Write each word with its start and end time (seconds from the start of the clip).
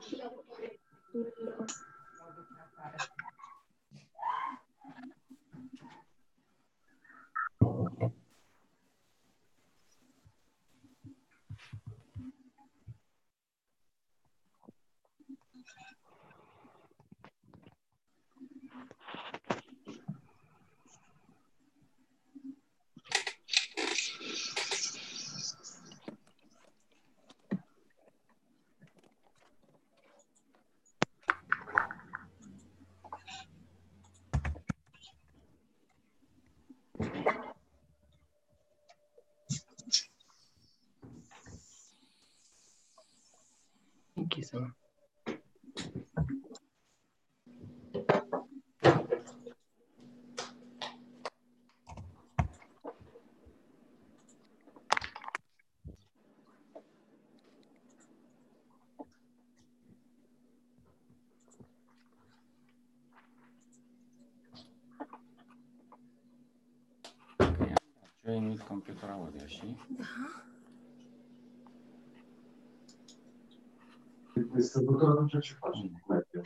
Thank 0.00 0.12
you. 1.12 1.91
więcej. 44.52 44.82
Czyli 68.24 68.40
mi 68.40 68.58
z 68.58 68.62
komputera 68.62 69.16
odjaśni. 69.16 69.76
Aha. 70.00 70.51
Distribuitor 74.54 75.08
atunci 75.08 75.46
ce 75.46 75.54
faci? 75.60 75.78
Cum 76.06 76.16
e? 76.16 76.40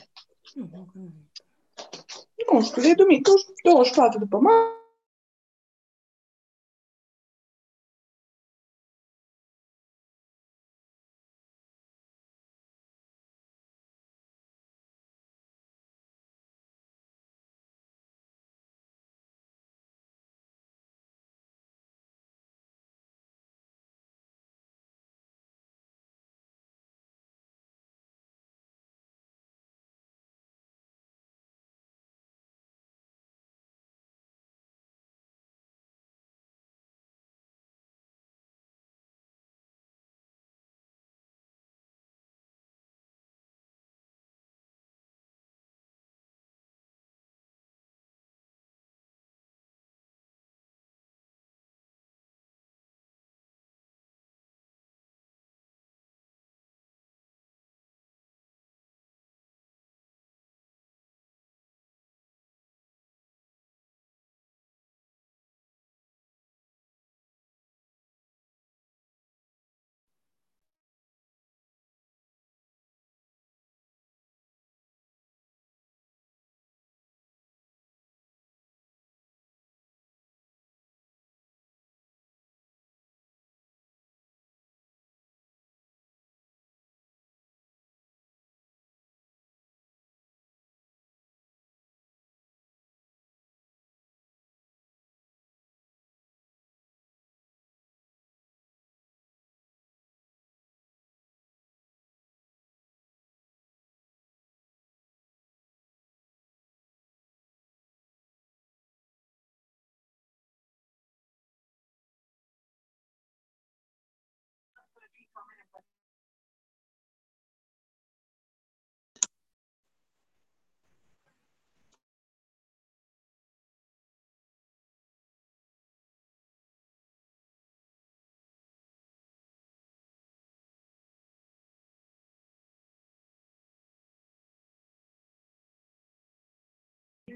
Nu, 0.55 0.69
nu, 0.73 0.91
nu. 0.93 1.13
Nu 2.53 2.63
știu, 2.63 2.83
e 2.83 2.95
duminică 2.95 3.31
24 3.63 4.19
după 4.19 4.39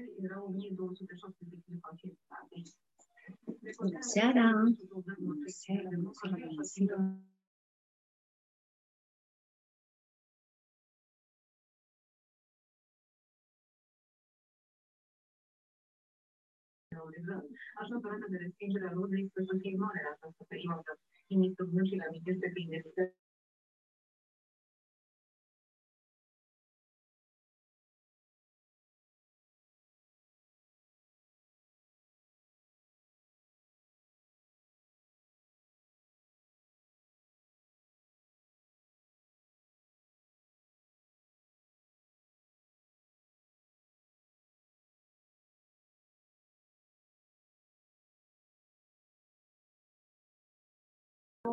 masă. 0.01 0.23
erau 0.25 0.43
1270 0.45 1.59
de 1.65 1.77
pacienți. 1.85 2.21
Bună 3.77 4.01
seara! 4.13 4.47
Bună 5.27 5.47
seara, 5.59 5.89
bună 5.97 6.11
seara, 6.19 6.45
bună 6.47 6.63
seara! 6.73 6.99
Așa 17.81 17.95
perioada 18.01 18.27
de 18.33 18.37
respingere 18.37 18.85
aș 18.85 18.93
lor 18.93 19.09
riscă 19.09 19.39
să 19.49 19.53
fie 19.61 19.75
mare 19.83 19.99
la 20.05 20.11
această 20.15 20.43
perioadă. 20.53 20.91
Ministrul 21.33 21.69
Muncii 21.73 22.05
amintește 22.07 22.47
prin 22.53 22.67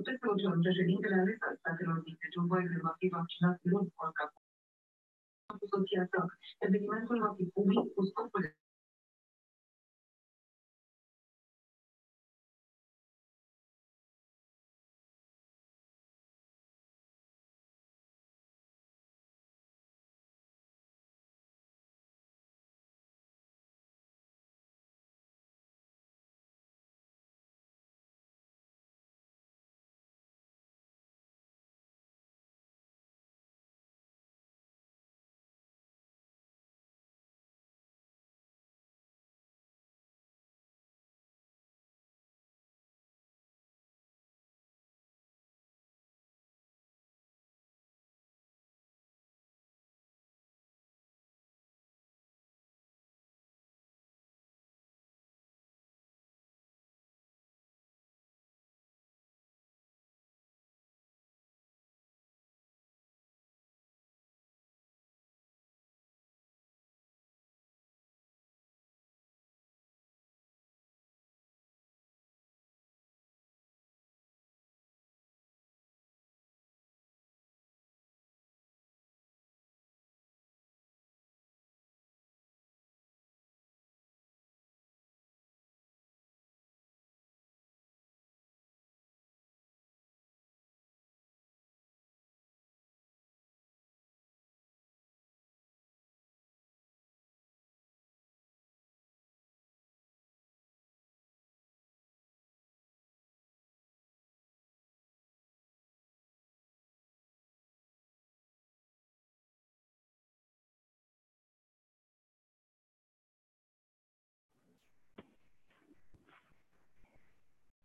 Peste 0.00 0.26
o 0.32 0.60
președintele 0.64 1.16
ales 1.22 1.40
al 1.46 1.54
Statelor 1.60 1.96
Unite, 2.02 2.26
Joe 2.32 2.46
Biden, 2.50 2.80
va 2.88 2.94
fi 2.98 3.06
vaccinat 3.18 3.56
luni 3.70 3.92
contra 4.00 4.24
cu 5.60 5.66
soția 5.72 6.04
sa. 6.10 6.20
Evenimentul 6.66 7.18
va 7.26 7.32
fi 7.38 7.44
public 7.56 7.84
cu 7.94 8.02
scopul 8.10 8.42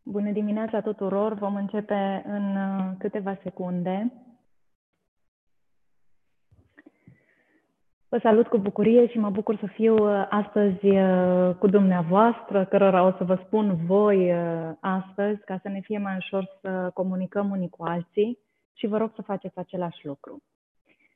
Bună 0.10 0.32
dimineața 0.32 0.82
tuturor! 0.82 1.34
Vom 1.34 1.56
începe 1.56 2.24
în 2.26 2.56
uh, 2.56 2.92
câteva 2.98 3.38
secunde. 3.44 4.12
Vă 8.10 8.18
salut 8.18 8.48
cu 8.48 8.58
bucurie 8.58 9.08
și 9.08 9.18
mă 9.18 9.30
bucur 9.30 9.58
să 9.58 9.66
fiu 9.66 9.96
uh, 9.96 10.28
astăzi 10.30 10.86
uh, 10.86 11.56
cu 11.56 11.68
dumneavoastră, 11.68 12.66
cărora 12.66 13.06
o 13.06 13.12
să 13.18 13.24
vă 13.24 13.42
spun 13.46 13.76
voi 13.86 14.34
astăzi, 14.80 15.44
ca 15.46 15.60
să 15.62 15.70
ne 15.70 15.80
fie 15.80 15.98
mai 15.98 16.16
ușor 16.18 16.58
să 16.62 16.92
comunicăm 16.94 17.50
unii 17.50 17.70
cu 17.70 17.84
alții 17.84 18.40
și 18.74 18.88
vă 18.88 18.98
rog 18.98 19.12
să 19.16 19.22
faceți 19.22 19.58
același 19.58 20.06
lucru. 20.06 20.44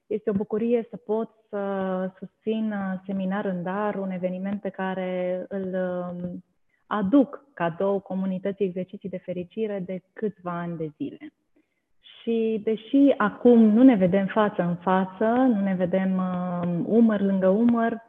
Este 0.07 0.29
o 0.29 0.33
bucurie 0.33 0.87
să 0.89 0.97
pot 0.97 1.29
să 1.49 2.11
susțin 2.17 2.73
seminar 3.05 3.45
în 3.45 3.63
dar, 3.63 3.95
un 3.95 4.11
eveniment 4.11 4.61
pe 4.61 4.69
care 4.69 5.45
îl 5.47 5.73
um, 5.73 6.43
aduc 6.91 7.43
cadou 7.53 7.99
comunității 7.99 8.65
exerciții 8.65 9.09
de 9.09 9.17
fericire 9.17 9.83
de 9.85 10.01
câțiva 10.13 10.59
ani 10.59 10.77
de 10.77 10.91
zile. 10.95 11.33
Și 12.21 12.61
deși 12.63 13.13
acum 13.17 13.59
nu 13.59 13.83
ne 13.83 13.95
vedem 13.95 14.25
față 14.25 14.61
în 14.61 14.75
față, 14.75 15.25
nu 15.25 15.61
ne 15.61 15.73
vedem 15.73 16.17
uh, 16.17 16.79
umăr 16.85 17.21
lângă 17.21 17.47
umăr, 17.47 18.01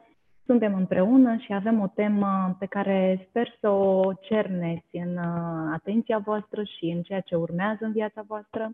suntem 0.46 0.74
împreună 0.74 1.36
și 1.36 1.52
avem 1.52 1.80
o 1.80 1.86
temă 1.86 2.56
pe 2.58 2.66
care 2.66 3.26
sper 3.28 3.48
să 3.60 3.68
o 3.68 4.12
cerneți 4.12 4.96
în 4.96 5.16
uh, 5.16 5.72
atenția 5.72 6.18
voastră 6.18 6.62
și 6.62 6.84
în 6.84 7.02
ceea 7.02 7.20
ce 7.20 7.34
urmează 7.34 7.84
în 7.84 7.92
viața 7.92 8.22
voastră. 8.26 8.70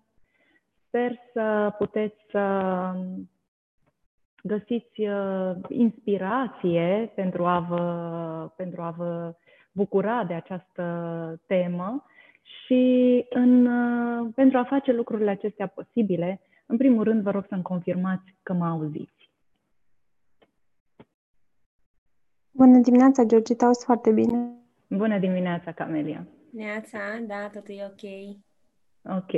Sper 0.87 1.13
să 1.33 1.75
puteți 1.79 2.17
să 2.31 2.45
găsiți 4.43 5.01
uh, 5.01 5.51
inspirație 5.69 7.13
pentru 7.15 7.45
a 7.45 7.59
vă, 7.59 8.51
pentru 8.57 8.83
a 8.83 8.91
vă 8.97 9.35
bucura 9.79 10.25
de 10.25 10.35
această 10.35 10.85
temă 11.47 12.05
și 12.43 12.83
în, 13.31 13.67
uh, 13.67 14.33
pentru 14.35 14.59
a 14.59 14.65
face 14.65 14.93
lucrurile 14.93 15.31
acestea 15.31 15.67
posibile, 15.67 16.41
în 16.67 16.77
primul 16.77 17.05
rând 17.05 17.23
vă 17.23 17.31
rog 17.31 17.45
să-mi 17.49 17.63
confirmați 17.63 18.35
că 18.43 18.53
mă 18.53 18.67
auziți. 18.67 19.31
Bună 22.51 22.79
dimineața, 22.79 23.25
Georgita, 23.25 23.67
auzi 23.67 23.85
foarte 23.85 24.11
bine. 24.11 24.53
Bună 24.89 25.19
dimineața, 25.19 25.73
Camelia. 25.73 26.27
Neața, 26.51 26.99
da, 27.27 27.49
totul 27.53 27.75
e 27.75 27.93
ok. 27.93 28.05
Ok. 29.17 29.33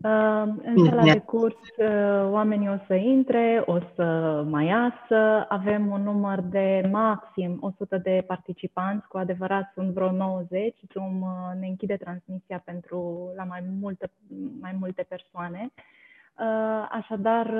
În 0.00 0.86
sala 0.86 1.02
de 1.02 1.18
curs 1.18 1.76
uh, 1.76 2.30
oamenii 2.30 2.68
o 2.68 2.76
să 2.86 2.94
intre, 2.94 3.62
o 3.66 3.78
să 3.94 4.04
mai 4.48 4.66
iasă, 4.66 5.46
avem 5.48 5.90
un 5.90 6.02
număr 6.02 6.40
de 6.40 6.88
maxim 6.90 7.58
100 7.60 7.98
de 7.98 8.24
participanți, 8.26 9.08
cu 9.08 9.16
adevărat 9.16 9.70
sunt 9.74 9.92
vreo 9.92 10.10
90, 10.10 10.76
Zoom 10.92 11.20
uh, 11.20 11.28
ne 11.60 11.66
închide 11.66 11.96
transmisia 11.96 12.62
pentru 12.64 13.30
la 13.36 13.44
mai 13.44 13.64
multe, 13.80 14.10
mai 14.60 14.76
multe 14.78 15.06
persoane. 15.08 15.70
Uh, 15.72 16.88
așadar, 16.90 17.54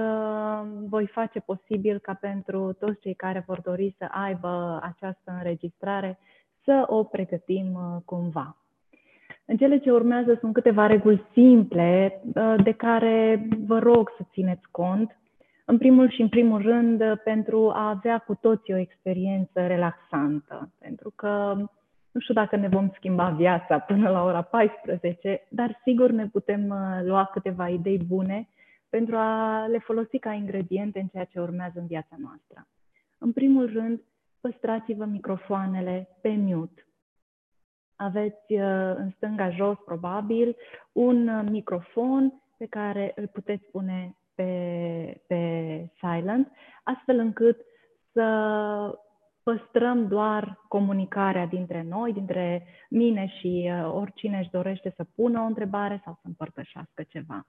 voi 0.88 1.06
face 1.06 1.40
posibil 1.40 1.98
ca 1.98 2.14
pentru 2.14 2.72
toți 2.72 3.00
cei 3.00 3.14
care 3.14 3.44
vor 3.46 3.60
dori 3.60 3.94
să 3.98 4.06
aibă 4.10 4.80
această 4.82 5.32
înregistrare 5.36 6.18
să 6.64 6.84
o 6.86 7.04
pregătim 7.04 7.78
cumva. 8.04 8.56
În 9.50 9.56
cele 9.56 9.78
ce 9.78 9.90
urmează 9.90 10.36
sunt 10.40 10.52
câteva 10.52 10.86
reguli 10.86 11.26
simple 11.32 12.20
uh, 12.34 12.54
de 12.62 12.72
care 12.72 13.48
vă 13.66 13.78
rog 13.78 14.12
să 14.16 14.22
țineți 14.32 14.68
cont. 14.70 15.18
În 15.64 15.78
primul 15.78 16.10
și 16.10 16.20
în 16.20 16.28
primul 16.28 16.62
rând, 16.62 17.00
uh, 17.00 17.12
pentru 17.24 17.70
a 17.70 17.88
avea 17.88 18.18
cu 18.18 18.34
toții 18.34 18.74
o 18.74 18.76
experiență 18.76 19.66
relaxantă, 19.66 20.72
pentru 20.78 21.12
că 21.14 21.54
nu 22.10 22.20
știu 22.20 22.34
dacă 22.34 22.56
ne 22.56 22.68
vom 22.68 22.90
schimba 22.94 23.28
viața 23.28 23.78
până 23.78 24.10
la 24.10 24.24
ora 24.24 24.42
14, 24.42 25.46
dar 25.50 25.80
sigur 25.84 26.10
ne 26.10 26.26
putem 26.26 26.68
uh, 26.68 27.06
lua 27.06 27.24
câteva 27.32 27.68
idei 27.68 27.98
bune 28.06 28.48
pentru 28.88 29.16
a 29.16 29.66
le 29.66 29.78
folosi 29.78 30.18
ca 30.18 30.32
ingrediente 30.32 30.98
în 31.00 31.06
ceea 31.06 31.24
ce 31.24 31.40
urmează 31.40 31.78
în 31.78 31.86
viața 31.86 32.16
noastră. 32.18 32.66
În 33.18 33.32
primul 33.32 33.70
rând, 33.72 34.00
păstrați-vă 34.40 35.04
microfoanele 35.04 36.08
pe 36.20 36.28
mute 36.28 36.87
aveți 37.98 38.52
uh, 38.52 38.94
în 38.96 39.10
stânga 39.16 39.50
jos, 39.50 39.76
probabil, 39.84 40.56
un 40.92 41.28
uh, 41.28 41.46
microfon 41.50 42.42
pe 42.56 42.66
care 42.66 43.12
îl 43.16 43.26
puteți 43.26 43.64
pune 43.70 44.16
pe, 44.34 45.20
pe 45.26 45.42
silent, 46.00 46.52
astfel 46.84 47.18
încât 47.18 47.60
să 48.12 48.28
păstrăm 49.42 50.08
doar 50.08 50.64
comunicarea 50.68 51.46
dintre 51.46 51.86
noi, 51.88 52.12
dintre 52.12 52.66
mine 52.90 53.26
și 53.26 53.70
uh, 53.72 53.92
oricine 53.94 54.38
își 54.38 54.50
dorește 54.50 54.92
să 54.96 55.06
pună 55.14 55.40
o 55.40 55.44
întrebare 55.44 56.00
sau 56.04 56.12
să 56.12 56.26
împărtășească 56.26 57.02
ceva. 57.08 57.46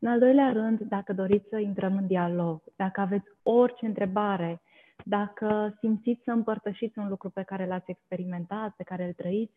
În 0.00 0.08
al 0.08 0.18
doilea 0.18 0.52
rând, 0.52 0.80
dacă 0.80 1.12
doriți 1.12 1.48
să 1.48 1.58
intrăm 1.58 1.96
în 1.96 2.06
dialog, 2.06 2.62
dacă 2.76 3.00
aveți 3.00 3.28
orice 3.42 3.86
întrebare, 3.86 4.60
dacă 5.04 5.76
simțiți 5.78 6.22
să 6.24 6.30
împărtășiți 6.30 6.98
un 6.98 7.08
lucru 7.08 7.30
pe 7.30 7.42
care 7.42 7.66
l-ați 7.66 7.90
experimentat, 7.90 8.74
pe 8.76 8.82
care 8.82 9.04
îl 9.04 9.12
trăiți, 9.12 9.54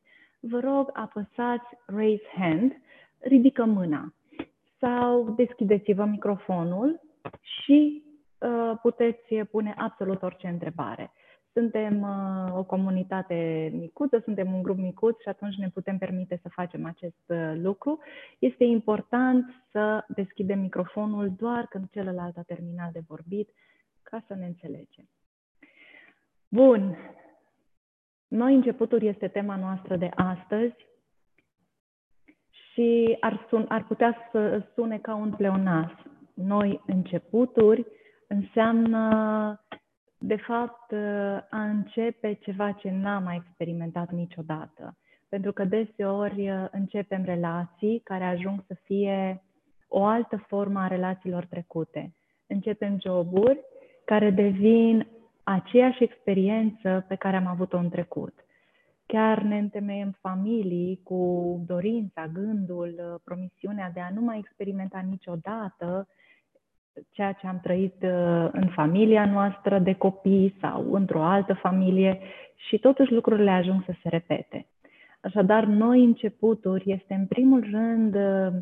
vă 0.50 0.60
rog 0.60 0.90
apăsați 0.94 1.66
raise 1.86 2.28
hand, 2.38 2.82
ridică 3.20 3.66
mâna 3.66 4.14
sau 4.80 5.30
deschideți-vă 5.30 6.06
microfonul 6.06 7.02
și 7.42 8.04
uh, 8.38 8.72
puteți 8.82 9.36
pune 9.36 9.74
absolut 9.78 10.22
orice 10.22 10.48
întrebare. 10.48 11.12
Suntem 11.54 12.02
uh, 12.02 12.58
o 12.58 12.64
comunitate 12.64 13.70
micuță, 13.74 14.22
suntem 14.24 14.54
un 14.54 14.62
grup 14.62 14.78
micuț 14.78 15.22
și 15.22 15.28
atunci 15.28 15.56
ne 15.56 15.70
putem 15.70 15.98
permite 15.98 16.40
să 16.42 16.50
facem 16.50 16.86
acest 16.86 17.24
uh, 17.26 17.54
lucru. 17.56 18.00
Este 18.40 18.64
important 18.64 19.46
să 19.72 20.06
deschidem 20.08 20.60
microfonul 20.60 21.34
doar 21.38 21.66
când 21.68 21.90
celălalt 21.90 22.38
a 22.38 22.42
terminat 22.42 22.92
de 22.92 23.02
vorbit 23.08 23.50
ca 24.04 24.24
să 24.28 24.36
ne 24.36 24.46
înțelegem. 24.46 25.10
Bun. 26.48 26.98
Noi 28.28 28.54
începuturi 28.56 29.08
este 29.08 29.28
tema 29.28 29.56
noastră 29.56 29.96
de 29.96 30.10
astăzi 30.16 30.76
și 32.74 33.18
ar, 33.20 33.46
sun, 33.50 33.66
ar 33.68 33.84
putea 33.84 34.18
să 34.32 34.64
sune 34.74 34.98
ca 34.98 35.16
un 35.16 35.32
pleonas. 35.32 35.92
Noi 36.34 36.82
începuturi 36.86 37.86
înseamnă, 38.28 39.66
de 40.18 40.36
fapt, 40.36 40.92
a 41.50 41.64
începe 41.64 42.34
ceva 42.34 42.72
ce 42.72 42.92
n-am 42.92 43.24
mai 43.24 43.44
experimentat 43.46 44.12
niciodată. 44.12 44.98
Pentru 45.30 45.52
că 45.54 45.64
deseori 45.64 46.52
începem 46.72 47.24
relații 47.24 48.00
care 48.04 48.24
ajung 48.24 48.64
să 48.68 48.76
fie 48.84 49.44
o 49.88 50.04
altă 50.04 50.44
formă 50.48 50.80
a 50.80 50.88
relațiilor 50.88 51.46
trecute. 51.46 52.14
Începem 52.48 52.98
joburi 53.00 53.60
care 54.06 54.30
devin 54.30 55.08
aceeași 55.46 56.04
experiență 56.04 57.06
pe 57.08 57.16
care 57.16 57.36
am 57.36 57.48
avut-o 57.48 57.78
în 57.78 57.90
trecut. 57.90 58.34
Chiar 59.06 59.42
ne 59.42 59.58
întemeiem 59.58 60.16
familii 60.22 61.00
cu 61.04 61.64
dorința, 61.68 62.28
gândul, 62.28 63.22
promisiunea 63.24 63.92
de 63.94 64.00
a 64.00 64.10
nu 64.14 64.22
mai 64.22 64.38
experimenta 64.38 65.06
niciodată 65.10 66.08
ceea 67.12 67.32
ce 67.32 67.48
am 67.48 67.60
trăit 67.60 67.96
uh, 68.02 68.50
în 68.52 68.68
familia 68.74 69.26
noastră 69.26 69.80
de 69.80 69.94
copii 69.94 70.56
sau 70.62 70.94
într-o 70.94 71.24
altă 71.24 71.54
familie 71.54 72.20
și 72.56 72.78
totuși 72.78 73.12
lucrurile 73.12 73.52
ajung 73.52 73.84
să 73.86 73.94
se 74.02 74.10
repete. 74.10 74.68
Așadar, 75.22 75.64
noi 75.64 76.04
începuturi 76.04 76.92
este 76.92 77.14
în 77.14 77.26
primul 77.26 77.68
rând 77.72 78.16
uh, 78.16 78.62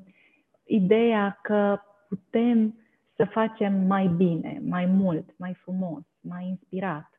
ideea 0.65 1.39
că 1.41 1.79
putem 2.07 2.75
să 3.15 3.25
facem 3.25 3.73
mai 3.73 4.07
bine, 4.07 4.61
mai 4.67 4.85
mult, 4.85 5.29
mai 5.37 5.53
frumos, 5.53 6.03
mai 6.23 6.47
inspirat. 6.47 7.13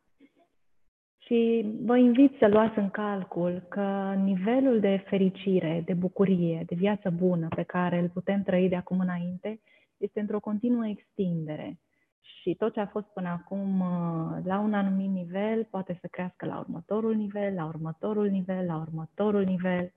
Și 1.19 1.65
vă 1.85 1.97
invit 1.97 2.37
să 2.39 2.49
luați 2.49 2.79
în 2.79 2.91
calcul 2.91 3.67
că 3.69 4.15
nivelul 4.23 4.81
de 4.81 5.05
fericire, 5.07 5.83
de 5.85 5.95
bucurie, 5.95 6.63
de 6.67 6.75
viață 6.75 7.11
bună 7.11 7.49
pe 7.55 7.63
care 7.63 7.99
îl 7.99 8.09
putem 8.09 8.43
trăi 8.43 8.69
de 8.69 8.77
acum 8.77 8.99
înainte 8.99 9.61
este 9.97 10.21
într-o 10.21 10.41
continuă 10.41 10.87
extindere. 10.87 11.79
Și 12.21 12.55
tot 12.55 12.73
ce 12.73 12.81
a 12.81 12.87
fost 12.87 13.07
până 13.07 13.29
acum 13.29 13.81
uh, 13.81 14.45
la 14.45 14.59
un 14.59 14.75
anumit 14.75 15.11
nivel 15.11 15.65
poate 15.71 15.99
să 16.01 16.07
crească 16.07 16.47
la 16.47 16.59
următorul 16.59 17.15
nivel, 17.15 17.55
la 17.55 17.65
următorul 17.65 18.29
nivel, 18.29 18.67
la 18.67 18.77
următorul 18.77 19.45
nivel. 19.45 19.93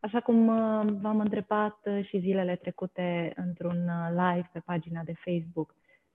Așa 0.00 0.20
cum 0.20 0.46
uh, 0.46 0.92
v-am 1.00 1.20
întrebat 1.20 1.78
uh, 1.84 2.04
și 2.04 2.18
zilele 2.18 2.56
trecute 2.56 3.32
într-un 3.36 3.90
live 4.10 4.50
pe 4.52 4.60
pagina 4.60 5.02
de 5.02 5.14
Facebook, 5.24 5.74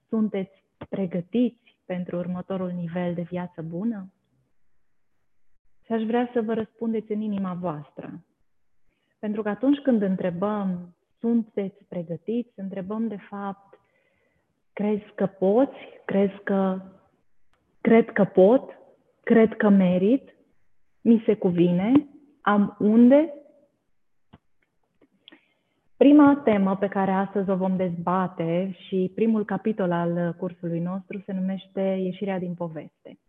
sunteți 0.09 0.63
pregătiți 0.89 1.74
pentru 1.85 2.17
următorul 2.17 2.71
nivel 2.71 3.13
de 3.13 3.21
viață 3.21 3.61
bună? 3.61 4.13
Și 5.85 5.91
aș 5.91 6.03
vrea 6.03 6.29
să 6.33 6.41
vă 6.41 6.53
răspundeți 6.53 7.11
în 7.11 7.21
inima 7.21 7.53
voastră. 7.53 8.25
Pentru 9.19 9.41
că 9.41 9.49
atunci 9.49 9.77
când 9.77 10.01
întrebăm 10.01 10.95
sunteți 11.19 11.83
pregătiți, 11.83 12.53
întrebăm 12.55 13.07
de 13.07 13.17
fapt, 13.29 13.79
crezi 14.73 15.11
că 15.15 15.25
poți, 15.25 15.77
crezi 16.05 16.43
că, 16.43 16.81
cred 17.81 18.11
că 18.11 18.23
pot, 18.23 18.79
cred 19.23 19.55
că 19.57 19.69
merit, 19.69 20.35
mi 21.01 21.23
se 21.25 21.35
cuvine, 21.35 22.07
am 22.41 22.75
unde. 22.79 23.33
Prima 25.97 26.41
temă 26.43 26.75
pe 26.75 26.87
care 26.87 27.11
astăzi 27.11 27.49
o 27.49 27.55
vom 27.55 27.75
dezbate 27.77 28.75
și 28.87 29.11
primul 29.15 29.45
capitol 29.45 29.91
al 29.91 30.35
cursului 30.37 30.79
nostru 30.79 31.23
se 31.25 31.33
numește 31.33 31.81
Ieșirea 31.81 32.39
din 32.39 32.53
poveste. 32.53 33.19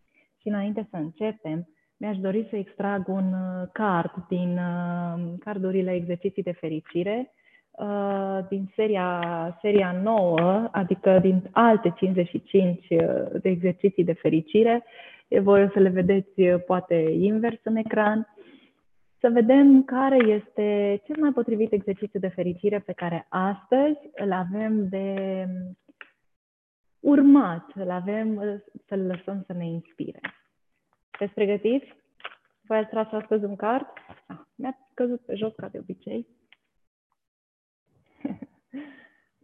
Și 0.41 0.49
înainte 0.49 0.87
să 0.91 0.97
începem, 0.97 1.69
mi-aș 1.97 2.19
dori 2.19 2.47
să 2.51 2.57
extrag 2.57 3.09
un 3.09 3.35
card 3.73 4.13
din 4.29 4.59
uh, 4.59 5.35
cardurile 5.39 5.93
exerciții 5.95 6.43
de 6.43 6.53
fericire 6.53 7.31
Uh, 7.77 8.39
din 8.49 8.71
seria, 8.75 9.21
seria 9.61 10.01
nouă, 10.03 10.69
adică 10.73 11.19
din 11.19 11.43
alte 11.53 11.93
55 11.97 12.87
uh, 12.89 12.99
de 13.43 13.49
exerciții 13.49 14.05
de 14.05 14.13
fericire. 14.13 14.85
Voi 15.29 15.63
o 15.63 15.69
să 15.69 15.79
le 15.79 15.89
vedeți 15.89 16.41
uh, 16.41 16.55
poate 16.67 16.95
invers 17.19 17.59
în 17.63 17.77
ecran. 17.77 18.36
Să 19.27 19.33
vedem 19.33 19.85
care 19.85 20.17
este 20.17 21.01
cel 21.05 21.17
mai 21.21 21.33
potrivit 21.33 21.73
exercițiu 21.73 22.21
de 22.21 22.29
fericire 22.29 22.79
pe 22.79 22.93
care 22.93 23.27
astăzi 23.29 23.99
îl 24.15 24.33
avem 24.33 24.89
de 24.89 25.47
urmat, 27.01 27.71
îl 27.75 27.91
avem 27.91 28.37
să-l 28.87 29.07
lăsăm 29.07 29.43
să 29.47 29.53
ne 29.53 29.67
inspire. 29.67 30.21
Sunteți 31.11 31.35
pregătiți? 31.35 31.95
Voi 32.61 32.79
ați 32.79 32.89
tras 32.91 33.13
astăzi 33.13 33.45
un 33.45 33.57
card? 33.57 33.87
Ah, 34.27 34.39
mi-a 34.55 34.79
căzut 34.95 35.21
pe 35.21 35.35
jos 35.35 35.55
ca 35.55 35.69
de 35.69 35.79
obicei. 35.79 36.27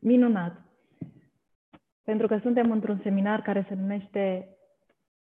Minunat! 0.09 0.63
Pentru 2.03 2.27
că 2.27 2.39
suntem 2.39 2.71
într-un 2.71 3.01
seminar 3.03 3.43
care 3.43 3.65
se 3.69 3.75
numește 3.75 4.57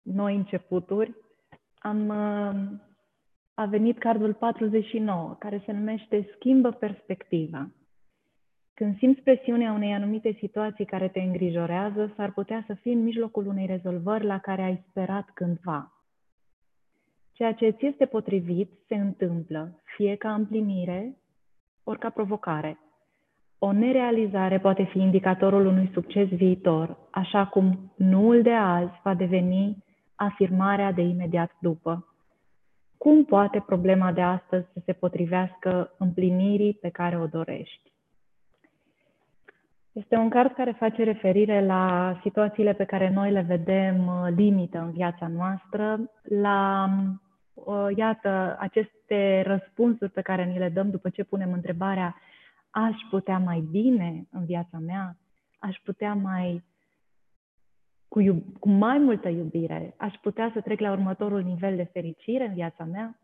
Noi 0.03 0.37
începuturi, 0.37 1.17
am, 1.79 2.09
uh, 2.09 2.91
a 3.55 3.65
venit 3.65 3.99
cardul 3.99 4.35
49, 4.35 5.37
care 5.39 5.63
se 5.65 5.73
numește 5.73 6.29
Schimbă 6.35 6.71
perspectiva. 6.71 7.71
Când 8.75 8.97
simți 8.97 9.21
presiunea 9.21 9.73
unei 9.73 9.93
anumite 9.93 10.37
situații 10.39 10.85
care 10.85 11.09
te 11.09 11.21
îngrijorează, 11.21 12.13
s-ar 12.17 12.33
putea 12.33 12.65
să 12.67 12.75
fii 12.75 12.93
în 12.93 13.03
mijlocul 13.03 13.47
unei 13.47 13.67
rezolvări 13.67 14.25
la 14.25 14.39
care 14.39 14.63
ai 14.63 14.85
sperat 14.89 15.31
cândva. 15.35 15.93
Ceea 17.33 17.55
ce 17.55 17.71
ți 17.71 17.87
este 17.87 18.07
potrivit 18.07 18.73
se 18.87 18.95
întâmplă, 18.95 19.83
fie 19.97 20.17
ca 20.17 20.35
împlinire, 20.35 21.17
ori 21.85 21.99
ca 21.99 22.11
provocare. 22.11 22.79
O 23.59 23.73
nerealizare 23.73 24.59
poate 24.59 24.85
fi 24.85 24.99
indicatorul 24.99 25.67
unui 25.67 25.91
succes 25.93 26.29
viitor, 26.29 26.97
așa 27.11 27.47
cum 27.47 27.93
nuul 27.97 28.43
de 28.43 28.53
azi 28.53 29.01
va 29.03 29.15
deveni 29.15 29.85
afirmarea 30.15 30.93
de 30.93 31.03
imediat 31.03 31.51
după. 31.61 32.12
Cum 33.03 33.25
poate 33.25 33.63
problema 33.67 34.13
de 34.13 34.21
astăzi 34.21 34.67
să 34.73 34.81
se 34.85 34.93
potrivească 34.93 35.95
împlinirii 35.99 36.75
pe 36.75 36.89
care 36.89 37.19
o 37.19 37.27
dorești? 37.27 37.93
Este 39.93 40.17
un 40.17 40.29
card 40.29 40.55
care 40.55 40.73
face 40.79 41.03
referire 41.03 41.67
la 41.67 42.19
situațiile 42.23 42.73
pe 42.73 42.85
care 42.85 43.11
noi 43.11 43.31
le 43.31 43.41
vedem 43.41 44.07
uh, 44.07 44.29
limită 44.37 44.79
în 44.79 44.91
viața 44.91 45.27
noastră, 45.29 46.11
la, 46.23 46.89
uh, 47.55 47.87
iată, 47.97 48.57
aceste 48.59 49.43
răspunsuri 49.47 50.11
pe 50.11 50.21
care 50.21 50.45
ni 50.45 50.59
le 50.59 50.69
dăm 50.69 50.91
după 50.91 51.09
ce 51.09 51.25
punem 51.25 51.53
întrebarea 51.53 52.17
aș 52.71 52.97
putea 53.11 53.39
mai 53.39 53.61
bine 53.71 54.27
în 54.31 54.45
viața 54.45 54.79
mea, 54.79 55.17
aș 55.59 55.77
putea 55.85 56.15
mai 56.15 56.65
cu, 58.13 58.21
iub- 58.21 58.59
cu 58.59 58.69
mai 58.69 58.99
multă 58.99 59.29
iubire, 59.29 59.95
aș 59.97 60.15
putea 60.23 60.51
să 60.55 60.61
trec 60.61 60.81
la 60.81 60.91
următorul 60.91 61.43
nivel 61.43 61.77
de 61.77 61.89
fericire 61.93 62.47
în 62.47 62.55
viața 62.55 62.85
mea. 62.85 63.19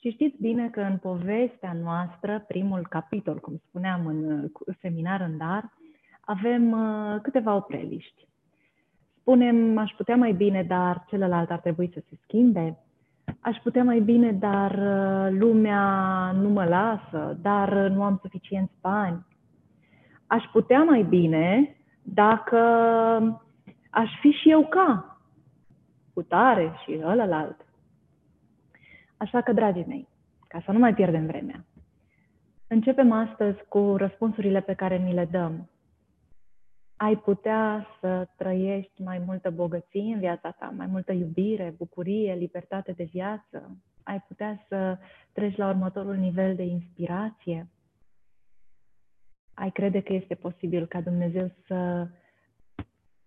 Și 0.00 0.10
știți 0.10 0.36
bine 0.40 0.68
că 0.68 0.80
în 0.80 0.96
povestea 0.96 1.76
noastră, 1.82 2.44
primul 2.48 2.86
capitol, 2.88 3.38
cum 3.38 3.60
spuneam 3.68 4.06
în 4.06 4.50
seminar 4.80 5.20
în 5.20 5.36
dar, 5.36 5.72
avem 6.20 6.70
uh, 6.70 7.20
câteva 7.22 7.54
opreliști. 7.54 8.28
Spunem, 9.20 9.78
aș 9.78 9.90
putea 9.96 10.16
mai 10.16 10.32
bine, 10.32 10.62
dar 10.62 11.04
celălalt 11.08 11.50
ar 11.50 11.60
trebui 11.60 11.90
să 11.94 12.02
se 12.08 12.18
schimbe 12.22 12.78
aș 13.40 13.56
putea 13.62 13.84
mai 13.84 14.00
bine, 14.00 14.32
dar 14.32 14.70
uh, 14.70 15.38
lumea 15.38 15.80
nu 16.40 16.48
mă 16.48 16.64
lasă, 16.64 17.38
dar 17.42 17.84
uh, 17.84 17.90
nu 17.90 18.02
am 18.02 18.18
suficienți 18.22 18.72
bani. 18.80 19.26
Aș 20.26 20.44
putea 20.52 20.82
mai 20.82 21.02
bine 21.02 21.76
dacă 22.02 22.58
aș 23.96 24.10
fi 24.20 24.30
și 24.30 24.50
eu 24.50 24.66
ca, 24.66 25.20
cu 26.14 26.22
tare 26.22 26.72
și 26.82 27.00
ălălalt. 27.02 27.66
Așa 29.16 29.40
că, 29.40 29.52
dragii 29.52 29.84
mei, 29.86 30.08
ca 30.48 30.62
să 30.64 30.72
nu 30.72 30.78
mai 30.78 30.94
pierdem 30.94 31.26
vremea, 31.26 31.64
începem 32.68 33.12
astăzi 33.12 33.58
cu 33.68 33.94
răspunsurile 33.96 34.60
pe 34.60 34.74
care 34.74 34.96
ni 34.96 35.12
le 35.12 35.24
dăm 35.24 35.68
ai 36.96 37.16
putea 37.16 37.86
să 38.00 38.28
trăiești 38.36 39.02
mai 39.02 39.18
multă 39.18 39.50
bogăție 39.50 40.12
în 40.14 40.18
viața 40.18 40.50
ta, 40.50 40.72
mai 40.76 40.86
multă 40.86 41.12
iubire, 41.12 41.74
bucurie, 41.76 42.34
libertate 42.34 42.92
de 42.92 43.04
viață. 43.04 43.76
Ai 44.02 44.20
putea 44.20 44.64
să 44.68 44.98
treci 45.32 45.56
la 45.56 45.68
următorul 45.68 46.14
nivel 46.14 46.54
de 46.54 46.62
inspirație. 46.62 47.68
Ai 49.54 49.70
crede 49.70 50.00
că 50.00 50.12
este 50.12 50.34
posibil 50.34 50.86
ca 50.86 51.00
Dumnezeu 51.00 51.50
să 51.66 52.08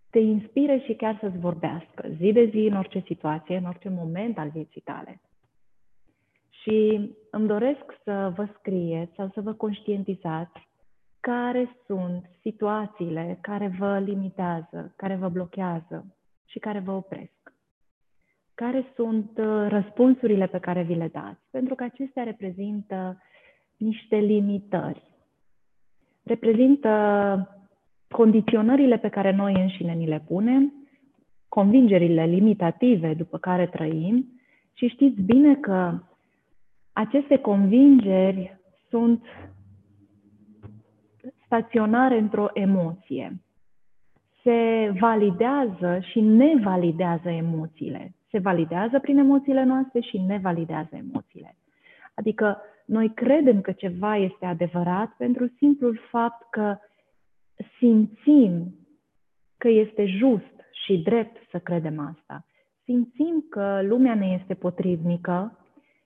te 0.10 0.20
inspire 0.20 0.80
și 0.80 0.94
chiar 0.94 1.18
să-ți 1.22 1.38
vorbească 1.38 2.08
zi 2.18 2.32
de 2.32 2.46
zi, 2.46 2.58
în 2.58 2.76
orice 2.76 3.04
situație, 3.06 3.58
în 3.58 3.66
orice 3.66 3.90
moment 3.90 4.38
al 4.38 4.50
vieții 4.50 4.82
tale. 4.82 5.22
Și 6.50 7.10
îmi 7.32 7.48
doresc 7.48 7.84
să 8.04 8.34
vă 8.36 8.48
scrieți 8.58 9.16
sau 9.16 9.30
să 9.34 9.42
vă 9.42 9.54
conștientizați 9.54 10.68
care 11.20 11.76
sunt 11.86 12.30
situațiile 12.42 13.38
care 13.42 13.76
vă 13.78 14.00
limitează, 14.00 14.94
care 14.96 15.16
vă 15.16 15.30
blochează 15.30 16.16
și 16.46 16.60
care 16.60 16.80
vă 16.80 16.92
opresc. 16.92 17.54
Care 18.54 18.92
sunt 18.96 19.38
uh, 19.38 19.66
răspunsurile 19.68 20.48
pe 20.48 20.60
care 20.60 20.84
vi 20.84 20.96
le 20.96 21.08
dați? 21.08 21.42
Pentru 21.52 21.76
că 21.76 21.84
acestea 21.84 22.24
reprezintă 22.24 23.22
niște 23.78 24.16
limitări. 24.16 25.04
Reprezintă 26.24 26.90
condiționările 28.12 28.98
pe 28.98 29.10
care 29.10 29.32
noi 29.32 29.54
înșine 29.54 29.94
ni 29.94 30.08
le 30.08 30.24
punem, 30.28 30.74
convingerile 31.48 32.26
limitative 32.26 33.14
după 33.14 33.38
care 33.38 33.68
trăim 33.68 34.40
și 34.74 34.88
știți 34.88 35.22
bine 35.22 35.56
că 35.56 36.00
aceste 36.94 37.38
convingeri 37.38 38.60
sunt 38.90 39.24
staționare 41.46 42.18
într-o 42.18 42.48
emoție. 42.54 43.42
Se 44.44 44.92
validează 45.00 46.00
și 46.00 46.20
ne 46.20 46.54
validează 46.64 47.30
emoțiile. 47.30 48.14
Se 48.30 48.40
validează 48.40 49.00
prin 49.00 49.18
emoțiile 49.18 49.64
noastre 49.64 50.00
și 50.00 50.18
ne 50.18 50.38
validează 50.38 50.90
emoțiile. 50.92 51.56
Adică 52.14 52.58
noi 52.86 53.14
credem 53.14 53.62
că 53.62 53.72
ceva 53.72 54.18
este 54.18 54.46
adevărat 54.46 55.12
pentru 55.18 55.48
simplul 55.58 56.00
fapt 56.10 56.48
că 56.50 56.78
simțim 57.78 58.76
că 59.58 59.68
este 59.68 60.06
just 60.06 60.54
și 60.86 60.98
drept 60.98 61.38
să 61.52 61.60
credem 61.60 62.00
asta. 62.00 62.46
Simțim 62.84 63.46
că 63.50 63.82
lumea 63.84 64.16
ne 64.16 64.38
este 64.40 64.54
potrivnică 64.54 65.60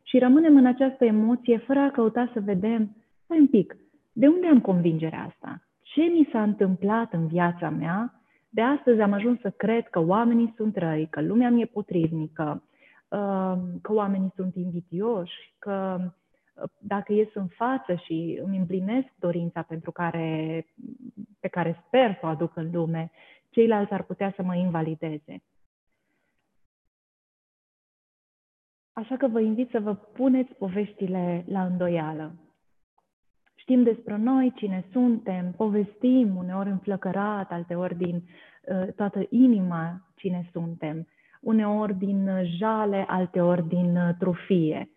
și 0.03 0.19
rămânem 0.19 0.57
în 0.57 0.65
această 0.65 1.05
emoție 1.05 1.57
fără 1.57 1.79
a 1.79 1.91
căuta 1.91 2.29
să 2.33 2.39
vedem, 2.39 2.95
stai 3.24 3.39
un 3.39 3.48
pic, 3.48 3.75
de 4.12 4.27
unde 4.27 4.48
am 4.48 4.62
convingerea 4.62 5.25
asta? 5.29 5.62
Ce 5.81 6.01
mi 6.01 6.29
s-a 6.31 6.43
întâmplat 6.43 7.13
în 7.13 7.27
viața 7.27 7.69
mea? 7.69 8.22
De 8.50 8.62
astăzi 8.62 9.01
am 9.01 9.12
ajuns 9.12 9.39
să 9.39 9.50
cred 9.50 9.88
că 9.88 10.00
oamenii 10.00 10.53
sunt 10.55 10.75
răi, 10.75 11.07
că 11.10 11.22
lumea 11.22 11.50
mi-e 11.50 11.65
potrivnică, 11.65 12.63
uh, 13.10 13.53
că 13.81 13.93
oamenii 13.93 14.31
sunt 14.36 14.55
invidioși, 14.55 15.53
că 15.60 15.98
uh, 16.00 16.05
dacă 16.79 17.13
ies 17.13 17.33
în 17.33 17.48
față 17.48 17.95
și 17.95 18.39
îmi 18.43 18.57
împlinesc 18.57 19.07
dorința 19.15 19.62
pentru 19.62 19.91
care, 19.91 20.65
pe 21.39 21.48
care 21.48 21.83
sper 21.88 22.17
să 22.19 22.25
o 22.25 22.27
aduc 22.27 22.55
în 22.55 22.69
lume, 22.72 23.12
ceilalți 23.50 23.93
ar 23.93 24.03
putea 24.03 24.33
să 24.36 24.43
mă 24.43 24.55
invalideze. 24.55 25.43
Așa 28.93 29.17
că 29.17 29.27
vă 29.27 29.39
invit 29.39 29.69
să 29.69 29.79
vă 29.79 29.93
puneți 29.93 30.53
poveștile 30.53 31.45
la 31.48 31.65
îndoială. 31.65 32.36
Știm 33.55 33.83
despre 33.83 34.17
noi 34.17 34.53
cine 34.55 34.86
suntem, 34.91 35.51
povestim 35.51 36.36
uneori 36.36 36.69
înflăcărat, 36.69 37.51
alteori 37.51 37.98
din 37.98 38.15
uh, 38.15 38.93
toată 38.95 39.25
inima 39.29 40.10
cine 40.15 40.50
suntem, 40.51 41.07
uneori 41.41 41.93
din 41.98 42.29
jale, 42.43 43.05
alteori 43.07 43.67
din 43.67 43.95
uh, 43.95 44.10
trufie, 44.19 44.89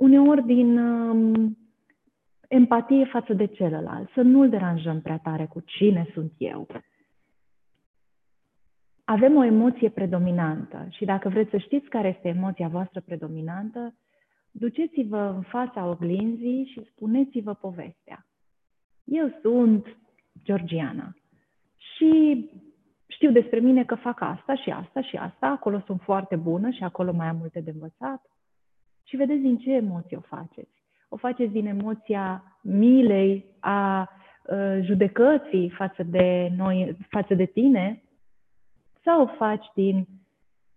uneori 0.00 0.46
din 0.46 0.78
uh, 0.78 1.50
empatie 2.48 3.04
față 3.04 3.32
de 3.32 3.46
celălalt, 3.46 4.10
să 4.14 4.20
nu-l 4.20 4.48
deranjăm 4.48 5.00
prea 5.00 5.18
tare 5.18 5.46
cu 5.46 5.60
cine 5.60 6.10
sunt 6.12 6.32
eu. 6.38 6.66
Avem 9.04 9.36
o 9.36 9.44
emoție 9.44 9.88
predominantă 9.88 10.86
și 10.90 11.04
dacă 11.04 11.28
vreți 11.28 11.50
să 11.50 11.56
știți 11.58 11.88
care 11.88 12.08
este 12.08 12.28
emoția 12.28 12.68
voastră 12.68 13.00
predominantă, 13.00 13.94
duceți-vă 14.50 15.32
în 15.36 15.42
fața 15.42 15.86
oglinzii 15.86 16.64
și 16.72 16.88
spuneți-vă 16.90 17.54
povestea. 17.54 18.26
Eu 19.04 19.38
sunt 19.42 19.86
Georgiana 20.44 21.16
și 21.76 22.10
știu 23.06 23.30
despre 23.30 23.58
mine 23.58 23.84
că 23.84 23.94
fac 23.94 24.20
asta 24.20 24.54
și 24.54 24.70
asta 24.70 25.00
și 25.02 25.16
asta, 25.16 25.46
acolo 25.46 25.82
sunt 25.86 26.00
foarte 26.00 26.36
bună 26.36 26.70
și 26.70 26.82
acolo 26.82 27.12
mai 27.12 27.26
am 27.26 27.36
multe 27.36 27.60
de 27.60 27.70
învățat. 27.70 28.29
Și 29.10 29.16
vedeți 29.16 29.40
din 29.40 29.58
ce 29.58 29.72
emoție 29.72 30.16
o 30.16 30.20
faceți. 30.20 30.82
O 31.08 31.16
faceți 31.16 31.52
din 31.52 31.66
emoția 31.66 32.58
milei, 32.62 33.44
a 33.60 34.10
uh, 34.44 34.78
judecății 34.82 35.70
față 35.70 36.02
de 36.02 36.52
noi, 36.56 36.96
față 37.08 37.34
de 37.34 37.44
tine, 37.44 38.02
sau 39.04 39.22
o 39.22 39.26
faci 39.26 39.66
din 39.74 40.06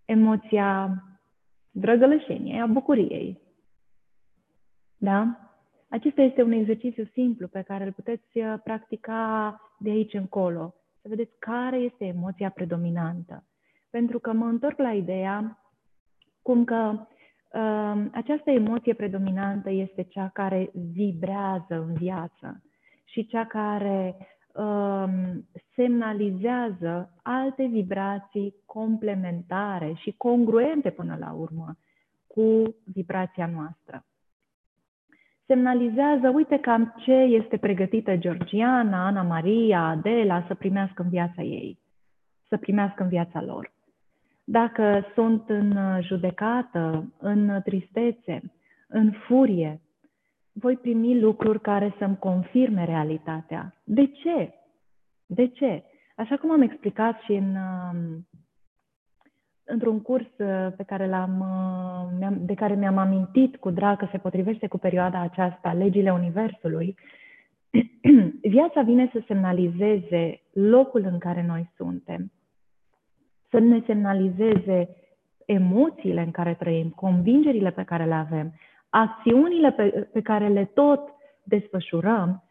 emoția 0.04 1.02
drăgălășeniei, 1.70 2.60
a 2.60 2.66
bucuriei, 2.66 3.40
da? 4.96 5.38
Acesta 5.88 6.22
este 6.22 6.42
un 6.42 6.52
exercițiu 6.52 7.04
simplu 7.12 7.48
pe 7.48 7.62
care 7.62 7.84
îl 7.84 7.92
puteți 7.92 8.38
uh, 8.38 8.54
practica 8.64 9.60
de 9.78 9.90
aici 9.90 10.12
încolo. 10.12 10.74
Să 11.02 11.08
vedeți 11.08 11.38
care 11.38 11.76
este 11.76 12.04
emoția 12.04 12.50
predominantă. 12.50 13.44
Pentru 13.90 14.18
că 14.18 14.32
mă 14.32 14.46
întorc 14.46 14.78
la 14.78 14.92
ideea 14.92 15.58
cum 16.42 16.64
că 16.64 16.92
uh, 16.92 17.13
această 18.12 18.50
emoție 18.50 18.94
predominantă 18.94 19.70
este 19.70 20.02
cea 20.02 20.30
care 20.32 20.70
vibrează 20.92 21.84
în 21.88 21.92
viață 21.92 22.62
și 23.04 23.26
cea 23.26 23.46
care 23.46 24.16
uh, 24.52 25.04
semnalizează 25.74 27.12
alte 27.22 27.66
vibrații 27.66 28.54
complementare 28.66 29.92
și 29.96 30.14
congruente 30.16 30.90
până 30.90 31.16
la 31.20 31.32
urmă 31.32 31.76
cu 32.26 32.74
vibrația 32.84 33.46
noastră 33.46 34.04
semnalizează, 35.46 36.28
uite 36.28 36.58
cam 36.58 36.94
ce 37.04 37.12
este 37.12 37.56
pregătită 37.56 38.16
Georgiana, 38.16 39.06
Ana 39.06 39.22
Maria, 39.22 39.80
Adela 39.80 40.44
să 40.46 40.54
primească 40.54 41.02
în 41.02 41.08
viața 41.08 41.42
ei, 41.42 41.78
să 42.48 42.56
primească 42.56 43.02
în 43.02 43.08
viața 43.08 43.42
lor. 43.42 43.72
Dacă 44.44 45.06
sunt 45.14 45.48
în 45.48 46.00
judecată, 46.00 47.12
în 47.18 47.60
tristețe, 47.64 48.42
în 48.88 49.12
furie, 49.12 49.80
voi 50.52 50.76
primi 50.76 51.20
lucruri 51.20 51.60
care 51.60 51.94
să-mi 51.98 52.18
confirme 52.18 52.84
realitatea. 52.84 53.74
De 53.84 54.06
ce? 54.06 54.54
De 55.26 55.48
ce? 55.48 55.82
Așa 56.16 56.36
cum 56.36 56.50
am 56.50 56.62
explicat 56.62 57.20
și 57.20 57.32
în 57.32 57.56
um, 57.56 58.26
într-un 59.64 60.00
curs 60.02 60.26
uh, 60.38 60.72
pe 60.76 60.82
care 60.82 61.08
l-am, 61.08 61.40
uh, 62.20 62.36
de 62.38 62.54
care 62.54 62.74
mi-am 62.74 62.98
amintit 62.98 63.56
cu 63.56 63.70
drag 63.70 63.98
că 63.98 64.08
se 64.10 64.18
potrivește 64.18 64.66
cu 64.66 64.78
perioada 64.78 65.20
aceasta, 65.20 65.72
legile 65.72 66.12
Universului, 66.12 66.94
viața 68.56 68.82
vine 68.82 69.10
să 69.12 69.22
semnalizeze 69.26 70.40
locul 70.52 71.04
în 71.10 71.18
care 71.18 71.44
noi 71.46 71.70
suntem, 71.76 72.32
să 73.54 73.60
ne 73.60 73.82
semnalizeze 73.86 74.88
emoțiile 75.46 76.20
în 76.20 76.30
care 76.30 76.54
trăim, 76.54 76.90
convingerile 76.90 77.70
pe 77.70 77.82
care 77.82 78.04
le 78.04 78.14
avem, 78.14 78.52
acțiunile 78.90 79.72
pe, 79.72 80.08
pe 80.12 80.20
care 80.20 80.48
le 80.48 80.64
tot 80.64 81.00
desfășurăm, 81.42 82.42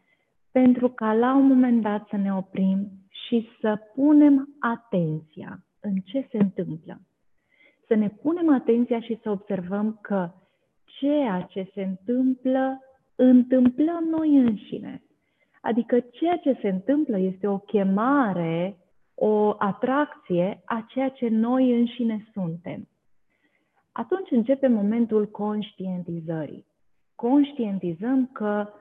pentru 0.51 0.89
ca 0.89 1.13
la 1.13 1.35
un 1.35 1.47
moment 1.47 1.81
dat 1.81 2.07
să 2.07 2.15
ne 2.15 2.33
oprim 2.33 2.87
și 3.09 3.49
să 3.61 3.79
punem 3.95 4.47
atenția 4.59 5.59
în 5.79 5.95
ce 5.95 6.27
se 6.31 6.37
întâmplă. 6.37 7.01
Să 7.87 7.95
ne 7.95 8.09
punem 8.09 8.53
atenția 8.53 8.99
și 8.99 9.19
să 9.23 9.29
observăm 9.29 9.99
că 10.01 10.29
ceea 10.85 11.41
ce 11.41 11.71
se 11.73 11.83
întâmplă, 11.83 12.79
întâmplăm 13.15 14.03
noi 14.09 14.37
înșine. 14.37 15.03
Adică 15.61 15.99
ceea 15.99 16.37
ce 16.37 16.57
se 16.61 16.69
întâmplă 16.69 17.17
este 17.19 17.47
o 17.47 17.57
chemare, 17.57 18.77
o 19.15 19.55
atracție 19.57 20.61
a 20.65 20.85
ceea 20.87 21.09
ce 21.09 21.27
noi 21.27 21.79
înșine 21.79 22.27
suntem. 22.33 22.87
Atunci 23.91 24.31
începe 24.31 24.67
momentul 24.67 25.27
conștientizării. 25.27 26.65
Conștientizăm 27.15 28.29
că 28.33 28.73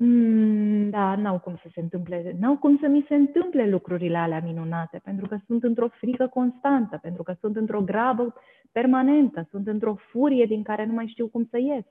Mm, 0.00 0.90
da, 0.90 1.16
n-au 1.16 1.38
cum 1.38 1.56
să 1.56 1.68
se 1.74 1.80
întâmple, 1.80 2.36
n-au 2.40 2.56
cum 2.56 2.78
să 2.78 2.86
mi 2.86 3.04
se 3.08 3.14
întâmple 3.14 3.68
lucrurile 3.68 4.16
alea 4.16 4.40
minunate, 4.40 5.00
pentru 5.04 5.26
că 5.26 5.38
sunt 5.46 5.62
într-o 5.62 5.88
frică 5.88 6.26
constantă, 6.26 6.98
pentru 7.02 7.22
că 7.22 7.34
sunt 7.40 7.56
într-o 7.56 7.82
grabă 7.82 8.34
permanentă, 8.72 9.46
sunt 9.50 9.66
într-o 9.66 9.94
furie 9.94 10.44
din 10.44 10.62
care 10.62 10.84
nu 10.84 10.92
mai 10.92 11.06
știu 11.06 11.28
cum 11.28 11.46
să 11.50 11.58
ies. 11.58 11.84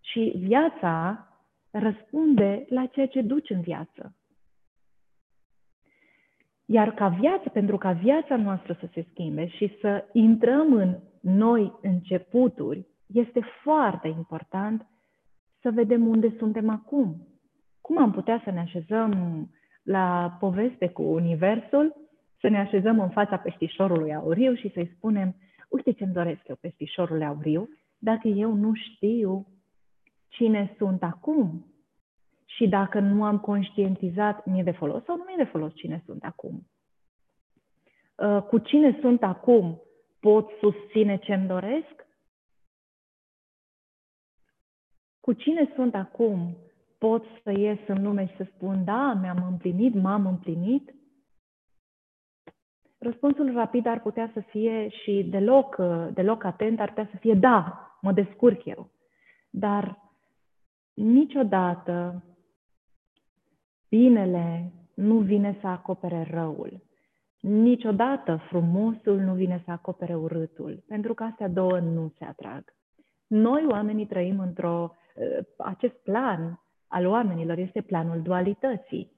Și 0.00 0.32
viața 0.36 1.26
răspunde 1.70 2.64
la 2.68 2.86
ceea 2.86 3.06
ce 3.06 3.20
duci 3.22 3.50
în 3.50 3.60
viață. 3.60 4.14
Iar 6.64 6.94
ca 6.94 7.08
viață, 7.08 7.48
pentru 7.48 7.78
ca 7.78 7.92
viața 7.92 8.36
noastră 8.36 8.76
să 8.80 8.88
se 8.92 9.06
schimbe 9.10 9.46
și 9.46 9.76
să 9.80 10.04
intrăm 10.12 10.72
în 10.72 10.98
noi 11.20 11.72
începuturi, 11.82 12.86
este 13.06 13.40
foarte 13.62 14.08
important 14.08 14.86
să 15.60 15.70
vedem 15.70 16.06
unde 16.06 16.34
suntem 16.38 16.68
acum. 16.68 17.26
Cum 17.80 17.98
am 17.98 18.12
putea 18.12 18.40
să 18.44 18.50
ne 18.50 18.60
așezăm 18.60 19.50
la 19.82 20.36
poveste 20.40 20.88
cu 20.88 21.02
Universul, 21.02 21.94
să 22.40 22.48
ne 22.48 22.58
așezăm 22.58 23.00
în 23.00 23.08
fața 23.08 23.36
peștișorului 23.36 24.14
auriu 24.14 24.54
și 24.54 24.70
să-i 24.72 24.92
spunem, 24.96 25.34
uite 25.68 25.92
ce-mi 25.92 26.12
doresc 26.12 26.48
eu, 26.48 26.56
peștișorul 26.60 27.22
auriu, 27.22 27.68
dacă 27.98 28.28
eu 28.28 28.54
nu 28.54 28.72
știu 28.74 29.46
cine 30.28 30.74
sunt 30.78 31.02
acum. 31.02 31.71
Și 32.56 32.68
dacă 32.68 33.00
nu 33.00 33.24
am 33.24 33.38
conștientizat, 33.38 34.46
mi-e 34.46 34.62
de 34.62 34.70
folos 34.70 35.04
sau 35.04 35.16
nu 35.16 35.22
mi-e 35.26 35.36
de 35.36 35.50
folos 35.50 35.74
cine 35.74 36.02
sunt 36.06 36.24
acum? 36.24 36.66
Uh, 38.14 38.42
cu 38.42 38.58
cine 38.58 38.98
sunt 39.00 39.22
acum? 39.22 39.82
Pot 40.20 40.48
susține 40.60 41.16
ce-mi 41.16 41.46
doresc? 41.46 42.06
Cu 45.20 45.32
cine 45.32 45.72
sunt 45.74 45.94
acum? 45.94 46.56
Pot 46.98 47.24
să 47.42 47.50
ies 47.50 47.78
în 47.86 48.02
lume 48.02 48.26
și 48.26 48.36
să 48.36 48.46
spun, 48.54 48.84
da, 48.84 49.12
mi-am 49.12 49.46
împlinit, 49.50 49.94
m-am 49.94 50.26
împlinit? 50.26 50.94
Răspunsul 52.98 53.52
rapid 53.52 53.86
ar 53.86 54.00
putea 54.00 54.30
să 54.32 54.40
fie 54.40 54.88
și 54.88 55.26
deloc, 55.30 55.76
deloc 56.12 56.44
atent, 56.44 56.80
ar 56.80 56.88
putea 56.88 57.08
să 57.10 57.16
fie 57.16 57.34
da, 57.34 57.88
mă 58.00 58.12
descurc 58.12 58.64
eu. 58.64 58.90
Dar 59.50 59.98
niciodată 60.94 62.24
binele 63.96 64.72
nu 64.94 65.18
vine 65.18 65.58
să 65.60 65.66
acopere 65.66 66.28
răul. 66.30 66.82
Niciodată 67.40 68.36
frumosul 68.48 69.18
nu 69.18 69.34
vine 69.34 69.62
să 69.64 69.70
acopere 69.70 70.14
urâtul, 70.14 70.82
pentru 70.88 71.14
că 71.14 71.24
astea 71.24 71.48
două 71.48 71.78
nu 71.78 72.12
se 72.18 72.24
atrag. 72.24 72.64
Noi, 73.26 73.66
oamenii, 73.70 74.06
trăim 74.06 74.38
într-o... 74.38 74.94
Acest 75.58 75.94
plan 75.94 76.60
al 76.88 77.06
oamenilor 77.06 77.58
este 77.58 77.80
planul 77.80 78.22
dualității 78.22 79.12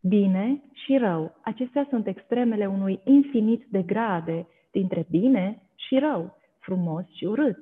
bine 0.00 0.62
și 0.72 0.96
rău. 0.96 1.34
Acestea 1.42 1.86
sunt 1.88 2.06
extremele 2.06 2.66
unui 2.66 3.00
infinit 3.04 3.64
de 3.70 3.82
grade 3.82 4.46
dintre 4.70 5.06
bine 5.10 5.62
și 5.74 5.98
rău, 5.98 6.36
frumos 6.58 7.04
și 7.06 7.24
urât, 7.24 7.58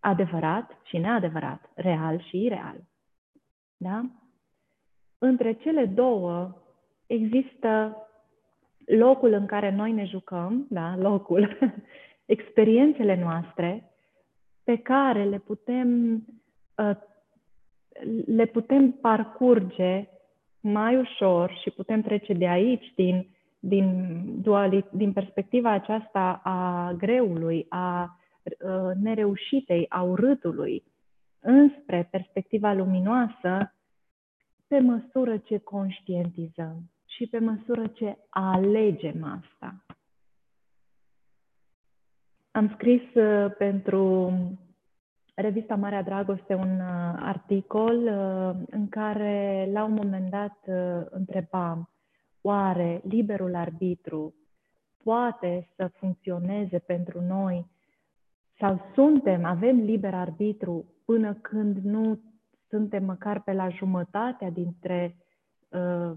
adevărat 0.00 0.80
și 0.84 0.98
neadevărat, 0.98 1.70
real 1.74 2.20
și 2.20 2.44
ireal. 2.44 2.76
Da? 3.76 4.21
Între 5.24 5.52
cele 5.52 5.84
două 5.84 6.56
există 7.06 7.96
locul 8.84 9.32
în 9.32 9.46
care 9.46 9.70
noi 9.70 9.92
ne 9.92 10.04
jucăm, 10.04 10.66
da, 10.68 10.96
locul, 10.96 11.58
experiențele 12.36 13.20
noastre 13.20 13.90
pe 14.64 14.76
care 14.76 15.24
le 15.24 15.38
putem, 15.38 16.14
uh, 16.76 16.96
le 18.26 18.46
putem 18.46 18.90
parcurge 18.90 20.08
mai 20.60 20.96
ușor 20.96 21.58
și 21.62 21.70
putem 21.70 22.02
trece 22.02 22.32
de 22.32 22.48
aici, 22.48 22.92
din, 22.94 23.28
din, 23.58 24.16
duali, 24.42 24.84
din 24.92 25.12
perspectiva 25.12 25.70
aceasta 25.70 26.40
a 26.44 26.92
greului, 26.92 27.66
a 27.68 28.18
uh, 28.44 28.90
nereușitei, 29.02 29.86
a 29.88 30.02
urâtului, 30.02 30.82
înspre 31.40 32.08
perspectiva 32.10 32.72
luminoasă, 32.72 33.74
pe 34.72 34.78
măsură 34.78 35.36
ce 35.36 35.58
conștientizăm 35.58 36.90
și 37.06 37.26
pe 37.26 37.38
măsură 37.38 37.86
ce 37.86 38.18
alegem 38.28 39.24
asta. 39.24 39.84
Am 42.50 42.70
scris 42.74 43.14
uh, 43.14 43.54
pentru 43.58 44.32
revista 45.34 45.74
Marea 45.74 46.02
Dragoste 46.02 46.54
un 46.54 46.80
uh, 46.80 47.14
articol 47.16 47.96
uh, 47.96 48.66
în 48.70 48.88
care 48.88 49.68
la 49.72 49.84
un 49.84 49.92
moment 49.92 50.30
dat 50.30 50.58
uh, 50.66 51.06
întrebam 51.10 51.90
oare 52.40 53.00
liberul 53.04 53.54
arbitru 53.54 54.34
poate 55.02 55.68
să 55.76 55.90
funcționeze 55.94 56.78
pentru 56.78 57.20
noi 57.20 57.66
sau 58.58 58.90
suntem, 58.94 59.44
avem 59.44 59.80
liber 59.80 60.14
arbitru 60.14 60.84
până 61.04 61.34
când 61.34 61.76
nu 61.76 62.20
suntem 62.72 63.04
măcar 63.04 63.42
pe 63.42 63.52
la 63.52 63.68
jumătatea 63.68 64.50
dintre 64.50 65.16
uh, 65.68 66.12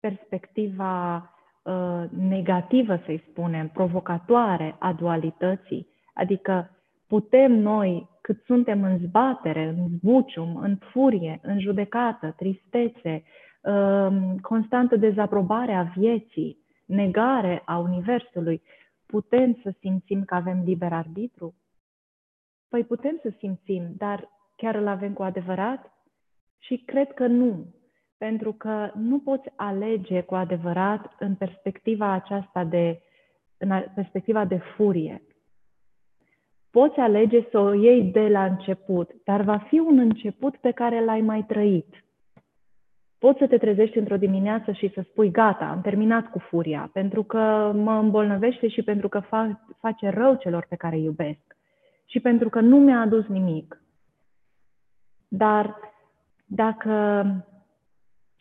perspectiva 0.00 1.16
uh, 1.62 2.04
negativă, 2.10 3.00
să-i 3.04 3.24
spunem, 3.30 3.68
provocatoare 3.68 4.76
a 4.78 4.92
dualității, 4.92 5.86
adică 6.14 6.70
putem 7.06 7.52
noi, 7.52 8.08
cât 8.20 8.42
suntem 8.44 8.82
în 8.82 8.98
zbatere, 8.98 9.64
în 9.68 9.88
zbucium, 9.96 10.56
în 10.56 10.76
furie, 10.76 11.38
în 11.42 11.60
judecată, 11.60 12.34
tristețe, 12.36 13.22
um, 13.62 14.38
constantă 14.38 14.96
dezaprobare 14.96 15.74
a 15.74 15.82
vieții, 15.82 16.58
negare 16.86 17.62
a 17.64 17.78
Universului, 17.78 18.62
putem 19.06 19.58
să 19.62 19.74
simțim 19.78 20.24
că 20.24 20.34
avem 20.34 20.62
liber 20.64 20.92
arbitru? 20.92 21.54
Păi 22.68 22.84
putem 22.84 23.18
să 23.22 23.32
simțim, 23.38 23.82
dar 23.96 24.28
chiar 24.62 24.74
îl 24.74 24.86
avem 24.86 25.12
cu 25.12 25.22
adevărat? 25.22 25.92
Și 26.58 26.76
cred 26.76 27.12
că 27.12 27.26
nu, 27.26 27.66
pentru 28.18 28.52
că 28.52 28.90
nu 28.94 29.18
poți 29.18 29.48
alege 29.56 30.20
cu 30.20 30.34
adevărat 30.34 31.14
în 31.18 31.34
perspectiva 31.34 32.12
aceasta 32.12 32.64
de, 32.64 33.00
în 33.58 33.84
perspectiva 33.94 34.44
de 34.44 34.56
furie. 34.56 35.22
Poți 36.70 36.98
alege 36.98 37.46
să 37.50 37.58
o 37.58 37.72
iei 37.72 38.02
de 38.02 38.28
la 38.28 38.44
început, 38.44 39.10
dar 39.24 39.40
va 39.42 39.58
fi 39.58 39.78
un 39.78 39.98
început 39.98 40.56
pe 40.56 40.70
care 40.70 41.04
l-ai 41.04 41.20
mai 41.20 41.44
trăit. 41.44 42.04
Poți 43.18 43.38
să 43.38 43.46
te 43.46 43.58
trezești 43.58 43.98
într-o 43.98 44.16
dimineață 44.16 44.72
și 44.72 44.90
să 44.94 45.00
spui, 45.08 45.30
gata, 45.30 45.64
am 45.64 45.80
terminat 45.80 46.30
cu 46.30 46.38
furia, 46.38 46.90
pentru 46.92 47.22
că 47.22 47.72
mă 47.74 47.92
îmbolnăvește 47.92 48.68
și 48.68 48.82
pentru 48.82 49.08
că 49.08 49.20
fa- 49.20 49.76
face 49.78 50.08
rău 50.08 50.34
celor 50.34 50.66
pe 50.68 50.76
care 50.76 50.96
îi 50.96 51.04
iubesc 51.04 51.52
și 52.12 52.20
pentru 52.20 52.48
că 52.48 52.60
nu 52.60 52.78
mi-a 52.78 53.00
adus 53.00 53.26
nimic. 53.26 53.81
Dar 55.34 55.76
dacă 56.46 57.24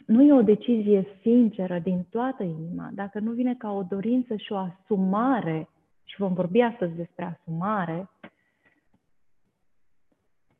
nu 0.06 0.24
e 0.24 0.34
o 0.34 0.42
decizie 0.42 1.08
sinceră 1.22 1.80
din 1.80 2.06
toată 2.10 2.44
inima, 2.44 2.90
dacă 2.94 3.20
nu 3.20 3.32
vine 3.32 3.56
ca 3.56 3.72
o 3.72 3.84
dorință 3.84 4.36
și 4.36 4.52
o 4.52 4.58
asumare, 4.58 5.70
și 6.04 6.18
vom 6.18 6.34
vorbi 6.34 6.62
astăzi 6.62 6.96
despre 6.96 7.26
asumare, 7.26 8.10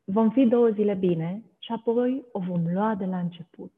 vom 0.04 0.30
fi 0.30 0.46
două 0.46 0.68
zile 0.68 0.94
bine 0.94 1.42
și 1.58 1.72
apoi 1.72 2.24
o 2.32 2.38
vom 2.38 2.72
lua 2.72 2.94
de 2.94 3.04
la 3.04 3.18
început. 3.18 3.72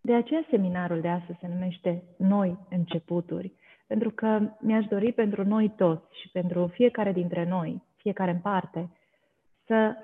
De 0.00 0.14
aceea 0.14 0.46
seminarul 0.50 1.00
de 1.00 1.08
astăzi 1.08 1.38
se 1.38 1.48
numește 1.48 2.02
Noi 2.18 2.58
începuturi, 2.70 3.52
pentru 3.86 4.10
că 4.10 4.50
mi-aș 4.60 4.86
dori 4.86 5.12
pentru 5.12 5.44
noi 5.44 5.72
toți 5.76 6.20
și 6.20 6.30
pentru 6.30 6.66
fiecare 6.66 7.12
dintre 7.12 7.48
noi, 7.48 7.82
fiecare 7.96 8.30
în 8.30 8.40
parte, 8.40 8.90
să 9.66 9.96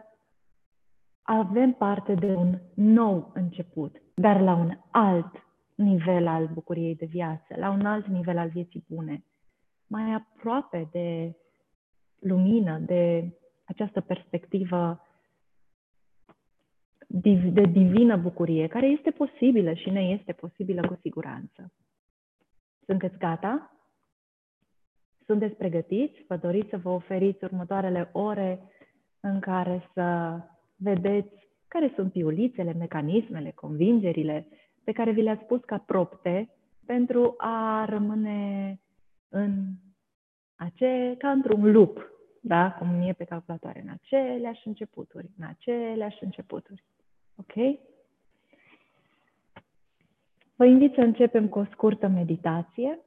avem 1.24 1.72
parte 1.72 2.14
de 2.14 2.34
un 2.34 2.58
nou 2.74 3.30
început, 3.34 4.02
dar 4.14 4.40
la 4.40 4.54
un 4.54 4.78
alt 4.90 5.32
nivel 5.74 6.26
al 6.26 6.46
bucuriei 6.52 6.94
de 6.94 7.06
viață, 7.06 7.54
la 7.56 7.70
un 7.70 7.86
alt 7.86 8.06
nivel 8.06 8.38
al 8.38 8.48
vieții 8.48 8.84
bune, 8.88 9.24
mai 9.86 10.12
aproape 10.12 10.88
de 10.90 11.36
lumină, 12.18 12.78
de 12.78 13.32
această 13.64 14.00
perspectivă 14.00 15.00
de 17.52 17.64
divină 17.64 18.16
bucurie, 18.16 18.66
care 18.66 18.86
este 18.86 19.10
posibilă 19.10 19.72
și 19.72 19.90
ne 19.90 20.00
este 20.00 20.32
posibilă 20.32 20.88
cu 20.88 20.98
siguranță. 21.00 21.72
Sunteți 22.86 23.18
gata? 23.18 23.76
Sunteți 25.26 25.54
pregătiți? 25.54 26.24
Vă 26.28 26.36
doriți 26.36 26.68
să 26.68 26.76
vă 26.76 26.88
oferiți 26.88 27.44
următoarele 27.44 28.10
ore 28.12 28.70
în 29.20 29.40
care 29.40 29.90
să 29.94 30.38
vedeți 30.84 31.48
care 31.68 31.92
sunt 31.94 32.12
piulițele, 32.12 32.72
mecanismele, 32.72 33.50
convingerile 33.50 34.48
pe 34.84 34.92
care 34.92 35.10
vi 35.10 35.22
le-ați 35.22 35.44
pus 35.44 35.60
ca 35.64 35.78
propte 35.78 36.48
pentru 36.86 37.34
a 37.36 37.84
rămâne 37.84 38.80
în 39.28 39.64
ace, 40.56 41.14
ca 41.18 41.30
într-un 41.30 41.70
loop, 41.70 42.10
da? 42.40 42.72
cum 42.72 43.00
e 43.00 43.12
pe 43.12 43.24
calculatoare, 43.24 43.80
în 43.80 43.88
aceleași 43.88 44.66
începuturi, 44.66 45.30
în 45.38 45.46
aceleași 45.46 46.24
începuturi. 46.24 46.84
Ok? 47.36 47.78
Vă 50.56 50.64
invit 50.64 50.94
să 50.94 51.00
începem 51.00 51.48
cu 51.48 51.58
o 51.58 51.64
scurtă 51.64 52.08
meditație 52.08 52.98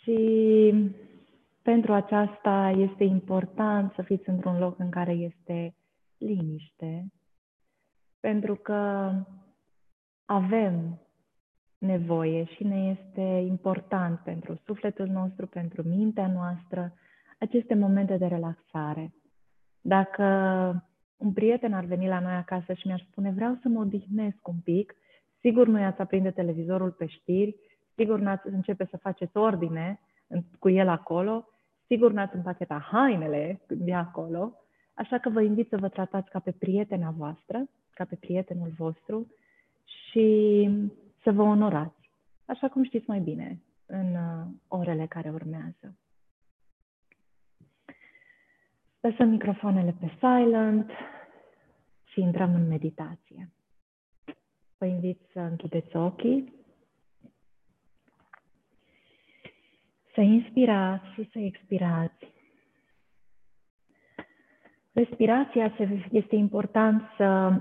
și 0.00 0.74
pentru 1.62 1.92
aceasta 1.92 2.74
este 2.76 3.04
important 3.04 3.92
să 3.92 4.02
fiți 4.02 4.28
într-un 4.28 4.58
loc 4.58 4.78
în 4.78 4.90
care 4.90 5.12
este 5.12 5.74
liniște, 6.22 7.12
pentru 8.20 8.54
că 8.54 9.12
avem 10.24 11.00
nevoie 11.78 12.44
și 12.44 12.64
ne 12.64 12.96
este 12.98 13.22
important 13.22 14.18
pentru 14.18 14.60
sufletul 14.64 15.06
nostru, 15.06 15.46
pentru 15.46 15.82
mintea 15.82 16.26
noastră, 16.26 16.94
aceste 17.38 17.74
momente 17.74 18.16
de 18.16 18.26
relaxare. 18.26 19.14
Dacă 19.80 20.24
un 21.16 21.32
prieten 21.32 21.72
ar 21.72 21.84
veni 21.84 22.08
la 22.08 22.20
noi 22.20 22.34
acasă 22.34 22.72
și 22.72 22.86
mi-ar 22.86 23.06
spune 23.10 23.30
vreau 23.30 23.58
să 23.62 23.68
mă 23.68 23.80
odihnesc 23.80 24.48
un 24.48 24.58
pic, 24.64 24.94
sigur 25.40 25.66
nu 25.66 25.78
i-ați 25.78 26.00
aprinde 26.00 26.30
televizorul 26.30 26.90
pe 26.90 27.06
știri, 27.06 27.56
sigur 27.94 28.18
n-ați 28.18 28.48
începe 28.48 28.86
să 28.90 28.96
faceți 28.96 29.36
ordine 29.36 30.00
cu 30.58 30.68
el 30.68 30.88
acolo, 30.88 31.48
sigur 31.86 32.12
n-ați 32.12 32.36
împacheta 32.36 32.78
hainele 32.92 33.60
de 33.68 33.94
acolo, 33.94 34.61
așa 34.94 35.18
că 35.18 35.28
vă 35.28 35.42
invit 35.42 35.68
să 35.68 35.76
vă 35.76 35.88
tratați 35.88 36.30
ca 36.30 36.38
pe 36.38 36.52
prietena 36.52 37.10
voastră 37.10 37.68
ca 37.94 38.04
pe 38.04 38.16
prietenul 38.16 38.72
vostru 38.76 39.26
și 39.84 40.68
să 41.22 41.32
vă 41.32 41.42
onorați, 41.42 42.10
așa 42.44 42.68
cum 42.68 42.84
știți 42.84 43.08
mai 43.08 43.20
bine, 43.20 43.62
în 43.86 44.14
uh, 44.14 44.46
orele 44.68 45.06
care 45.06 45.30
urmează. 45.30 45.96
Lăsăm 49.00 49.28
microfoanele 49.28 49.94
pe 50.00 50.12
silent 50.18 50.90
și 52.04 52.20
intrăm 52.20 52.54
în 52.54 52.68
meditație. 52.68 53.50
Vă 54.78 54.86
invit 54.86 55.20
să 55.32 55.40
închideți 55.40 55.96
ochii, 55.96 56.54
să 60.14 60.20
inspirați 60.20 61.12
și 61.12 61.28
să 61.32 61.38
expirați. 61.38 62.31
Respirația 64.92 65.72
este 66.10 66.36
important 66.36 67.02
să 67.16 67.52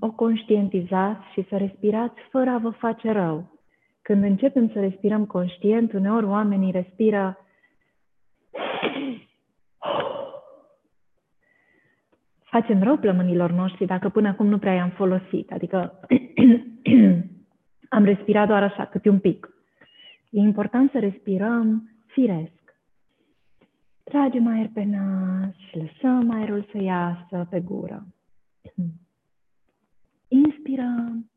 o 0.00 0.10
conștientizați 0.10 1.32
și 1.32 1.46
să 1.48 1.56
respirați 1.56 2.20
fără 2.30 2.50
a 2.50 2.58
vă 2.58 2.70
face 2.70 3.12
rău. 3.12 3.58
Când 4.02 4.22
începem 4.22 4.70
să 4.72 4.80
respirăm 4.80 5.26
conștient, 5.26 5.92
uneori 5.92 6.26
oamenii 6.26 6.70
respiră 6.70 7.38
facem 12.42 12.82
rău 12.82 12.96
plămânilor 12.96 13.50
noștri 13.50 13.86
dacă 13.86 14.08
până 14.08 14.28
acum 14.28 14.46
nu 14.46 14.58
prea 14.58 14.74
i-am 14.74 14.90
folosit. 14.90 15.52
Adică 15.52 16.00
am 17.96 18.04
respirat 18.04 18.46
doar 18.46 18.62
așa, 18.62 18.86
câte 18.86 19.08
un 19.08 19.18
pic. 19.18 19.48
E 20.30 20.38
important 20.38 20.90
să 20.90 20.98
respirăm 20.98 21.90
firesc. 22.06 22.59
Tragem 24.10 24.46
aer 24.46 24.68
pe 24.74 24.82
nas 24.82 25.54
și 25.56 25.76
lăsăm 25.76 26.30
aerul 26.30 26.68
să 26.70 26.78
iasă 26.78 27.46
pe 27.50 27.60
gură. 27.60 28.06
Inspirăm 30.28 31.30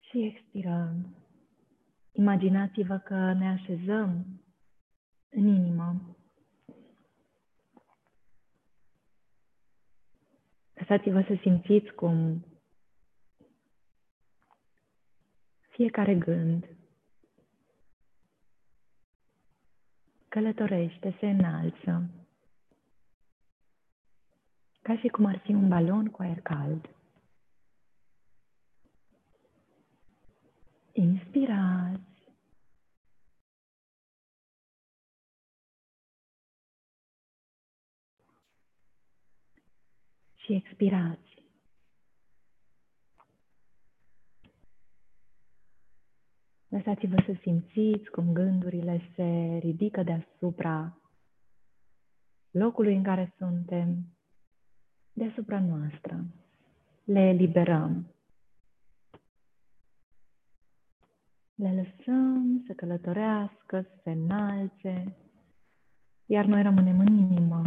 și 0.00 0.24
expirăm. 0.24 1.16
Imaginați-vă 2.12 2.98
că 2.98 3.32
ne 3.32 3.48
așezăm 3.48 4.26
în 5.30 5.46
inimă. 5.46 6.16
Lăsați-vă 10.74 11.20
să 11.20 11.38
simțiți 11.40 11.92
cum 11.92 12.44
fiecare 15.68 16.14
gând 16.14 16.68
călătorește, 20.34 21.16
se 21.20 21.26
înalță, 21.26 22.10
ca 24.82 24.96
și 24.96 25.08
cum 25.08 25.24
ar 25.24 25.38
fi 25.38 25.52
un 25.52 25.68
balon 25.68 26.10
cu 26.10 26.22
aer 26.22 26.40
cald. 26.40 26.88
Inspirați. 30.92 32.00
Și 40.36 40.52
expirați. 40.52 41.23
Lăsați-vă 46.74 47.22
să 47.26 47.32
simțiți 47.40 48.10
cum 48.10 48.32
gândurile 48.32 49.00
se 49.14 49.58
ridică 49.60 50.02
deasupra 50.02 50.98
locului 52.50 52.96
în 52.96 53.02
care 53.02 53.34
suntem, 53.38 54.16
deasupra 55.12 55.60
noastră. 55.60 56.24
Le 57.04 57.20
eliberăm. 57.20 58.14
Le 61.54 61.74
lăsăm 61.74 62.62
să 62.66 62.72
călătorească, 62.72 63.80
să 63.80 64.00
se 64.02 64.10
înalțe, 64.10 65.16
iar 66.26 66.44
noi 66.44 66.62
rămânem 66.62 66.98
în 66.98 67.16
inimă. 67.16 67.62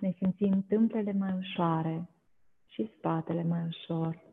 Ne 0.00 0.12
simțim 0.16 0.62
tâmplele 0.62 1.12
mai 1.12 1.32
ușoare 1.36 2.08
și 2.66 2.92
spatele 2.96 3.42
mai 3.42 3.66
ușor. 3.66 4.27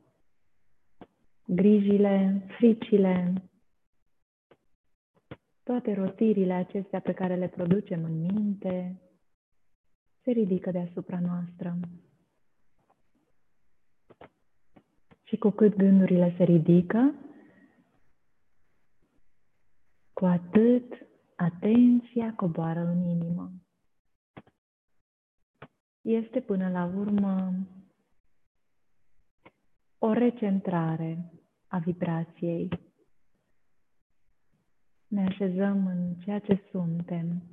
Grijile, 1.47 2.45
fricile, 2.57 3.33
toate 5.63 5.93
rotirile 5.93 6.53
acestea 6.53 6.99
pe 6.99 7.13
care 7.13 7.35
le 7.35 7.47
producem 7.47 8.03
în 8.03 8.19
minte 8.19 9.01
se 10.23 10.31
ridică 10.31 10.71
deasupra 10.71 11.19
noastră. 11.19 11.79
Și 15.23 15.37
cu 15.37 15.49
cât 15.49 15.75
gândurile 15.75 16.33
se 16.37 16.43
ridică, 16.43 17.13
cu 20.13 20.25
atât 20.25 20.93
atenția 21.35 22.33
coboară 22.35 22.79
în 22.79 23.03
inimă. 23.03 23.51
Este 26.01 26.41
până 26.41 26.69
la 26.69 26.85
urmă 26.85 27.53
o 30.05 30.13
recentrare 30.13 31.31
a 31.67 31.77
vibrației. 31.77 32.69
Ne 35.07 35.25
așezăm 35.25 35.85
în 35.85 36.13
ceea 36.13 36.39
ce 36.39 36.63
suntem. 36.71 37.43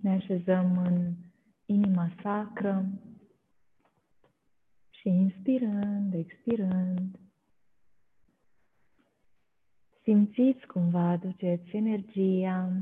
Ne 0.00 0.10
așezăm 0.10 0.78
în 0.78 1.14
inima 1.66 2.12
sacră 2.22 2.84
și 4.90 5.08
inspirând, 5.08 6.14
expirând, 6.14 7.18
simțiți 10.02 10.66
cum 10.66 10.88
vă 10.90 10.98
aduceți 10.98 11.76
energia 11.76 12.72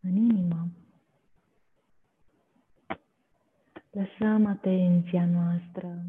în 0.00 0.16
inimă. 0.16 0.79
Lăsăm 3.90 4.46
atenția 4.46 5.26
noastră 5.26 6.04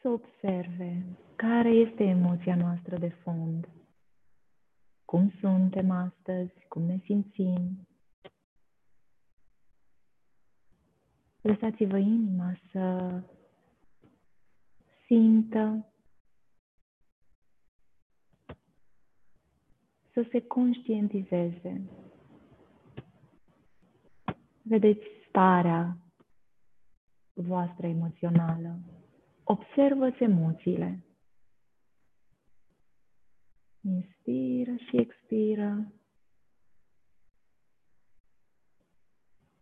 să 0.00 0.08
observe 0.08 1.04
care 1.36 1.68
este 1.68 2.04
emoția 2.04 2.56
noastră 2.56 2.98
de 2.98 3.08
fond, 3.08 3.68
cum 5.04 5.32
suntem 5.40 5.90
astăzi, 5.90 6.52
cum 6.68 6.82
ne 6.82 6.98
simțim. 7.04 7.88
Lăsați-vă 11.40 11.96
inima 11.98 12.58
să 12.72 13.22
simtă, 15.06 15.92
să 20.12 20.26
se 20.30 20.46
conștientizeze. 20.46 21.82
Vedeți 24.68 25.06
starea 25.28 25.96
voastră 27.32 27.86
emoțională. 27.86 28.78
Observă-ți 29.44 30.22
emoțiile. 30.22 31.04
Inspiră 33.80 34.76
și 34.76 34.96
expiră. 34.96 35.92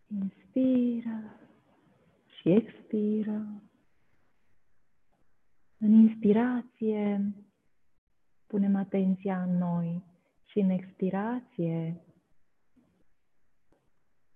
Inspiră 0.06 1.40
și 2.38 2.50
expiră. 2.50 3.62
În 5.78 5.92
inspirație 5.92 7.32
punem 8.46 8.76
atenția 8.76 9.42
în 9.42 9.56
noi 9.56 10.02
și 10.44 10.58
în 10.58 10.70
expirație 10.70 12.05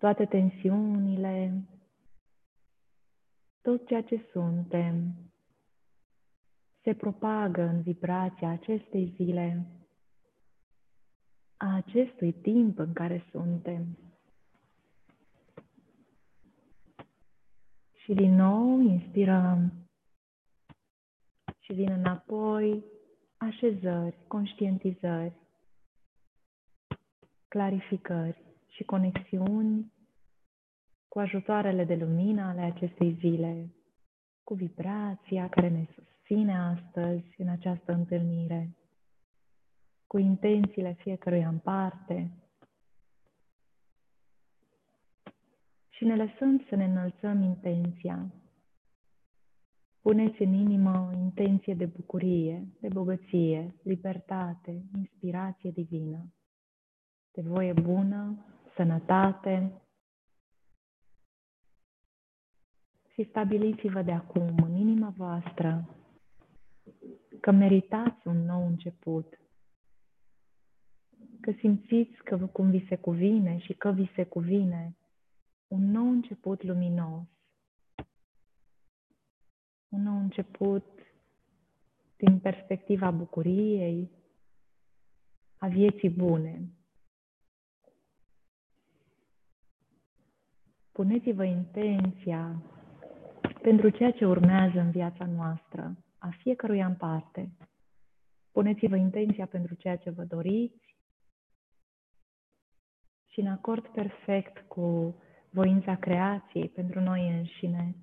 toate 0.00 0.26
tensiunile, 0.26 1.64
tot 3.60 3.86
ceea 3.86 4.02
ce 4.02 4.28
suntem, 4.32 5.14
se 6.82 6.94
propagă 6.94 7.62
în 7.62 7.82
vibrația 7.82 8.48
acestei 8.48 9.12
zile, 9.16 9.66
a 11.56 11.74
acestui 11.74 12.32
timp 12.32 12.78
în 12.78 12.92
care 12.92 13.24
suntem. 13.30 13.98
Și 17.96 18.14
din 18.14 18.34
nou 18.34 18.80
inspirăm 18.80 19.72
și 21.58 21.72
vin 21.72 21.90
înapoi 21.90 22.84
așezări, 23.36 24.16
conștientizări, 24.26 25.34
clarificări 27.48 28.49
și 28.70 28.84
conexiuni 28.84 29.92
cu 31.08 31.18
ajutoarele 31.18 31.84
de 31.84 31.94
lumină 31.94 32.42
ale 32.42 32.60
acestei 32.60 33.16
zile, 33.18 33.74
cu 34.44 34.54
vibrația 34.54 35.48
care 35.48 35.68
ne 35.68 35.86
susține 35.94 36.58
astăzi 36.58 37.34
în 37.36 37.48
această 37.48 37.92
întâlnire, 37.92 38.76
cu 40.06 40.18
intențiile 40.18 40.92
fiecăruia 40.92 41.48
în 41.48 41.58
parte, 41.58 42.40
Și 46.00 46.06
ne 46.06 46.16
lăsăm 46.16 46.64
să 46.68 46.76
ne 46.76 46.84
înălțăm 46.84 47.42
intenția. 47.42 48.32
Puneți 50.00 50.42
în 50.42 50.52
inimă 50.52 51.08
o 51.12 51.18
intenție 51.18 51.74
de 51.74 51.86
bucurie, 51.86 52.68
de 52.80 52.88
bogăție, 52.88 53.74
libertate, 53.82 54.84
inspirație 54.96 55.70
divină, 55.70 56.34
de 57.32 57.42
voie 57.42 57.72
bună, 57.72 58.44
sănătate. 58.80 59.82
Și 63.12 63.26
stabiliți-vă 63.28 64.02
de 64.02 64.12
acum 64.12 64.54
în 64.62 64.74
inima 64.74 65.12
voastră 65.16 65.88
că 67.40 67.50
meritați 67.50 68.26
un 68.26 68.44
nou 68.44 68.66
început, 68.66 69.40
că 71.40 71.52
simțiți 71.58 72.22
că 72.24 72.36
cum 72.36 72.70
vi 72.70 72.86
se 72.88 72.96
cuvine 72.96 73.58
și 73.58 73.72
că 73.72 73.90
vi 73.90 74.10
se 74.14 74.24
cuvine 74.24 74.96
un 75.68 75.90
nou 75.90 76.08
început 76.10 76.62
luminos, 76.62 77.26
un 79.88 80.02
nou 80.02 80.16
început 80.16 80.84
din 82.16 82.38
perspectiva 82.38 83.10
bucuriei, 83.10 84.10
a 85.56 85.68
vieții 85.68 86.10
bune. 86.10 86.79
Puneți-vă 90.92 91.44
intenția 91.44 92.62
pentru 93.62 93.88
ceea 93.88 94.10
ce 94.12 94.26
urmează 94.26 94.78
în 94.80 94.90
viața 94.90 95.26
noastră, 95.26 95.96
a 96.18 96.28
fiecăruia 96.42 96.86
în 96.86 96.94
parte. 96.94 97.50
Puneți-vă 98.52 98.96
intenția 98.96 99.46
pentru 99.46 99.74
ceea 99.74 99.96
ce 99.96 100.10
vă 100.10 100.22
doriți 100.22 100.96
și 103.28 103.40
în 103.40 103.46
acord 103.46 103.86
perfect 103.86 104.64
cu 104.68 105.14
voința 105.50 105.96
creației 105.96 106.68
pentru 106.68 107.00
noi 107.00 107.28
înșine, 107.28 107.94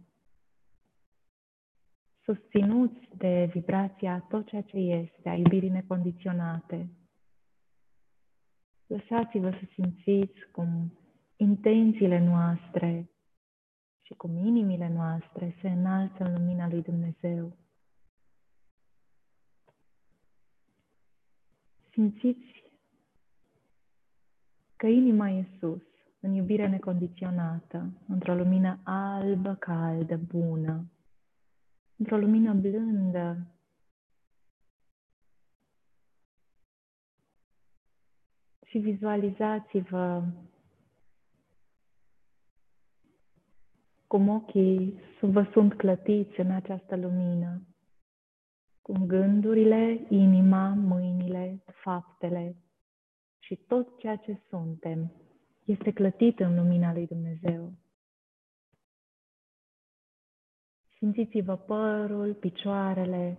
susținuți 2.23 3.09
de 3.17 3.49
vibrația 3.53 4.25
tot 4.29 4.47
ceea 4.47 4.61
ce 4.61 4.77
este, 4.77 5.29
a 5.29 5.33
iubirii 5.33 5.69
necondiționate. 5.69 6.89
Lăsați-vă 8.87 9.49
să 9.49 9.61
simțiți 9.73 10.39
cum 10.51 10.97
intențiile 11.37 12.19
noastre 12.19 13.09
și 14.01 14.13
cum 14.13 14.37
inimile 14.37 14.89
noastre 14.89 15.55
se 15.61 15.69
înalță 15.69 16.23
în 16.23 16.33
lumina 16.33 16.67
lui 16.67 16.81
Dumnezeu. 16.81 17.57
Simțiți 21.91 22.63
că 24.75 24.87
inima 24.87 25.29
e 25.29 25.45
sus, 25.59 25.81
în 26.19 26.33
iubire 26.33 26.67
necondiționată, 26.67 27.89
într-o 28.07 28.35
lumină 28.35 28.79
albă, 28.83 29.55
caldă, 29.55 30.17
bună, 30.17 30.91
într-o 31.95 32.17
lumină 32.17 32.53
blândă. 32.53 33.47
Și 38.65 38.77
vizualizați-vă 38.77 40.23
cum 44.07 44.29
ochii 44.29 44.99
vă 45.21 45.49
sunt 45.51 45.73
clătiți 45.73 46.39
în 46.39 46.51
această 46.51 46.95
lumină, 46.95 47.61
cum 48.81 49.05
gândurile, 49.05 50.05
inima, 50.09 50.73
mâinile, 50.73 51.63
faptele 51.83 52.55
și 53.39 53.55
tot 53.55 53.99
ceea 53.99 54.15
ce 54.15 54.41
suntem 54.49 55.11
este 55.65 55.91
clătit 55.91 56.39
în 56.39 56.55
lumina 56.55 56.93
lui 56.93 57.07
Dumnezeu. 57.07 57.73
Simțiți-vă 60.97 61.55
părul, 61.55 62.33
picioarele, 62.33 63.37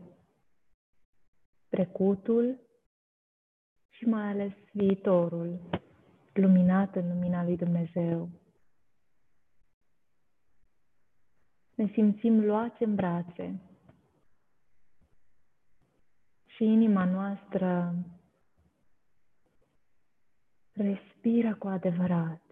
trecutul 1.69 2.61
și 3.89 4.05
mai 4.05 4.23
ales 4.23 4.53
viitorul, 4.73 5.61
luminat 6.33 6.97
în 6.97 7.09
lumina 7.09 7.45
lui 7.45 7.57
Dumnezeu. 7.57 8.38
Ne 11.79 11.89
simțim 11.93 12.45
luați 12.45 12.83
în 12.83 12.95
brațe. 12.95 13.61
Și 16.47 16.65
inima 16.65 17.05
noastră 17.05 17.95
respiră 20.73 21.55
cu 21.55 21.67
adevărat. 21.67 22.43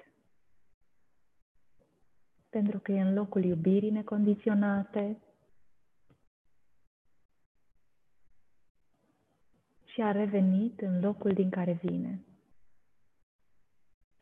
Pentru 2.51 2.79
că 2.79 2.93
e 2.93 3.01
în 3.01 3.15
locul 3.15 3.45
iubirii 3.45 3.91
necondiționate. 3.91 5.21
Și 9.85 10.03
a 10.03 10.13
revenit 10.13 10.81
în 10.81 11.01
locul 11.01 11.33
din 11.33 11.51
care 11.51 11.73
vine. 11.73 12.25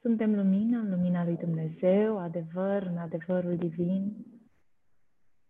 Suntem 0.00 0.34
lumină 0.34 0.78
în 0.78 0.90
lumina 0.90 1.24
lui 1.24 1.36
Dumnezeu, 1.36 2.18
adevăr 2.18 2.82
în 2.82 2.96
adevărul 2.96 3.56
divin, 3.56 4.32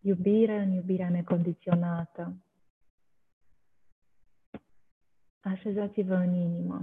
iubire 0.04 0.58
în 0.58 0.70
iubirea 0.70 1.10
necondiționată. 1.10 2.34
Așezați-vă 5.40 6.14
în 6.14 6.34
inimă 6.34 6.82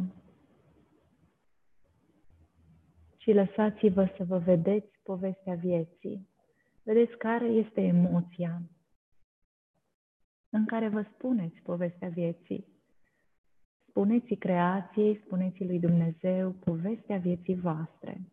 și 3.18 3.32
lăsați-vă 3.32 4.14
să 4.18 4.24
vă 4.24 4.38
vedeți 4.38 5.00
povestea 5.04 5.56
vieții. 5.56 6.30
Vedeți 6.84 7.18
care 7.18 7.46
este 7.46 7.82
emoția 7.82 8.62
în 10.50 10.66
care 10.66 10.88
vă 10.90 11.06
spuneți 11.14 11.60
povestea 11.60 12.10
vieții. 12.10 12.66
Spuneți 13.88 14.34
creației, 14.34 15.22
spuneți 15.26 15.64
lui 15.64 15.80
Dumnezeu 15.80 16.52
povestea 16.52 17.18
vieții 17.18 17.56
voastre. 17.56 18.31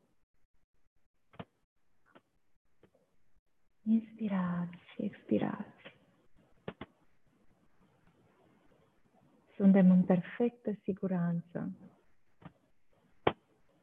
Inspirați 3.88 4.76
și 4.92 5.02
expirați. 5.02 5.96
Suntem 9.56 9.90
în 9.90 10.04
perfectă 10.04 10.78
siguranță 10.82 11.72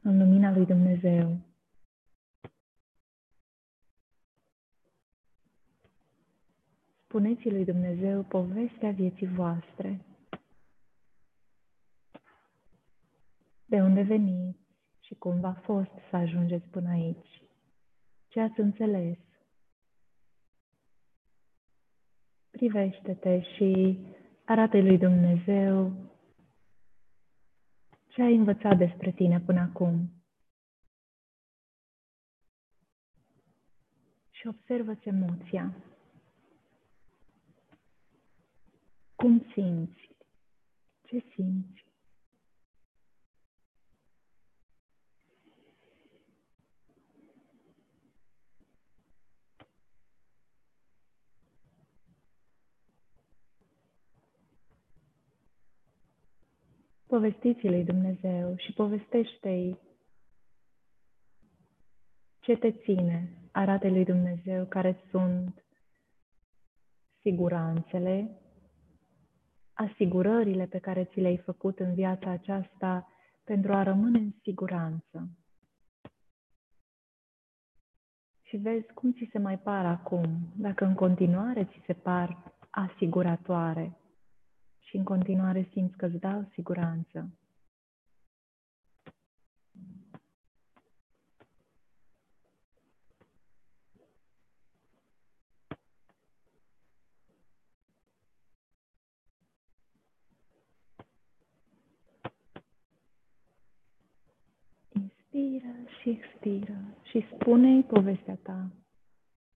în 0.02 0.18
lumina 0.18 0.50
lui 0.52 0.66
Dumnezeu. 0.66 1.38
Spuneți 7.04 7.50
lui 7.50 7.64
Dumnezeu 7.64 8.22
povestea 8.22 8.90
vieții 8.90 9.28
voastre. 9.28 10.00
De 13.64 13.80
unde 13.80 14.02
veniți 14.02 14.58
și 15.00 15.14
cum 15.14 15.40
v-a 15.40 15.60
fost 15.64 15.90
să 16.10 16.16
ajungeți 16.16 16.66
până 16.66 16.88
aici? 16.88 17.42
Ce 18.28 18.40
ați 18.40 18.60
înțeles? 18.60 19.25
Privește-te 22.56 23.40
și 23.42 23.98
arată 24.44 24.78
lui 24.80 24.98
Dumnezeu 24.98 25.92
ce 28.08 28.22
ai 28.22 28.34
învățat 28.34 28.76
despre 28.76 29.12
tine 29.12 29.40
până 29.40 29.60
acum? 29.60 30.10
Și 34.30 34.46
observă-ți 34.46 35.08
emoția. 35.08 35.74
Cum 39.14 39.46
simți? 39.52 40.10
Ce 41.02 41.24
simți? 41.34 41.85
Povestiți 57.06 57.66
lui 57.66 57.84
Dumnezeu 57.84 58.56
și 58.56 58.72
povestește-i 58.72 59.78
ce 62.40 62.56
te 62.56 62.72
ține, 62.72 63.32
arată 63.52 63.88
lui 63.88 64.04
Dumnezeu 64.04 64.64
care 64.64 64.96
sunt 65.10 65.64
siguranțele, 67.20 68.40
asigurările 69.72 70.66
pe 70.66 70.78
care 70.78 71.04
ți 71.04 71.20
le-ai 71.20 71.36
făcut 71.36 71.78
în 71.78 71.94
viața 71.94 72.30
aceasta 72.30 73.08
pentru 73.44 73.72
a 73.72 73.82
rămâne 73.82 74.18
în 74.18 74.32
siguranță. 74.42 75.28
Și 78.42 78.56
vezi 78.56 78.92
cum 78.92 79.12
ți 79.12 79.28
se 79.32 79.38
mai 79.38 79.58
par 79.58 79.86
acum, 79.86 80.38
dacă 80.56 80.84
în 80.84 80.94
continuare 80.94 81.64
ți 81.64 81.82
se 81.86 81.92
par 81.92 82.54
asiguratoare 82.70 83.96
și 84.86 84.96
în 84.96 85.04
continuare 85.04 85.68
simți 85.72 85.96
că 85.96 86.06
îți 86.06 86.16
dau 86.16 86.48
siguranță. 86.52 87.30
Inspiră 104.92 105.74
și 106.00 106.08
expiră 106.10 106.78
și 107.02 107.26
spune-i 107.34 107.82
povestea 107.82 108.38
ta 108.42 108.70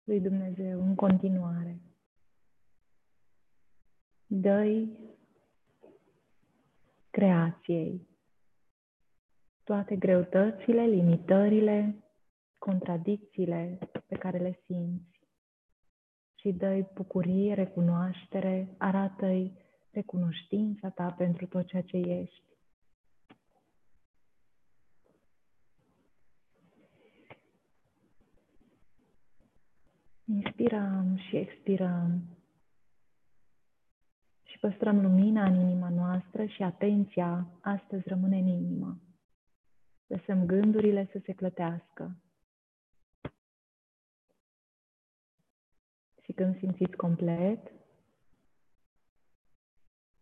lui 0.05 0.21
Dumnezeu 0.21 0.83
în 0.83 0.95
continuare. 0.95 1.81
Dă-i 4.27 5.07
creației 7.17 8.09
toate 9.65 9.97
greutățile, 9.97 10.83
limitările, 10.83 12.05
contradicțiile 12.59 13.79
pe 14.07 14.17
care 14.17 14.39
le 14.39 14.61
simți 14.65 15.21
și 16.35 16.53
dă-i 16.53 16.87
bucurie, 16.95 17.55
recunoaștere, 17.55 18.75
arată-i 18.79 19.53
recunoștința 19.91 20.89
ta 20.89 21.11
pentru 21.11 21.47
tot 21.47 21.67
ceea 21.67 21.83
ce 21.83 21.97
ești. 21.97 22.45
Inspirăm 30.25 31.17
și 31.17 31.37
expirăm 31.37 32.36
și 34.57 34.63
păstrăm 34.63 35.01
lumina 35.01 35.45
în 35.45 35.55
inima 35.55 35.89
noastră 35.89 36.45
și 36.45 36.63
atenția 36.63 37.47
astăzi 37.61 38.09
rămâne 38.09 38.39
în 38.39 38.47
inimă. 38.47 39.01
Lăsăm 40.07 40.47
gândurile 40.47 41.09
să 41.13 41.21
se 41.25 41.33
clătească. 41.33 42.17
Și 46.23 46.33
când 46.33 46.59
simțiți 46.59 46.97
complet, 46.97 47.73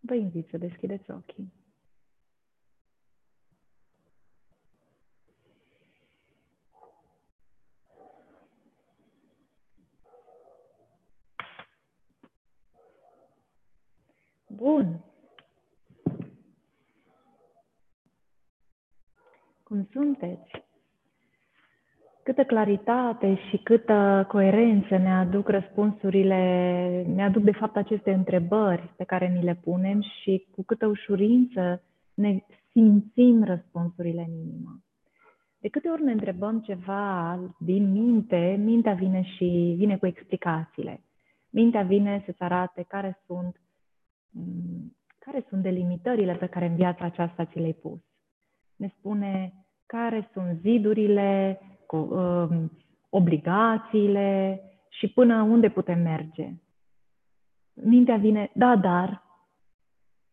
vă 0.01 0.15
invit 0.15 0.49
să 0.49 0.57
deschideți 0.57 1.11
ochii. 1.11 1.53
Bun. 14.57 15.05
Cum 19.63 19.89
sunteți? 19.93 20.51
Câtă 22.23 22.45
claritate 22.45 23.35
și 23.35 23.57
câtă 23.57 24.25
coerență 24.29 24.97
ne 24.97 25.13
aduc 25.13 25.49
răspunsurile, 25.49 27.05
ne 27.15 27.25
aduc 27.25 27.43
de 27.43 27.53
fapt 27.53 27.77
aceste 27.77 28.13
întrebări 28.13 28.93
pe 28.97 29.05
care 29.05 29.29
ni 29.29 29.43
le 29.43 29.55
punem 29.55 30.01
și 30.01 30.47
cu 30.51 30.63
câtă 30.65 30.87
ușurință 30.87 31.83
ne 32.15 32.39
simțim 32.71 33.45
răspunsurile 33.45 34.25
în 34.29 34.35
inimă. 34.35 34.83
De 35.59 35.69
câte 35.69 35.89
ori 35.89 36.03
ne 36.03 36.13
întrebăm 36.13 36.61
ceva 36.61 37.39
din 37.59 37.93
minte, 37.93 38.57
mintea 38.65 38.93
vine 38.93 39.23
și 39.23 39.75
vine 39.77 39.97
cu 39.97 40.07
explicațiile. 40.07 41.03
Mintea 41.51 41.83
vine 41.83 42.23
să-ți 42.27 42.43
arate 42.43 42.85
care 42.89 43.23
sunt 43.27 43.57
Mm, 43.57 43.64
care 45.19 45.45
sunt 45.49 45.63
delimitările 45.63 46.35
pe 46.35 46.47
care 46.47 46.67
în 46.67 46.75
viața 46.75 47.05
aceasta 47.05 47.45
ți 47.45 47.59
le-ai 47.59 47.73
pus. 47.73 48.01
Ne 48.77 48.93
spune 48.99 49.53
care 49.87 50.29
sunt 50.33 50.59
zidurile, 50.61 51.61
um, 51.91 52.71
obligațiile 53.09 54.61
și 54.89 55.09
până 55.09 55.43
unde 55.43 55.69
putem 55.69 56.01
merge. 56.01 56.53
Mintea 57.73 58.17
vine, 58.17 58.51
da, 58.55 58.77
dar, 58.77 59.23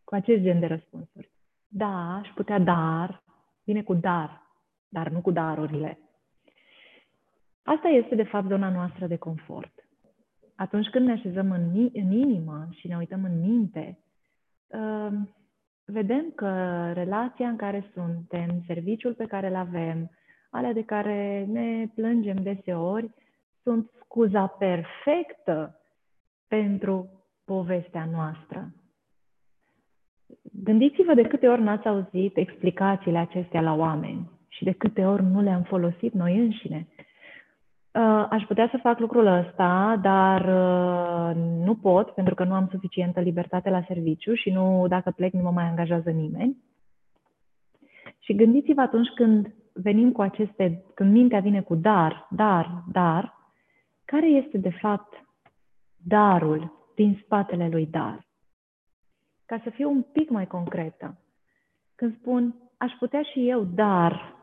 cu 0.04 0.16
acest 0.16 0.42
gen 0.42 0.60
de 0.60 0.66
răspunsuri. 0.66 1.32
Da, 1.68 2.16
aș 2.16 2.30
putea 2.36 2.60
dar, 2.60 3.24
vine 3.64 3.84
cu 3.84 3.94
dar, 3.94 4.42
dar 4.90 5.10
nu 5.10 5.22
cu 5.22 5.32
darurile. 5.32 6.00
Asta 7.64 7.88
este, 7.88 8.16
de 8.16 8.24
fapt, 8.24 8.48
zona 8.48 8.70
noastră 8.70 9.08
de 9.08 9.18
confort 9.18 9.82
atunci 10.62 10.88
când 10.88 11.06
ne 11.06 11.12
așezăm 11.12 11.52
în, 11.52 11.90
în 11.94 12.12
inimă 12.12 12.68
și 12.72 12.88
ne 12.88 12.98
uităm 12.98 13.24
în 13.24 13.40
minte, 13.40 14.00
uh, 14.68 15.12
vedem 15.86 16.32
că 16.36 16.52
relația 16.94 17.48
în 17.48 17.56
care 17.56 17.92
suntem, 17.94 18.64
serviciul 18.68 19.14
pe 19.14 19.26
care 19.26 19.48
îl 19.48 19.56
avem, 19.56 20.12
alea 20.50 20.74
de 20.74 20.84
care 20.84 21.46
ne 21.52 21.88
plângem 21.96 22.36
deseori, 22.36 23.10
sunt 23.64 23.92
scuza 24.04 24.48
perfectă 24.48 25.82
pentru 26.48 27.10
povestea 27.46 28.06
noastră. 28.12 28.74
Gândiți-vă 30.64 31.14
de 31.14 31.28
câte 31.28 31.48
ori 31.48 31.62
n-ați 31.62 31.88
auzit 31.88 32.38
explicațiile 32.38 33.18
acestea 33.18 33.62
la 33.62 33.74
oameni 33.74 34.30
și 34.48 34.64
de 34.64 34.72
câte 34.72 35.06
ori 35.06 35.24
nu 35.24 35.42
le-am 35.42 35.64
folosit 35.64 36.14
noi 36.14 36.38
înșine. 36.38 36.88
Uh, 37.94 38.26
aș 38.30 38.44
putea 38.44 38.68
să 38.72 38.78
fac 38.82 39.00
lucrul 39.00 39.26
ăsta, 39.26 40.00
dar 40.02 40.42
uh, 40.42 41.36
nu 41.66 41.76
pot 41.76 42.10
pentru 42.10 42.36
că 42.36 42.44
nu 42.44 42.54
am 42.54 42.68
suficientă 42.72 43.20
libertate 43.20 43.70
la 43.70 43.84
serviciu 43.88 44.34
și 44.34 44.50
nu, 44.50 44.86
dacă 44.88 45.12
plec, 45.16 45.34
nu 45.34 45.42
mă 45.42 45.52
mai 45.52 45.64
angajează 45.64 46.10
nimeni. 46.10 46.58
Și 48.20 48.36
gândiți-vă 48.36 48.82
atunci 48.82 49.08
când 49.16 49.54
venim 49.74 50.12
cu 50.12 50.22
aceste, 50.22 50.84
când 50.94 51.12
mintea 51.12 51.40
vine 51.40 51.62
cu 51.62 51.76
dar, 51.76 52.28
dar, 52.30 52.84
dar, 52.92 53.38
care 54.06 54.28
este 54.28 54.58
de 54.58 54.72
fapt 54.82 55.26
darul 56.08 56.90
din 56.96 57.20
spatele 57.24 57.70
lui 57.72 57.86
dar? 57.86 58.26
Ca 59.46 59.60
să 59.64 59.70
fiu 59.70 59.90
un 59.90 60.02
pic 60.02 60.30
mai 60.30 60.48
concretă, 60.48 61.18
când 61.96 62.18
spun 62.18 62.56
aș 62.78 62.92
putea 63.00 63.22
și 63.22 63.50
eu, 63.50 63.64
dar 63.64 64.36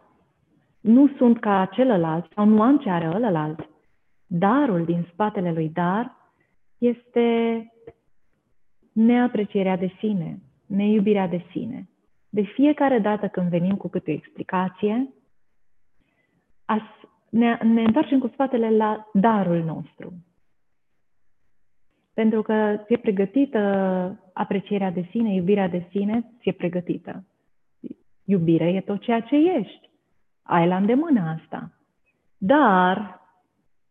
nu 0.80 1.08
sunt 1.16 1.40
ca 1.40 1.68
celălalt 1.72 2.32
sau 2.34 2.44
nu 2.44 2.62
am 2.62 2.78
ce 2.78 2.90
are 2.90 3.06
ălălalt. 3.14 3.68
Darul 4.26 4.84
din 4.84 5.06
spatele 5.12 5.52
lui 5.52 5.68
dar 5.68 6.16
este 6.78 7.66
neaprecierea 8.92 9.76
de 9.76 9.92
sine, 9.98 10.42
neiubirea 10.66 11.28
de 11.28 11.44
sine. 11.50 11.88
De 12.28 12.42
fiecare 12.42 12.98
dată 12.98 13.28
când 13.28 13.48
venim 13.48 13.76
cu 13.76 13.88
câte 13.88 14.10
o 14.10 14.14
explicație, 14.14 15.12
as, 16.64 16.82
ne, 17.30 17.58
ne 17.62 17.82
întoarcem 17.82 18.18
cu 18.18 18.28
spatele 18.28 18.76
la 18.76 19.10
darul 19.12 19.64
nostru. 19.64 20.12
Pentru 22.14 22.42
că 22.42 22.80
ți-e 22.84 22.96
pregătită 22.96 23.58
aprecierea 24.32 24.90
de 24.90 25.06
sine, 25.10 25.34
iubirea 25.34 25.68
de 25.68 25.86
sine, 25.90 26.32
ți-e 26.40 26.52
pregătită. 26.52 27.24
Iubire 28.24 28.68
e 28.68 28.80
tot 28.80 29.00
ceea 29.00 29.20
ce 29.20 29.36
ești 29.36 29.87
ai 30.48 30.66
la 30.66 30.76
îndemână 30.76 31.38
asta. 31.40 31.72
Dar 32.38 33.20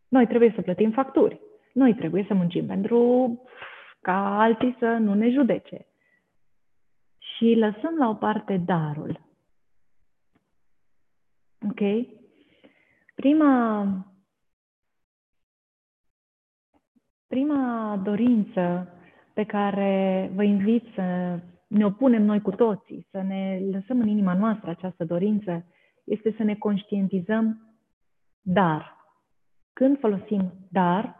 noi 0.07 0.27
trebuie 0.27 0.51
să 0.55 0.61
plătim 0.61 0.91
facturi. 0.91 1.39
Noi 1.73 1.95
trebuie 1.95 2.25
să 2.27 2.33
muncim 2.33 2.65
pentru 2.65 3.41
ca 4.01 4.39
alții 4.39 4.75
să 4.79 4.85
nu 4.85 5.13
ne 5.13 5.29
judece. 5.29 5.85
Și 7.17 7.55
lăsăm 7.55 7.95
la 7.97 8.09
o 8.09 8.13
parte 8.13 8.57
darul. 8.57 9.21
Ok? 11.69 12.07
Prima, 13.15 13.87
prima 17.27 17.99
dorință 18.03 18.93
pe 19.33 19.43
care 19.43 20.31
vă 20.33 20.43
invit 20.43 20.85
să 20.93 21.39
ne 21.67 21.85
opunem 21.85 22.23
noi 22.23 22.41
cu 22.41 22.51
toții, 22.51 23.07
să 23.11 23.21
ne 23.21 23.61
lăsăm 23.71 23.99
în 23.99 24.07
inima 24.07 24.33
noastră 24.33 24.69
această 24.69 25.05
dorință, 25.05 25.65
este 26.07 26.33
să 26.37 26.43
ne 26.43 26.55
conștientizăm 26.55 27.61
dar. 28.41 28.95
Când 29.73 29.99
folosim 29.99 30.53
dar, 30.71 31.15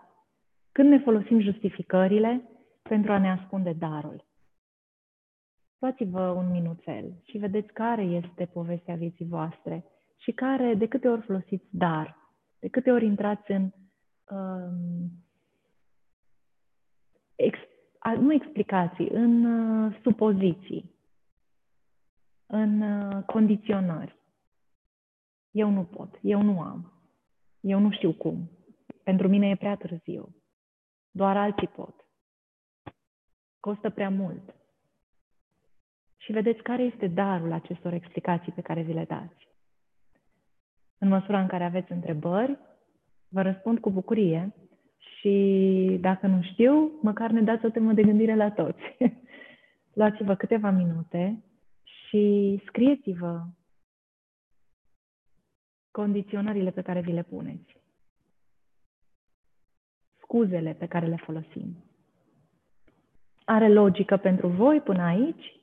când 0.72 0.90
ne 0.90 1.00
folosim 1.00 1.40
justificările 1.40 2.50
pentru 2.82 3.12
a 3.12 3.18
ne 3.18 3.32
ascunde 3.32 3.74
darul. 3.74 4.26
Luați-vă 5.80 6.30
un 6.30 6.52
minuțel 6.52 7.14
și 7.24 7.38
vedeți 7.38 7.74
care 7.74 8.02
este 8.02 8.46
povestea 8.46 8.96
vieții 8.96 9.26
voastre 9.26 9.86
și 10.18 10.32
care, 10.32 10.74
de 10.74 10.88
câte 10.88 11.08
ori 11.08 11.22
folosiți 11.22 11.68
dar, 11.70 12.18
de 12.60 12.68
câte 12.68 12.92
ori 12.92 13.06
intrați 13.06 13.52
în 13.52 13.72
um, 14.30 15.10
ex, 17.36 17.58
nu 18.20 18.34
explicații, 18.34 19.10
în 19.10 19.46
uh, 19.46 19.98
supoziții, 20.02 20.96
în 22.46 22.82
uh, 22.82 23.24
condiționări. 23.24 24.17
Eu 25.58 25.70
nu 25.70 25.84
pot, 25.84 26.20
eu 26.22 26.42
nu 26.42 26.62
am, 26.62 26.92
eu 27.60 27.80
nu 27.80 27.92
știu 27.92 28.12
cum. 28.14 28.50
Pentru 29.04 29.28
mine 29.28 29.50
e 29.50 29.56
prea 29.56 29.76
târziu. 29.76 30.36
Doar 31.12 31.38
alții 31.38 31.68
pot. 31.68 32.06
Costă 33.60 33.90
prea 33.90 34.10
mult. 34.10 34.56
Și 36.18 36.32
vedeți 36.32 36.62
care 36.62 36.84
este 36.84 37.08
darul 37.08 37.52
acestor 37.52 37.94
explicații 37.94 38.52
pe 38.52 38.62
care 38.62 38.82
vi 38.82 38.94
le 38.94 39.06
dați. 39.08 39.48
În 40.98 41.08
măsura 41.08 41.42
în 41.42 41.48
care 41.48 41.64
aveți 41.64 41.92
întrebări, 41.92 42.58
vă 43.28 43.42
răspund 43.42 43.80
cu 43.80 43.92
bucurie 43.92 44.54
și 44.98 45.98
dacă 46.02 46.28
nu 46.28 46.42
știu, 46.42 46.92
măcar 47.02 47.32
ne 47.32 47.42
dați 47.42 47.66
o 47.66 47.70
temă 47.70 47.94
de 47.94 48.04
gândire 48.04 48.36
la 48.36 48.52
toți. 48.52 48.82
Luați-vă 50.00 50.36
câteva 50.36 50.70
minute 50.70 51.44
și 51.84 52.62
scrieți-vă 52.66 53.46
condiționările 55.98 56.72
pe 56.72 56.82
care 56.82 57.02
vi 57.02 57.12
le 57.12 57.24
puneți, 57.24 57.78
scuzele 60.22 60.74
pe 60.74 60.88
care 60.88 61.06
le 61.08 61.16
folosim. 61.16 61.84
Are 63.46 63.68
logică 63.70 64.18
pentru 64.18 64.48
voi 64.48 64.82
până 64.82 65.04
aici? 65.04 65.62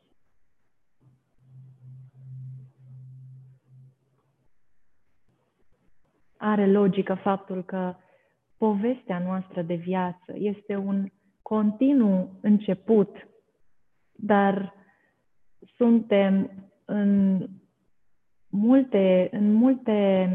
Are 6.37 6.67
logică 6.67 7.15
faptul 7.15 7.65
că 7.65 7.95
povestea 8.57 9.19
noastră 9.19 9.63
de 9.63 9.75
viață 9.75 10.33
este 10.35 10.77
un 10.77 11.09
continuu 11.43 12.39
început, 12.41 13.29
dar 14.13 14.75
suntem 15.77 16.51
în 16.85 17.47
multe, 18.55 19.29
în 19.33 19.53
multe 19.53 20.29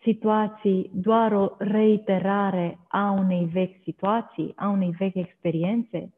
situații 0.00 0.90
doar 0.94 1.32
o 1.32 1.54
reiterare 1.58 2.78
a 2.88 3.10
unei 3.10 3.44
vechi 3.44 3.82
situații, 3.82 4.52
a 4.56 4.68
unei 4.68 4.90
vechi 4.90 5.14
experiențe. 5.14 6.12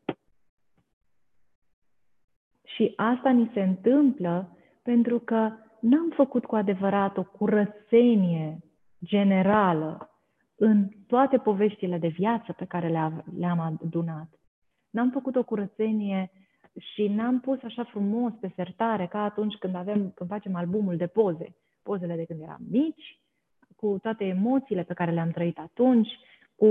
Și 2.65 2.93
asta 2.97 3.31
ni 3.31 3.51
se 3.55 3.63
întâmplă 3.63 4.57
pentru 4.83 5.19
că 5.19 5.53
n-am 5.81 6.11
făcut 6.15 6.45
cu 6.45 6.57
adevărat 6.57 7.17
o 7.17 7.23
curățenie 7.23 8.59
generală 9.05 10.11
în 10.57 10.89
toate 11.07 11.39
poveștile 11.39 11.99
de 11.99 12.09
viață 12.09 12.53
pe 12.53 12.65
care 12.65 12.89
le-am 13.39 13.61
adunat. 13.61 14.29
N-am 14.91 15.11
făcut 15.11 15.37
o 15.37 15.45
curățenie 15.45 16.31
și 16.79 17.09
n-am 17.09 17.41
pus 17.41 17.63
așa 17.63 17.85
frumos 17.85 18.33
pe 18.41 18.53
sertare 18.55 19.07
ca 19.07 19.23
atunci 19.23 19.55
când, 19.55 19.75
avem, 19.75 20.13
când 20.15 20.31
facem 20.31 20.57
albumul 20.57 20.97
de 20.97 21.07
poze, 21.07 21.55
pozele 21.83 22.17
de 22.17 22.25
când 22.25 22.41
eram 22.43 22.61
mici, 22.71 23.19
cu 23.77 23.99
toate 24.03 24.25
emoțiile 24.25 24.83
pe 24.83 24.95
care 24.95 25.11
le-am 25.11 25.31
trăit 25.31 25.59
atunci, 25.59 26.09
cu 26.57 26.71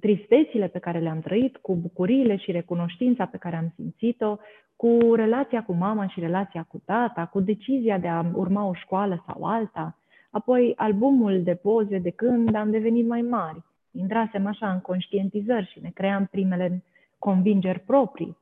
tristețile 0.00 0.68
pe 0.68 0.78
care 0.78 0.98
le-am 0.98 1.20
trăit, 1.20 1.56
cu 1.56 1.76
bucuriile 1.76 2.36
și 2.36 2.50
recunoștința 2.50 3.24
pe 3.24 3.36
care 3.36 3.56
am 3.56 3.72
simțit-o, 3.74 4.36
cu 4.76 5.14
relația 5.14 5.62
cu 5.62 5.72
mama 5.72 6.06
și 6.08 6.20
relația 6.20 6.62
cu 6.62 6.82
tata, 6.84 7.26
cu 7.26 7.40
decizia 7.40 7.98
de 7.98 8.08
a 8.08 8.24
urma 8.34 8.64
o 8.64 8.74
școală 8.74 9.24
sau 9.26 9.44
alta, 9.44 9.98
apoi 10.30 10.72
albumul 10.76 11.42
de 11.42 11.54
poze 11.54 11.98
de 11.98 12.10
când 12.10 12.54
am 12.54 12.70
devenit 12.70 13.06
mai 13.06 13.20
mari. 13.20 13.62
Intrasem 13.90 14.46
așa 14.46 14.72
în 14.72 14.80
conștientizări 14.80 15.70
și 15.72 15.80
ne 15.80 15.90
cream 15.94 16.26
primele 16.26 16.84
convingeri 17.18 17.80
proprii 17.80 18.36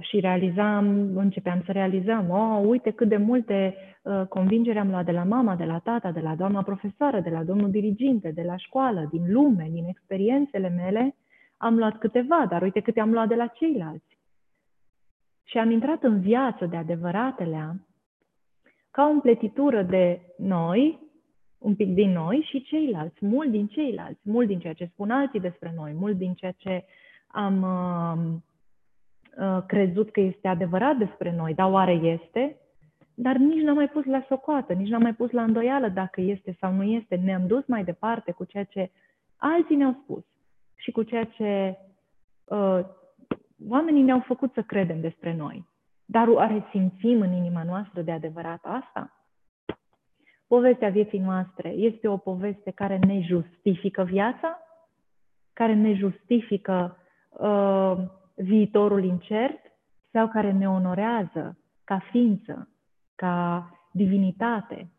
și 0.00 0.20
realizam, 0.20 1.16
începeam 1.16 1.62
să 1.64 1.72
realizăm, 1.72 2.30
oh, 2.30 2.68
uite 2.68 2.90
cât 2.90 3.08
de 3.08 3.16
multe 3.16 3.74
uh, 4.02 4.22
convingeri 4.28 4.78
am 4.78 4.90
luat 4.90 5.04
de 5.04 5.12
la 5.12 5.24
mama, 5.24 5.56
de 5.56 5.64
la 5.64 5.78
tata, 5.78 6.10
de 6.10 6.20
la 6.20 6.34
doamna 6.34 6.62
profesoară, 6.62 7.20
de 7.20 7.30
la 7.30 7.44
domnul 7.44 7.70
diriginte, 7.70 8.30
de 8.30 8.42
la 8.42 8.56
școală, 8.56 9.08
din 9.10 9.32
lume, 9.32 9.68
din 9.72 9.84
experiențele 9.84 10.68
mele, 10.68 11.16
am 11.56 11.76
luat 11.76 11.98
câteva, 11.98 12.46
dar 12.48 12.62
uite 12.62 12.80
câte 12.80 13.00
am 13.00 13.12
luat 13.12 13.28
de 13.28 13.34
la 13.34 13.46
ceilalți. 13.46 14.18
Și 15.44 15.58
am 15.58 15.70
intrat 15.70 16.02
în 16.02 16.20
viață 16.20 16.66
de 16.66 16.76
adevăratele 16.76 17.86
ca 18.90 19.06
o 19.06 19.10
împletitură 19.10 19.82
de 19.82 20.20
noi, 20.38 20.98
un 21.58 21.74
pic 21.74 21.94
din 21.94 22.12
noi 22.12 22.46
și 22.48 22.62
ceilalți, 22.62 23.26
mult 23.26 23.50
din 23.50 23.66
ceilalți, 23.66 24.20
mult 24.22 24.46
din 24.46 24.58
ceea 24.58 24.72
ce 24.72 24.90
spun 24.92 25.10
alții 25.10 25.40
despre 25.40 25.72
noi, 25.76 25.92
mult 25.92 26.16
din 26.16 26.34
ceea 26.34 26.54
ce 26.56 26.84
am 27.26 27.62
uh, 27.62 28.34
uh, 28.34 28.49
crezut 29.66 30.10
că 30.10 30.20
este 30.20 30.48
adevărat 30.48 30.96
despre 30.96 31.34
noi, 31.36 31.54
dar 31.54 31.70
oare 31.70 31.92
este? 31.92 32.56
Dar 33.14 33.36
nici 33.36 33.62
n-am 33.62 33.74
mai 33.74 33.88
pus 33.88 34.04
la 34.04 34.24
socoată, 34.28 34.72
nici 34.72 34.88
n-am 34.88 35.02
mai 35.02 35.14
pus 35.14 35.30
la 35.30 35.42
îndoială 35.42 35.88
dacă 35.88 36.20
este 36.20 36.56
sau 36.60 36.72
nu 36.72 36.82
este. 36.82 37.16
Ne-am 37.16 37.46
dus 37.46 37.66
mai 37.66 37.84
departe 37.84 38.32
cu 38.32 38.44
ceea 38.44 38.64
ce 38.64 38.90
alții 39.36 39.76
ne-au 39.76 40.00
spus 40.02 40.24
și 40.74 40.90
cu 40.90 41.02
ceea 41.02 41.24
ce 41.24 41.78
uh, 42.44 42.80
oamenii 43.68 44.02
ne-au 44.02 44.20
făcut 44.20 44.52
să 44.52 44.62
credem 44.62 45.00
despre 45.00 45.34
noi. 45.34 45.68
Dar 46.04 46.28
oare 46.28 46.66
simțim 46.70 47.20
în 47.20 47.32
inima 47.32 47.62
noastră 47.62 48.02
de 48.02 48.10
adevărat 48.12 48.60
asta? 48.62 49.14
Povestea 50.46 50.88
vieții 50.88 51.18
noastre 51.18 51.68
este 51.68 52.08
o 52.08 52.16
poveste 52.16 52.70
care 52.70 52.98
ne 53.06 53.20
justifică 53.20 54.02
viața? 54.02 54.58
Care 55.52 55.74
ne 55.74 55.94
justifică 55.94 56.96
uh, 57.28 57.96
viitorul 58.42 59.04
incert? 59.04 59.58
Sau 60.10 60.28
care 60.28 60.52
ne 60.52 60.68
onorează 60.68 61.58
ca 61.84 61.98
ființă, 62.10 62.68
ca 63.14 63.70
divinitate? 63.92 64.90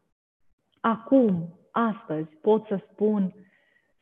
Acum, 0.80 1.60
astăzi, 1.72 2.30
pot 2.42 2.66
să 2.66 2.80
spun, 2.92 3.34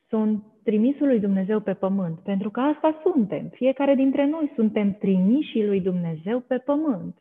sunt 0.08 0.44
trimisul 0.64 1.08
lui 1.08 1.20
Dumnezeu 1.20 1.60
pe 1.60 1.74
pământ, 1.74 2.20
pentru 2.20 2.50
că 2.50 2.60
asta 2.60 3.02
suntem. 3.04 3.48
Fiecare 3.48 3.96
dintre 3.96 4.26
noi 4.26 4.52
suntem 4.56 4.94
trimișii 4.94 5.66
lui 5.66 5.82
Dumnezeu 5.82 6.40
pe 6.40 6.58
pământ. 6.58 7.18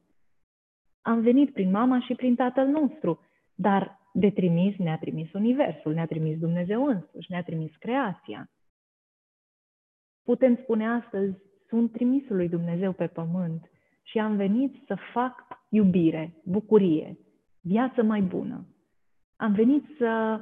Am 1.02 1.20
venit 1.20 1.52
prin 1.52 1.70
mama 1.70 2.00
și 2.00 2.14
prin 2.14 2.34
tatăl 2.34 2.66
nostru, 2.66 3.20
dar 3.54 3.98
de 4.12 4.30
trimis 4.30 4.76
ne-a 4.76 4.98
trimis 4.98 5.32
Universul, 5.32 5.92
ne-a 5.92 6.06
trimis 6.06 6.38
Dumnezeu 6.38 6.84
însuși, 6.86 7.30
ne-a 7.30 7.42
trimis 7.42 7.76
creația. 7.76 8.50
Putem 10.24 10.56
spune 10.56 10.88
astăzi, 10.88 11.36
sunt 11.68 11.92
trimisul 11.92 12.36
lui 12.36 12.48
Dumnezeu 12.48 12.92
pe 12.92 13.06
pământ 13.06 13.70
și 14.02 14.18
am 14.18 14.36
venit 14.36 14.74
să 14.86 14.96
fac 15.12 15.34
iubire, 15.68 16.34
bucurie, 16.44 17.18
viață 17.60 18.02
mai 18.02 18.20
bună. 18.20 18.66
Am 19.36 19.52
venit 19.52 19.84
să 19.98 20.40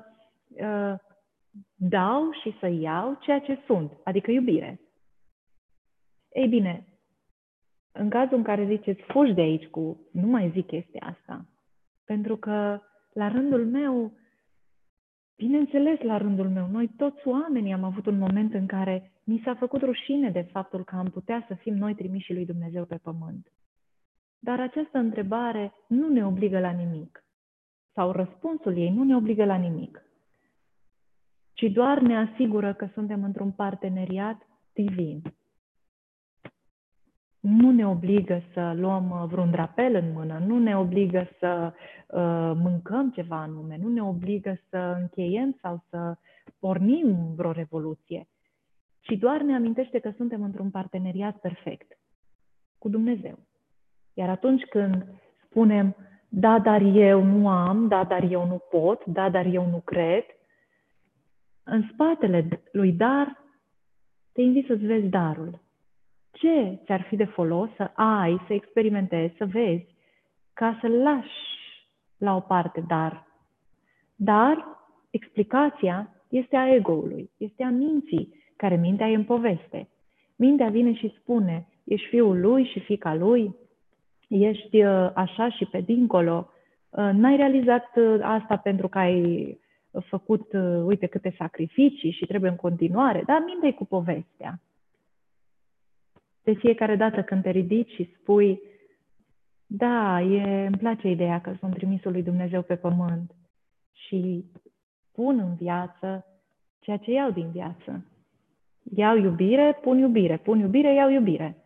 uh, 0.48 0.94
dau 1.74 2.32
și 2.42 2.56
să 2.60 2.66
iau 2.66 3.18
ceea 3.20 3.40
ce 3.40 3.58
sunt, 3.66 3.92
adică 4.04 4.30
iubire. 4.30 4.80
Ei 6.32 6.48
bine, 6.48 6.86
în 7.92 8.08
cazul 8.08 8.36
în 8.36 8.42
care 8.42 8.66
ziceți, 8.66 9.02
fugi 9.02 9.32
de 9.32 9.40
aici 9.40 9.66
cu, 9.66 10.08
nu 10.12 10.26
mai 10.26 10.50
zic 10.50 10.66
chestia 10.66 11.16
asta, 11.16 11.46
pentru 12.04 12.36
că 12.36 12.80
la 13.12 13.28
rândul 13.28 13.66
meu, 13.66 14.12
bineînțeles 15.36 16.00
la 16.00 16.16
rândul 16.16 16.48
meu, 16.48 16.66
noi 16.70 16.90
toți 16.96 17.28
oamenii 17.28 17.72
am 17.72 17.84
avut 17.84 18.06
un 18.06 18.18
moment 18.18 18.54
în 18.54 18.66
care 18.66 19.12
mi 19.24 19.40
s-a 19.44 19.54
făcut 19.54 19.82
rușine 19.82 20.30
de 20.30 20.40
faptul 20.40 20.84
că 20.84 20.96
am 20.96 21.10
putea 21.10 21.44
să 21.48 21.54
fim 21.54 21.74
noi 21.74 21.94
trimiși 21.94 22.32
lui 22.32 22.46
Dumnezeu 22.46 22.84
pe 22.84 22.96
pământ. 23.02 23.52
Dar 24.38 24.60
această 24.60 24.98
întrebare 24.98 25.72
nu 25.88 26.08
ne 26.08 26.26
obligă 26.26 26.58
la 26.58 26.70
nimic. 26.70 27.24
Sau 27.92 28.10
răspunsul 28.10 28.76
ei 28.76 28.90
nu 28.90 29.04
ne 29.04 29.16
obligă 29.16 29.44
la 29.44 29.56
nimic 29.56 30.06
ci 31.56 31.72
doar 31.72 32.00
ne 32.00 32.16
asigură 32.16 32.74
că 32.74 32.88
suntem 32.92 33.24
într-un 33.24 33.50
parteneriat 33.52 34.48
divin. 34.72 35.22
Nu 37.48 37.70
ne 37.70 37.86
obligă 37.86 38.42
să 38.52 38.72
luăm 38.76 39.10
uh, 39.10 39.28
vreun 39.28 39.50
drapel 39.50 39.94
în 39.94 40.12
mână, 40.12 40.42
nu 40.46 40.58
ne 40.58 40.78
obligă 40.78 41.28
să 41.38 41.72
uh, 41.72 42.52
mâncăm 42.54 43.10
ceva 43.10 43.36
anume, 43.36 43.78
nu 43.82 43.88
ne 43.88 44.02
obligă 44.02 44.58
să 44.68 44.96
încheiem 45.00 45.56
sau 45.62 45.84
să 45.88 46.16
pornim 46.58 47.34
vreo 47.34 47.50
revoluție, 47.50 48.28
ci 49.00 49.12
doar 49.18 49.40
ne 49.40 49.54
amintește 49.54 49.98
că 49.98 50.12
suntem 50.16 50.42
într-un 50.42 50.70
parteneriat 50.70 51.36
perfect 51.36 51.98
cu 52.78 52.88
Dumnezeu. 52.88 53.38
Iar 54.14 54.28
atunci 54.28 54.62
când 54.62 55.06
spunem, 55.44 55.96
da, 56.28 56.58
dar 56.58 56.80
eu 56.80 57.24
nu 57.24 57.48
am, 57.48 57.88
da, 57.88 58.04
dar 58.04 58.22
eu 58.30 58.46
nu 58.46 58.62
pot, 58.70 59.04
da, 59.04 59.30
dar 59.30 59.46
eu 59.46 59.66
nu 59.66 59.80
cred, 59.84 60.24
în 61.62 61.88
spatele 61.92 62.48
lui 62.72 62.92
dar, 62.92 63.44
te 64.32 64.40
invit 64.40 64.66
să-ți 64.66 64.86
vezi 64.86 65.06
darul. 65.06 65.64
Ce 66.38 66.78
ți-ar 66.84 67.02
fi 67.02 67.16
de 67.16 67.24
folos 67.24 67.68
să 67.76 67.90
ai, 67.94 68.40
să 68.46 68.52
experimentezi, 68.52 69.36
să 69.36 69.44
vezi, 69.44 69.86
ca 70.52 70.78
să 70.80 70.88
lași 70.88 71.30
la 72.18 72.36
o 72.36 72.40
parte 72.40 72.84
dar. 72.88 73.26
Dar 74.16 74.66
explicația 75.10 76.14
este 76.28 76.56
a 76.56 76.74
ego-ului, 76.74 77.30
este 77.36 77.62
a 77.62 77.68
minții, 77.68 78.34
care 78.56 78.76
mintea 78.76 79.08
e 79.08 79.14
în 79.14 79.24
poveste. 79.24 79.88
Mintea 80.36 80.68
vine 80.68 80.94
și 80.94 81.14
spune, 81.20 81.66
ești 81.84 82.08
fiul 82.08 82.40
lui 82.40 82.64
și 82.64 82.80
fica 82.80 83.14
lui, 83.14 83.54
ești 84.28 84.84
uh, 84.84 85.10
așa 85.14 85.50
și 85.50 85.64
pe 85.64 85.80
dincolo, 85.80 86.50
uh, 86.90 87.10
n-ai 87.12 87.36
realizat 87.36 87.96
uh, 87.96 88.18
asta 88.22 88.56
pentru 88.56 88.88
că 88.88 88.98
ai 88.98 89.58
făcut, 90.04 90.52
uh, 90.52 90.82
uite 90.84 91.06
câte 91.06 91.34
sacrificii 91.38 92.10
și 92.10 92.26
trebuie 92.26 92.50
în 92.50 92.56
continuare, 92.56 93.22
dar 93.26 93.42
minte 93.46 93.76
cu 93.76 93.84
povestea. 93.84 94.60
De 96.46 96.54
fiecare 96.54 96.96
dată 96.96 97.22
când 97.22 97.42
te 97.42 97.50
ridici 97.50 97.90
și 97.90 98.14
spui, 98.20 98.60
da, 99.66 100.20
e, 100.20 100.66
îmi 100.66 100.76
place 100.76 101.08
ideea 101.08 101.40
că 101.40 101.54
sunt 101.58 101.74
trimisul 101.74 102.12
lui 102.12 102.22
Dumnezeu 102.22 102.62
pe 102.62 102.76
pământ 102.76 103.34
și 103.92 104.44
pun 105.12 105.38
în 105.38 105.54
viață 105.54 106.26
ceea 106.80 106.96
ce 106.96 107.10
iau 107.10 107.30
din 107.30 107.50
viață. 107.50 108.04
Iau 108.94 109.16
iubire, 109.16 109.78
pun 109.82 109.98
iubire, 109.98 110.36
pun 110.36 110.58
iubire, 110.58 110.94
iau 110.94 111.10
iubire. 111.10 111.64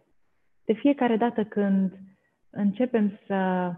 De 0.64 0.72
fiecare 0.72 1.16
dată 1.16 1.44
când 1.44 1.98
începem 2.50 3.18
să 3.26 3.72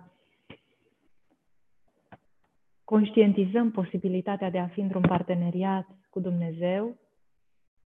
conștientizăm 2.85 3.71
posibilitatea 3.71 4.51
de 4.51 4.59
a 4.59 4.69
fi 4.69 4.81
într-un 4.81 5.03
parteneriat 5.03 5.87
cu 6.11 6.21
Dumnezeu, 6.21 6.97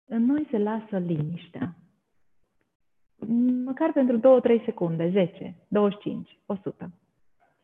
în 0.07 0.25
noi 0.25 0.47
se 0.51 0.59
lasă 0.59 0.99
liniștea. 0.99 1.77
Măcar 3.65 3.93
pentru 3.93 4.41
2-3 4.41 4.65
secunde, 4.65 5.11
10, 5.11 5.57
25, 5.69 6.39
100. 6.47 6.93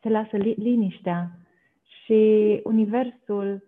Se 0.01 0.09
lasă 0.09 0.37
li- 0.37 0.55
liniștea 0.55 1.31
și 1.83 2.61
Universul 2.65 3.65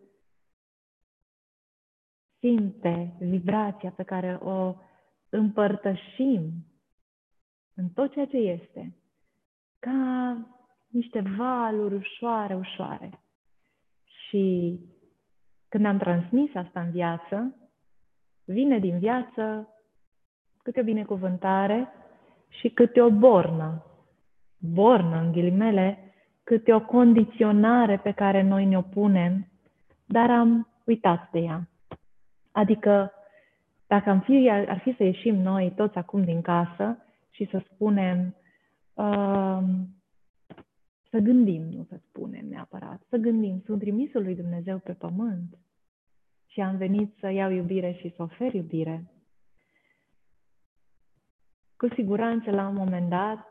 simte 2.38 3.16
vibrația 3.20 3.90
pe 3.90 4.02
care 4.02 4.38
o 4.42 4.74
împărtășim 5.28 6.50
în 7.74 7.88
tot 7.88 8.12
ceea 8.12 8.26
ce 8.26 8.36
este, 8.36 8.96
ca 9.78 10.36
niște 10.88 11.20
valuri 11.36 11.94
ușoare, 11.94 12.54
ușoare. 12.54 13.20
Și 14.04 14.78
când 15.68 15.86
am 15.86 15.98
transmis 15.98 16.54
asta 16.54 16.80
în 16.80 16.90
viață, 16.90 17.54
vine 18.44 18.78
din 18.78 18.98
viață 18.98 19.68
câte 20.62 20.80
o 20.80 20.84
binecuvântare 20.84 21.88
și 22.48 22.68
câte 22.68 23.00
o 23.00 23.10
bornă. 23.10 23.84
Bornă, 24.58 25.20
în 25.20 25.32
ghilimele, 25.32 25.98
câte 26.44 26.74
o 26.74 26.80
condiționare 26.80 27.96
pe 27.96 28.12
care 28.12 28.42
noi 28.42 28.64
ne-o 28.64 28.82
punem, 28.82 29.46
dar 30.06 30.30
am 30.30 30.68
uitat 30.84 31.30
de 31.30 31.38
ea. 31.38 31.68
Adică, 32.52 33.12
dacă 33.86 34.10
am 34.10 34.20
fi, 34.20 34.50
ar 34.50 34.78
fi 34.78 34.94
să 34.96 35.02
ieșim 35.02 35.34
noi 35.34 35.72
toți 35.76 35.96
acum 35.96 36.24
din 36.24 36.40
casă 36.40 37.04
și 37.30 37.48
să 37.50 37.62
spunem, 37.72 38.34
uh, 38.94 39.58
să 41.10 41.18
gândim, 41.18 41.62
nu 41.62 41.86
să 41.88 42.00
spunem 42.08 42.46
neapărat, 42.48 43.02
să 43.08 43.16
gândim, 43.16 43.62
sunt 43.64 43.78
trimisul 43.78 44.22
lui 44.22 44.34
Dumnezeu 44.34 44.78
pe 44.78 44.92
pământ 44.92 45.58
și 46.46 46.60
am 46.60 46.76
venit 46.76 47.16
să 47.20 47.30
iau 47.30 47.50
iubire 47.50 47.92
și 47.92 48.12
să 48.16 48.22
ofer 48.22 48.54
iubire. 48.54 49.04
Cu 51.80 51.88
siguranță, 51.94 52.50
la 52.50 52.68
un 52.68 52.74
moment 52.74 53.08
dat, 53.08 53.46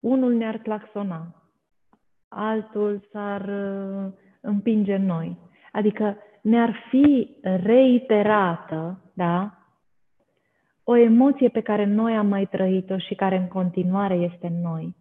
unul 0.00 0.34
ne-ar 0.34 0.58
claxona, 0.58 1.42
altul 2.28 3.08
s-ar 3.12 3.48
uh, 3.48 4.12
împinge 4.40 4.94
în 4.94 5.04
noi. 5.04 5.38
Adică 5.72 6.16
ne-ar 6.42 6.76
fi 6.88 7.36
reiterată, 7.42 9.10
da, 9.14 9.58
o 10.84 10.96
emoție 10.96 11.48
pe 11.48 11.60
care 11.60 11.84
noi 11.84 12.16
am 12.16 12.26
mai 12.26 12.46
trăit-o 12.46 12.98
și 12.98 13.14
care 13.14 13.36
în 13.36 13.48
continuare 13.48 14.14
este 14.14 14.46
în 14.46 14.60
noi. 14.60 14.96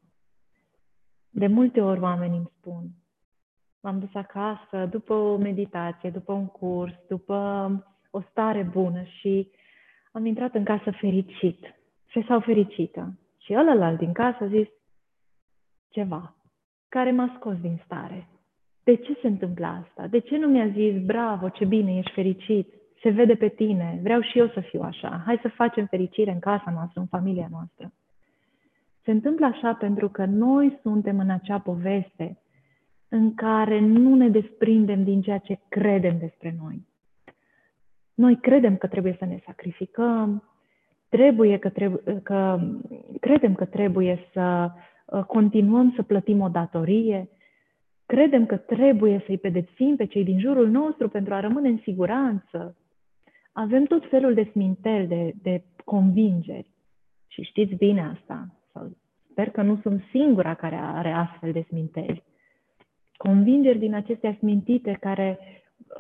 De 1.30 1.48
multe 1.48 1.82
ori 1.82 2.00
oamenii 2.00 2.38
îmi 2.38 2.52
spun, 2.58 2.90
m-am 3.82 4.00
dus 4.00 4.14
acasă 4.14 4.86
după 4.86 5.14
o 5.14 5.38
meditație, 5.38 6.10
după 6.10 6.34
un 6.34 6.48
curs, 6.48 6.94
după 7.08 7.36
o 8.12 8.22
stare 8.22 8.64
bună 8.64 9.04
și 9.04 9.52
am 10.12 10.26
intrat 10.26 10.56
în 10.56 10.64
casă 10.64 10.92
fericit 10.92 11.80
și 12.12 12.26
sau 12.28 12.40
fericită. 12.40 13.14
Și 13.38 13.54
ălălalt 13.56 13.98
din 13.98 14.12
casă 14.12 14.44
a 14.44 14.48
zis 14.48 14.68
ceva 15.90 16.36
care 16.90 17.12
m-a 17.12 17.34
scos 17.38 17.56
din 17.62 17.82
stare. 17.86 18.28
De 18.84 18.96
ce 18.96 19.18
se 19.22 19.28
întâmplă 19.28 19.66
asta? 19.66 20.08
De 20.08 20.20
ce 20.20 20.38
nu 20.38 20.48
mi-a 20.48 20.68
zis, 20.68 21.02
bravo, 21.06 21.50
ce 21.50 21.66
bine, 21.66 21.98
ești 21.98 22.12
fericit, 22.12 22.74
se 23.02 23.10
vede 23.10 23.36
pe 23.36 23.48
tine, 23.48 24.00
vreau 24.04 24.22
și 24.22 24.38
eu 24.38 24.48
să 24.48 24.60
fiu 24.60 24.82
așa, 24.82 25.22
hai 25.26 25.40
să 25.42 25.48
facem 25.48 25.86
fericire 25.86 26.32
în 26.32 26.40
casa 26.40 26.72
noastră, 26.72 27.00
în 27.00 27.06
familia 27.06 27.48
noastră. 27.52 27.94
Se 29.04 29.12
întâmplă 29.12 29.46
așa 29.46 29.74
pentru 29.74 30.10
că 30.10 30.26
noi 30.26 30.80
suntem 30.82 31.20
în 31.20 31.30
acea 31.30 31.60
poveste 31.60 32.38
în 33.10 33.34
care 33.34 33.80
nu 33.80 34.16
ne 34.16 34.30
desprindem 34.30 35.04
din 35.04 35.22
ceea 35.22 35.38
ce 35.38 35.60
credem 35.70 36.18
despre 36.18 36.56
noi. 36.62 36.88
Noi 38.14 38.40
credem 38.40 38.78
că 38.78 38.88
trebuie 38.88 39.16
să 39.20 39.26
ne 39.26 39.40
sacrificăm, 39.46 40.51
trebuie 41.12 41.58
că, 41.58 41.70
trebuie, 41.70 42.20
că 42.24 42.60
credem 43.20 43.54
că 43.56 43.66
trebuie 43.66 44.20
să 44.34 44.72
uh, 45.06 45.24
continuăm 45.24 45.94
să 45.96 46.04
plătim 46.04 46.42
o 46.42 46.48
datorie, 46.48 47.30
credem 48.06 48.46
că 48.46 48.58
trebuie 48.58 49.24
să-i 49.26 49.38
pedepsim 49.38 49.96
pe 49.96 50.06
cei 50.06 50.24
din 50.24 50.40
jurul 50.40 50.70
nostru 50.70 51.10
pentru 51.10 51.34
a 51.34 51.40
rămâne 51.40 51.70
în 51.70 51.80
siguranță. 51.84 52.78
Avem 53.52 53.84
tot 53.84 54.10
felul 54.10 54.34
de 54.34 54.44
sminteli, 54.52 55.08
de, 55.08 55.34
de 55.42 55.64
convingeri. 55.86 56.70
Și 57.28 57.42
știți 57.42 57.74
bine 57.74 58.02
asta, 58.02 58.48
sau 58.74 58.92
sper 59.32 59.50
că 59.50 59.62
nu 59.62 59.80
sunt 59.82 60.04
singura 60.10 60.54
care 60.54 60.76
are 60.76 61.12
astfel 61.12 61.52
de 61.52 61.66
sminteli. 61.68 62.24
Convingeri 63.18 63.80
din 63.80 63.94
acestea 63.94 64.36
smintite 64.38 64.98
care, 65.00 65.40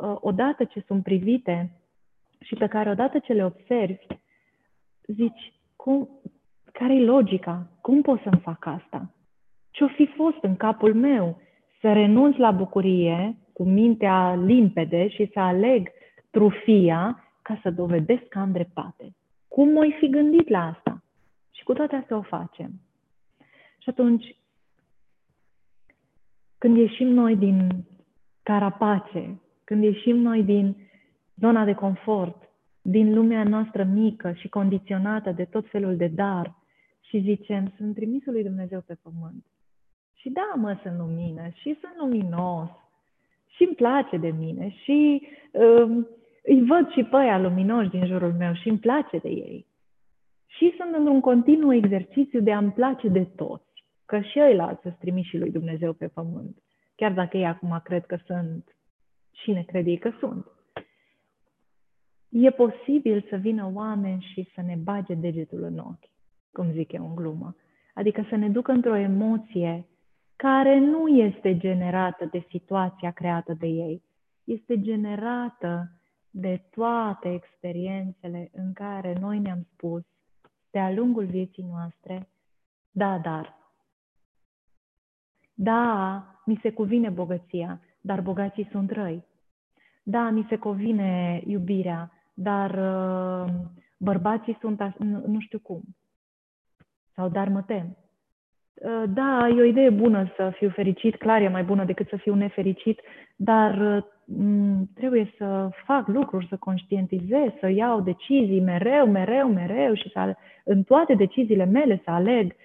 uh, 0.02 0.16
odată 0.20 0.64
ce 0.64 0.84
sunt 0.86 1.04
privite 1.04 1.72
și 2.40 2.56
pe 2.56 2.68
care 2.68 2.90
odată 2.90 3.20
ce 3.20 3.34
le 3.34 3.46
observi, 3.46 4.06
zici, 5.12 5.54
cum, 5.76 6.10
care 6.72 6.94
e 6.94 7.04
logica? 7.04 7.68
Cum 7.82 8.02
pot 8.02 8.22
să-mi 8.22 8.42
fac 8.42 8.66
asta? 8.66 9.14
Ce-o 9.72 9.88
fi 9.88 10.06
fost 10.06 10.38
în 10.42 10.56
capul 10.56 10.94
meu? 10.94 11.42
Să 11.80 11.94
renunț 11.94 12.36
la 12.36 12.52
bucurie 12.52 13.38
cu 13.54 13.64
mintea 13.64 14.36
limpede 14.36 15.08
și 15.08 15.30
să 15.34 15.40
aleg 15.40 15.90
trufia 16.30 17.24
ca 17.42 17.60
să 17.62 17.72
dovedesc 17.72 18.28
că 18.28 18.40
am 18.40 18.52
dreptate. 18.52 19.16
Cum 19.48 19.70
m-ai 19.70 19.96
fi 20.00 20.10
gândit 20.10 20.48
la 20.48 20.66
asta? 20.66 21.04
Și 21.52 21.64
cu 21.64 21.74
toate 21.74 21.96
astea 21.96 22.18
o 22.18 22.22
facem. 22.22 22.72
Și 23.78 23.90
atunci, 23.90 24.36
când 26.58 26.78
ieșim 26.78 27.08
noi 27.08 27.36
din 27.36 27.86
carapace, 28.44 29.42
când 29.64 29.84
ieșim 29.84 30.18
noi 30.18 30.44
din 30.44 30.76
zona 31.36 31.66
de 31.66 31.74
confort, 31.74 32.51
din 32.82 33.14
lumea 33.14 33.44
noastră 33.44 33.84
mică 33.84 34.32
și 34.32 34.50
condiționată 34.50 35.32
de 35.32 35.46
tot 35.46 35.70
felul 35.70 35.96
de 35.96 36.08
dar 36.08 36.56
și 37.02 37.20
zicem, 37.20 37.74
sunt 37.78 37.96
trimisul 37.96 38.34
lui 38.34 38.44
Dumnezeu 38.44 38.84
pe 38.86 38.98
pământ. 39.02 39.46
Și 40.14 40.30
da, 40.30 40.54
mă, 40.56 40.80
sunt 40.82 40.98
lumină 40.98 41.48
și 41.54 41.78
sunt 41.82 41.94
luminos 41.98 42.70
și 43.48 43.64
îmi 43.64 43.76
place 43.76 44.18
de 44.18 44.30
mine 44.30 44.70
și 44.70 45.28
uh, 45.52 46.06
îi 46.44 46.66
văd 46.66 46.90
și 46.90 47.04
pe 47.04 47.16
aia 47.16 47.40
luminoși 47.40 47.90
din 47.90 48.06
jurul 48.06 48.34
meu 48.34 48.54
și 48.54 48.70
îmi 48.70 48.80
place 48.80 49.18
de 49.18 49.30
ei. 49.30 49.66
Și 50.48 50.74
sunt 50.78 50.96
într-un 50.96 51.20
continuu 51.20 51.74
exercițiu 51.74 52.42
de 52.42 52.52
a-mi 52.52 52.72
place 52.72 53.08
de 53.08 53.24
toți, 53.24 53.84
că 54.06 54.20
și 54.20 54.40
ei 54.40 54.56
la 54.56 54.80
sunt 54.82 54.96
trimiși 55.00 55.38
lui 55.38 55.52
Dumnezeu 55.52 55.94
pe 55.94 56.08
pământ. 56.08 56.58
Chiar 56.96 57.12
dacă 57.14 57.38
ei 57.38 57.46
acum 57.46 57.80
cred 57.84 58.06
că 58.06 58.18
sunt, 58.26 58.76
cine 59.32 59.64
crede 59.64 59.90
ei 59.90 59.98
că 59.98 60.12
sunt. 60.20 60.46
E 62.32 62.50
posibil 62.50 63.26
să 63.30 63.36
vină 63.36 63.72
oameni 63.74 64.28
și 64.34 64.50
să 64.56 64.62
ne 64.62 64.76
bage 64.76 65.14
degetul 65.14 65.64
în 65.64 65.78
ochi, 65.78 66.10
cum 66.52 66.72
zic 66.72 66.92
eu 66.92 67.08
în 67.08 67.16
glumă. 67.16 67.56
Adică 67.94 68.26
să 68.30 68.36
ne 68.36 68.50
ducă 68.50 68.72
într-o 68.72 68.96
emoție 68.96 69.86
care 70.36 70.80
nu 70.80 71.08
este 71.08 71.58
generată 71.58 72.26
de 72.26 72.46
situația 72.50 73.12
creată 73.12 73.54
de 73.54 73.68
ei, 73.68 74.04
este 74.44 74.82
generată 74.82 75.92
de 76.30 76.62
toate 76.70 77.34
experiențele 77.34 78.50
în 78.54 78.74
care 78.74 79.18
noi 79.20 79.40
ne-am 79.40 79.68
spus 79.74 80.04
de-a 80.70 80.92
lungul 80.92 81.26
vieții 81.26 81.66
noastre, 81.70 82.30
da, 82.92 83.18
dar. 83.18 83.58
Da, 85.54 86.26
mi 86.46 86.60
se 86.62 86.72
cuvine 86.72 87.10
bogăția, 87.10 87.82
dar 88.02 88.22
bogații 88.22 88.68
sunt 88.72 88.92
răi. 88.92 89.26
Da, 90.04 90.30
mi 90.30 90.46
se 90.50 90.58
cuvine 90.58 91.42
iubirea, 91.46 92.12
dar 92.42 92.72
uh, 92.72 93.54
bărbații 93.98 94.58
sunt 94.60 94.94
nu, 94.98 95.24
nu 95.26 95.40
știu 95.40 95.60
cum. 95.60 95.82
Sau 97.16 97.30
dar 97.30 97.50
mă 97.50 97.62
tem. 97.62 97.98
Uh, 98.74 99.04
da, 99.10 99.48
e 99.48 99.62
o 99.62 99.66
idee 99.66 99.90
bună 99.90 100.32
să 100.36 100.52
fiu 100.56 100.70
fericit, 100.70 101.16
clar 101.16 101.42
e 101.42 101.48
mai 101.48 101.64
bună 101.64 101.86
decât 101.86 102.08
să 102.08 102.16
fiu 102.16 102.36
nefericit, 102.36 103.00
dar 103.36 103.78
uh, 103.78 104.04
trebuie 104.94 105.34
să 105.38 105.70
fac 105.86 106.08
lucruri, 106.08 106.48
să 106.48 106.58
conștientizez, 106.58 107.50
să 107.60 107.70
iau 107.70 108.02
decizii 108.02 108.62
mereu, 108.62 109.08
mereu, 109.08 109.48
mereu 109.48 109.94
și 109.94 110.10
să, 110.10 110.36
în 110.64 110.84
toate 110.84 111.14
deciziile 111.14 111.66
mele 111.66 112.02
să 112.04 112.12
aleg 112.12 112.56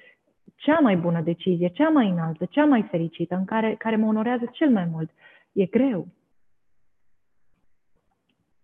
cea 0.55 0.79
mai 0.81 0.97
bună 0.97 1.21
decizie, 1.21 1.69
cea 1.69 1.89
mai 1.89 2.09
înaltă, 2.09 2.45
cea 2.45 2.65
mai 2.65 2.83
fericită, 2.91 3.35
în 3.35 3.45
care, 3.45 3.75
care 3.79 3.97
mă 3.97 4.07
onorează 4.07 4.49
cel 4.53 4.71
mai 4.71 4.89
mult. 4.91 5.11
E 5.53 5.65
greu. 5.65 6.07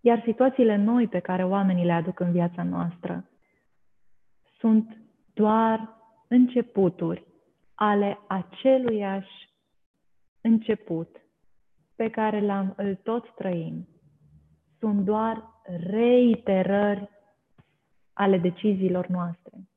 Iar 0.05 0.23
situațiile 0.25 0.77
noi 0.77 1.09
pe 1.09 1.19
care 1.19 1.45
oamenii 1.45 1.85
le 1.85 1.93
aduc 1.93 2.21
în 2.21 2.33
viața 2.33 2.63
noastră 2.63 3.31
sunt 4.59 4.97
doar 5.35 6.01
începuturi 6.29 7.27
ale 7.75 8.19
aceluiași 8.29 9.51
început 10.41 11.17
pe 11.97 12.11
care 12.11 12.41
l-am, 12.41 12.75
îl 12.77 12.95
tot 12.95 13.35
trăim. 13.35 13.89
Sunt 14.79 15.05
doar 15.05 15.49
reiterări 15.87 17.11
ale 18.13 18.39
deciziilor 18.39 19.07
noastre, 19.07 19.69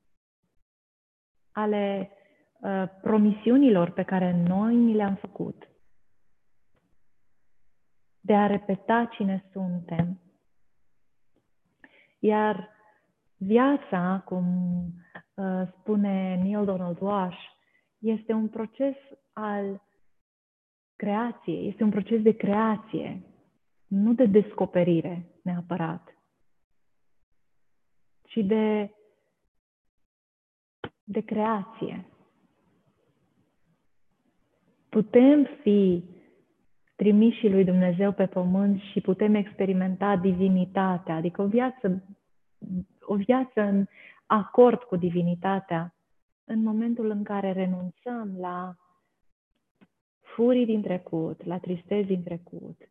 ale 1.51 2.11
uh, 2.59 2.83
promisiunilor 3.01 3.89
pe 3.89 4.03
care 4.03 4.43
noi 4.47 4.75
ni 4.75 4.93
le-am 4.93 5.15
făcut. 5.15 5.69
De 8.25 8.35
a 8.35 8.47
repeta 8.47 9.05
cine 9.05 9.45
suntem. 9.51 10.19
Iar 12.19 12.69
viața, 13.37 14.21
cum 14.25 14.45
uh, 15.33 15.67
spune 15.79 16.35
Neil 16.35 16.65
Donald 16.65 17.01
Walsh, 17.01 17.39
este 17.99 18.33
un 18.33 18.47
proces 18.47 18.95
al 19.33 19.81
creației, 20.95 21.67
este 21.67 21.83
un 21.83 21.89
proces 21.89 22.21
de 22.21 22.35
creație, 22.35 23.21
nu 23.87 24.13
de 24.13 24.25
descoperire 24.25 25.25
neapărat, 25.41 26.17
ci 28.21 28.35
de, 28.45 28.93
de 31.03 31.21
creație. 31.21 32.09
Putem 34.89 35.47
fi 35.61 36.14
trimișii 36.95 37.51
lui 37.51 37.63
Dumnezeu 37.63 38.11
pe 38.11 38.25
pământ 38.25 38.81
și 38.81 39.01
putem 39.01 39.35
experimenta 39.35 40.15
divinitatea, 40.15 41.15
adică 41.15 41.41
o 41.41 41.47
viață, 41.47 42.03
o 43.01 43.15
viață 43.15 43.61
în 43.61 43.85
acord 44.25 44.83
cu 44.83 44.95
divinitatea, 44.95 45.93
în 46.45 46.63
momentul 46.63 47.09
în 47.09 47.23
care 47.23 47.51
renunțăm 47.51 48.35
la 48.39 48.75
furii 50.21 50.65
din 50.65 50.81
trecut, 50.81 51.43
la 51.43 51.57
tristezi 51.57 52.07
din 52.07 52.23
trecut, 52.23 52.89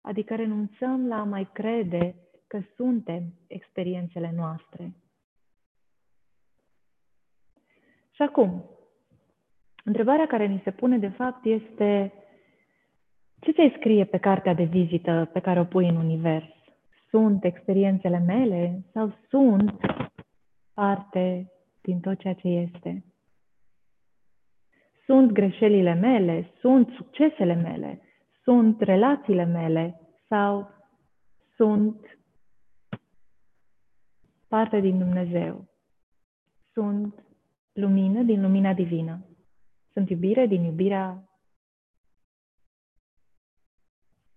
adică 0.00 0.34
renunțăm 0.34 1.06
la 1.06 1.16
a 1.16 1.24
mai 1.24 1.48
crede 1.52 2.14
că 2.46 2.60
suntem 2.76 3.22
experiențele 3.46 4.32
noastre. 4.36 4.92
Și 8.10 8.22
acum, 8.22 8.64
întrebarea 9.84 10.26
care 10.26 10.46
ni 10.46 10.60
se 10.64 10.70
pune 10.70 10.98
de 10.98 11.08
fapt 11.08 11.44
este 11.44 12.12
ce 13.42 13.52
ți-ai 13.52 13.74
scrie 13.76 14.04
pe 14.04 14.18
cartea 14.18 14.54
de 14.54 14.64
vizită 14.64 15.30
pe 15.32 15.40
care 15.40 15.60
o 15.60 15.64
pui 15.64 15.88
în 15.88 15.96
univers? 15.96 16.46
Sunt 17.08 17.44
experiențele 17.44 18.18
mele 18.18 18.84
sau 18.92 19.14
sunt 19.28 19.80
parte 20.74 21.52
din 21.80 22.00
tot 22.00 22.18
ceea 22.18 22.34
ce 22.34 22.48
este? 22.48 23.04
Sunt 25.04 25.30
greșelile 25.30 25.94
mele, 25.94 26.50
sunt 26.60 26.88
succesele 26.88 27.54
mele, 27.54 28.00
sunt 28.42 28.80
relațiile 28.80 29.44
mele 29.44 30.00
sau 30.28 30.70
sunt 31.56 32.18
parte 34.48 34.80
din 34.80 34.98
Dumnezeu. 34.98 35.68
Sunt 36.72 37.24
lumină 37.72 38.22
din 38.22 38.40
lumina 38.40 38.72
divină. 38.72 39.26
Sunt 39.92 40.10
iubire 40.10 40.46
din 40.46 40.62
iubirea 40.62 41.31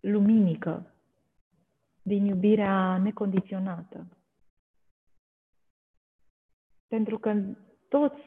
luminică, 0.06 0.94
din 2.02 2.26
iubirea 2.26 2.98
necondiționată. 2.98 4.08
Pentru 6.88 7.18
că 7.20 7.42
toți 7.90 8.22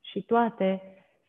și 0.00 0.22
toate 0.22 0.82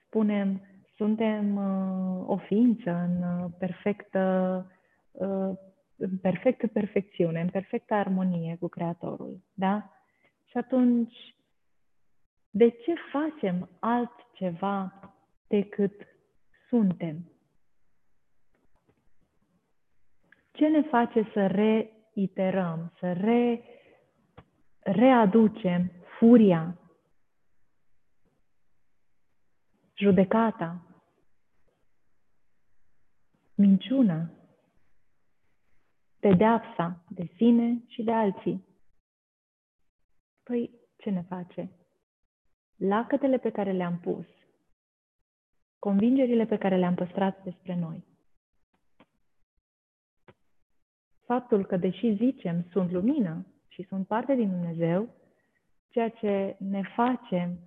spunem, 0.06 0.62
suntem 0.96 1.56
uh, 1.56 2.28
o 2.28 2.38
ființă 2.38 2.92
în 2.92 3.24
uh, 3.24 3.52
perfectă, 3.58 4.66
uh, 5.12 5.58
în 5.96 6.18
perfectă 6.18 6.68
perfecțiune, 6.68 7.42
în 7.42 7.50
perfectă 7.50 7.94
armonie 7.94 8.58
cu 8.60 8.68
Creatorul. 8.68 9.40
Da? 9.54 9.90
Și 10.46 10.58
atunci, 10.58 11.36
de 12.50 12.70
ce 12.70 12.94
facem 13.12 13.70
altceva 13.80 14.94
decât 15.48 16.02
suntem? 16.68 17.35
Ce 20.56 20.68
ne 20.68 20.82
face 20.82 21.30
să 21.34 21.48
reiterăm, 21.48 22.94
să 23.00 23.14
re, 23.14 23.64
readucem 24.80 25.92
furia, 26.18 26.80
judecata, 29.96 30.86
minciuna, 33.56 34.30
pedeapsa 36.20 37.04
de 37.10 37.30
sine 37.36 37.84
și 37.88 38.04
de 38.04 38.12
alții? 38.12 38.66
Păi, 40.44 40.72
ce 40.98 41.10
ne 41.10 41.22
face? 41.22 41.72
Lacătele 42.76 43.38
pe 43.38 43.52
care 43.52 43.72
le-am 43.72 44.00
pus, 44.00 44.26
convingerile 45.80 46.46
pe 46.46 46.58
care 46.58 46.78
le-am 46.78 46.96
păstrat 46.96 47.44
despre 47.44 47.76
noi 47.76 48.15
faptul 51.26 51.66
că, 51.66 51.78
deși 51.78 52.16
zicem 52.16 52.66
sunt 52.72 52.92
lumină 52.92 53.46
și 53.68 53.86
sunt 53.90 54.08
parte 54.08 54.36
din 54.36 54.50
Dumnezeu, 54.50 55.10
ceea 55.90 56.10
ce 56.10 56.56
ne 56.70 56.82
facem, 56.96 57.60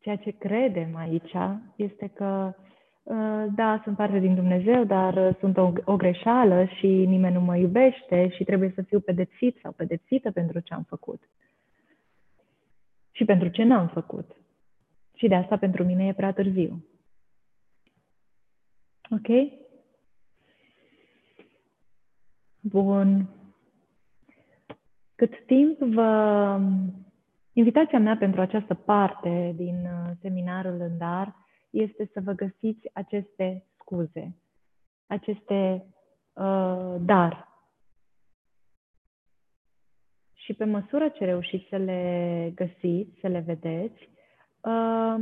ceea 0.00 0.16
ce 0.16 0.30
credem 0.30 0.96
aici, 0.96 1.34
este 1.76 2.06
că, 2.14 2.54
uh, 3.02 3.44
da, 3.54 3.80
sunt 3.84 3.96
parte 3.96 4.18
din 4.18 4.34
Dumnezeu, 4.34 4.84
dar 4.84 5.28
uh, 5.28 5.36
sunt 5.38 5.56
o, 5.56 5.72
o 5.84 5.96
greșeală 5.96 6.64
și 6.64 6.86
nimeni 6.86 7.34
nu 7.34 7.40
mă 7.40 7.56
iubește 7.56 8.28
și 8.28 8.44
trebuie 8.44 8.72
să 8.74 8.82
fiu 8.82 9.00
pedepsit 9.00 9.58
sau 9.62 9.72
pedepsită 9.72 10.30
pentru 10.30 10.60
ce 10.60 10.74
am 10.74 10.82
făcut. 10.82 11.22
Și 13.10 13.24
pentru 13.24 13.48
ce 13.48 13.62
n-am 13.62 13.86
făcut. 13.86 14.36
Și 15.14 15.28
de 15.28 15.34
asta 15.34 15.56
pentru 15.56 15.84
mine 15.84 16.06
e 16.06 16.12
prea 16.12 16.32
târziu. 16.32 16.84
Ok? 19.10 19.58
Bun. 22.68 23.28
Cât 25.14 25.44
timp 25.46 25.78
vă... 25.78 26.60
Invitația 27.52 27.98
mea 27.98 28.16
pentru 28.16 28.40
această 28.40 28.74
parte 28.74 29.52
din 29.56 29.74
uh, 29.74 30.10
seminarul 30.20 30.80
în 30.80 30.98
dar 30.98 31.34
este 31.70 32.10
să 32.12 32.20
vă 32.20 32.32
găsiți 32.32 32.90
aceste 32.92 33.66
scuze, 33.78 34.36
aceste 35.06 35.86
uh, 36.32 36.94
dar. 37.00 37.48
Și 40.32 40.54
pe 40.54 40.64
măsură 40.64 41.08
ce 41.08 41.24
reușiți 41.24 41.68
să 41.68 41.76
le 41.76 42.52
găsiți, 42.54 43.18
să 43.20 43.26
le 43.28 43.40
vedeți, 43.40 44.08
uh, 44.60 45.16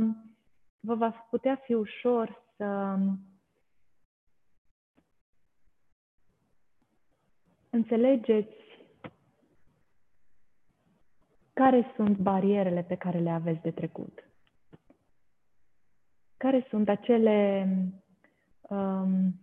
vă 0.79 0.95
va 0.95 1.27
putea 1.29 1.55
fi 1.55 1.73
ușor 1.73 2.43
să 2.55 2.97
înțelegeți 7.77 8.55
care 11.53 11.91
sunt 11.95 12.17
barierele 12.17 12.81
pe 12.81 12.95
care 12.95 13.19
le 13.19 13.29
aveți 13.29 13.61
de 13.61 13.71
trecut. 13.71 14.29
Care 16.37 16.65
sunt 16.69 16.89
acele 16.89 17.67
um, 18.61 19.39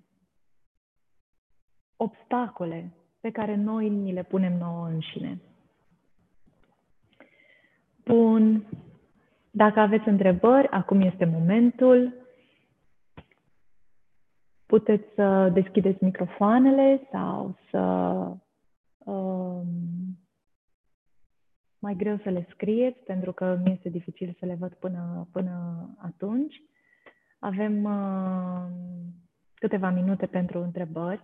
obstacole 1.96 2.92
pe 3.20 3.30
care 3.30 3.54
noi 3.54 3.88
ni 3.88 4.12
le 4.12 4.22
punem 4.22 4.52
nouă 4.52 4.86
înșine. 4.86 5.40
Bun. 8.04 8.66
Dacă 9.50 9.80
aveți 9.80 10.08
întrebări, 10.08 10.68
acum 10.68 11.00
este 11.00 11.24
momentul. 11.24 12.23
Puteți 14.74 15.04
să 15.14 15.50
deschideți 15.52 16.04
microfoanele 16.04 17.00
sau 17.10 17.56
să 17.70 17.78
um, 18.98 19.66
mai 21.78 21.94
greu 21.96 22.18
să 22.22 22.30
le 22.30 22.46
scrieți 22.50 22.98
pentru 22.98 23.32
că 23.32 23.58
mi 23.64 23.72
este 23.72 23.88
dificil 23.88 24.36
să 24.38 24.46
le 24.46 24.56
văd 24.58 24.72
până, 24.72 25.28
până 25.32 25.86
atunci. 25.98 26.62
Avem 27.38 27.84
uh, 27.84 28.64
câteva 29.54 29.90
minute 29.90 30.26
pentru 30.26 30.62
întrebări 30.62 31.22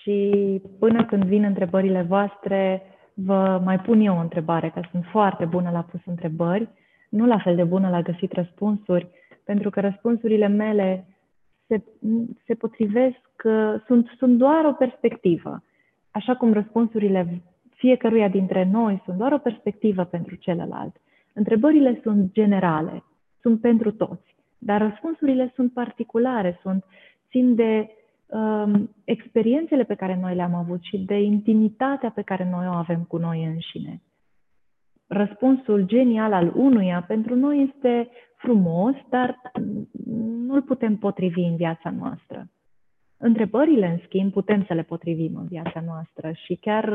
și 0.00 0.62
până 0.78 1.04
când 1.04 1.24
vin 1.24 1.44
întrebările 1.44 2.02
voastre, 2.02 2.82
vă 3.14 3.60
mai 3.64 3.78
pun 3.78 4.00
eu 4.00 4.16
o 4.16 4.20
întrebare, 4.20 4.70
că 4.70 4.80
sunt 4.90 5.04
foarte 5.04 5.44
bună 5.44 5.70
la 5.70 5.82
pus 5.82 6.00
întrebări, 6.04 6.68
nu 7.08 7.26
la 7.26 7.38
fel 7.38 7.56
de 7.56 7.64
bună 7.64 7.88
la 7.88 8.02
găsit 8.02 8.32
răspunsuri, 8.32 9.08
pentru 9.44 9.70
că 9.70 9.80
răspunsurile 9.80 10.46
mele 10.46 11.06
se, 11.68 11.82
se 12.46 12.54
potrivesc, 12.54 13.42
sunt, 13.86 14.06
sunt 14.18 14.38
doar 14.38 14.64
o 14.64 14.72
perspectivă. 14.72 15.62
Așa 16.10 16.36
cum 16.36 16.52
răspunsurile 16.52 17.42
fiecăruia 17.74 18.28
dintre 18.28 18.68
noi 18.72 19.02
sunt 19.04 19.16
doar 19.16 19.32
o 19.32 19.38
perspectivă 19.38 20.04
pentru 20.04 20.34
celălalt. 20.34 20.96
Întrebările 21.32 22.00
sunt 22.02 22.32
generale, 22.32 23.04
sunt 23.40 23.60
pentru 23.60 23.92
toți, 23.92 24.36
dar 24.58 24.80
răspunsurile 24.80 25.52
sunt 25.54 25.72
particulare, 25.72 26.58
sunt, 26.62 26.84
țin 27.30 27.54
de 27.54 27.90
um, 28.26 28.90
experiențele 29.04 29.84
pe 29.84 29.94
care 29.94 30.18
noi 30.20 30.34
le-am 30.34 30.54
avut 30.54 30.82
și 30.82 30.98
de 30.98 31.20
intimitatea 31.20 32.10
pe 32.10 32.22
care 32.22 32.48
noi 32.50 32.66
o 32.66 32.72
avem 32.72 33.04
cu 33.08 33.16
noi 33.16 33.44
înșine. 33.44 34.00
Răspunsul 35.08 35.82
genial 35.82 36.32
al 36.32 36.52
unuia 36.54 37.04
pentru 37.06 37.34
noi 37.34 37.70
este 37.70 38.08
frumos, 38.36 38.94
dar 39.08 39.40
nu-l 40.46 40.62
putem 40.62 40.96
potrivi 40.96 41.40
în 41.40 41.56
viața 41.56 41.90
noastră. 41.90 42.48
Întrebările, 43.16 43.86
în 43.86 43.98
schimb, 44.04 44.32
putem 44.32 44.64
să 44.64 44.74
le 44.74 44.82
potrivim 44.82 45.36
în 45.36 45.46
viața 45.46 45.80
noastră 45.86 46.32
și 46.32 46.54
chiar, 46.54 46.88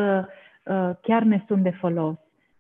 uh, 0.65 0.95
chiar 1.01 1.23
ne 1.23 1.43
sunt 1.47 1.63
de 1.63 1.69
folos. 1.69 2.15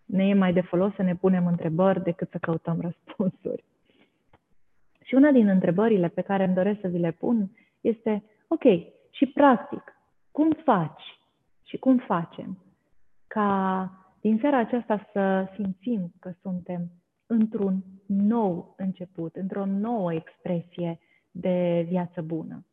Ne 0.05 0.27
e 0.27 0.33
mai 0.33 0.53
de 0.53 0.61
folos 0.61 0.93
să 0.95 1.01
ne 1.01 1.15
punem 1.15 1.47
întrebări 1.47 2.03
decât 2.03 2.29
să 2.29 2.37
căutăm 2.37 2.81
răspunsuri. 2.81 3.63
Și 5.03 5.15
una 5.15 5.31
din 5.31 5.47
întrebările 5.47 6.07
pe 6.07 6.21
care 6.21 6.43
îmi 6.43 6.53
doresc 6.53 6.79
să 6.79 6.87
vi 6.87 6.97
le 6.97 7.11
pun 7.11 7.49
este, 7.81 8.23
ok, 8.47 8.63
și 9.09 9.25
practic, 9.25 9.97
cum 10.31 10.49
faci 10.63 11.19
și 11.63 11.77
cum 11.77 11.97
facem 11.97 12.57
ca 13.27 13.89
din 14.23 14.37
seara 14.41 14.57
aceasta 14.57 15.09
să 15.11 15.51
simțim 15.53 16.11
că 16.19 16.31
suntem 16.41 16.91
într-un 17.25 17.83
nou 18.07 18.73
început, 18.77 19.35
într-o 19.35 19.65
nouă 19.65 20.13
expresie 20.13 20.99
de 21.31 21.85
viață 21.89 22.21
bună. 22.21 22.65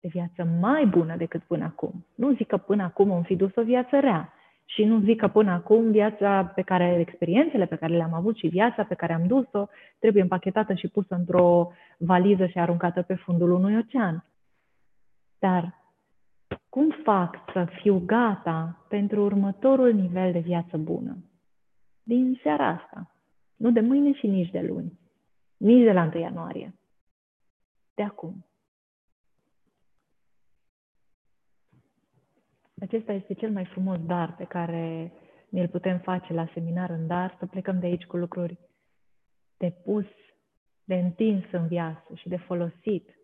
De 0.00 0.08
viață 0.08 0.44
mai 0.60 0.86
bună 0.86 1.16
decât 1.16 1.42
până 1.42 1.64
acum. 1.64 2.06
Nu 2.14 2.34
zic 2.34 2.46
că 2.46 2.56
până 2.56 2.82
acum 2.82 3.12
am 3.12 3.22
fi 3.22 3.36
dus 3.36 3.56
o 3.56 3.62
viață 3.62 4.00
rea 4.00 4.32
și 4.64 4.84
nu 4.84 5.00
zic 5.00 5.20
că 5.20 5.28
până 5.28 5.50
acum 5.50 5.90
viața 5.90 6.44
pe 6.44 6.62
care, 6.62 6.96
experiențele 6.98 7.66
pe 7.66 7.76
care 7.76 7.96
le-am 7.96 8.14
avut 8.14 8.36
și 8.36 8.46
viața 8.46 8.84
pe 8.84 8.94
care 8.94 9.12
am 9.12 9.26
dus-o 9.26 9.66
trebuie 9.98 10.22
împachetată 10.22 10.74
și 10.74 10.88
pusă 10.88 11.14
într-o 11.14 11.72
valiză 11.98 12.46
și 12.46 12.58
aruncată 12.58 13.02
pe 13.02 13.14
fundul 13.14 13.50
unui 13.50 13.76
ocean. 13.76 14.24
Dar 15.38 15.85
cum 16.68 16.90
fac 17.04 17.36
să 17.52 17.64
fiu 17.64 18.02
gata 18.06 18.86
pentru 18.88 19.22
următorul 19.22 19.92
nivel 19.92 20.32
de 20.32 20.38
viață 20.38 20.76
bună? 20.76 21.16
Din 22.02 22.38
seara 22.42 22.66
asta. 22.66 23.14
Nu 23.56 23.70
de 23.70 23.80
mâine 23.80 24.12
și 24.12 24.26
nici 24.26 24.50
de 24.50 24.60
luni. 24.60 24.98
Nici 25.56 25.84
de 25.84 25.92
la 25.92 26.02
1 26.02 26.20
ianuarie. 26.20 26.74
De 27.94 28.02
acum. 28.02 28.46
Acesta 32.80 33.12
este 33.12 33.34
cel 33.34 33.50
mai 33.50 33.64
frumos 33.64 33.98
dar 34.06 34.34
pe 34.36 34.44
care 34.44 35.12
ne-l 35.48 35.68
putem 35.68 35.98
face 35.98 36.32
la 36.32 36.48
seminar 36.52 36.90
în 36.90 37.06
dar, 37.06 37.36
să 37.38 37.46
plecăm 37.46 37.78
de 37.78 37.86
aici 37.86 38.04
cu 38.04 38.16
lucruri 38.16 38.58
de 39.56 39.70
pus, 39.70 40.06
de 40.84 40.94
întins 40.94 41.44
în 41.52 41.66
viață 41.66 42.14
și 42.14 42.28
de 42.28 42.36
folosit. 42.36 43.15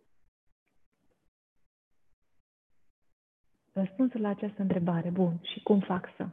Răspunsul 3.73 4.21
la 4.21 4.29
această 4.29 4.63
întrebare, 4.63 5.11
bun, 5.11 5.41
și 5.43 5.63
cum 5.63 5.81
fac 5.81 6.09
să? 6.17 6.29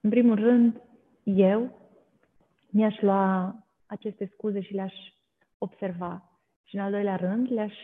În 0.00 0.10
primul 0.10 0.34
rând, 0.34 0.80
eu 1.24 1.80
mi-aș 2.70 3.00
lua 3.00 3.56
aceste 3.86 4.30
scuze 4.32 4.60
și 4.60 4.74
le-aș 4.74 4.94
observa. 5.58 6.30
Și 6.64 6.74
în 6.74 6.80
al 6.80 6.90
doilea 6.90 7.16
rând, 7.16 7.50
le-aș 7.50 7.74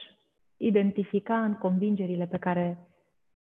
identifica 0.56 1.44
în 1.44 1.54
convingerile 1.54 2.26
pe 2.26 2.38
care 2.38 2.78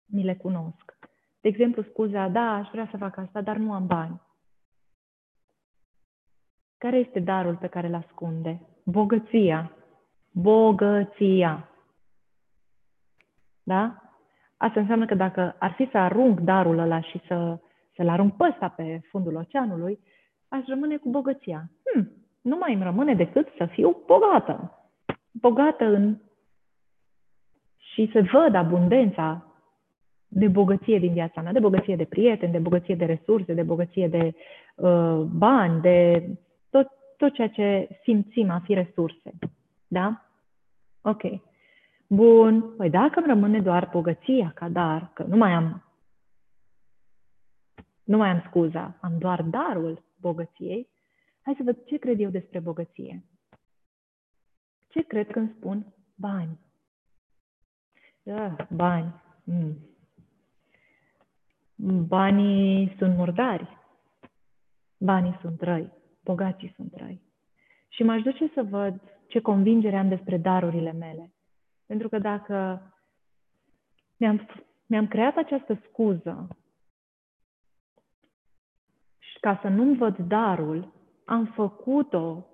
mi 0.06 0.24
le 0.24 0.36
cunosc. 0.36 0.98
De 1.40 1.48
exemplu, 1.48 1.82
scuza, 1.82 2.28
da, 2.28 2.54
aș 2.54 2.68
vrea 2.70 2.88
să 2.90 2.96
fac 2.96 3.16
asta, 3.16 3.40
dar 3.40 3.56
nu 3.56 3.72
am 3.72 3.86
bani. 3.86 4.20
Care 6.78 6.96
este 6.96 7.20
darul 7.20 7.56
pe 7.56 7.66
care 7.66 7.86
îl 7.86 7.94
ascunde? 7.94 8.60
Bogăția. 8.84 9.72
Bogăția. 10.32 11.67
Da? 13.68 13.94
Asta 14.56 14.80
înseamnă 14.80 15.06
că 15.06 15.14
dacă 15.14 15.56
ar 15.58 15.72
fi 15.72 15.88
să 15.90 15.98
arunc 15.98 16.40
darul 16.40 16.78
ăla 16.78 17.00
și 17.00 17.20
să, 17.26 17.58
să-l 17.96 18.08
arunc 18.08 18.36
pe 18.36 18.44
ăsta 18.50 18.68
pe 18.68 19.00
fundul 19.10 19.34
oceanului, 19.34 19.98
aș 20.48 20.66
rămâne 20.66 20.96
cu 20.96 21.08
bogăția. 21.08 21.70
Hm, 21.84 22.10
nu 22.40 22.56
mai 22.56 22.74
îmi 22.74 22.82
rămâne 22.82 23.14
decât 23.14 23.48
să 23.56 23.66
fiu 23.66 24.02
bogată. 24.06 24.72
Bogată 25.32 25.84
în 25.84 26.16
și 27.76 28.10
să 28.12 28.22
văd 28.32 28.54
abundența 28.54 29.46
de 30.28 30.48
bogăție 30.48 30.98
din 30.98 31.12
viața 31.12 31.40
mea, 31.40 31.52
de 31.52 31.60
bogăție 31.60 31.96
de 31.96 32.04
prieteni, 32.04 32.52
de 32.52 32.58
bogăție 32.58 32.94
de 32.94 33.04
resurse, 33.04 33.54
de 33.54 33.62
bogăție 33.62 34.08
de 34.08 34.34
uh, 34.76 35.20
bani, 35.20 35.80
de 35.80 36.28
tot, 36.70 36.88
tot 37.16 37.32
ceea 37.32 37.48
ce 37.48 37.88
simțim 38.02 38.50
a 38.50 38.60
fi 38.64 38.74
resurse. 38.74 39.32
Da? 39.86 40.22
Ok. 41.02 41.22
Bun. 42.08 42.76
Păi 42.76 42.90
dacă 42.90 43.18
îmi 43.18 43.28
rămâne 43.28 43.60
doar 43.60 43.88
bogăția 43.92 44.52
ca 44.54 44.68
dar, 44.68 45.10
că 45.14 45.22
nu 45.22 45.36
mai 45.36 45.52
am 45.52 45.82
nu 48.08 48.16
mai 48.16 48.30
am 48.30 48.42
scuza, 48.46 48.98
am 49.00 49.18
doar 49.18 49.42
darul 49.42 50.04
bogăției, 50.20 50.88
hai 51.42 51.54
să 51.56 51.62
văd 51.62 51.84
ce 51.84 51.96
cred 51.96 52.20
eu 52.20 52.30
despre 52.30 52.58
bogăție. 52.58 53.24
Ce 54.88 55.02
cred 55.02 55.30
când 55.30 55.54
spun 55.56 55.94
bani? 56.14 56.58
Da, 58.22 58.56
bani. 58.70 59.22
Mm. 59.44 59.76
Banii 62.06 62.94
sunt 62.98 63.16
murdari. 63.16 63.78
Banii 64.98 65.38
sunt 65.40 65.60
răi. 65.60 65.92
Bogații 66.24 66.72
sunt 66.76 66.94
răi. 66.96 67.22
Și 67.88 68.02
m-aș 68.02 68.22
duce 68.22 68.50
să 68.54 68.62
văd 68.62 69.00
ce 69.26 69.40
convingere 69.40 69.96
am 69.96 70.08
despre 70.08 70.36
darurile 70.36 70.92
mele. 70.92 71.32
Pentru 71.88 72.08
că 72.08 72.18
dacă 72.18 72.82
mi-am, 74.16 74.48
mi-am 74.86 75.08
creat 75.08 75.36
această 75.36 75.80
scuză 75.88 76.48
și 79.18 79.38
ca 79.40 79.58
să 79.62 79.68
nu-mi 79.68 79.96
văd 79.96 80.18
darul, 80.18 80.92
am 81.24 81.44
făcut-o 81.44 82.46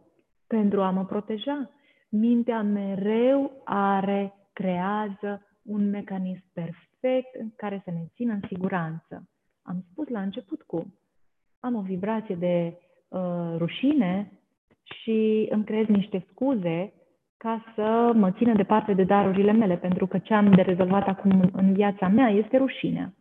pentru 0.46 0.82
a 0.82 0.90
mă 0.90 1.04
proteja. 1.04 1.70
Mintea 2.08 2.62
mereu 2.62 3.60
are, 3.64 4.34
creează 4.52 5.46
un 5.62 5.90
mecanism 5.90 6.44
perfect 6.52 7.34
în 7.34 7.50
care 7.56 7.80
să 7.84 7.90
ne 7.90 8.04
țină 8.14 8.32
în 8.32 8.42
siguranță. 8.48 9.28
Am 9.62 9.84
spus 9.90 10.08
la 10.08 10.20
început 10.20 10.62
cum. 10.62 10.94
Am 11.60 11.74
o 11.74 11.80
vibrație 11.80 12.34
de 12.34 12.78
uh, 13.08 13.54
rușine 13.56 14.32
și 14.82 15.46
îmi 15.50 15.64
creez 15.64 15.86
niște 15.86 16.26
scuze 16.30 16.92
ca 17.36 17.64
să 17.74 18.12
mă 18.14 18.30
țină 18.30 18.54
departe 18.54 18.92
de 18.92 19.04
darurile 19.04 19.52
mele, 19.52 19.76
pentru 19.76 20.06
că 20.06 20.18
ce 20.18 20.34
am 20.34 20.50
de 20.50 20.62
rezolvat 20.62 21.08
acum 21.08 21.50
în 21.52 21.72
viața 21.72 22.08
mea 22.08 22.28
este 22.28 22.56
rușinea. 22.56 23.14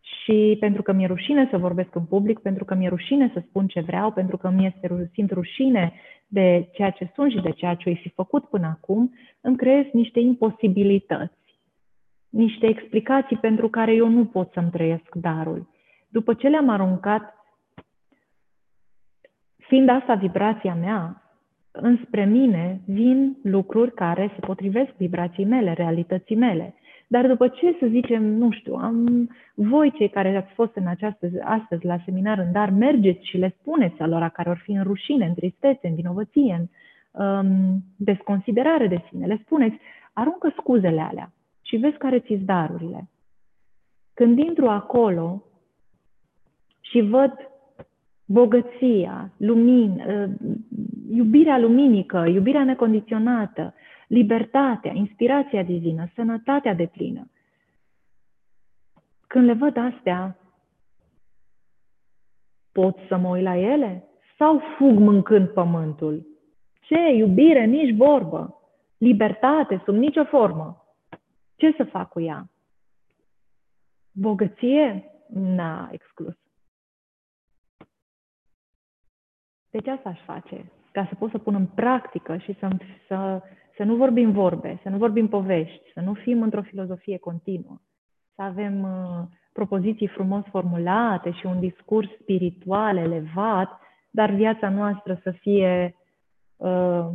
Și 0.00 0.56
pentru 0.60 0.82
că 0.82 0.92
mi-e 0.92 1.06
rușine 1.06 1.48
să 1.50 1.58
vorbesc 1.58 1.94
în 1.94 2.04
public, 2.04 2.38
pentru 2.38 2.64
că 2.64 2.74
mi-e 2.74 2.88
rușine 2.88 3.30
să 3.32 3.42
spun 3.48 3.66
ce 3.66 3.80
vreau, 3.80 4.10
pentru 4.10 4.36
că 4.36 4.48
mi 4.48 4.66
este 4.66 5.10
simt 5.12 5.30
rușine 5.30 5.92
de 6.26 6.68
ceea 6.72 6.90
ce 6.90 7.10
sunt 7.14 7.30
și 7.30 7.40
de 7.40 7.50
ceea 7.50 7.74
ce 7.74 7.88
ai 7.88 7.96
fi 7.96 8.08
făcut 8.08 8.44
până 8.44 8.66
acum, 8.66 9.14
îmi 9.40 9.56
creez 9.56 9.84
niște 9.92 10.20
imposibilități 10.20 11.44
niște 12.34 12.66
explicații 12.66 13.36
pentru 13.36 13.68
care 13.68 13.92
eu 13.92 14.08
nu 14.08 14.24
pot 14.24 14.52
să-mi 14.52 14.70
trăiesc 14.70 15.14
darul. 15.14 15.68
După 16.08 16.34
ce 16.34 16.48
le-am 16.48 16.68
aruncat, 16.68 17.34
fiind 19.56 19.88
asta 19.88 20.14
vibrația 20.14 20.74
mea, 20.74 21.22
înspre 21.76 22.24
mine 22.24 22.80
vin 22.86 23.36
lucruri 23.42 23.94
care 23.94 24.30
se 24.34 24.46
potrivesc 24.46 24.90
vibrației 24.96 25.46
mele, 25.46 25.72
realității 25.72 26.36
mele. 26.36 26.74
Dar 27.06 27.26
după 27.26 27.48
ce, 27.48 27.76
să 27.80 27.86
zicem, 27.86 28.22
nu 28.22 28.50
știu, 28.50 28.74
am, 28.74 29.28
voi 29.54 29.92
cei 29.92 30.08
care 30.08 30.36
ați 30.36 30.52
fost 30.52 30.74
în 30.74 30.86
această, 30.86 31.26
astăzi 31.42 31.84
la 31.84 31.98
seminar 32.04 32.38
în 32.38 32.52
dar, 32.52 32.70
mergeți 32.70 33.26
și 33.26 33.36
le 33.36 33.56
spuneți 33.60 34.00
alora 34.00 34.28
care 34.28 34.50
or 34.50 34.60
fi 34.64 34.72
în 34.72 34.82
rușine, 34.82 35.26
în 35.26 35.34
tristețe, 35.34 35.88
în 35.88 35.94
vinovăție, 35.94 36.54
în 36.58 36.66
um, 37.22 37.82
desconsiderare 37.96 38.86
de 38.86 39.04
sine, 39.08 39.26
le 39.26 39.40
spuneți, 39.44 39.76
aruncă 40.12 40.52
scuzele 40.56 41.00
alea 41.00 41.32
și 41.62 41.76
vezi 41.76 41.96
care 41.96 42.18
ți 42.18 42.34
darurile. 42.34 43.08
Când 44.14 44.38
intru 44.38 44.68
acolo 44.68 45.42
și 46.80 47.00
văd 47.00 47.32
bogăția, 48.24 49.32
lumin, 49.36 50.00
ă, 50.00 50.28
iubirea 51.10 51.58
luminică, 51.58 52.26
iubirea 52.26 52.64
necondiționată, 52.64 53.74
libertatea, 54.06 54.92
inspirația 54.92 55.62
divină, 55.62 56.08
sănătatea 56.14 56.74
de 56.74 56.86
plină. 56.86 57.28
Când 59.26 59.44
le 59.44 59.52
văd 59.52 59.76
astea, 59.76 60.38
pot 62.72 62.96
să 63.08 63.16
mă 63.16 63.28
uit 63.28 63.42
la 63.42 63.56
ele? 63.56 64.04
Sau 64.38 64.60
fug 64.76 64.98
mâncând 64.98 65.48
pământul? 65.48 66.26
Ce 66.80 67.14
iubire, 67.16 67.64
nici 67.64 67.96
vorbă. 67.96 68.58
Libertate, 68.98 69.82
sub 69.84 69.94
nicio 69.94 70.24
formă. 70.24 70.84
Ce 71.56 71.74
să 71.76 71.84
fac 71.84 72.08
cu 72.08 72.20
ea? 72.20 72.48
Bogăție? 74.12 75.10
N-a 75.28 75.88
exclus. 75.92 76.43
Deci 79.74 79.86
asta 79.86 80.08
aș 80.08 80.18
face, 80.24 80.72
ca 80.92 81.06
să 81.08 81.14
pot 81.14 81.30
să 81.30 81.38
pun 81.38 81.54
în 81.54 81.66
practică 81.66 82.36
și 82.36 82.56
să, 82.58 82.68
să, 83.08 83.42
să 83.76 83.82
nu 83.82 83.96
vorbim 83.96 84.32
vorbe, 84.32 84.78
să 84.82 84.88
nu 84.88 84.96
vorbim 84.96 85.28
povești, 85.28 85.92
să 85.94 86.00
nu 86.00 86.12
fim 86.14 86.42
într-o 86.42 86.62
filozofie 86.62 87.18
continuă, 87.18 87.80
să 88.34 88.42
avem 88.42 88.82
uh, 88.82 89.26
propoziții 89.52 90.06
frumos 90.06 90.44
formulate 90.50 91.30
și 91.30 91.46
un 91.46 91.60
discurs 91.60 92.08
spiritual 92.20 92.96
elevat, 92.96 93.80
dar 94.10 94.30
viața 94.30 94.68
noastră 94.68 95.20
să 95.22 95.30
fie 95.30 95.94
uh, 96.56 97.06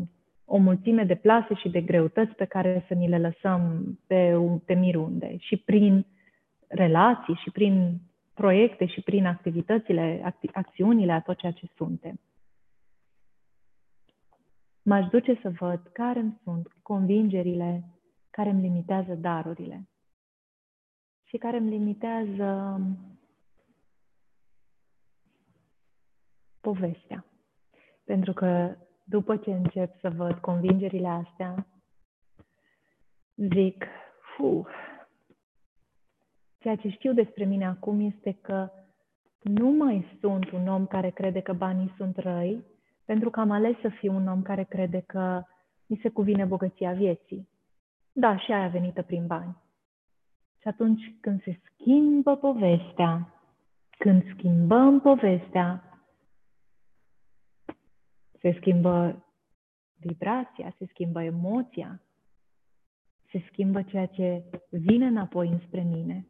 o 0.45 0.57
mulțime 0.57 1.03
de 1.03 1.16
plase 1.16 1.53
și 1.53 1.70
de 1.70 1.82
greutăți 1.82 2.36
pe 2.36 2.45
care 2.45 2.86
să 2.88 2.93
ni 2.93 3.07
le 3.07 3.18
lăsăm 3.20 3.84
pe, 4.07 4.38
pe 4.66 4.74
mirunde 4.74 5.36
și 5.38 5.57
prin 5.57 6.05
relații 6.68 7.36
și 7.43 7.51
prin 7.51 7.97
proiecte 8.34 8.86
și 8.86 9.01
prin 9.01 9.26
activitățile, 9.26 10.32
acti- 10.32 10.53
acțiunile 10.53 11.12
a 11.12 11.22
tot 11.22 11.38
ceea 11.38 11.51
ce 11.51 11.66
suntem. 11.76 12.20
M-aș 14.90 15.08
duce 15.08 15.40
să 15.42 15.50
văd 15.50 15.82
care 15.94 16.20
îmi 16.20 16.40
sunt 16.44 16.68
convingerile 16.82 17.84
care 18.30 18.50
îmi 18.50 18.62
limitează 18.62 19.14
darurile 19.14 19.90
și 21.24 21.38
care 21.38 21.58
îmi 21.58 21.70
limitează 21.70 22.82
povestea. 26.62 27.26
Pentru 28.04 28.34
că 28.34 28.76
după 29.04 29.38
ce 29.38 29.52
încep 29.52 30.00
să 30.00 30.10
văd 30.10 30.38
convingerile 30.38 31.08
astea, 31.08 31.68
zic, 33.36 33.86
fu, 34.36 34.68
ceea 36.58 36.76
ce 36.76 36.90
știu 36.90 37.14
despre 37.14 37.46
mine 37.46 37.66
acum 37.66 38.00
este 38.00 38.38
că 38.42 38.70
nu 39.42 39.70
mai 39.70 40.18
sunt 40.20 40.52
un 40.52 40.68
om 40.68 40.86
care 40.86 41.10
crede 41.10 41.42
că 41.42 41.54
banii 41.54 41.94
sunt 41.98 42.18
răi, 42.18 42.64
pentru 43.10 43.30
că 43.30 43.39
am 43.39 43.51
ales 43.51 43.80
să 43.82 43.89
fiu 43.89 44.16
un 44.16 44.28
om 44.28 44.41
care 44.41 44.64
crede 44.64 44.99
că 44.99 45.43
mi 45.86 45.99
se 46.01 46.10
cuvine 46.10 46.45
bogăția 46.45 46.93
vieții. 46.93 47.49
Da, 48.12 48.38
și 48.38 48.51
aia 48.51 48.68
venită 48.68 49.01
prin 49.01 49.28
bani. 49.28 49.57
Și 50.62 50.68
atunci 50.68 51.16
când 51.22 51.43
se 51.43 51.60
schimbă 51.64 52.36
povestea, 52.36 53.34
când 53.97 54.24
schimbăm 54.34 54.99
povestea, 54.99 55.99
se 58.39 58.55
schimbă 58.57 59.26
vibrația, 59.99 60.74
se 60.78 60.86
schimbă 60.89 61.22
emoția, 61.22 62.01
se 63.32 63.43
schimbă 63.51 63.82
ceea 63.82 64.05
ce 64.05 64.43
vine 64.70 65.05
înapoi 65.05 65.47
înspre 65.47 65.82
mine. 65.82 66.28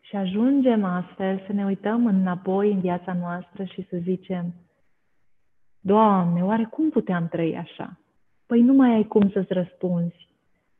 Și 0.00 0.16
ajungem 0.16 0.84
astfel 0.84 1.42
să 1.46 1.52
ne 1.52 1.64
uităm 1.64 2.06
înapoi 2.06 2.72
în 2.72 2.80
viața 2.80 3.12
noastră 3.12 3.64
și 3.64 3.86
să 3.88 3.96
zicem, 3.96 4.54
Doamne, 5.88 6.44
oare 6.44 6.64
cum 6.70 6.90
puteam 6.90 7.28
trăi 7.28 7.56
așa? 7.56 7.98
Păi 8.46 8.60
nu 8.60 8.72
mai 8.72 8.90
ai 8.90 9.04
cum 9.04 9.30
să-ți 9.30 9.52
răspunzi, 9.52 10.28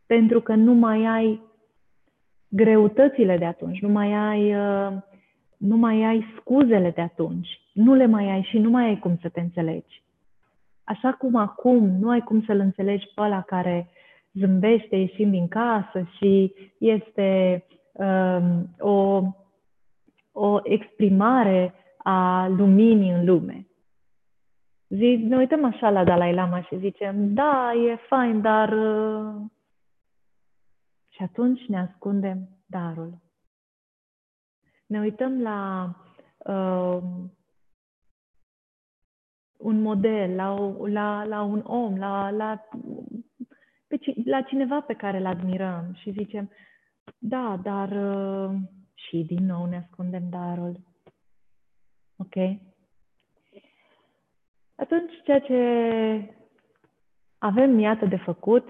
pentru 0.07 0.41
că 0.41 0.55
nu 0.55 0.75
mai 0.75 1.05
ai 1.05 1.41
greutățile 2.49 3.39
de 3.39 3.45
atunci, 3.45 3.81
nu 3.81 3.89
mai 3.89 4.13
ai, 4.13 4.55
uh, 4.55 4.93
nu 5.57 5.77
mai 5.77 6.05
ai 6.05 6.25
scuzele 6.41 6.91
de 6.91 7.01
atunci, 7.01 7.49
nu 7.73 7.95
le 7.95 8.07
mai 8.07 8.31
ai 8.31 8.43
și 8.43 8.59
nu 8.59 8.71
mai 8.71 8.85
ai 8.85 8.99
cum 8.99 9.19
să 9.21 9.29
te 9.29 9.41
înțelegi. 9.41 10.03
Așa 10.85 11.13
cum 11.13 11.37
acum 11.37 11.99
nu 12.01 12.11
ai 12.11 12.21
cum 12.21 12.43
să-l 12.43 12.59
înțelegi 12.59 13.07
pe 13.15 13.21
ăla 13.21 13.43
care 13.43 13.91
zâmbește 14.33 14.97
ieșind 14.97 15.31
din 15.31 15.49
casă 15.49 16.09
și 16.17 16.55
este 16.79 17.65
um, 17.93 18.69
o, 18.79 19.23
o 20.33 20.61
exprimare 20.63 21.75
a 21.99 22.49
luminii 22.49 23.11
în 23.11 23.25
lume. 23.25 23.69
Zi, 24.89 25.25
ne 25.29 25.37
uităm 25.37 25.65
așa 25.65 25.91
la 25.91 26.05
Dalai 26.05 26.35
Lama 26.35 26.63
și 26.63 26.79
zicem, 26.79 27.35
da, 27.35 27.73
e 27.73 27.97
fain, 27.97 28.41
dar... 28.41 28.73
Uh... 28.73 29.51
Și 31.09 31.23
atunci 31.23 31.67
ne 31.67 31.79
ascundem 31.79 32.49
darul. 32.67 33.19
Ne 34.87 35.01
uităm 35.01 35.43
la 35.43 35.91
uh, 36.39 37.03
un 39.57 39.81
model, 39.81 40.35
la, 40.35 40.53
o, 40.53 40.87
la, 40.87 41.25
la 41.25 41.43
un 41.43 41.63
om, 41.67 41.97
la, 41.97 42.31
la, 42.31 42.69
pe, 43.87 43.99
la 44.25 44.43
cineva 44.43 44.81
pe 44.81 44.95
care 44.95 45.19
îl 45.19 45.27
admirăm 45.27 45.95
și 45.95 46.11
zicem, 46.11 46.51
da, 47.19 47.61
dar 47.63 47.91
uh, 47.91 48.57
și 48.95 49.25
din 49.27 49.45
nou 49.45 49.67
ne 49.67 49.77
ascundem 49.77 50.29
darul. 50.29 50.81
Ok? 52.17 52.35
Atunci, 54.79 55.13
ceea 55.25 55.41
ce 55.41 55.59
avem, 57.39 57.79
iată, 57.79 58.07
de 58.07 58.17
făcut 58.17 58.69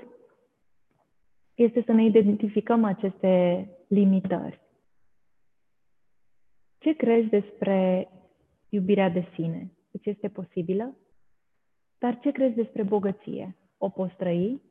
este 1.55 1.83
să 1.83 1.93
ne 1.93 2.05
identificăm 2.05 2.85
aceste 2.85 3.67
limitări. 3.89 4.61
Ce 6.79 6.93
crezi 6.93 7.29
despre 7.29 8.09
iubirea 8.69 9.09
de 9.09 9.29
sine? 9.35 9.73
Îți 9.91 10.09
este 10.09 10.29
posibilă? 10.29 10.97
Dar 11.99 12.19
ce 12.21 12.31
crezi 12.31 12.55
despre 12.55 12.83
bogăție? 12.83 13.57
O 13.79 13.89
poți 13.89 14.17
trăi? 14.17 14.63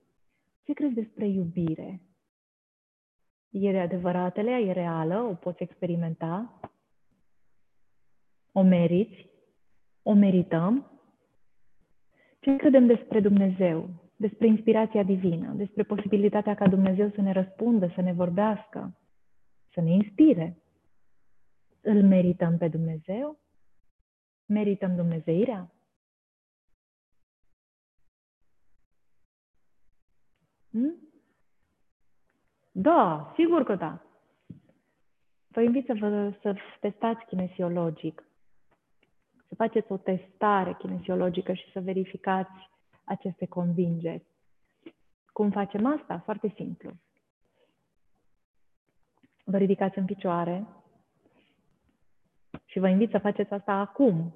Ce 0.64 0.74
crezi 0.74 0.94
despre 0.94 1.28
iubire? 1.28 2.02
E 3.50 3.80
adevăratele, 3.80 4.52
e 4.52 4.72
reală, 4.72 5.22
o 5.22 5.34
poți 5.34 5.64
experimenta? 5.64 6.60
O 8.52 8.62
meriți? 8.62 9.30
O 10.04 10.14
merităm? 10.14 10.97
Ce 12.48 12.56
credem 12.56 12.86
despre 12.86 13.20
Dumnezeu, 13.20 13.90
despre 14.16 14.48
inspirația 14.48 15.04
divină, 15.04 15.54
despre 15.54 15.84
posibilitatea 15.84 16.56
ca 16.56 16.68
Dumnezeu 16.68 17.10
să 17.10 17.22
ne 17.22 17.32
răspundă, 17.32 17.92
să 17.96 18.02
ne 18.02 18.14
vorbească, 18.14 18.98
să 19.74 19.82
ne 19.82 19.92
inspire? 19.92 20.58
Îl 21.82 22.04
merităm 22.04 22.58
pe 22.58 22.68
Dumnezeu? 22.68 23.40
Merităm 24.46 24.96
Dumnezeirea? 24.96 25.72
Hmm? 30.72 30.96
Da, 32.72 33.34
sigur 33.36 33.64
că 33.64 33.76
da. 33.76 34.02
Vă 35.48 35.62
invit 35.62 35.86
să, 35.86 35.94
vă, 36.00 36.34
să 36.42 36.56
testați 36.80 37.26
kinesiologic 37.26 38.22
să 38.22 38.27
faceți 39.58 39.92
o 39.92 39.98
testare 39.98 40.76
kinesiologică 40.80 41.54
și 41.54 41.72
să 41.72 41.80
verificați 41.80 42.70
aceste 43.04 43.46
convingeri. 43.46 44.26
Cum 45.26 45.52
facem 45.52 45.86
asta? 45.86 46.20
Foarte 46.20 46.54
simplu. 46.56 46.92
Vă 49.44 49.58
ridicați 49.58 49.98
în 49.98 50.06
picioare 50.06 50.68
și 52.66 52.80
vă 52.80 52.88
invit 52.88 53.10
să 53.10 53.18
faceți 53.18 53.54
asta 53.54 53.74
acum. 53.74 54.36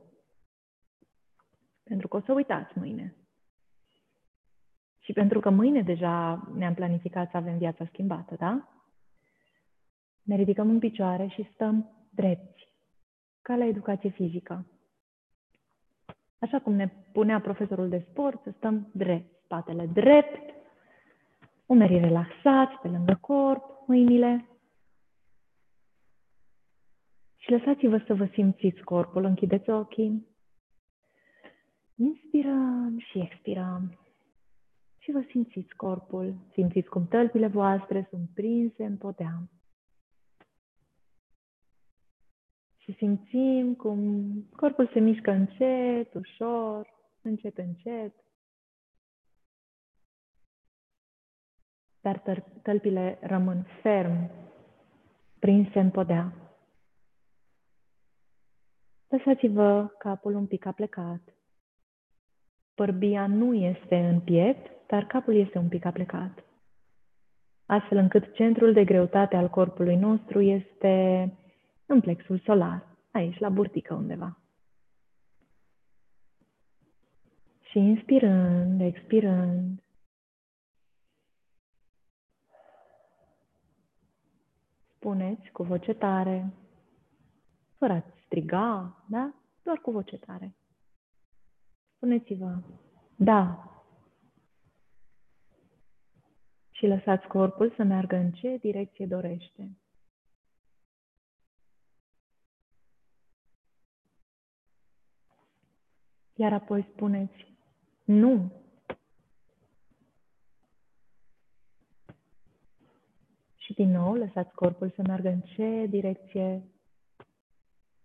Pentru 1.84 2.08
că 2.08 2.18
o 2.18 2.22
să 2.22 2.34
uitați 2.34 2.78
mâine. 2.78 3.16
Și 5.00 5.14
pentru 5.14 5.40
că 5.40 5.50
mâine 5.50 5.82
deja 5.82 6.48
ne-am 6.54 6.74
planificat 6.74 7.30
să 7.30 7.38
avem 7.38 7.58
viața 7.58 7.86
schimbată, 7.86 8.36
da? 8.36 8.68
Ne 10.22 10.36
ridicăm 10.36 10.70
în 10.70 10.80
picioare 10.80 11.28
și 11.28 11.50
stăm 11.54 12.08
drepți, 12.10 12.68
ca 13.42 13.56
la 13.56 13.66
educație 13.66 14.10
fizică. 14.10 14.66
Așa 16.42 16.60
cum 16.60 16.74
ne 16.74 16.88
punea 17.12 17.42
profesorul 17.42 17.90
de 17.90 18.06
sport, 18.10 18.42
să 18.44 18.54
stăm 18.58 18.90
drept, 18.94 19.44
spatele 19.44 19.86
drept, 19.86 20.54
umerii 21.66 22.00
relaxați 22.00 22.76
pe 22.82 22.88
lângă 22.88 23.18
corp, 23.22 23.64
mâinile. 23.88 24.46
Și 27.38 27.52
lăsați-vă 27.52 28.04
să 28.08 28.14
vă 28.14 28.26
simțiți 28.34 28.82
corpul, 28.82 29.24
închideți 29.24 29.70
ochii. 29.70 30.28
Inspirăm 31.96 32.96
și 32.98 33.20
expirăm. 33.20 34.00
Și 34.98 35.12
vă 35.12 35.24
simțiți 35.30 35.76
corpul. 35.76 36.36
Simțiți 36.52 36.90
cum 36.90 37.08
tălpile 37.08 37.48
voastre 37.48 38.08
sunt 38.10 38.30
prinse 38.34 38.86
în 38.86 38.98
podea. 38.98 39.42
Și 42.84 42.96
simțim 42.98 43.76
cum 43.76 44.32
corpul 44.56 44.90
se 44.94 45.00
mișcă 45.00 45.32
încet, 45.32 46.14
ușor, 46.14 46.88
încet, 47.22 47.58
încet. 47.58 48.14
Dar 52.02 52.44
tălpile 52.62 53.18
rămân 53.22 53.68
ferm, 53.82 54.32
prinse 55.40 55.80
în 55.80 55.92
podea. 55.92 56.34
Lăsați-vă 59.08 59.88
capul 59.98 60.36
un 60.36 60.48
pic 60.48 60.66
aplecat. 60.66 61.22
Părbia 62.74 63.28
nu 63.28 63.54
este 63.54 63.96
în 63.96 64.20
piept, 64.20 64.88
dar 64.88 65.06
capul 65.06 65.36
este 65.36 65.58
un 65.58 65.68
pic 65.68 65.86
aplecat. 65.86 66.44
Astfel 67.66 67.98
încât 67.98 68.34
centrul 68.34 68.74
de 68.74 68.84
greutate 68.84 69.36
al 69.36 69.50
corpului 69.50 69.96
nostru 69.96 70.42
este 70.42 71.36
în 71.92 72.02
plexul 72.02 72.40
solar, 72.40 72.88
aici, 73.12 73.38
la 73.38 73.50
burtică 73.50 73.94
undeva. 73.94 74.38
Și 77.62 77.78
inspirând, 77.78 78.82
expirând, 78.82 79.84
spuneți 84.96 85.50
cu 85.52 85.64
voce 85.64 85.94
tare, 85.94 86.54
fără 87.78 87.94
a 87.94 88.04
striga, 88.26 89.04
da? 89.10 89.34
Doar 89.64 89.78
cu 89.78 89.92
voce 89.92 90.18
tare. 90.18 90.56
Spuneți-vă, 91.96 92.60
da, 93.16 93.72
Și 96.82 96.88
lăsați 96.88 97.28
corpul 97.28 97.74
să 97.76 97.84
meargă 97.84 98.16
în 98.16 98.32
ce 98.32 98.58
direcție 98.58 99.06
dorește. 99.06 99.81
Iar 106.42 106.54
apoi 106.54 106.86
spuneți 106.94 107.54
nu. 108.04 108.52
Și 113.56 113.74
din 113.74 113.92
nou 113.92 114.14
lăsați 114.14 114.54
corpul 114.54 114.92
să 114.96 115.02
meargă 115.02 115.30
în 115.30 115.42
ce 115.42 115.86
direcție 115.90 116.64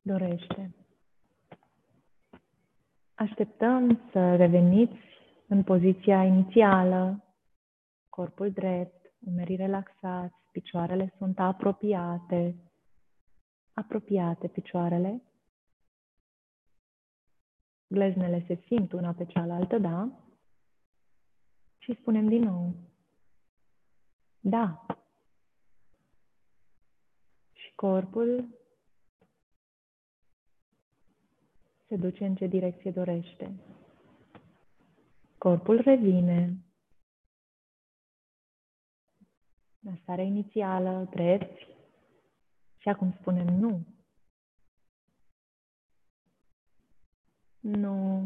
dorește. 0.02 0.74
Așteptăm 3.14 4.00
să 4.12 4.36
reveniți 4.36 5.00
în 5.46 5.62
poziția 5.62 6.24
inițială, 6.24 7.24
corpul 8.08 8.50
drept, 8.50 9.12
umerii 9.26 9.56
relaxați, 9.56 10.36
picioarele 10.52 11.14
sunt 11.18 11.38
apropiate, 11.38 12.56
apropiate 13.74 14.48
picioarele, 14.48 15.22
gleznele 17.86 18.44
se 18.46 18.62
simt 18.66 18.92
una 18.92 19.12
pe 19.12 19.24
cealaltă, 19.24 19.78
da? 19.78 20.10
Și 21.78 21.96
spunem 22.00 22.28
din 22.28 22.42
nou, 22.42 22.74
da. 24.40 24.86
Și 27.52 27.74
corpul 27.74 28.48
se 31.86 31.96
duce 31.96 32.24
în 32.24 32.34
ce 32.34 32.46
direcție 32.46 32.90
dorește. 32.90 33.52
Corpul 35.38 35.80
revine 35.80 36.56
la 39.80 39.92
starea 40.02 40.24
inițială, 40.24 41.08
drept, 41.10 41.66
și 42.78 42.88
acum 42.88 43.12
spunem 43.20 43.46
nu. 43.46 43.84
Nu. 47.66 48.24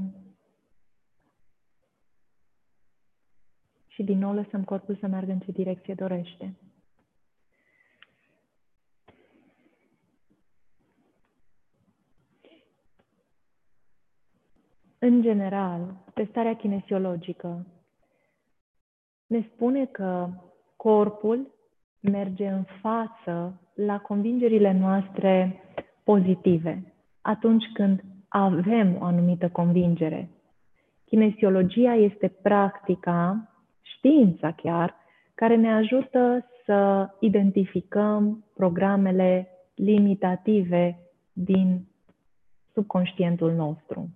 Și 3.86 4.02
din 4.02 4.18
nou 4.18 4.34
lăsăm 4.34 4.64
corpul 4.64 4.96
să 4.96 5.06
meargă 5.06 5.32
în 5.32 5.38
ce 5.38 5.50
direcție 5.50 5.94
dorește. 5.94 6.54
În 14.98 15.22
general, 15.22 16.04
testarea 16.14 16.56
kinesiologică 16.56 17.66
ne 19.26 19.48
spune 19.54 19.86
că 19.86 20.28
corpul 20.76 21.54
merge 22.00 22.48
în 22.48 22.64
față 22.80 23.60
la 23.74 24.00
convingerile 24.00 24.72
noastre 24.72 25.60
pozitive 26.04 26.94
atunci 27.20 27.64
când 27.74 28.04
avem 28.32 28.96
o 29.00 29.04
anumită 29.04 29.48
convingere. 29.48 30.28
Kinesiologia 31.04 31.94
este 31.94 32.28
practica, 32.28 33.50
știința 33.82 34.52
chiar, 34.52 34.94
care 35.34 35.56
ne 35.56 35.72
ajută 35.72 36.46
să 36.64 37.08
identificăm 37.20 38.44
programele 38.54 39.48
limitative 39.74 40.98
din 41.32 41.88
subconștientul 42.72 43.52
nostru. 43.52 44.08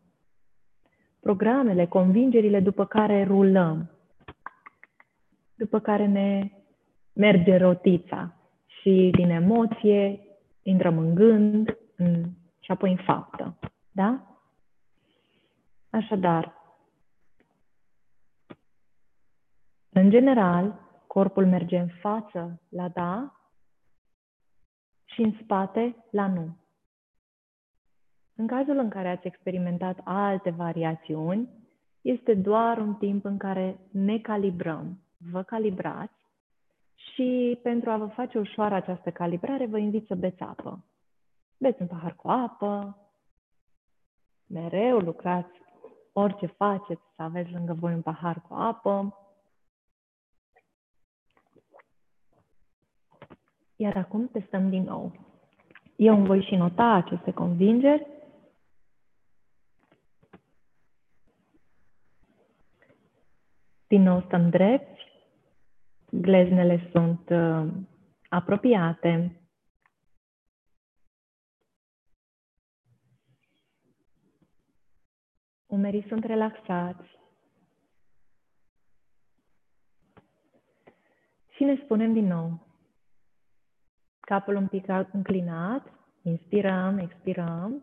Programele, 1.21 1.87
convingerile 1.87 2.61
după 2.61 2.85
care 2.87 3.25
rulăm, 3.25 3.91
după 5.55 5.79
care 5.79 6.07
ne 6.07 6.51
merge 7.13 7.57
rotița 7.57 8.35
și 8.67 9.11
din 9.17 9.31
emoție 9.31 10.21
intrăm 10.63 10.99
în 10.99 11.15
gând 11.15 11.77
în, 11.97 12.25
și 12.61 12.71
apoi 12.71 12.91
în 12.91 12.97
faptă. 12.97 13.59
Da? 13.95 14.39
Așadar, 15.91 16.55
în 19.89 20.11
general, 20.11 20.81
corpul 21.07 21.47
merge 21.47 21.79
în 21.79 21.89
față 21.89 22.63
la 22.69 22.89
da 22.89 23.35
și 25.05 25.21
în 25.21 25.33
spate 25.43 26.05
la 26.11 26.27
nu. 26.27 26.57
În 28.35 28.47
cazul 28.47 28.79
în 28.79 28.89
care 28.89 29.09
ați 29.09 29.27
experimentat 29.27 30.01
alte 30.05 30.51
variațiuni, 30.51 31.49
este 32.01 32.35
doar 32.35 32.79
un 32.79 32.95
timp 32.95 33.25
în 33.25 33.39
care 33.39 33.79
ne 33.91 34.19
calibrăm. 34.19 34.99
Vă 35.31 35.43
calibrați 35.43 36.27
și 36.95 37.59
pentru 37.63 37.91
a 37.91 37.97
vă 37.97 38.07
face 38.07 38.39
ușoară 38.39 38.75
această 38.75 39.11
calibrare, 39.11 39.67
vă 39.67 39.79
invit 39.79 40.07
să 40.07 40.15
beți 40.15 40.43
apă. 40.43 40.85
Beți 41.59 41.81
un 41.81 41.87
pahar 41.87 42.15
cu 42.15 42.29
apă, 42.29 42.99
mereu 44.47 44.99
lucrați, 44.99 45.61
orice 46.13 46.47
faceți, 46.47 47.03
să 47.17 47.23
aveți 47.23 47.51
lângă 47.51 47.73
voi 47.73 47.93
un 47.93 48.03
pahar 48.03 48.43
cu 48.49 48.55
apă. 48.55 49.19
Iar 53.77 53.97
acum 53.97 54.29
testăm 54.29 54.71
din 54.71 54.83
nou. 54.83 55.13
Eu 55.97 56.17
îmi 56.17 56.27
voi 56.27 56.43
și 56.43 56.55
nota 56.55 56.85
aceste 56.85 57.33
convingeri. 57.33 58.07
Din 63.87 64.03
nou 64.03 64.21
stăm 64.21 64.51
drept, 64.51 64.99
gleznele 66.11 66.89
sunt 66.93 67.29
uh, 67.29 67.73
apropiate, 68.29 69.44
Umerii 75.75 76.07
sunt 76.09 76.25
relaxați. 76.25 77.19
Și 81.51 81.65
ne 81.65 81.81
spunem 81.85 82.13
din 82.13 82.27
nou. 82.27 82.67
Capul 84.21 84.55
un 84.55 84.67
pic 84.67 84.87
înclinat. 85.13 85.93
Inspirăm, 86.23 86.99
expirăm. 86.99 87.83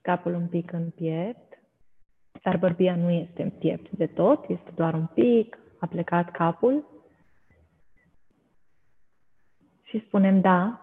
Capul 0.00 0.34
un 0.34 0.48
pic 0.48 0.72
în 0.72 0.90
piept. 0.90 1.58
Dar 2.42 2.56
bărbia 2.56 2.96
nu 2.96 3.10
este 3.10 3.42
în 3.42 3.50
piept 3.50 3.90
de 3.90 4.06
tot, 4.06 4.48
este 4.48 4.70
doar 4.70 4.94
un 4.94 5.06
pic, 5.06 5.58
a 5.78 5.86
plecat 5.86 6.30
capul. 6.30 7.04
Și 9.82 10.04
spunem 10.06 10.40
da, 10.40 10.81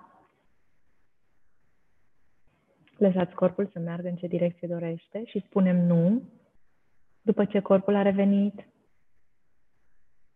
Lăsați 2.99 3.33
corpul 3.33 3.69
să 3.73 3.79
meargă 3.79 4.07
în 4.07 4.15
ce 4.15 4.27
direcție 4.27 4.67
dorește 4.67 5.25
și 5.25 5.43
spunem 5.47 5.85
nu 5.85 6.21
după 7.21 7.45
ce 7.45 7.59
corpul 7.59 7.95
a 7.95 8.01
revenit. 8.01 8.67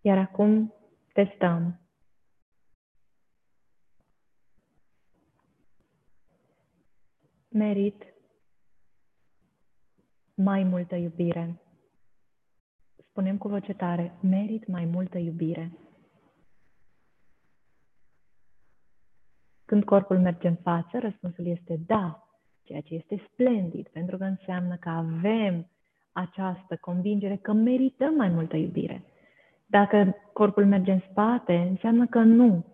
Iar 0.01 0.17
acum 0.17 0.73
testăm. 1.13 1.79
Merit 7.49 8.03
mai 10.33 10.63
multă 10.63 10.95
iubire. 10.95 11.61
Spunem 13.09 13.37
cu 13.37 13.47
voce 13.47 13.73
tare, 13.73 14.17
merit 14.21 14.67
mai 14.67 14.85
multă 14.85 15.17
iubire. 15.17 15.71
Când 19.65 19.83
corpul 19.83 20.19
merge 20.19 20.47
în 20.47 20.55
față, 20.55 20.99
răspunsul 20.99 21.45
este 21.45 21.75
da, 21.85 22.22
ceea 22.63 22.81
ce 22.81 22.93
este 22.93 23.23
splendid, 23.31 23.87
pentru 23.87 24.17
că 24.17 24.23
înseamnă 24.23 24.75
că 24.79 24.89
avem 24.89 25.67
această 26.11 26.77
convingere 26.81 27.39
că 27.41 27.53
merităm 27.53 28.13
mai 28.15 28.29
multă 28.29 28.55
iubire. 28.57 29.03
Dacă 29.65 30.15
corpul 30.33 30.65
merge 30.65 30.91
în 30.91 31.01
spate, 31.09 31.67
înseamnă 31.69 32.05
că 32.05 32.19
nu. 32.19 32.65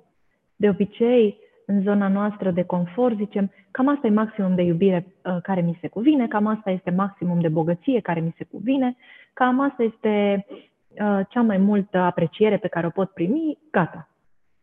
De 0.55 0.69
obicei, 0.69 1.37
în 1.65 1.81
zona 1.81 2.07
noastră 2.07 2.51
de 2.51 2.63
confort, 2.63 3.15
zicem, 3.15 3.51
cam 3.71 3.87
asta 3.87 4.07
e 4.07 4.09
maximum 4.09 4.55
de 4.55 4.61
iubire 4.61 5.05
uh, 5.23 5.37
care 5.41 5.61
mi 5.61 5.77
se 5.81 5.87
cuvine, 5.87 6.27
cam 6.27 6.47
asta 6.47 6.69
este 6.69 6.91
maximum 6.91 7.39
de 7.39 7.47
bogăție 7.47 7.99
care 7.99 8.19
mi 8.19 8.33
se 8.37 8.43
cuvine, 8.43 8.95
cam 9.33 9.59
asta 9.59 9.83
este 9.83 10.45
uh, 10.47 11.19
cea 11.29 11.41
mai 11.41 11.57
multă 11.57 11.97
apreciere 11.97 12.57
pe 12.57 12.67
care 12.67 12.85
o 12.85 12.89
pot 12.89 13.09
primi, 13.09 13.57
gata, 13.71 14.09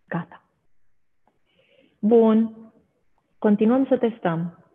gata. 0.09 0.43
Bun, 1.99 2.57
continuăm 3.39 3.87
să 3.87 3.97
testăm 3.97 4.66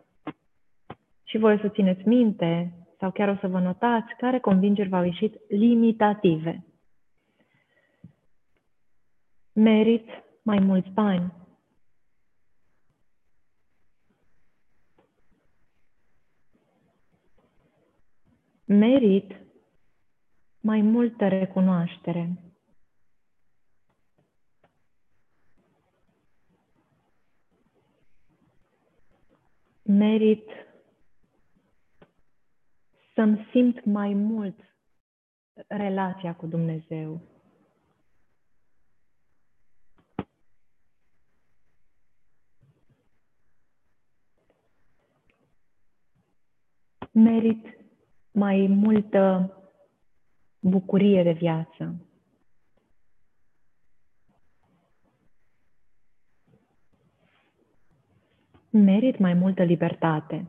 și 1.32 1.38
voi 1.38 1.54
o 1.54 1.58
să 1.58 1.68
țineți 1.68 2.08
minte 2.08 2.72
sau 2.98 3.10
chiar 3.10 3.28
o 3.28 3.36
să 3.40 3.48
vă 3.48 3.58
notați 3.58 4.14
care 4.18 4.40
convingeri 4.40 4.88
v-au 4.88 5.04
ieșit 5.04 5.40
limitative. 5.48 6.64
Merit 9.52 10.08
mai 10.42 10.58
mulți 10.58 10.90
bani. 10.90 11.32
Merit 18.64 19.36
mai 20.60 20.80
multă 20.80 21.28
recunoaștere. 21.28 22.38
Merit 29.82 30.48
să-mi 33.14 33.48
simt 33.50 33.84
mai 33.84 34.14
mult 34.14 34.58
relația 35.66 36.34
cu 36.34 36.46
Dumnezeu. 36.46 37.20
Merit 47.12 47.66
mai 48.30 48.66
multă 48.66 49.56
bucurie 50.60 51.22
de 51.22 51.32
viață. 51.32 52.06
Merit 58.70 59.18
mai 59.18 59.34
multă 59.34 59.62
libertate. 59.62 60.46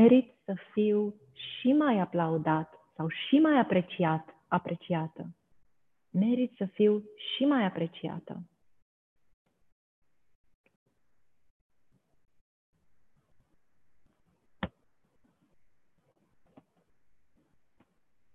Merit 0.00 0.34
să 0.44 0.54
fiu 0.72 1.14
și 1.32 1.72
mai 1.72 1.98
aplaudat 1.98 2.74
sau 2.96 3.08
și 3.08 3.38
mai 3.38 3.58
apreciat, 3.58 4.34
apreciată. 4.48 5.36
Merit 6.10 6.56
să 6.56 6.64
fiu 6.64 7.02
și 7.16 7.44
mai 7.44 7.64
apreciată. 7.64 8.42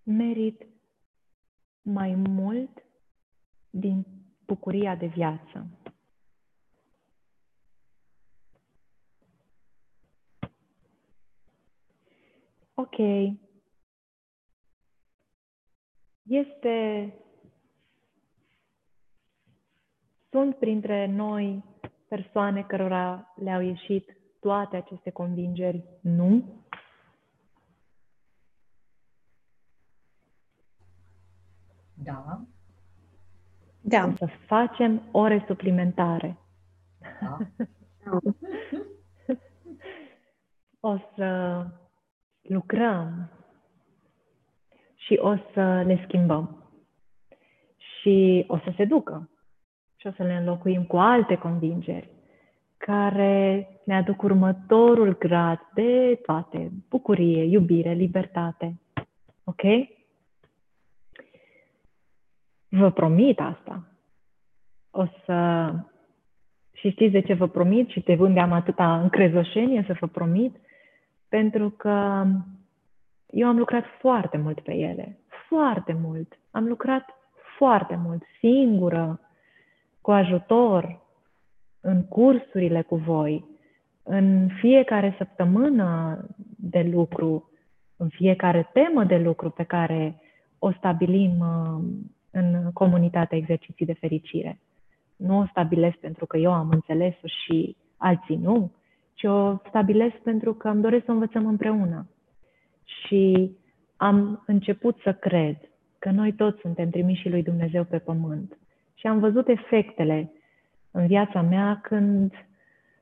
Merit 0.04 0.68
mai 1.82 2.16
mult 2.16 2.84
din 3.70 4.06
bucuria 4.46 4.96
de 4.96 5.06
viață. 5.06 5.81
Ok. 12.82 12.98
Este. 16.24 17.14
Sunt 20.30 20.56
printre 20.56 21.06
noi 21.06 21.64
persoane 22.08 22.64
cărora 22.64 23.34
le-au 23.36 23.62
ieșit 23.62 24.18
toate 24.40 24.76
aceste 24.76 25.10
convingeri? 25.10 25.84
Nu. 26.02 26.64
Da. 31.94 32.45
Da. 33.82 34.08
O 34.08 34.16
să 34.16 34.28
facem 34.45 35.02
ore 35.12 35.44
suplimentare. 35.48 36.38
Da. 37.22 37.38
o 40.80 40.98
să 41.16 41.66
lucrăm 42.52 43.30
și 44.95 45.19
o 45.22 45.36
să 45.53 45.84
le 45.86 46.03
schimbăm. 46.07 46.65
Și 47.78 48.45
o 48.48 48.57
să 48.57 48.73
se 48.76 48.86
ducă. 48.86 49.30
Și 49.95 50.07
o 50.07 50.11
să 50.11 50.23
le 50.23 50.34
înlocuim 50.34 50.84
cu 50.84 50.98
alte 50.98 51.36
convingeri 51.36 52.10
care 52.78 53.68
ne 53.84 53.95
aduc 53.95 54.22
următorul 54.22 55.18
grad 55.18 55.60
de 55.73 56.19
toate, 56.26 56.72
bucurie, 56.90 57.44
iubire, 57.44 57.91
libertate. 57.91 58.80
Ok? 59.44 59.61
Vă 62.69 62.91
promit 62.91 63.40
asta. 63.40 63.86
O 64.91 65.06
să... 65.26 65.69
Și 66.73 66.90
știți 66.90 67.11
de 67.11 67.22
ce 67.22 67.34
vă 67.34 67.48
promit 67.48 67.90
și 67.90 67.99
de 67.99 68.18
unde 68.19 68.40
am 68.40 68.52
atâta 68.52 69.02
încrezoșenie 69.02 69.84
să 69.88 69.95
vă 69.99 70.07
promit? 70.07 70.56
Pentru 71.32 71.70
că 71.70 72.26
eu 73.30 73.48
am 73.48 73.58
lucrat 73.58 73.84
foarte 73.99 74.38
mult 74.38 74.60
pe 74.60 74.74
ele. 74.74 75.20
Foarte 75.48 75.98
mult. 76.02 76.40
Am 76.52 76.68
lucrat 76.68 77.06
foarte 77.58 77.99
mult, 78.06 78.24
singură, 78.40 79.20
cu 80.02 80.12
ajutor, 80.12 80.99
în 81.82 82.03
cursurile 82.06 82.82
cu 82.82 82.95
voi, 82.95 83.45
în 84.03 84.49
fiecare 84.60 85.16
săptămână 85.18 86.20
de 86.58 86.90
lucru, 86.91 87.49
în 87.98 88.10
fiecare 88.10 88.70
temă 88.74 89.03
de 89.03 89.18
lucru 89.18 89.49
pe 89.49 89.64
care 89.64 90.22
o 90.60 90.72
stabilim 90.72 91.40
uh, 91.40 91.84
în 92.32 92.72
comunitatea 92.74 93.38
exerciții 93.38 93.86
de 93.86 93.94
fericire. 93.94 94.60
Nu 95.16 95.38
o 95.38 95.45
stabilesc 95.49 95.98
pentru 95.98 96.26
că 96.26 96.38
eu 96.38 96.53
am 96.53 96.70
înțeles-o 96.70 97.28
și 97.28 97.76
alții 97.98 98.36
nu, 98.36 98.72
ci 99.22 99.27
o 99.27 99.57
stabilesc 99.68 100.15
pentru 100.15 100.53
că 100.53 100.69
îmi 100.69 100.81
doresc 100.81 101.06
să 101.06 101.11
învățăm 101.11 101.45
împreună. 101.45 102.07
Și 102.84 103.52
am 103.98 104.43
început 104.48 104.99
să 105.03 105.14
cred 105.14 105.57
că 105.99 106.11
noi 106.11 106.34
toți 106.34 106.60
suntem 106.60 106.89
trimiși 106.89 107.30
lui 107.30 107.43
Dumnezeu 107.43 107.84
pe 107.84 107.98
pământ. 107.98 108.57
Și 108.93 109.07
am 109.07 109.19
văzut 109.19 109.48
efectele 109.48 110.31
în 110.91 111.07
viața 111.07 111.41
mea 111.41 111.80
când 111.84 112.34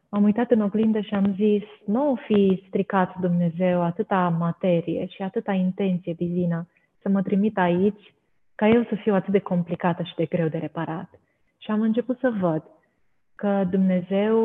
am 0.09 0.23
uitat 0.23 0.51
în 0.51 0.61
oglindă 0.61 0.99
și 0.99 1.13
am 1.13 1.33
zis, 1.35 1.63
nu 1.85 2.11
o 2.11 2.15
fi 2.15 2.63
stricat 2.67 3.15
Dumnezeu 3.19 3.81
atâta 3.81 4.35
materie 4.39 5.05
și 5.05 5.21
atâta 5.21 5.51
intenție 5.51 6.13
divină 6.13 6.67
să 7.01 7.09
mă 7.09 7.21
trimit 7.21 7.57
aici 7.57 8.13
ca 8.55 8.67
eu 8.67 8.83
să 8.83 8.95
fiu 8.95 9.13
atât 9.13 9.31
de 9.31 9.39
complicată 9.39 10.03
și 10.03 10.15
de 10.15 10.25
greu 10.25 10.47
de 10.47 10.57
reparat. 10.57 11.09
Și 11.57 11.71
am 11.71 11.81
început 11.81 12.19
să 12.19 12.33
văd 12.39 12.63
că 13.39 13.63
Dumnezeu 13.69 14.37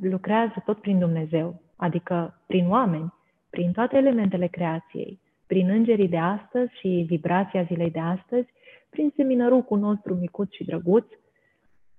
lucrează 0.00 0.62
tot 0.64 0.80
prin 0.80 0.98
Dumnezeu, 0.98 1.62
adică 1.76 2.42
prin 2.46 2.68
oameni, 2.70 3.14
prin 3.50 3.72
toate 3.72 3.96
elementele 3.96 4.46
creației, 4.46 5.20
prin 5.46 5.68
îngerii 5.68 6.08
de 6.08 6.18
astăzi 6.18 6.72
și 6.78 7.04
vibrația 7.06 7.62
zilei 7.62 7.90
de 7.90 7.98
astăzi, 8.00 8.48
prin 8.90 9.12
seminărucul 9.16 9.78
nostru 9.78 10.14
micuț 10.14 10.52
și 10.52 10.64
drăguț, 10.64 11.06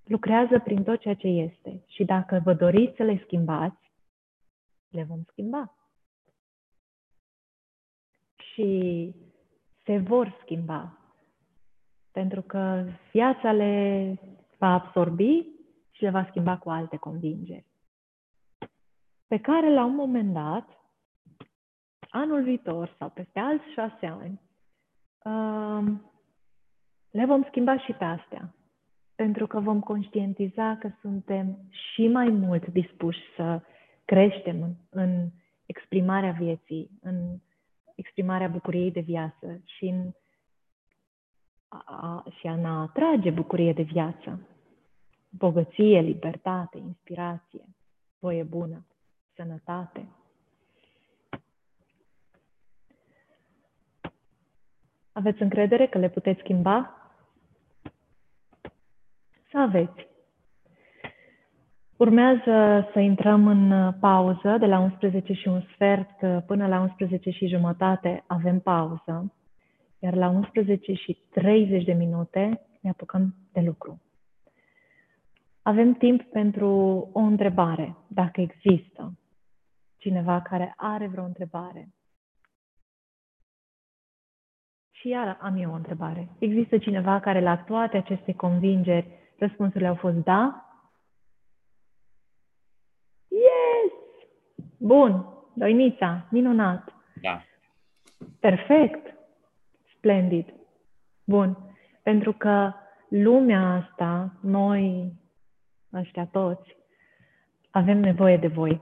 lucrează 0.04 0.60
prin 0.60 0.84
tot 0.84 1.00
ceea 1.00 1.14
ce 1.14 1.28
este. 1.28 1.84
Și 1.88 2.04
dacă 2.04 2.42
vă 2.44 2.54
doriți 2.54 2.96
să 2.96 3.04
le 3.04 3.22
schimbați, 3.24 3.92
le 4.90 5.06
vom 5.10 5.22
schimba. 5.32 5.78
Și 8.36 9.12
se 9.86 9.98
vor 9.98 10.38
schimba. 10.42 10.98
Pentru 12.12 12.42
că 12.42 12.86
viața 13.12 13.52
le 13.52 14.16
va 14.58 14.74
absorbi 14.74 15.53
și 16.04 16.10
le 16.10 16.20
va 16.20 16.28
schimba 16.30 16.58
cu 16.58 16.70
alte 16.70 16.98
convingeri. 16.98 17.66
Pe 19.28 19.38
care 19.40 19.74
la 19.74 19.86
un 19.86 19.96
moment 19.96 20.34
dat, 20.34 20.70
anul 22.10 22.44
viitor 22.44 22.96
sau 22.98 23.10
peste 23.10 23.40
alți 23.40 23.72
șase 23.74 24.06
ani, 24.06 24.42
um, 25.24 26.12
le 27.12 27.26
vom 27.26 27.44
schimba 27.44 27.78
și 27.78 27.94
pe 27.94 28.04
astea 28.04 28.54
pentru 29.16 29.48
că 29.48 29.60
vom 29.60 29.80
conștientiza 29.80 30.78
că 30.80 30.92
suntem 31.02 31.58
și 31.70 32.08
mai 32.08 32.30
mult 32.30 32.68
dispuși 32.68 33.20
să 33.36 33.62
creștem 34.06 34.62
în, 34.62 34.74
în 34.90 35.30
exprimarea 35.66 36.32
vieții, 36.32 36.90
în 37.02 37.40
exprimarea 37.96 38.48
bucuriei 38.48 38.92
de 38.92 39.00
viață 39.00 39.62
și 39.66 39.86
în 39.86 40.12
a, 41.86 42.24
și 42.40 42.48
a 42.48 42.56
ne 42.56 42.68
atrage 42.68 43.30
bucurie 43.30 43.74
de 43.74 43.82
viață, 43.82 44.48
bogăție, 45.38 46.00
libertate, 46.00 46.78
inspirație, 46.78 47.66
voie 48.20 48.44
bună, 48.44 48.86
sănătate. 49.36 50.08
Aveți 55.12 55.42
încredere 55.42 55.88
că 55.88 55.98
le 55.98 56.10
puteți 56.10 56.40
schimba? 56.40 56.98
să 59.54 59.60
aveți. 59.60 60.08
Urmează 61.98 62.88
să 62.94 63.00
intrăm 63.00 63.48
în 63.48 63.94
pauză 64.00 64.58
de 64.60 64.66
la 64.66 64.80
11 64.80 65.34
și 65.34 65.48
un 65.48 65.62
sfert 65.74 66.46
până 66.46 66.68
la 66.68 66.80
11 66.80 67.30
și 67.30 67.48
jumătate 67.48 68.24
avem 68.28 68.60
pauză, 68.60 69.34
iar 70.00 70.14
la 70.16 70.28
11 70.28 70.94
și 70.94 71.18
30 71.32 71.84
de 71.84 71.94
minute 71.94 72.62
ne 72.82 72.90
apucăm 72.90 73.36
de 73.52 73.60
lucru. 73.60 74.02
Avem 75.64 75.94
timp 75.94 76.22
pentru 76.22 76.68
o 77.14 77.20
întrebare, 77.20 77.96
dacă 78.08 78.42
există 78.42 79.14
cineva 79.98 80.42
care 80.42 80.74
are 80.78 81.08
vreo 81.08 81.24
întrebare. 81.24 81.94
Și 84.92 85.08
iar 85.08 85.38
am 85.42 85.58
eu 85.58 85.72
o 85.72 85.76
întrebare. 85.76 86.30
Există 86.40 86.78
cineva 86.78 87.20
care 87.20 87.42
la 87.42 87.58
toate 87.58 87.98
aceste 87.98 88.34
convingeri 88.34 89.08
răspunsurile 89.38 89.88
au 89.88 89.96
fost 89.96 90.16
da? 90.16 90.68
Yes! 93.28 93.92
Bun, 94.78 95.34
Doinița, 95.54 96.28
minunat. 96.30 96.94
Da. 97.22 97.42
Perfect. 98.40 99.16
Splendid. 99.98 100.54
Bun. 101.24 101.58
Pentru 102.04 102.34
că 102.34 102.74
lumea 103.08 103.62
asta, 103.62 104.34
noi, 104.42 105.14
ăștia 105.94 106.26
toți, 106.26 106.78
avem 107.70 107.98
nevoie 107.98 108.38
de 108.38 108.48
voi. 108.48 108.82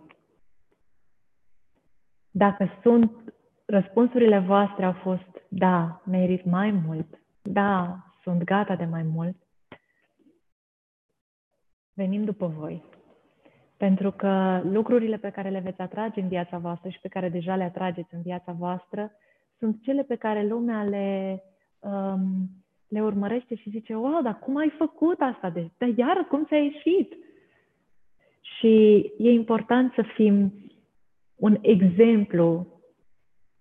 Dacă 2.32 2.70
sunt, 2.82 3.12
răspunsurile 3.66 4.40
voastre 4.40 4.86
au 4.86 4.94
fost, 4.94 5.44
da, 5.50 6.02
merit 6.06 6.46
mai 6.46 6.72
mult, 6.72 7.20
da, 7.42 7.98
sunt 8.22 8.44
gata 8.44 8.76
de 8.76 8.86
mai 8.86 9.04
mult, 9.04 9.36
venim 11.94 12.24
după 12.24 12.48
voi. 12.48 12.84
Pentru 13.78 14.12
că 14.12 14.62
lucrurile 14.64 15.18
pe 15.18 15.30
care 15.30 15.50
le 15.50 15.60
veți 15.60 15.82
atrage 15.82 16.22
în 16.22 16.28
viața 16.28 16.58
voastră 16.58 16.90
și 16.90 17.00
pe 17.00 17.08
care 17.08 17.30
deja 17.30 17.56
le 17.56 17.64
atrageți 17.64 18.14
în 18.14 18.22
viața 18.22 18.52
voastră 18.52 19.12
sunt 19.58 19.82
cele 19.84 20.04
pe 20.04 20.16
care 20.16 20.48
lumea 20.48 20.84
le, 20.84 21.44
um, 21.80 22.50
le 22.92 23.02
urmărește 23.02 23.56
și 23.56 23.70
zice, 23.70 23.96
wow, 23.96 24.22
dar 24.22 24.40
cum 24.40 24.58
ai 24.58 24.70
făcut 24.78 25.20
asta? 25.20 25.50
De, 25.50 25.70
dar 25.78 25.90
iar, 25.96 26.26
cum 26.30 26.46
ți-a 26.46 26.58
ieșit? 26.58 27.14
Și 28.42 28.96
e 29.18 29.32
important 29.32 29.94
să 29.94 30.02
fim 30.16 30.54
un 31.36 31.58
exemplu 31.62 32.68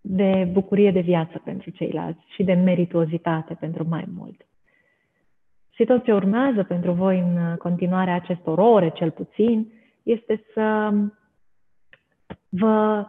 de 0.00 0.48
bucurie 0.52 0.90
de 0.90 1.00
viață 1.00 1.40
pentru 1.44 1.70
ceilalți 1.70 2.20
și 2.34 2.42
de 2.42 2.52
merituozitate 2.52 3.54
pentru 3.54 3.86
mai 3.88 4.04
mult. 4.16 4.46
Și 5.70 5.84
tot 5.84 6.04
ce 6.04 6.12
urmează 6.12 6.62
pentru 6.62 6.92
voi 6.92 7.18
în 7.18 7.56
continuarea 7.56 8.14
acestor 8.14 8.58
ore, 8.58 8.90
cel 8.90 9.10
puțin, 9.10 9.72
este 10.02 10.44
să 10.54 10.92
vă 12.48 13.06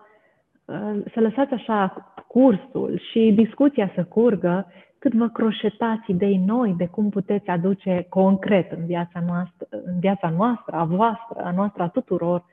să 1.14 1.20
lăsați 1.20 1.54
așa 1.54 2.14
cursul 2.28 3.02
și 3.12 3.32
discuția 3.36 3.92
să 3.96 4.04
curgă 4.04 4.72
cât 5.02 5.14
vă 5.14 5.28
croșetați 5.28 6.12
idei 6.12 6.38
noi 6.38 6.74
de 6.74 6.88
cum 6.88 7.10
puteți 7.10 7.48
aduce 7.48 8.06
concret 8.10 8.72
în 8.72 8.86
viața 8.86 9.20
noastră, 9.20 9.68
în 9.70 10.00
viața 10.00 10.30
noastră, 10.30 10.76
a 10.76 10.84
voastră, 10.84 11.44
a 11.44 11.52
noastră, 11.52 11.84
a 11.84 11.88
tuturor, 11.88 12.46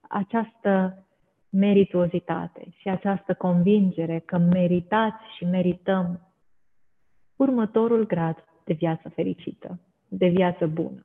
această 0.00 1.04
merituozitate 1.48 2.66
și 2.76 2.88
această 2.88 3.34
convingere 3.34 4.18
că 4.18 4.38
meritați 4.38 5.22
și 5.36 5.44
merităm 5.44 6.20
următorul 7.36 8.06
grad 8.06 8.44
de 8.64 8.72
viață 8.72 9.08
fericită, 9.08 9.80
de 10.08 10.28
viață 10.28 10.66
bună. 10.66 11.04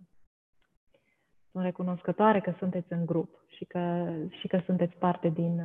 Sunt 1.51 1.63
recunoscătoare 1.63 2.39
că 2.39 2.53
sunteți 2.57 2.93
în 2.93 3.05
grup 3.05 3.43
și 3.47 3.65
că, 3.65 4.13
și 4.39 4.47
că 4.47 4.61
sunteți 4.65 4.95
parte 4.95 5.29
din, 5.29 5.61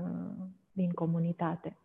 din 0.72 0.90
comunitate. 0.90 1.76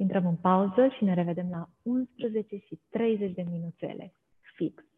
Intrăm 0.00 0.26
în 0.26 0.36
pauză 0.36 0.88
și 0.96 1.04
ne 1.04 1.14
revedem 1.14 1.48
la 1.50 1.68
11 1.82 2.56
și 2.56 2.80
30 2.90 3.32
de 3.34 3.44
minuțele 3.50 4.14
fix. 4.56 4.89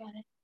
got 0.00 0.16
it. 0.16 0.39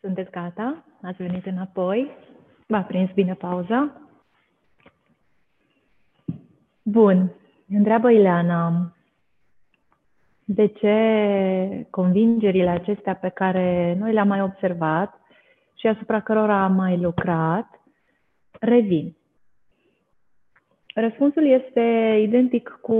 Sunteți 0.00 0.30
gata? 0.30 0.84
Ați 1.02 1.22
venit 1.22 1.46
înapoi? 1.46 2.10
V-a 2.66 2.82
prins 2.82 3.10
bine 3.14 3.34
pauza? 3.34 4.00
Bun. 6.82 7.32
Întreabă 7.68 8.10
Ileana, 8.10 8.92
de 10.44 10.66
ce 10.66 11.86
convingerile 11.90 12.68
acestea 12.68 13.14
pe 13.14 13.28
care 13.28 13.96
noi 13.98 14.12
le-am 14.12 14.28
mai 14.28 14.42
observat 14.42 15.20
și 15.74 15.86
asupra 15.86 16.20
cărora 16.20 16.62
am 16.62 16.72
mai 16.72 17.00
lucrat 17.00 17.80
revin? 18.60 19.16
Răspunsul 20.94 21.46
este 21.46 21.80
identic 22.22 22.78
cu 22.82 22.96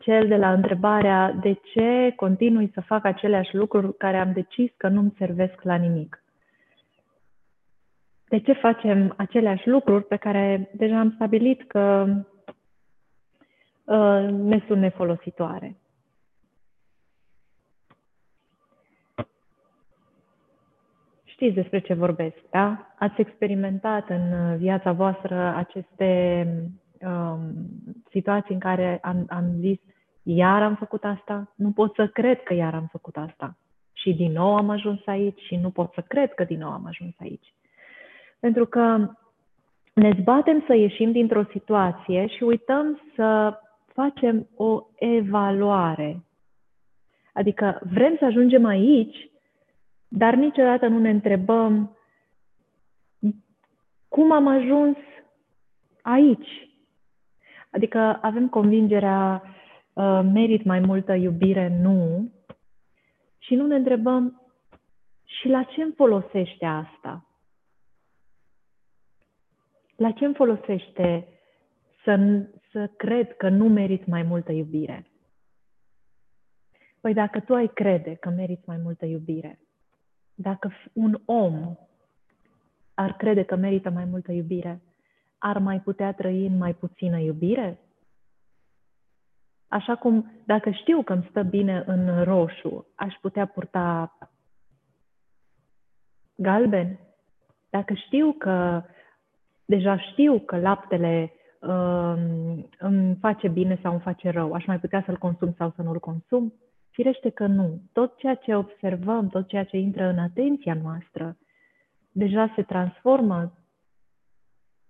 cel 0.00 0.28
de 0.28 0.36
la 0.36 0.52
întrebarea 0.52 1.32
de 1.32 1.52
ce 1.52 2.12
continui 2.16 2.70
să 2.74 2.80
fac 2.80 3.04
aceleași 3.04 3.54
lucruri 3.54 3.96
care 3.96 4.16
am 4.16 4.32
decis 4.32 4.70
că 4.76 4.88
nu-mi 4.88 5.14
servesc 5.18 5.62
la 5.62 5.74
nimic. 5.74 6.22
De 8.28 8.40
ce 8.40 8.52
facem 8.52 9.14
aceleași 9.16 9.68
lucruri 9.68 10.04
pe 10.04 10.16
care 10.16 10.70
deja 10.72 10.98
am 10.98 11.12
stabilit 11.14 11.62
că 11.66 12.06
uh, 13.84 14.28
ne 14.30 14.62
sunt 14.66 14.80
nefolositoare? 14.80 15.76
Știți 21.24 21.54
despre 21.54 21.78
ce 21.78 21.94
vorbesc, 21.94 22.36
da? 22.50 22.94
Ați 22.98 23.20
experimentat 23.20 24.08
în 24.08 24.56
viața 24.56 24.92
voastră 24.92 25.54
aceste 25.56 26.46
um, 27.00 27.40
situații 28.10 28.54
în 28.54 28.60
care 28.60 28.98
am, 29.02 29.24
am 29.28 29.44
zis, 29.58 29.78
iar 30.22 30.62
am 30.62 30.74
făcut 30.74 31.04
asta, 31.04 31.52
nu 31.54 31.70
pot 31.70 31.94
să 31.94 32.08
cred 32.08 32.42
că 32.42 32.54
iar 32.54 32.74
am 32.74 32.88
făcut 32.90 33.16
asta. 33.16 33.56
Și 33.92 34.12
din 34.12 34.32
nou 34.32 34.56
am 34.56 34.68
ajuns 34.68 35.06
aici 35.06 35.40
și 35.40 35.56
nu 35.56 35.70
pot 35.70 35.92
să 35.92 36.00
cred 36.00 36.34
că 36.34 36.44
din 36.44 36.58
nou 36.58 36.70
am 36.70 36.86
ajuns 36.86 37.14
aici. 37.20 37.54
Pentru 38.40 38.66
că 38.66 39.10
ne 39.94 40.10
zbatem 40.20 40.64
să 40.66 40.74
ieșim 40.74 41.12
dintr-o 41.12 41.44
situație 41.50 42.26
și 42.26 42.42
uităm 42.42 43.00
să 43.14 43.58
facem 43.86 44.48
o 44.56 44.82
evaluare. 44.98 46.24
Adică 47.32 47.80
vrem 47.92 48.16
să 48.18 48.24
ajungem 48.24 48.64
aici, 48.64 49.30
dar 50.08 50.34
niciodată 50.34 50.86
nu 50.86 50.98
ne 50.98 51.10
întrebăm 51.10 51.96
cum 54.08 54.32
am 54.32 54.46
ajuns 54.46 54.96
aici. 56.02 56.68
Adică 57.70 58.18
avem 58.22 58.48
convingerea 58.48 59.42
uh, 60.00 60.20
merit 60.32 60.64
mai 60.64 60.80
multă 60.80 61.12
iubire, 61.12 61.68
nu. 61.68 62.30
Și 63.38 63.54
nu 63.54 63.66
ne 63.66 63.74
întrebăm 63.74 64.42
și 65.24 65.48
la 65.48 65.62
ce 65.62 65.82
îmi 65.82 65.92
folosește 65.96 66.64
asta? 66.64 67.24
La 69.96 70.10
ce 70.10 70.24
îmi 70.24 70.34
folosește 70.34 71.28
să, 72.04 72.44
să 72.70 72.86
cred 72.96 73.36
că 73.36 73.48
nu 73.48 73.68
merit 73.68 74.06
mai 74.06 74.22
multă 74.22 74.52
iubire? 74.52 75.10
Păi 77.00 77.14
dacă 77.14 77.40
tu 77.40 77.54
ai 77.54 77.70
crede 77.74 78.14
că 78.14 78.28
meriți 78.28 78.62
mai 78.66 78.76
multă 78.82 79.06
iubire, 79.06 79.58
dacă 80.34 80.72
un 80.92 81.20
om 81.24 81.76
ar 82.94 83.12
crede 83.12 83.42
că 83.42 83.56
merită 83.56 83.90
mai 83.90 84.04
multă 84.04 84.32
iubire, 84.32 84.80
ar 85.38 85.58
mai 85.58 85.80
putea 85.80 86.12
trăi 86.12 86.46
în 86.46 86.56
mai 86.56 86.74
puțină 86.74 87.18
iubire? 87.18 87.78
Așa 89.70 89.96
cum 89.96 90.30
dacă 90.44 90.70
știu 90.70 91.02
că 91.02 91.12
îmi 91.12 91.26
stă 91.30 91.42
bine 91.42 91.82
în 91.86 92.24
roșu, 92.24 92.86
aș 92.94 93.14
putea 93.20 93.46
purta 93.46 94.18
galben? 96.34 96.98
Dacă 97.68 97.94
știu 97.94 98.32
că 98.32 98.82
deja 99.64 99.98
știu 99.98 100.38
că 100.38 100.56
laptele 100.58 101.32
um, 101.60 102.68
îmi 102.78 103.16
face 103.20 103.48
bine 103.48 103.78
sau 103.82 103.92
îmi 103.92 104.00
face 104.00 104.30
rău, 104.30 104.52
aș 104.52 104.66
mai 104.66 104.78
putea 104.78 105.02
să-l 105.06 105.18
consum 105.18 105.54
sau 105.56 105.72
să 105.76 105.82
nu-l 105.82 105.98
consum? 105.98 106.54
Firește 106.90 107.30
că 107.30 107.46
nu. 107.46 107.80
Tot 107.92 108.16
ceea 108.16 108.34
ce 108.34 108.54
observăm, 108.54 109.28
tot 109.28 109.48
ceea 109.48 109.64
ce 109.64 109.76
intră 109.76 110.04
în 110.04 110.18
atenția 110.18 110.74
noastră, 110.74 111.36
deja 112.12 112.52
se 112.56 112.62
transformă, 112.62 113.52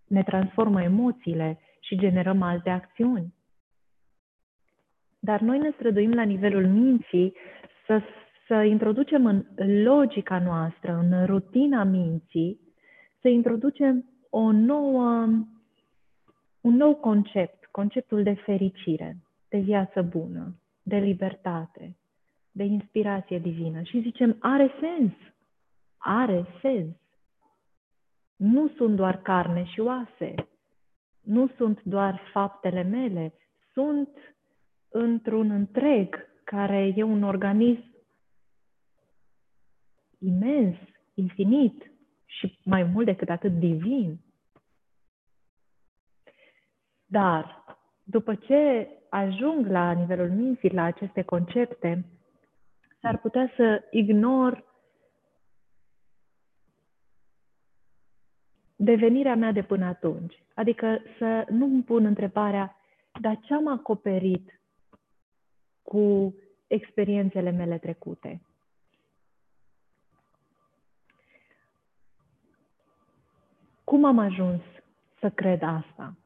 ne 0.06 0.22
transformă 0.22 0.82
emoțiile 0.82 1.58
și 1.80 1.98
generăm 1.98 2.42
alte 2.42 2.70
acțiuni. 2.70 3.34
Dar 5.20 5.40
noi 5.40 5.58
ne 5.58 5.70
străduim 5.70 6.12
la 6.12 6.22
nivelul 6.22 6.66
minții 6.66 7.34
să, 7.86 8.02
să 8.46 8.54
introducem 8.54 9.26
în 9.26 9.44
logica 9.82 10.38
noastră, 10.38 10.92
în 10.92 11.26
rutina 11.26 11.84
minții, 11.84 12.60
să 13.20 13.28
introducem 13.28 14.04
o 14.30 14.52
nouă, 14.52 15.26
un 16.60 16.74
nou 16.76 16.94
concept, 16.94 17.64
conceptul 17.70 18.22
de 18.22 18.34
fericire, 18.34 19.16
de 19.48 19.58
viață 19.58 20.02
bună, 20.02 20.54
de 20.82 20.96
libertate, 20.96 21.96
de 22.52 22.64
inspirație 22.64 23.38
divină. 23.38 23.82
Și 23.82 24.00
zicem, 24.00 24.36
are 24.38 24.70
sens, 24.80 25.12
are 25.96 26.46
sens. 26.60 26.94
Nu 28.36 28.68
sunt 28.68 28.96
doar 28.96 29.22
carne 29.22 29.64
și 29.64 29.80
oase, 29.80 30.34
nu 31.20 31.48
sunt 31.56 31.82
doar 31.82 32.20
faptele 32.32 32.82
mele, 32.82 33.32
sunt 33.72 34.08
într-un 34.90 35.50
întreg 35.50 36.28
care 36.44 36.92
e 36.96 37.02
un 37.02 37.22
organism 37.22 37.90
imens, 40.18 40.76
infinit 41.14 41.92
și 42.24 42.58
mai 42.64 42.82
mult 42.82 43.06
decât 43.06 43.28
atât 43.28 43.52
divin. 43.58 44.20
Dar 47.06 47.64
după 48.04 48.34
ce 48.34 48.88
ajung 49.10 49.66
la 49.66 49.92
nivelul 49.92 50.30
minții, 50.30 50.72
la 50.72 50.82
aceste 50.82 51.22
concepte, 51.22 52.04
s-ar 53.00 53.18
putea 53.18 53.52
să 53.56 53.82
ignor 53.90 54.64
devenirea 58.76 59.34
mea 59.34 59.52
de 59.52 59.62
până 59.62 59.84
atunci. 59.84 60.42
Adică 60.54 61.02
să 61.18 61.46
nu 61.48 61.64
îmi 61.64 61.82
pun 61.82 62.04
întrebarea, 62.04 62.76
dar 63.20 63.38
ce 63.42 63.54
am 63.54 63.66
acoperit 63.66 64.59
cu 65.90 66.34
experiențele 66.66 67.50
mele 67.50 67.78
trecute? 67.78 68.40
Cum 73.84 74.04
am 74.04 74.18
ajuns 74.18 74.60
să 75.20 75.30
cred 75.30 75.62
asta? 75.62 76.16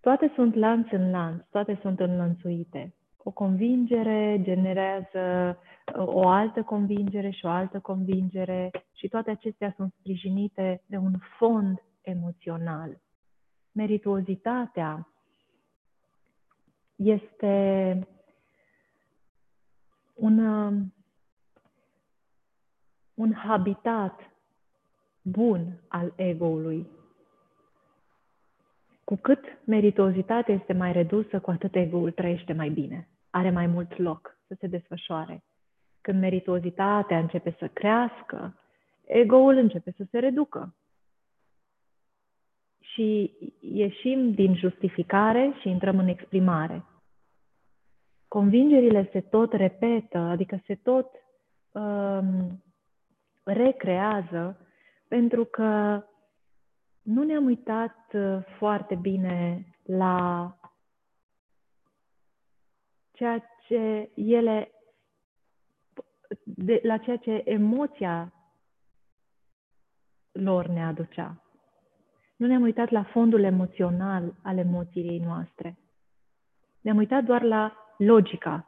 Toate 0.00 0.32
sunt 0.34 0.54
lanț 0.54 0.90
în 0.90 1.10
lanț, 1.10 1.42
toate 1.50 1.78
sunt 1.80 2.00
înlănțuite. 2.00 2.94
O 3.16 3.30
convingere 3.30 4.38
generează 4.42 5.58
uh, 5.96 6.06
o 6.06 6.28
altă 6.28 6.62
convingere 6.62 7.30
și 7.30 7.44
o 7.44 7.48
altă 7.48 7.80
convingere 7.80 8.70
și 8.94 9.08
toate 9.08 9.30
acestea 9.30 9.72
sunt 9.76 9.94
sprijinite 9.98 10.82
de 10.86 10.96
un 10.96 11.12
fond 11.38 11.82
emoțional. 12.02 13.00
Merituozitatea 13.72 15.11
este 17.02 18.06
un, 20.14 20.38
um, 20.38 20.94
un 23.14 23.32
habitat 23.32 24.20
bun 25.22 25.80
al 25.88 26.12
ego-ului 26.16 26.86
cu 29.12 29.18
cât 29.18 29.44
meritozitatea 29.64 30.54
este 30.54 30.72
mai 30.72 30.92
redusă, 30.92 31.40
cu 31.40 31.50
atât 31.50 31.74
ego-ul 31.74 32.10
trăiește 32.10 32.52
mai 32.52 32.68
bine. 32.68 33.08
Are 33.30 33.50
mai 33.50 33.66
mult 33.66 33.98
loc 33.98 34.38
să 34.46 34.56
se 34.58 34.66
desfășoare. 34.66 35.44
Când 36.00 36.20
meritozitatea 36.20 37.18
începe 37.18 37.56
să 37.58 37.68
crească, 37.68 38.60
ego-ul 39.04 39.56
începe 39.56 39.94
să 39.96 40.04
se 40.10 40.18
reducă. 40.18 40.74
Și 42.80 43.32
ieșim 43.60 44.32
din 44.32 44.54
justificare 44.54 45.52
și 45.60 45.68
intrăm 45.68 45.98
în 45.98 46.08
exprimare. 46.08 46.84
Convingerile 48.32 49.08
se 49.12 49.20
tot 49.20 49.52
repetă, 49.52 50.18
adică 50.18 50.60
se 50.66 50.74
tot 50.74 51.10
um, 51.72 52.62
recrează, 53.42 54.66
pentru 55.08 55.44
că 55.44 56.02
nu 57.02 57.22
ne-am 57.22 57.44
uitat 57.44 57.96
uh, 58.12 58.44
foarte 58.58 58.94
bine 58.94 59.66
la 59.82 60.56
ceea 63.10 63.42
ce 63.66 64.10
ele, 64.14 64.72
de, 66.44 66.80
la 66.82 66.96
ceea 66.96 67.16
ce 67.16 67.42
emoția 67.44 68.32
lor 70.32 70.66
ne 70.66 70.84
aducea. 70.84 71.42
Nu 72.36 72.46
ne-am 72.46 72.62
uitat 72.62 72.90
la 72.90 73.04
fondul 73.04 73.42
emoțional 73.42 74.34
al 74.42 74.58
emoției 74.58 75.18
noastre. 75.18 75.78
Ne-am 76.80 76.96
uitat 76.96 77.24
doar 77.24 77.42
la 77.42 77.76
logica, 78.04 78.66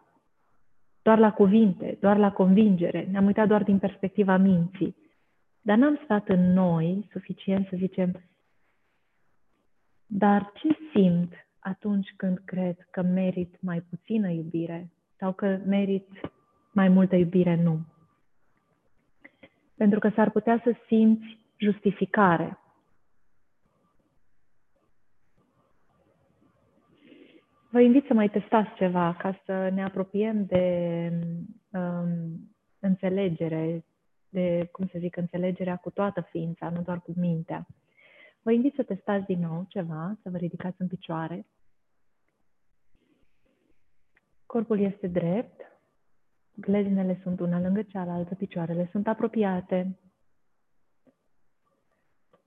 doar 1.02 1.18
la 1.18 1.32
cuvinte, 1.32 1.96
doar 2.00 2.16
la 2.16 2.32
convingere. 2.32 3.08
Ne-am 3.10 3.26
uitat 3.26 3.48
doar 3.48 3.62
din 3.62 3.78
perspectiva 3.78 4.36
minții. 4.36 4.96
Dar 5.60 5.76
n-am 5.76 6.00
stat 6.04 6.28
în 6.28 6.52
noi 6.52 7.08
suficient 7.10 7.66
să 7.68 7.76
zicem, 7.76 8.22
dar 10.06 10.52
ce 10.54 10.68
simt 10.94 11.32
atunci 11.58 12.14
când 12.16 12.38
cred 12.44 12.76
că 12.90 13.02
merit 13.02 13.56
mai 13.60 13.80
puțină 13.80 14.28
iubire 14.28 14.92
sau 15.18 15.32
că 15.32 15.60
merit 15.66 16.08
mai 16.72 16.88
multă 16.88 17.16
iubire 17.16 17.62
nu? 17.62 17.80
Pentru 19.76 19.98
că 19.98 20.08
s-ar 20.08 20.30
putea 20.30 20.60
să 20.64 20.74
simți 20.86 21.38
justificare. 21.56 22.58
Vă 27.74 27.80
invit 27.80 28.06
să 28.06 28.14
mai 28.14 28.28
testați 28.28 28.74
ceva 28.74 29.14
ca 29.18 29.40
să 29.44 29.68
ne 29.68 29.84
apropiem 29.84 30.44
de 30.44 31.10
um, 31.70 32.08
înțelegere 32.78 33.84
de, 34.28 34.68
cum 34.72 34.86
să 34.86 34.98
zic, 34.98 35.16
înțelegerea 35.16 35.76
cu 35.76 35.90
toată 35.90 36.20
ființa, 36.20 36.70
nu 36.70 36.82
doar 36.82 37.00
cu 37.00 37.12
mintea. 37.16 37.66
Vă 38.42 38.52
invit 38.52 38.74
să 38.74 38.82
testați 38.82 39.26
din 39.26 39.38
nou 39.40 39.64
ceva, 39.68 40.16
să 40.22 40.30
vă 40.30 40.36
ridicați 40.36 40.80
în 40.80 40.88
picioare. 40.88 41.46
Corpul 44.46 44.80
este 44.80 45.06
drept, 45.06 45.60
gleznele 46.54 47.18
sunt 47.22 47.40
una 47.40 47.60
lângă 47.60 47.82
cealaltă, 47.82 48.34
picioarele 48.34 48.88
sunt 48.90 49.06
apropiate. 49.06 49.98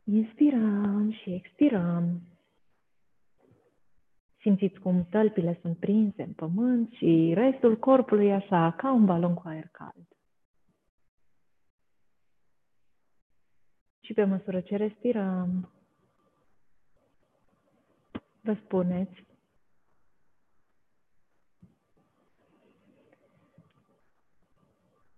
Inspirăm 0.04 1.12
și 1.12 1.34
expirăm. 1.34 2.22
Simțiți 4.48 4.80
cum 4.80 5.08
tălpile 5.10 5.58
sunt 5.62 5.78
prinse 5.78 6.24
în 6.24 6.34
pământ 6.34 6.92
și 6.92 7.32
restul 7.36 7.78
corpului 7.78 8.34
așa, 8.34 8.74
ca 8.78 8.92
un 8.92 9.06
balon 9.06 9.34
cu 9.34 9.42
aer 9.46 9.68
cald. 9.72 10.08
Și 14.02 14.14
pe 14.14 14.24
măsură 14.24 14.62
ce 14.62 14.76
respirăm, 14.76 15.72
vă 18.42 18.54
spuneți 18.64 19.26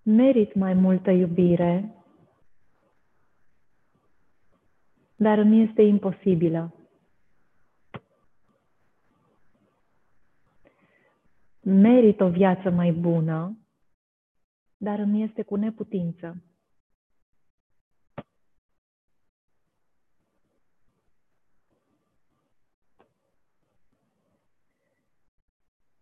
merit 0.04 0.54
mai 0.54 0.74
multă 0.74 1.12
iubire, 1.12 1.96
dar 5.16 5.38
îmi 5.38 5.68
este 5.68 5.82
imposibilă. 5.82 6.79
Merit 11.70 12.20
o 12.22 12.30
viață 12.30 12.70
mai 12.70 12.92
bună, 12.92 13.58
dar 14.78 15.00
îmi 15.00 15.24
este 15.24 15.42
cu 15.42 15.56
neputință. 15.56 16.44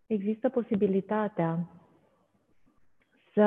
Există 0.08 0.50
posibilitatea 0.50 1.70
să, 3.34 3.44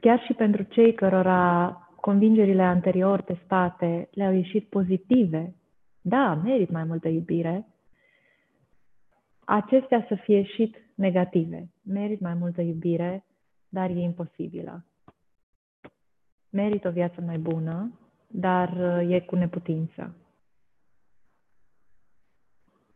chiar 0.00 0.20
și 0.26 0.32
pentru 0.32 0.62
cei 0.62 0.94
cărora 0.94 1.70
convingerile 2.00 2.62
anterior 2.62 3.22
testate 3.22 4.08
le-au 4.12 4.32
ieșit 4.32 4.68
pozitive, 4.68 5.54
da, 6.00 6.34
merit 6.34 6.70
mai 6.70 6.84
multă 6.84 7.08
iubire, 7.08 7.69
acestea 9.52 10.04
să 10.08 10.14
fie 10.14 10.36
ieșit 10.36 10.76
negative. 10.94 11.68
Merit 11.82 12.20
mai 12.20 12.34
multă 12.34 12.60
iubire, 12.60 13.24
dar 13.68 13.90
e 13.90 14.00
imposibilă. 14.00 14.84
Merit 16.50 16.84
o 16.84 16.90
viață 16.90 17.20
mai 17.20 17.38
bună, 17.38 17.98
dar 18.26 18.76
e 19.08 19.20
cu 19.20 19.36
neputință. 19.36 20.14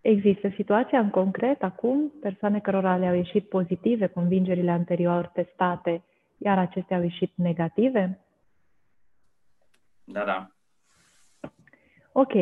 Există 0.01 0.49
situația 0.55 0.99
în 0.99 1.11
concret 1.11 1.63
acum, 1.63 2.13
persoane 2.21 2.61
cărora 2.61 2.97
le-au 2.97 3.15
ieșit 3.15 3.49
pozitive 3.49 4.07
convingerile 4.07 4.71
anterior 4.71 5.27
testate, 5.27 6.03
iar 6.39 6.59
acestea 6.59 6.97
au 6.97 7.03
ieșit 7.03 7.33
negative? 7.35 8.19
Da, 10.05 10.25
da. 10.25 10.51
Ok. 12.13 12.33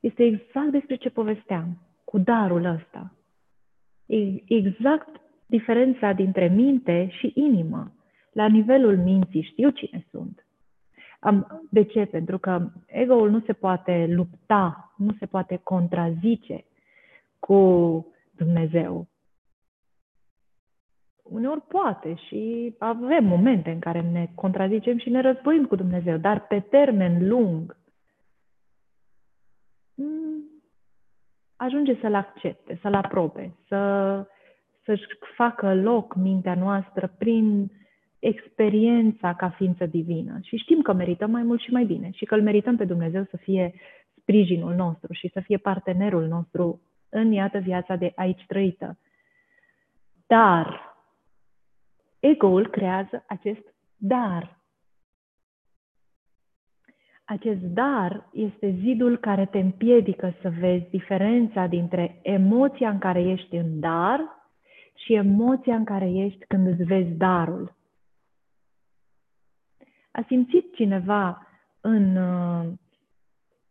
Este 0.00 0.24
exact 0.24 0.70
despre 0.70 0.96
ce 0.96 1.10
povesteam, 1.10 1.78
cu 2.04 2.18
darul 2.18 2.64
ăsta. 2.64 3.12
E 4.08 4.42
exact 4.46 5.20
diferența 5.46 6.12
dintre 6.12 6.48
minte 6.48 7.08
și 7.10 7.32
inimă. 7.34 7.92
La 8.32 8.46
nivelul 8.46 8.96
minții 8.96 9.42
știu 9.42 9.70
cine 9.70 10.06
sunt. 10.10 10.46
Am, 11.20 11.66
de 11.70 11.84
ce? 11.84 12.04
Pentru 12.04 12.38
că 12.38 12.70
ego-ul 12.86 13.30
nu 13.30 13.40
se 13.40 13.52
poate 13.52 14.06
lupta, 14.10 14.94
nu 14.96 15.14
se 15.18 15.26
poate 15.26 15.60
contrazice 15.62 16.64
cu 17.38 18.06
Dumnezeu. 18.36 19.06
Uneori 21.22 21.60
poate 21.60 22.14
și 22.14 22.74
avem 22.78 23.24
momente 23.24 23.70
în 23.70 23.78
care 23.78 24.00
ne 24.00 24.28
contrazicem 24.34 24.98
și 24.98 25.10
ne 25.10 25.20
războim 25.20 25.66
cu 25.66 25.76
Dumnezeu, 25.76 26.16
dar 26.16 26.46
pe 26.46 26.60
termen 26.60 27.28
lung 27.28 27.76
mm, 29.94 30.37
ajunge 31.58 31.98
să-l 32.00 32.14
accepte, 32.14 32.78
să-l 32.82 32.94
aprobe, 32.94 33.54
să, 33.66 34.26
să-și 34.84 35.06
facă 35.36 35.74
loc 35.74 36.14
mintea 36.14 36.54
noastră 36.54 37.14
prin 37.18 37.70
experiența 38.18 39.34
ca 39.34 39.48
ființă 39.48 39.86
divină. 39.86 40.38
Și 40.42 40.56
știm 40.56 40.82
că 40.82 40.92
merităm 40.92 41.30
mai 41.30 41.42
mult 41.42 41.60
și 41.60 41.72
mai 41.72 41.84
bine 41.84 42.10
și 42.10 42.24
că 42.24 42.34
îl 42.34 42.42
merităm 42.42 42.76
pe 42.76 42.84
Dumnezeu 42.84 43.24
să 43.30 43.36
fie 43.36 43.74
sprijinul 44.20 44.74
nostru 44.74 45.12
și 45.12 45.30
să 45.32 45.40
fie 45.40 45.56
partenerul 45.56 46.26
nostru 46.26 46.80
în, 47.08 47.32
iată, 47.32 47.58
viața 47.58 47.96
de 47.96 48.12
aici 48.14 48.44
trăită. 48.46 48.98
Dar 50.26 50.96
ego-ul 52.20 52.68
creează 52.68 53.24
acest 53.26 53.74
dar. 53.96 54.57
Acest 57.28 57.60
dar 57.60 58.28
este 58.32 58.76
zidul 58.80 59.18
care 59.18 59.46
te 59.46 59.58
împiedică 59.58 60.34
să 60.40 60.50
vezi 60.60 60.90
diferența 60.90 61.66
dintre 61.66 62.18
emoția 62.22 62.90
în 62.90 62.98
care 62.98 63.22
ești 63.22 63.56
în 63.56 63.80
dar 63.80 64.20
și 64.94 65.14
emoția 65.14 65.74
în 65.74 65.84
care 65.84 66.10
ești 66.10 66.44
când 66.46 66.66
îți 66.66 66.82
vezi 66.82 67.10
darul. 67.10 67.76
A 70.10 70.24
simțit 70.26 70.74
cineva 70.74 71.46
în 71.80 72.16
uh, 72.16 72.66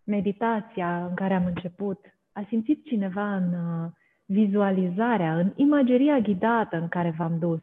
meditația 0.04 1.06
în 1.06 1.14
care 1.14 1.34
am 1.34 1.46
început 1.46 2.00
a 2.38 2.46
simțit 2.48 2.86
cineva 2.86 3.36
în 3.36 3.54
uh, 3.54 3.90
vizualizarea, 4.26 5.38
în 5.38 5.52
imageria 5.56 6.20
ghidată 6.20 6.78
în 6.78 6.88
care 6.88 7.14
v-am 7.18 7.40
dus, 7.40 7.60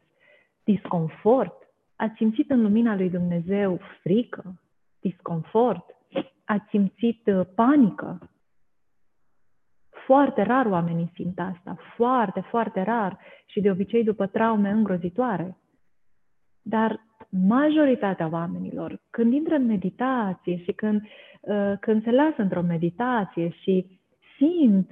disconfort? 0.63 1.53
Ați 1.95 2.15
simțit 2.15 2.49
în 2.49 2.61
lumina 2.61 2.95
lui 2.95 3.09
Dumnezeu 3.09 3.79
frică, 4.01 4.59
disconfort? 5.09 5.85
Ați 6.45 6.65
simțit 6.69 7.21
uh, 7.25 7.45
panică? 7.55 8.29
Foarte 10.05 10.41
rar 10.41 10.65
oamenii 10.65 11.11
simt 11.13 11.39
asta, 11.39 11.77
foarte, 11.95 12.39
foarte 12.39 12.81
rar 12.81 13.19
și 13.45 13.61
de 13.61 13.71
obicei 13.71 14.03
după 14.03 14.25
traume 14.27 14.69
îngrozitoare. 14.69 15.57
Dar 16.61 16.99
majoritatea 17.29 18.29
oamenilor, 18.31 19.01
când 19.09 19.33
intră 19.33 19.55
în 19.55 19.65
meditație 19.65 20.57
și 20.57 20.71
când, 20.71 21.01
uh, 21.41 21.73
când 21.79 22.03
se 22.03 22.11
lasă 22.11 22.41
într-o 22.41 22.61
meditație 22.61 23.49
și 23.49 23.99
simt 24.37 24.89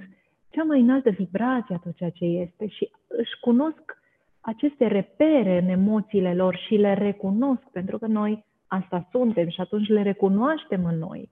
cea 0.50 0.62
mai 0.62 0.80
înaltă 0.80 1.10
vibrație 1.10 1.74
a 1.74 1.78
tot 1.78 1.96
ceea 1.96 2.10
ce 2.10 2.24
este 2.24 2.66
și 2.68 2.90
își 3.08 3.40
cunosc 3.40 4.02
aceste 4.40 4.86
repere 4.86 5.58
în 5.58 5.68
emoțiile 5.68 6.34
lor 6.34 6.56
și 6.56 6.74
le 6.74 6.94
recunosc, 6.94 7.62
pentru 7.72 7.98
că 7.98 8.06
noi 8.06 8.44
asta 8.66 9.08
suntem 9.10 9.48
și 9.48 9.60
atunci 9.60 9.88
le 9.88 10.02
recunoaștem 10.02 10.84
în 10.84 10.98
noi. 10.98 11.30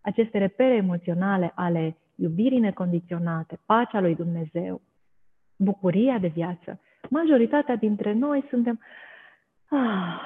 Aceste 0.00 0.38
repere 0.38 0.74
emoționale 0.74 1.52
ale 1.54 1.96
iubirii 2.14 2.58
necondiționate, 2.58 3.58
pacea 3.66 4.00
lui 4.00 4.14
Dumnezeu, 4.14 4.80
bucuria 5.56 6.18
de 6.18 6.26
viață. 6.26 6.80
Majoritatea 7.10 7.76
dintre 7.76 8.12
noi 8.12 8.44
suntem 8.48 8.80
ah, 9.68 10.20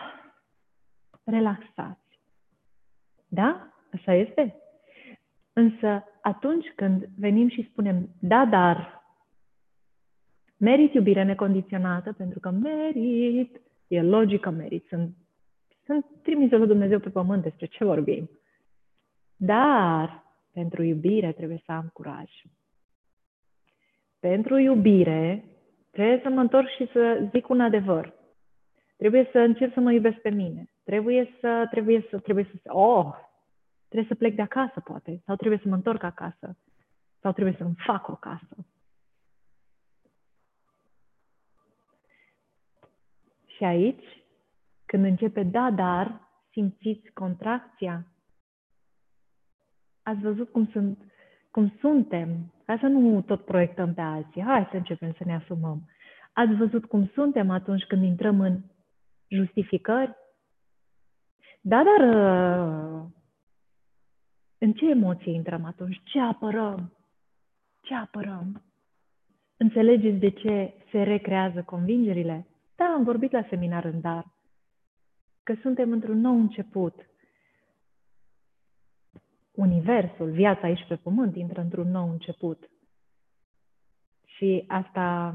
relaxați. 1.25 2.21
Da? 3.29 3.69
Așa 3.93 4.15
este? 4.15 4.55
Însă 5.53 6.05
atunci 6.23 6.67
când 6.77 7.09
venim 7.19 7.49
și 7.49 7.69
spunem, 7.71 8.09
da, 8.21 8.45
dar 8.45 9.05
merit 10.57 10.95
iubire 10.95 11.23
necondiționată, 11.23 12.13
pentru 12.13 12.41
că 12.41 12.51
merit, 12.51 13.61
e 13.87 14.03
logică 14.03 14.51
merit, 14.51 14.87
sunt, 14.89 15.17
sunt 15.87 16.07
trimise 16.23 16.57
lui 16.57 16.67
Dumnezeu 16.67 16.99
pe 16.99 17.11
pământ, 17.11 17.43
despre 17.43 17.67
ce 17.67 17.85
vorbim. 17.85 18.31
Dar 19.37 20.25
pentru 20.53 20.83
iubire 20.83 21.33
trebuie 21.33 21.63
să 21.65 21.73
am 21.73 21.91
curaj. 21.93 22.31
Pentru 24.21 24.57
iubire 24.59 25.45
trebuie 25.91 26.21
să 26.23 26.29
mă 26.29 26.41
întorc 26.41 26.69
și 26.69 26.89
să 26.93 27.29
zic 27.33 27.49
un 27.49 27.61
adevăr. 27.61 28.15
Trebuie 28.97 29.29
să 29.33 29.39
încep 29.39 29.73
să 29.73 29.81
mă 29.81 29.93
iubesc 29.93 30.17
pe 30.17 30.31
mine. 30.31 30.71
Trebuie 30.85 31.37
să, 31.41 31.67
trebuie 31.71 32.07
să, 32.11 32.19
trebuie 32.19 32.45
să, 32.53 32.73
oh, 32.73 33.25
Trebuie 33.89 34.09
să 34.09 34.15
plec 34.15 34.35
de 34.35 34.43
acasă, 34.43 34.81
poate, 34.81 35.23
sau 35.25 35.37
trebuie 35.37 35.59
să 35.63 35.69
mă 35.69 35.75
întorc 35.75 36.03
acasă, 36.03 36.57
sau 37.21 37.33
trebuie 37.33 37.55
să-mi 37.59 37.75
fac 37.87 38.09
o 38.09 38.15
casă. 38.15 38.57
Și 43.47 43.65
aici, 43.65 44.25
când 44.87 45.05
începe 45.05 45.43
da, 45.43 45.71
dar, 45.71 46.21
simțiți 46.51 47.11
contracția. 47.11 48.07
Ați 50.03 50.21
văzut 50.21 50.51
cum, 50.51 50.69
sunt, 50.73 50.99
cum 51.51 51.73
suntem, 51.81 52.53
ca 52.65 52.79
să 52.81 52.87
nu 52.87 53.21
tot 53.23 53.45
proiectăm 53.45 53.95
pe 53.95 54.01
alții. 54.01 54.43
Hai 54.43 54.69
să 54.71 54.77
începem 54.77 55.13
să 55.13 55.23
ne 55.25 55.35
asumăm. 55.35 55.89
Ați 56.33 56.55
văzut 56.55 56.85
cum 56.85 57.11
suntem 57.15 57.51
atunci 57.51 57.85
când 57.85 58.03
intrăm 58.03 58.41
în 58.41 58.61
justificări? 59.29 60.15
Da, 61.61 61.83
dar 61.85 62.09
în 64.59 64.73
ce 64.73 64.91
emoție 64.91 65.33
intrăm 65.33 65.65
atunci? 65.65 66.01
Ce 66.05 66.21
apărăm? 66.21 66.93
Ce 67.81 67.95
apărăm? 67.95 68.63
Înțelegeți 69.57 70.17
de 70.19 70.31
ce 70.31 70.75
se 70.91 71.03
recrează 71.03 71.63
convingerile? 71.63 72.47
Da, 72.77 72.85
am 72.85 73.05
vorbit 73.05 73.33
la 73.33 73.47
seminar 73.49 73.85
în 73.85 74.01
dar. 74.01 74.36
Că 75.47 75.55
suntem 75.61 75.93
într-un 75.93 76.21
nou 76.21 76.35
început. 76.35 76.95
Universul, 79.53 80.31
viața 80.31 80.61
aici 80.67 80.85
pe 80.89 80.97
pământ, 80.97 81.37
intră 81.37 81.61
într-un 81.61 81.91
nou 81.91 82.11
început. 82.11 82.71
Și 84.25 84.65
asta 84.67 85.35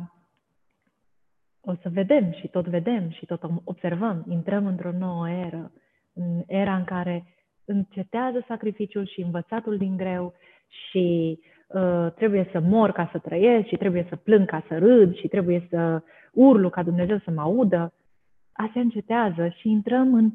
o 1.62 1.76
să 1.76 1.90
vedem 1.90 2.32
și 2.32 2.48
tot 2.48 2.68
vedem 2.68 3.10
și 3.10 3.26
tot 3.26 3.42
observăm. 3.64 4.26
Intrăm 4.28 4.66
într-o 4.66 4.92
nouă 4.92 5.30
eră, 5.30 5.72
în 6.14 6.44
era 6.48 6.76
în 6.76 6.84
care 6.84 7.26
încetează 7.66 8.44
sacrificiul 8.48 9.06
și 9.06 9.22
învățatul 9.22 9.78
din 9.78 9.98
greu 9.98 10.34
și 10.68 11.40
uh, 11.68 12.12
trebuie 12.16 12.50
să 12.52 12.60
mor 12.60 12.92
ca 12.92 13.10
să 13.12 13.18
trăiesc 13.18 13.68
și 13.68 13.78
trebuie 13.78 14.06
să 14.10 14.16
plâng 14.16 14.46
ca 14.46 14.66
să 14.68 14.78
râd 14.78 15.16
și 15.16 15.28
trebuie 15.28 15.68
să 15.70 16.02
urlu 16.32 16.70
ca 16.70 16.84
Dumnezeu 16.84 17.18
să 17.18 17.32
mă 17.32 17.42
audă. 17.42 17.94
Astea 18.54 18.82
încetează 18.82 19.50
și 19.50 19.70
intrăm 19.70 20.14
în 20.14 20.32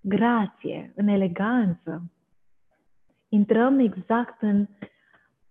grație, 0.00 0.92
în 0.94 1.08
eleganță. 1.08 2.12
Intrăm 3.28 3.78
exact 3.78 4.42
în 4.42 4.66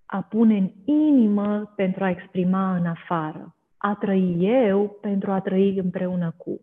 a 0.05 0.21
pune 0.21 0.57
în 0.57 0.71
inimă 0.85 1.73
pentru 1.75 2.03
a 2.03 2.09
exprima 2.09 2.75
în 2.75 2.85
afară. 2.85 3.55
a 3.77 3.95
trăi 3.95 4.35
eu 4.39 4.89
pentru 4.89 5.31
a 5.31 5.41
trăi 5.41 5.77
împreună 5.77 6.31
cu. 6.37 6.61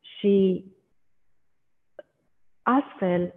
Și 0.00 0.64
astfel, 2.62 3.34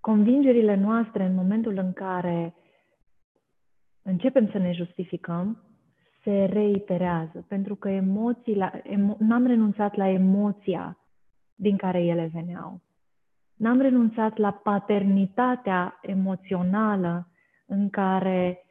convingerile 0.00 0.74
noastre 0.74 1.24
în 1.24 1.34
momentul 1.34 1.76
în 1.76 1.92
care 1.92 2.54
începem 4.02 4.50
să 4.50 4.58
ne 4.58 4.72
justificăm, 4.72 5.73
se 6.24 6.44
reiterează, 6.44 7.44
pentru 7.48 7.74
că 7.74 7.88
emoțiile, 7.88 8.82
emo, 8.84 9.16
n-am 9.18 9.46
renunțat 9.46 9.94
la 9.94 10.08
emoția 10.08 10.98
din 11.54 11.76
care 11.76 12.02
ele 12.04 12.30
veneau. 12.32 12.80
N-am 13.54 13.80
renunțat 13.80 14.36
la 14.36 14.50
paternitatea 14.50 15.98
emoțională 16.02 17.28
în 17.66 17.90
care 17.90 18.64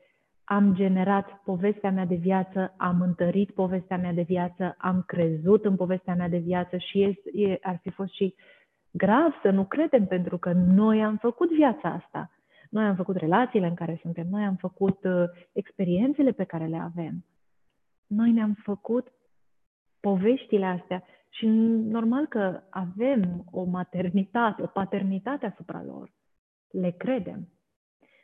am 0.44 0.74
generat 0.74 1.42
povestea 1.44 1.92
mea 1.92 2.06
de 2.06 2.16
viață, 2.16 2.74
am 2.78 3.02
întărit 3.02 3.52
povestea 3.52 3.98
mea 3.98 4.14
de 4.14 4.22
viață, 4.22 4.76
am 4.78 5.04
crezut 5.08 5.66
în 5.66 5.76
povestea 5.76 6.16
mea 6.16 6.30
de 6.30 6.38
viață 6.38 6.78
și 6.78 7.02
e, 7.34 7.58
ar 7.62 7.80
fi 7.82 7.90
fost 7.90 8.14
și 8.14 8.36
grav 8.92 9.32
să 9.42 9.50
nu 9.50 9.66
credem 9.66 10.06
pentru 10.06 10.38
că 10.38 10.52
noi 10.52 11.04
am 11.04 11.18
făcut 11.18 11.52
viața 11.52 11.90
asta. 11.90 12.32
Noi 12.70 12.84
am 12.84 12.96
făcut 12.96 13.16
relațiile 13.16 13.68
în 13.68 13.74
care 13.74 14.00
suntem, 14.02 14.28
noi 14.30 14.44
am 14.44 14.56
făcut 14.56 15.04
uh, 15.04 15.24
experiențele 15.52 16.32
pe 16.32 16.44
care 16.44 16.66
le 16.66 16.78
avem. 16.78 17.26
Noi 18.16 18.32
ne-am 18.32 18.54
făcut 18.64 19.08
poveștile 20.00 20.66
astea 20.66 21.04
și 21.30 21.48
normal 21.48 22.26
că 22.28 22.62
avem 22.70 23.46
o 23.52 23.64
maternitate, 23.64 24.62
o 24.62 24.66
paternitate 24.66 25.46
asupra 25.46 25.84
lor. 25.84 26.14
Le 26.72 26.92
credem. 26.92 27.48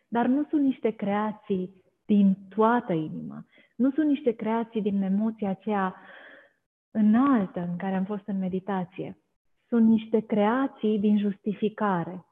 Dar 0.08 0.26
nu 0.26 0.44
sunt 0.50 0.62
niște 0.62 0.90
creații 0.90 1.84
din 2.06 2.38
toată 2.56 2.94
inima. 2.94 3.46
Nu 3.76 3.92
sunt 3.92 4.08
niște 4.08 4.32
creații 4.32 4.82
din 4.82 5.02
emoția 5.02 5.50
aceea 5.50 5.96
înaltă 6.92 7.60
în 7.60 7.76
care 7.78 7.96
am 7.96 8.06
fost 8.06 8.28
în 8.28 8.38
meditație. 8.38 9.18
Sunt 9.68 9.88
niște 9.88 10.20
creații 10.20 11.00
din 11.00 11.20
justificare. 11.20 12.26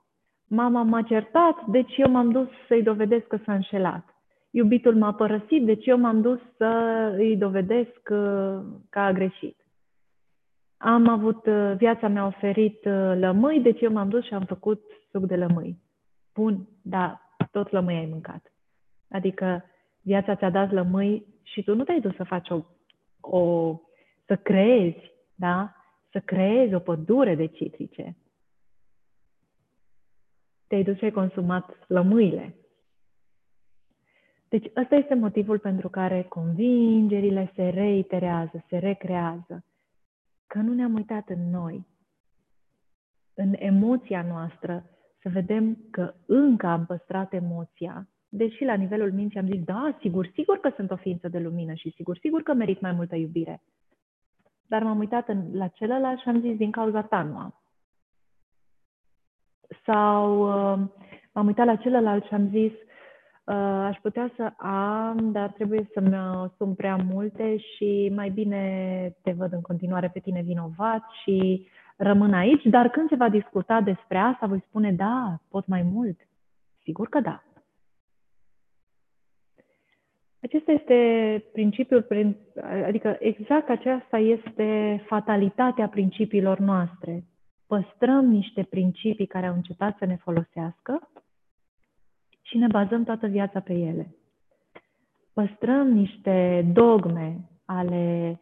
Mama 0.47 0.84
m-a 0.84 1.01
certat, 1.01 1.65
deci 1.65 1.97
eu 1.97 2.11
m-am 2.11 2.31
dus 2.31 2.47
să-i 2.67 2.84
dovedesc 2.84 3.27
că 3.27 3.38
s-a 3.45 3.53
înșelat. 3.53 4.16
Iubitul 4.49 4.95
m-a 4.95 5.14
părăsit, 5.14 5.65
deci 5.65 5.86
eu 5.86 5.98
m-am 5.98 6.22
dus 6.22 6.40
să 6.57 6.65
îi 7.18 7.38
dovedesc 7.38 8.02
că 8.03 8.99
a 8.99 9.11
greșit. 9.11 9.68
Am 10.78 11.07
avut, 11.07 11.45
uh, 11.45 11.74
viața 11.78 12.07
mi-a 12.07 12.26
oferit 12.26 12.86
uh, 12.86 13.14
lămâi, 13.15 13.61
deci 13.61 13.82
eu 13.82 13.91
m-am 13.91 14.10
dus 14.10 14.26
și 14.26 14.34
am 14.34 14.45
făcut 14.45 14.84
suc 15.11 15.26
de 15.26 15.36
lămâi. 15.36 15.80
Bun, 16.34 16.68
dar 16.82 17.22
tot 17.52 17.72
lămâi 17.72 17.95
ai 17.95 18.06
mâncat. 18.06 18.53
Adică 19.10 19.65
viața 20.02 20.36
ți-a 20.36 20.49
dat 20.49 20.72
lămâi 20.72 21.26
și 21.44 21.64
tu 21.64 21.76
nu 21.76 21.84
te-ai 21.84 22.02
dus 22.02 22.15
să 22.15 22.24
faci 22.24 22.49
o, 22.49 22.61
o 23.22 23.76
să 24.26 24.36
creezi, 24.36 25.11
da? 25.36 25.76
Să 26.11 26.19
creezi 26.19 26.74
o 26.74 26.80
pădure 26.80 27.36
de 27.36 27.45
citrice. 27.45 28.18
Te-ai 30.68 30.84
dus 30.84 30.98
și 30.98 31.03
ai 31.03 31.11
consumat 31.11 31.86
lămâile. 31.88 32.56
Deci 34.49 34.72
ăsta 34.76 34.95
este 34.95 35.14
motivul 35.14 35.60
pentru 35.60 35.90
care 35.90 36.24
convingerile 36.24 37.52
se 37.56 37.69
reiterează, 37.69 38.64
se 38.69 38.78
recrează. 38.78 39.64
Că 40.48 40.57
nu 40.57 40.74
ne-am 40.74 40.94
uitat 40.94 41.30
în 41.30 41.49
noi, 41.49 41.86
în 43.34 43.53
emoția 43.57 44.22
noastră, 44.22 44.86
să 45.22 45.30
vedem 45.30 45.78
că 45.91 46.14
încă 46.26 46.68
am 46.68 46.86
păstrat 46.86 47.34
emoția, 47.34 48.07
deși 48.30 48.64
la 48.64 48.74
nivelul 48.74 49.11
minții 49.11 49.40
am 49.40 49.48
zis, 49.48 49.64
da, 49.64 49.98
sigur, 49.99 50.32
sigur 50.34 50.57
că 50.57 50.72
sunt 50.76 50.91
o 50.91 50.95
ființă 50.95 51.28
de 51.28 51.40
lumină 51.40 51.74
și 51.74 51.94
sigur, 51.95 52.18
sigur 52.18 52.44
că 52.44 52.53
merit 52.53 52.82
mai 52.82 52.91
multă 52.91 53.15
iubire. 53.15 53.61
Dar 54.68 54.84
m-am 54.84 54.98
uitat 54.98 55.28
în, 55.28 55.44
la 55.53 55.68
celălalt 55.68 56.19
și 56.19 56.28
am 56.28 56.40
zis, 56.40 56.57
din 56.57 56.72
cauza 56.72 57.02
ta 57.02 57.22
nu 57.22 57.38
am. 57.38 57.61
Sau 59.86 60.41
uh, 60.41 60.88
m-am 61.32 61.45
uitat 61.45 61.65
la 61.65 61.76
celălalt 61.76 62.26
și 62.26 62.34
am 62.34 62.49
zis, 62.49 62.72
Uh, 62.72 62.86
aș 63.53 63.98
putea 64.02 64.32
să 64.36 64.65
am, 64.65 65.32
dar 65.32 65.49
trebuie 65.49 65.90
să-mi 65.94 66.15
asum 66.15 66.76
prea 66.76 66.95
multe 66.95 67.57
și 67.57 68.11
mai 68.15 68.30
bine 68.30 69.15
te 69.22 69.32
văd 69.32 69.53
în 69.53 69.61
continuare 69.61 70.10
pe 70.14 70.19
tine 70.19 70.41
vinovat 70.41 71.03
și 71.24 71.68
rămân 71.98 72.34
aici, 72.34 72.64
dar 72.64 72.90
când 72.90 73.10
se 73.10 73.15
va 73.15 73.30
discuta 73.30 73.82
despre 73.82 74.18
asta, 74.18 74.45
voi 74.45 74.64
spune 74.68 74.91
da, 74.91 75.40
pot 75.49 75.68
mai 75.68 75.82
mult. 75.82 76.19
Sigur 76.84 77.07
că 77.10 77.19
da. 77.19 77.44
Acesta 80.41 80.72
este 80.72 81.44
principiul, 81.53 82.07
adică 82.86 83.18
exact 83.19 83.69
aceasta 83.69 84.18
este 84.18 85.02
fatalitatea 85.07 85.88
principiilor 85.88 86.60
noastre. 86.60 87.24
Păstrăm 87.68 88.26
niște 88.26 88.64
principii 88.64 89.26
care 89.26 89.45
au 89.45 89.53
încetat 89.53 89.98
să 89.98 90.06
ne 90.06 90.15
folosească 90.15 91.10
și 92.48 92.57
ne 92.57 92.68
bazăm 92.68 93.03
toată 93.03 93.28
viața 93.28 93.60
pe 93.60 93.74
ele. 93.74 94.15
Păstrăm 95.34 95.88
niște 95.88 96.69
dogme 96.74 97.49
ale 97.65 98.41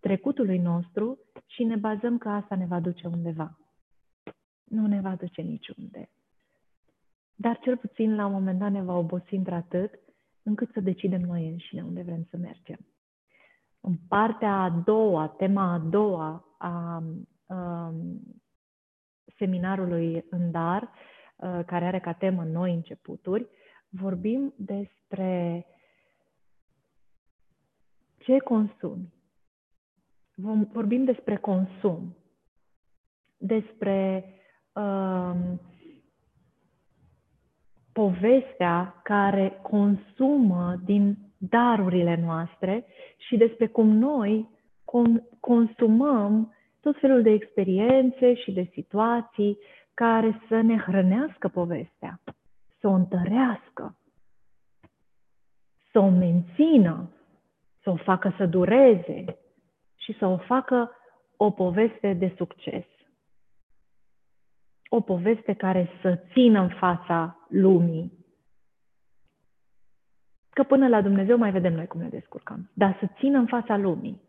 trecutului 0.00 0.58
nostru 0.58 1.18
și 1.46 1.64
ne 1.64 1.76
bazăm 1.76 2.18
că 2.18 2.28
asta 2.28 2.54
ne 2.54 2.66
va 2.66 2.80
duce 2.80 3.06
undeva. 3.06 3.58
Nu 4.64 4.86
ne 4.86 5.00
va 5.00 5.14
duce 5.14 5.42
niciunde. 5.42 6.10
Dar 7.34 7.58
cel 7.58 7.76
puțin 7.76 8.14
la 8.14 8.26
un 8.26 8.32
moment 8.32 8.58
dat 8.58 8.70
ne 8.70 8.82
va 8.82 8.96
obosi 8.96 9.34
într-atât 9.34 9.90
încât 10.42 10.70
să 10.72 10.80
decidem 10.80 11.20
noi 11.20 11.48
înșine 11.48 11.82
unde 11.82 12.02
vrem 12.02 12.26
să 12.30 12.36
mergem. 12.36 12.78
În 13.80 13.96
partea 14.08 14.52
a 14.52 14.70
doua, 14.70 15.28
tema 15.28 15.72
a 15.72 15.78
doua 15.78 16.44
a, 16.58 17.02
a 17.46 17.92
seminarului 19.36 20.24
în 20.30 20.50
dar, 20.50 20.82
Uh, 20.82 21.13
care 21.66 21.84
are 21.84 22.00
ca 22.00 22.12
temă 22.12 22.44
noi 22.44 22.74
începuturi, 22.74 23.46
vorbim 23.88 24.54
despre 24.56 25.66
ce 28.18 28.38
consumi. 28.38 29.12
Vorbim 30.72 31.04
despre 31.04 31.36
consum, 31.36 32.16
despre 33.36 34.24
um, 34.72 35.60
povestea 37.92 39.00
care 39.02 39.58
consumă 39.62 40.80
din 40.84 41.16
darurile 41.38 42.20
noastre 42.24 42.86
și 43.16 43.36
despre 43.36 43.66
cum 43.66 43.88
noi 43.88 44.48
consumăm 45.40 46.54
tot 46.80 46.98
felul 47.00 47.22
de 47.22 47.30
experiențe 47.30 48.34
și 48.34 48.52
de 48.52 48.70
situații 48.72 49.58
care 49.94 50.40
să 50.48 50.60
ne 50.60 50.76
hrănească 50.76 51.48
povestea, 51.48 52.20
să 52.80 52.88
o 52.88 52.92
întărească, 52.92 53.96
să 55.90 55.98
o 55.98 56.08
mențină, 56.08 57.10
să 57.82 57.90
o 57.90 57.96
facă 57.96 58.34
să 58.36 58.46
dureze 58.46 59.24
și 59.96 60.16
să 60.18 60.26
o 60.26 60.36
facă 60.36 60.90
o 61.36 61.50
poveste 61.50 62.12
de 62.12 62.34
succes. 62.36 62.84
O 64.88 65.00
poveste 65.00 65.52
care 65.52 65.90
să 66.02 66.20
țină 66.32 66.60
în 66.60 66.68
fața 66.68 67.46
lumii. 67.48 68.12
Că 70.50 70.62
până 70.62 70.88
la 70.88 71.02
Dumnezeu 71.02 71.36
mai 71.36 71.50
vedem 71.50 71.72
noi 71.72 71.86
cum 71.86 72.00
ne 72.00 72.08
descurcăm. 72.08 72.70
Dar 72.72 72.96
să 73.00 73.06
țină 73.18 73.38
în 73.38 73.46
fața 73.46 73.76
lumii. 73.76 74.20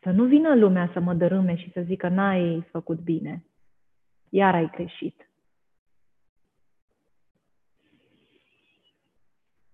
Să 0.00 0.10
nu 0.10 0.24
vină 0.24 0.54
lumea 0.54 0.90
să 0.92 1.00
mă 1.00 1.14
dărâme 1.14 1.56
și 1.56 1.72
să 1.72 1.80
zică 1.80 2.08
n-ai 2.08 2.66
făcut 2.70 2.98
bine 2.98 3.47
iar 4.28 4.54
ai 4.54 4.70
greșit. 4.70 5.30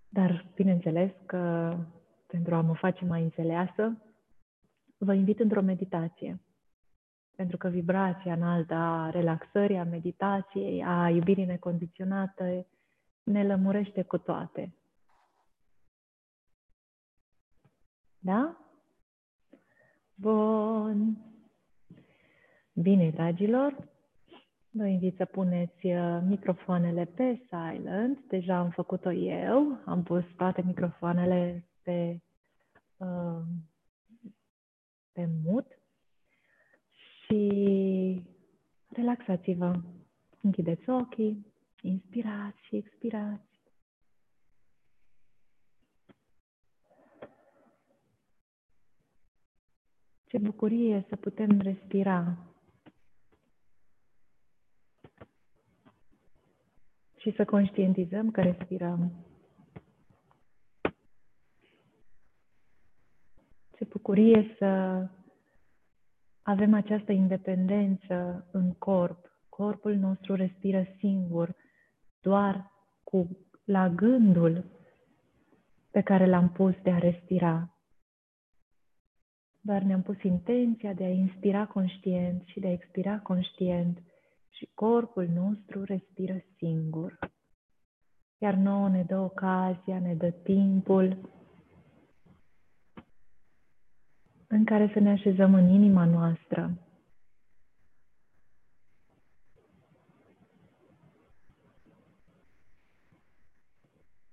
Dar, 0.09 0.45
bineînțeles 0.55 1.11
că 1.25 1.75
pentru 2.27 2.55
a 2.55 2.61
mă 2.61 2.73
face 2.73 3.05
mai 3.05 3.23
înțeleasă, 3.23 4.01
vă 4.97 5.13
invit 5.13 5.39
într-o 5.39 5.61
meditație. 5.61 6.39
Pentru 7.35 7.57
că 7.57 7.67
vibrația 7.67 8.33
înaltă 8.33 8.73
a 8.73 9.09
relaxării, 9.09 9.77
a 9.77 9.83
meditației, 9.83 10.83
a 10.83 11.09
iubirii 11.09 11.45
necondiționate 11.45 12.67
ne 13.23 13.45
lămurește 13.45 14.03
cu 14.03 14.17
toate. 14.17 14.75
Da? 18.19 18.57
Bun. 20.15 21.17
Bine, 22.73 23.09
dragilor, 23.09 23.94
Vă 24.77 24.85
invit 24.85 25.15
să 25.15 25.25
puneți 25.25 25.85
uh, 25.85 26.19
microfoanele 26.27 27.05
pe 27.05 27.41
silent. 27.47 28.19
Deja 28.27 28.57
am 28.57 28.69
făcut-o 28.69 29.11
eu. 29.11 29.81
Am 29.85 30.03
pus 30.03 30.23
toate 30.37 30.61
microfoanele 30.61 31.67
pe, 31.83 32.21
uh, 32.97 33.41
pe 35.11 35.29
mut. 35.43 35.67
Și 36.91 38.21
relaxați-vă. 38.87 39.81
Închideți 40.41 40.89
ochii, 40.89 41.45
inspirați 41.81 42.65
și 42.67 42.75
expirați. 42.75 43.59
Ce 50.25 50.37
bucurie 50.37 51.05
să 51.09 51.15
putem 51.15 51.59
respira 51.59 52.37
Și 57.25 57.33
să 57.35 57.45
conștientizăm 57.45 58.31
că 58.31 58.41
respirăm. 58.41 59.11
Ce 63.77 63.85
bucurie 63.89 64.55
să 64.57 65.01
avem 66.41 66.73
această 66.73 67.11
independență 67.11 68.47
în 68.51 68.73
corp. 68.73 69.39
Corpul 69.49 69.95
nostru 69.95 70.35
respiră 70.35 70.85
singur, 70.97 71.55
doar 72.21 72.71
cu 73.03 73.37
la 73.63 73.89
gândul 73.89 74.65
pe 75.91 76.01
care 76.01 76.25
l-am 76.25 76.49
pus 76.49 76.73
de 76.83 76.91
a 76.91 76.97
respira. 76.97 77.77
Doar 79.61 79.81
ne-am 79.81 80.01
pus 80.01 80.23
intenția 80.23 80.93
de 80.93 81.03
a 81.03 81.09
inspira 81.09 81.65
conștient 81.65 82.43
și 82.45 82.59
de 82.59 82.67
a 82.67 82.71
expira 82.71 83.19
conștient 83.19 83.99
și 84.55 84.69
corpul 84.73 85.27
nostru 85.27 85.83
respiră 85.83 86.43
singur. 86.57 87.19
Iar 88.37 88.53
nouă 88.53 88.89
ne 88.89 89.03
dă 89.03 89.17
ocazia, 89.17 89.99
ne 89.99 90.15
dă 90.15 90.29
timpul 90.29 91.29
în 94.47 94.65
care 94.65 94.89
să 94.93 94.99
ne 94.99 95.09
așezăm 95.09 95.53
în 95.53 95.69
inima 95.69 96.05
noastră. 96.05 96.77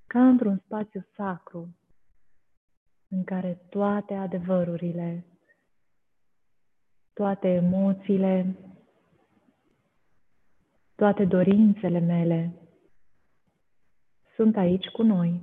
Ca 0.06 0.28
într-un 0.28 0.58
spațiu 0.64 1.06
sacru 1.16 1.76
în 3.08 3.24
care 3.24 3.66
toate 3.68 4.14
adevărurile, 4.14 5.26
toate 7.12 7.48
emoțiile, 7.48 8.56
toate 11.02 11.24
dorințele 11.24 11.98
mele. 11.98 12.52
Sunt 14.34 14.56
aici 14.56 14.86
cu 14.86 15.02
noi. 15.02 15.40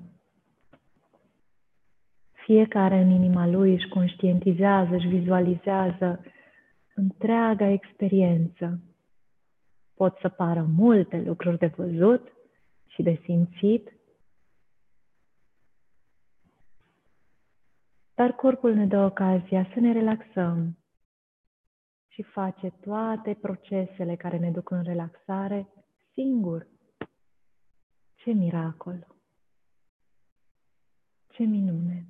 Fiecare 2.31 2.97
în 2.97 3.09
inima 3.09 3.47
lui 3.47 3.73
își 3.73 3.87
conștientizează, 3.87 4.95
își 4.95 5.07
vizualizează 5.07 6.23
întreaga 6.95 7.67
experiență. 7.67 8.81
Pot 9.93 10.17
să 10.21 10.29
pară 10.29 10.67
multe 10.75 11.21
lucruri 11.25 11.57
de 11.57 11.67
văzut 11.67 12.27
și 12.87 13.01
de 13.01 13.19
simțit, 13.23 13.91
dar 18.15 18.31
corpul 18.31 18.73
ne 18.73 18.85
dă 18.85 18.97
ocazia 19.05 19.69
să 19.73 19.79
ne 19.79 19.91
relaxăm 19.91 20.77
și 22.19 22.25
face 22.25 22.69
toate 22.69 23.33
procesele 23.33 24.15
care 24.15 24.37
ne 24.37 24.51
duc 24.51 24.69
în 24.69 24.83
relaxare 24.83 25.67
singur. 26.13 26.67
Ce 28.15 28.31
miracol! 28.31 29.07
Ce 31.27 31.43
minune! 31.43 32.07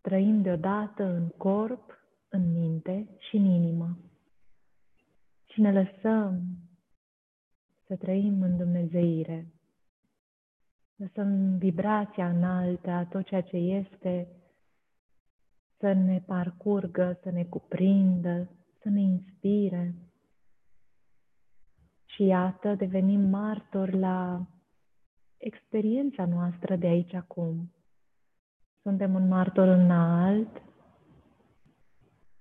Trăim 0.00 0.42
deodată 0.42 1.04
în 1.04 1.28
corp, 1.28 1.98
în 2.28 2.52
minte 2.52 3.08
și 3.18 3.36
în 3.36 3.44
inimă. 3.44 3.98
Și 5.44 5.60
ne 5.60 5.72
lăsăm 5.72 6.42
să 7.86 7.96
trăim 7.96 8.42
în 8.42 8.56
Dumnezeire. 8.56 9.52
Lăsăm 10.96 11.58
vibrația 11.58 12.28
înaltă 12.28 12.90
a 12.90 13.04
tot 13.04 13.26
ceea 13.26 13.42
ce 13.42 13.56
este 13.56 14.41
să 15.82 15.92
ne 15.92 16.22
parcurgă, 16.26 17.18
să 17.22 17.30
ne 17.30 17.44
cuprindă, 17.44 18.48
să 18.82 18.88
ne 18.88 19.00
inspire. 19.00 19.94
Și 22.04 22.24
iată, 22.24 22.74
devenim 22.74 23.20
martori 23.20 23.98
la 23.98 24.46
experiența 25.36 26.24
noastră 26.24 26.76
de 26.76 26.86
aici 26.86 27.14
acum. 27.14 27.72
Suntem 28.82 29.14
un 29.14 29.28
martor 29.28 29.68
înalt, 29.68 30.62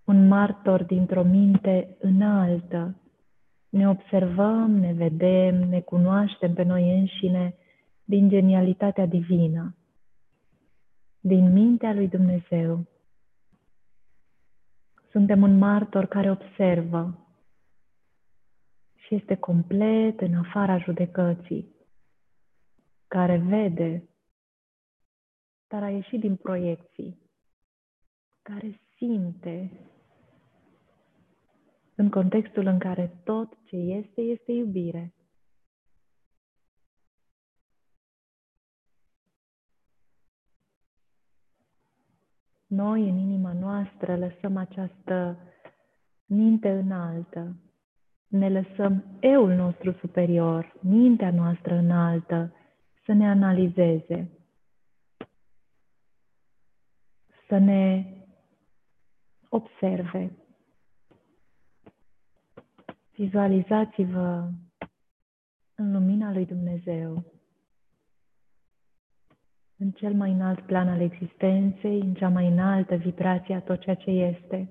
un 0.04 0.28
martor 0.28 0.84
dintr-o 0.84 1.24
minte 1.24 1.98
înaltă. 2.00 2.96
Ne 3.70 3.90
observăm, 3.90 4.72
ne 4.72 4.94
vedem, 4.94 5.56
ne 5.56 5.82
cunoaștem 5.82 6.54
pe 6.54 6.64
noi 6.64 7.00
înșine 7.00 7.56
din 8.04 8.30
genialitatea 8.30 9.06
divină, 9.06 9.76
din 11.20 11.52
mintea 11.52 11.94
lui 11.94 12.08
Dumnezeu. 12.08 12.91
Suntem 15.12 15.42
un 15.42 15.58
martor 15.58 16.06
care 16.06 16.32
observă 16.32 17.28
și 18.96 19.16
este 19.16 19.36
complet 19.36 20.22
în 20.22 20.34
afara 20.36 20.78
judecății, 20.78 21.76
care 23.08 23.38
vede 23.38 24.12
dar 25.72 25.84
a 25.84 25.90
ieșit 25.90 26.20
din 26.20 26.36
proiecții, 26.36 27.18
care 28.42 28.82
simte 28.96 29.72
în 31.96 32.10
contextul 32.10 32.66
în 32.66 32.80
care 32.80 33.22
tot 33.24 33.58
ce 33.64 33.76
este, 33.76 34.22
este 34.22 34.52
iubire. 34.52 35.14
Noi, 42.72 43.10
în 43.10 43.18
inima 43.18 43.53
noastră, 43.53 44.18
lăsăm 44.18 44.57
această 44.57 45.38
minte 46.26 46.72
înaltă, 46.72 47.56
ne 48.27 48.49
lăsăm 48.49 49.03
eul 49.19 49.53
nostru 49.53 49.91
superior, 49.91 50.73
mintea 50.81 51.31
noastră 51.31 51.76
înaltă, 51.76 52.53
să 53.06 53.14
ne 53.14 53.30
analizeze, 53.30 54.30
să 57.48 57.57
ne 57.57 58.06
observe. 59.49 60.31
Vizualizați-vă 63.11 64.49
în 65.76 65.91
lumina 65.91 66.31
lui 66.31 66.45
Dumnezeu, 66.45 67.23
în 69.82 69.91
cel 69.91 70.14
mai 70.14 70.32
înalt 70.32 70.60
plan 70.66 70.88
al 70.88 71.02
existenței, 71.02 71.99
în 71.99 72.14
cea 72.14 72.30
mai 72.30 72.48
înaltă 72.48 72.95
vibrație 72.95 73.56
a 73.56 73.62
tot 73.62 73.80
ceea 73.80 73.95
ce 73.95 74.10
este. 74.10 74.70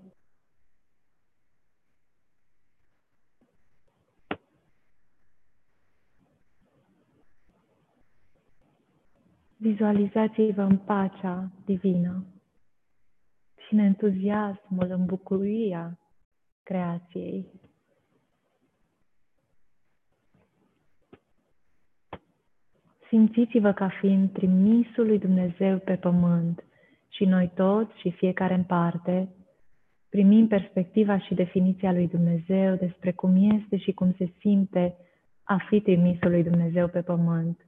Vizualizați-vă 9.56 10.62
în 10.62 10.76
pacea 10.78 11.50
divină 11.64 12.24
și 13.66 13.72
în 13.74 13.78
entuziasmul, 13.78 14.90
în 14.90 15.04
bucuria 15.06 15.98
creației. 16.62 17.46
Simțiți-vă 23.10 23.72
ca 23.72 23.88
fiind 23.88 24.32
trimisul 24.32 25.06
lui 25.06 25.18
Dumnezeu 25.18 25.78
pe 25.78 25.96
pământ 25.96 26.64
și 27.08 27.24
noi 27.24 27.50
toți 27.54 27.98
și 27.98 28.10
fiecare 28.10 28.54
în 28.54 28.64
parte 28.64 29.28
primim 30.08 30.46
perspectiva 30.46 31.18
și 31.18 31.34
definiția 31.34 31.92
lui 31.92 32.08
Dumnezeu 32.08 32.74
despre 32.74 33.12
cum 33.12 33.52
este 33.56 33.76
și 33.76 33.92
cum 33.92 34.14
se 34.18 34.32
simte 34.38 34.96
a 35.42 35.56
fi 35.68 35.80
trimisul 35.80 36.30
lui 36.30 36.42
Dumnezeu 36.42 36.88
pe 36.88 37.02
pământ. 37.02 37.66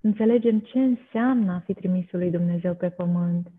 Înțelegem 0.00 0.60
ce 0.60 0.78
înseamnă 0.78 1.52
a 1.52 1.58
fi 1.58 1.74
trimisul 1.74 2.18
lui 2.18 2.30
Dumnezeu 2.30 2.74
pe 2.74 2.88
pământ. 2.90 3.50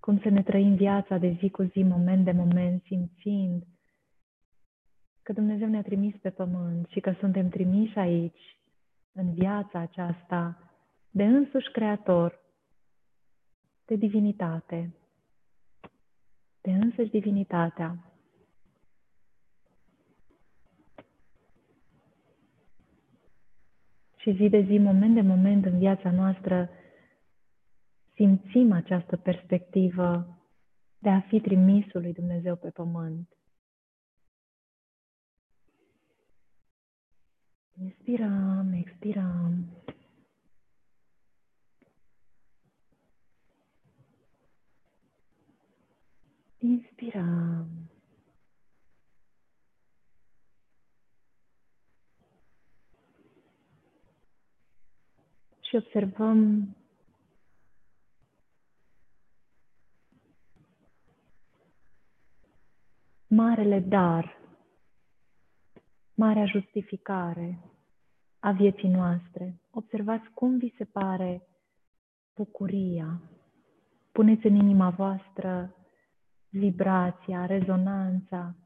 Cum 0.00 0.18
să 0.18 0.28
ne 0.28 0.42
trăim 0.42 0.74
viața 0.74 1.18
de 1.18 1.36
zi 1.40 1.50
cu 1.50 1.62
zi, 1.62 1.82
moment 1.82 2.24
de 2.24 2.32
moment, 2.32 2.82
simțind 2.82 3.62
că 5.22 5.32
Dumnezeu 5.32 5.68
ne-a 5.68 5.82
trimis 5.82 6.14
pe 6.16 6.30
pământ 6.30 6.86
și 6.88 7.00
că 7.00 7.14
suntem 7.18 7.48
trimiși 7.48 7.98
aici, 7.98 8.56
în 9.12 9.32
viața 9.32 9.78
aceasta, 9.78 10.58
de 11.10 11.24
însuși 11.24 11.70
Creator, 11.70 12.40
de 13.86 13.94
divinitate, 13.94 14.94
de 16.60 16.70
însăși 16.70 17.10
divinitatea. 17.10 18.12
și 24.22 24.34
zi 24.36 24.48
de 24.48 24.60
zi, 24.60 24.78
moment 24.78 25.14
de 25.14 25.20
moment 25.20 25.64
în 25.64 25.78
viața 25.78 26.10
noastră, 26.10 26.70
simțim 28.14 28.72
această 28.72 29.16
perspectivă 29.16 30.38
de 30.98 31.08
a 31.08 31.20
fi 31.20 31.40
trimisul 31.40 32.00
lui 32.00 32.12
Dumnezeu 32.12 32.56
pe 32.56 32.70
pământ. 32.70 33.28
Inspirăm, 37.80 38.72
expirăm. 38.72 39.66
Inspirăm. 46.58 47.68
Și 55.60 55.76
observăm 55.76 56.68
marele 63.26 63.78
dar 63.80 64.41
marea 66.14 66.46
justificare 66.46 67.58
a 68.38 68.52
vieții 68.52 68.88
noastre. 68.88 69.60
Observați 69.70 70.30
cum 70.34 70.58
vi 70.58 70.74
se 70.76 70.84
pare 70.84 71.46
bucuria. 72.34 73.20
Puneți 74.12 74.46
în 74.46 74.54
inima 74.54 74.90
voastră 74.90 75.76
vibrația, 76.48 77.46
rezonanța 77.46 78.56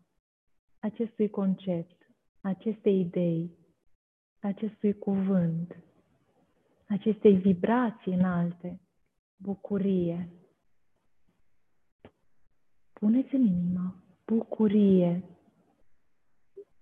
acestui 0.79 1.31
concept, 1.31 2.07
acestei 2.41 3.01
idei, 3.01 3.59
acestui 4.41 4.99
cuvânt, 4.99 5.77
acestei 6.89 7.37
vibrații 7.37 8.13
înalte, 8.13 8.81
bucurie. 9.37 10.29
Puneți 12.93 13.35
în 13.35 13.43
inimă 13.43 13.95
bucurie. 14.27 15.36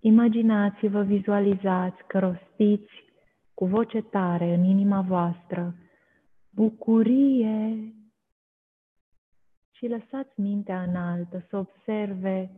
Imaginați-vă, 0.05 1.03
vizualizați 1.03 2.03
că 2.07 2.19
rostiți 2.19 2.91
cu 3.53 3.65
voce 3.65 4.01
tare 4.01 4.53
în 4.53 4.63
inima 4.63 5.01
voastră 5.01 5.75
bucurie 6.49 7.93
și 9.71 9.87
lăsați 9.87 10.39
mintea 10.39 10.83
înaltă 10.83 11.45
să 11.49 11.57
observe 11.57 12.51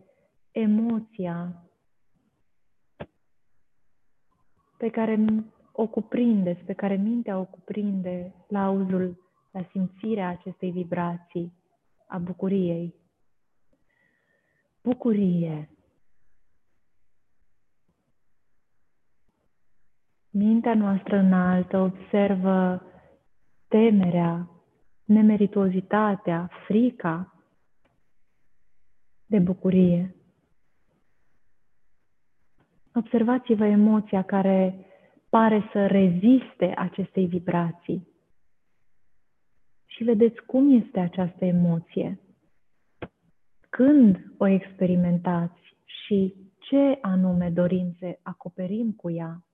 emoția 0.51 1.69
pe 4.77 4.89
care 4.89 5.25
o 5.71 5.87
cuprindeți, 5.87 6.63
pe 6.63 6.73
care 6.73 6.95
mintea 6.95 7.39
o 7.39 7.45
cuprinde 7.45 8.33
la 8.47 8.65
auzul, 8.65 9.31
la 9.51 9.67
simțirea 9.71 10.29
acestei 10.29 10.71
vibrații 10.71 11.53
a 12.07 12.17
bucuriei. 12.17 12.95
Bucurie. 14.83 15.76
Mintea 20.37 20.73
noastră 20.73 21.17
înaltă 21.17 21.77
observă 21.77 22.83
temerea, 23.67 24.49
nemerituozitatea, 25.05 26.49
frica 26.65 27.43
de 29.25 29.39
bucurie. 29.39 30.15
Observați-vă 32.93 33.65
emoția 33.65 34.23
care 34.23 34.85
pare 35.29 35.69
să 35.71 35.85
reziste 35.85 36.73
acestei 36.75 37.25
vibrații. 37.25 38.07
Și 39.85 40.03
vedeți 40.03 40.41
cum 40.45 40.81
este 40.81 40.99
această 40.99 41.45
emoție. 41.45 42.19
Când 43.69 44.33
o 44.37 44.47
experimentați 44.47 45.77
și 45.85 46.35
ce 46.59 46.97
anume 47.01 47.49
dorințe 47.49 48.19
acoperim 48.23 48.91
cu 48.91 49.09
ea, 49.09 49.46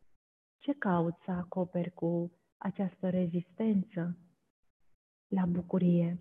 ce 0.64 0.74
cauți 0.74 1.24
să 1.26 1.32
acoperi 1.32 1.94
cu 1.94 2.32
această 2.58 3.10
rezistență 3.10 4.18
la 5.28 5.46
bucurie. 5.46 6.20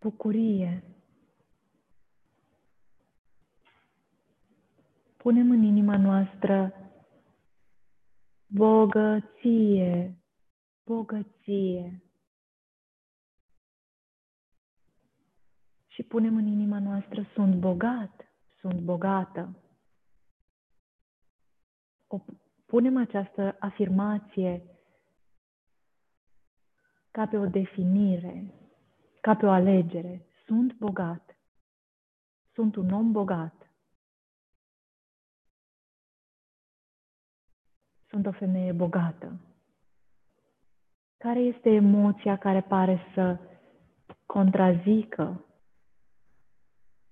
Bucurie. 0.00 0.82
Punem 5.16 5.50
în 5.50 5.62
inima 5.62 5.96
noastră 5.96 6.74
bogăție, 8.46 10.18
bogăție. 10.84 12.02
Și 15.86 16.02
punem 16.02 16.36
în 16.36 16.46
inima 16.46 16.78
noastră 16.78 17.26
sunt 17.34 17.54
bogat, 17.54 18.32
sunt 18.60 18.80
bogată. 18.80 19.63
O 22.14 22.20
punem 22.66 22.96
această 22.96 23.56
afirmație 23.58 24.62
ca 27.10 27.26
pe 27.26 27.36
o 27.36 27.46
definire, 27.46 28.54
ca 29.20 29.36
pe 29.36 29.46
o 29.46 29.50
alegere. 29.50 30.26
Sunt 30.46 30.74
bogat. 30.74 31.36
Sunt 32.52 32.76
un 32.76 32.90
om 32.90 33.12
bogat. 33.12 33.70
Sunt 38.08 38.26
o 38.26 38.32
femeie 38.32 38.72
bogată. 38.72 39.40
Care 41.16 41.40
este 41.40 41.70
emoția 41.70 42.38
care 42.38 42.60
pare 42.60 43.00
să 43.14 43.38
contrazică 44.26 45.44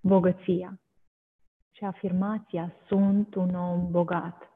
bogăția 0.01 0.81
și 1.71 1.85
afirmația 1.85 2.73
sunt 2.87 3.35
un 3.35 3.55
om 3.55 3.91
bogat? 3.91 4.52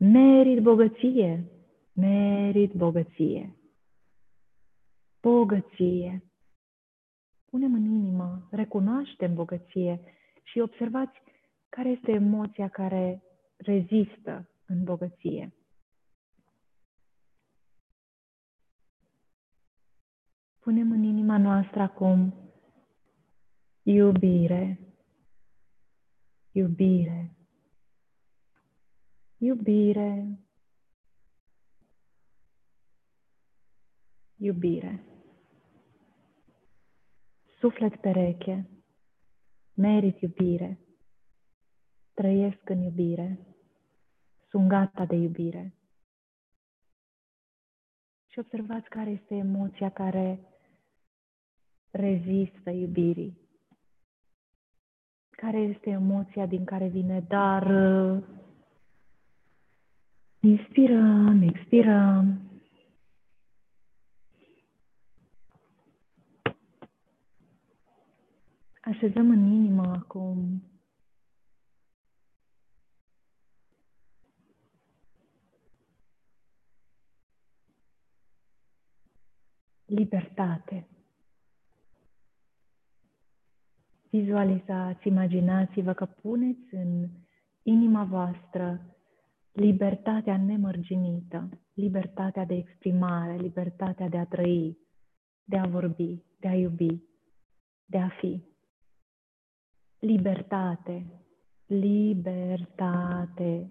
Merit 0.00 0.62
bogăție, 0.62 1.44
merit 1.92 2.72
bogăție. 2.72 3.56
Bogăție. 5.20 6.22
Punem 7.50 7.74
în 7.74 7.84
inimă, 7.84 8.48
recunoaștem 8.50 9.34
bogăție 9.34 10.00
și 10.42 10.58
observați 10.60 11.18
care 11.68 11.88
este 11.88 12.12
emoția 12.12 12.68
care 12.68 13.22
rezistă 13.56 14.48
în 14.66 14.84
bogăție. 14.84 15.52
Punem 20.58 20.90
în 20.90 21.02
inima 21.02 21.38
noastră 21.38 21.80
acum 21.80 22.34
iubire, 23.82 24.80
iubire, 26.52 27.37
Iubire. 29.40 30.38
Iubire. 34.36 35.02
Suflet 37.58 37.96
pereche. 38.00 38.68
Merit 39.74 40.20
iubire. 40.20 40.78
Trăiesc 42.14 42.68
în 42.68 42.82
iubire. 42.82 43.38
Sunt 44.48 44.68
gata 44.68 45.04
de 45.04 45.14
iubire. 45.14 45.74
Și 48.26 48.38
observați 48.38 48.88
care 48.88 49.10
este 49.10 49.34
emoția 49.34 49.90
care 49.90 50.40
rezistă 51.90 52.70
iubirii. 52.70 53.38
Care 55.30 55.58
este 55.58 55.90
emoția 55.90 56.46
din 56.46 56.64
care 56.64 56.88
vine, 56.88 57.20
dar 57.20 57.66
Inspirăm, 60.40 61.42
expirăm. 61.42 62.40
Așezăm 68.82 69.30
în 69.30 69.46
inimă 69.52 69.82
acum 69.82 70.62
libertate. 79.84 80.86
Vizualizați, 84.10 85.08
imaginați-vă 85.08 85.92
că 85.92 86.06
puneți 86.06 86.74
în 86.74 87.08
inima 87.62 88.04
voastră 88.04 88.97
libertatea 89.58 90.36
nemărginită, 90.36 91.48
libertatea 91.74 92.44
de 92.44 92.54
exprimare, 92.54 93.36
libertatea 93.36 94.08
de 94.08 94.18
a 94.18 94.24
trăi, 94.24 94.78
de 95.44 95.58
a 95.58 95.66
vorbi, 95.66 96.22
de 96.40 96.48
a 96.48 96.54
iubi, 96.54 97.02
de 97.86 97.98
a 97.98 98.08
fi. 98.08 98.42
Libertate, 99.98 101.06
libertate. 101.66 103.70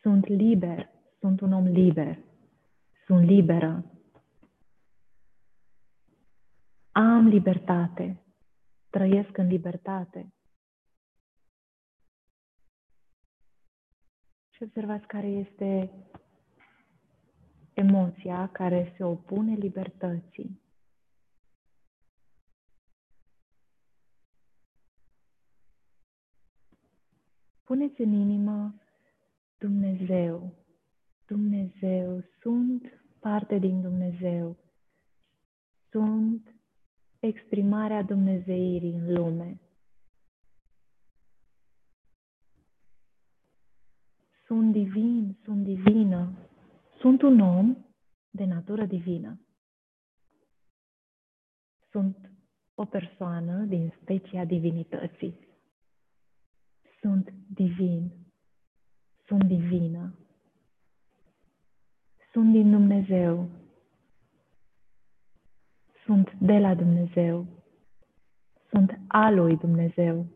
Sunt 0.00 0.26
liber, 0.26 0.90
sunt 1.18 1.40
un 1.40 1.52
om 1.52 1.64
liber, 1.64 2.18
sunt 3.06 3.26
liberă. 3.26 3.84
Am 6.92 7.26
libertate, 7.26 8.22
trăiesc 8.90 9.36
în 9.36 9.46
libertate. 9.46 10.32
Și 14.58 14.64
observați 14.64 15.06
care 15.06 15.26
este 15.26 15.90
emoția 17.74 18.48
care 18.52 18.94
se 18.96 19.04
opune 19.04 19.54
libertății. 19.54 20.60
Puneți 27.64 28.00
în 28.00 28.12
inimă 28.12 28.74
Dumnezeu. 29.58 30.54
Dumnezeu. 31.26 32.24
Sunt 32.40 33.02
parte 33.20 33.58
din 33.58 33.80
Dumnezeu. 33.80 34.56
Sunt 35.90 36.54
exprimarea 37.18 38.02
Dumnezeirii 38.02 38.94
în 38.94 39.12
lume. 39.12 39.60
Sunt 44.48 44.72
divin, 44.72 45.36
sunt 45.44 45.64
divină. 45.64 46.32
Sunt 46.98 47.22
un 47.22 47.40
om 47.40 47.76
de 48.30 48.44
natură 48.44 48.84
divină. 48.84 49.40
Sunt 51.90 52.30
o 52.74 52.84
persoană 52.84 53.64
din 53.64 53.92
specia 54.00 54.44
divinității. 54.44 55.38
Sunt 57.00 57.32
divin. 57.54 58.10
Sunt 59.26 59.44
divină. 59.44 60.14
Sunt 62.32 62.52
din 62.52 62.70
Dumnezeu. 62.70 63.48
Sunt 66.04 66.32
de 66.40 66.58
la 66.58 66.74
Dumnezeu. 66.74 67.46
Sunt 68.68 69.00
a 69.08 69.30
lui 69.30 69.56
Dumnezeu. 69.56 70.26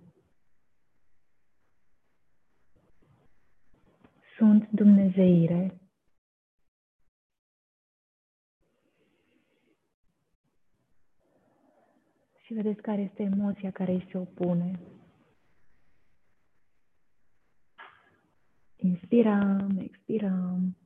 Sunt 4.42 4.68
Dumnezeire. 4.70 5.80
Și 12.44 12.54
vedeți 12.54 12.80
care 12.80 13.00
este 13.00 13.22
emoția 13.22 13.70
care 13.70 13.92
îi 13.92 14.06
se 14.10 14.18
opune. 14.18 14.80
Inspirăm, 18.76 19.78
expirăm. 19.78 20.76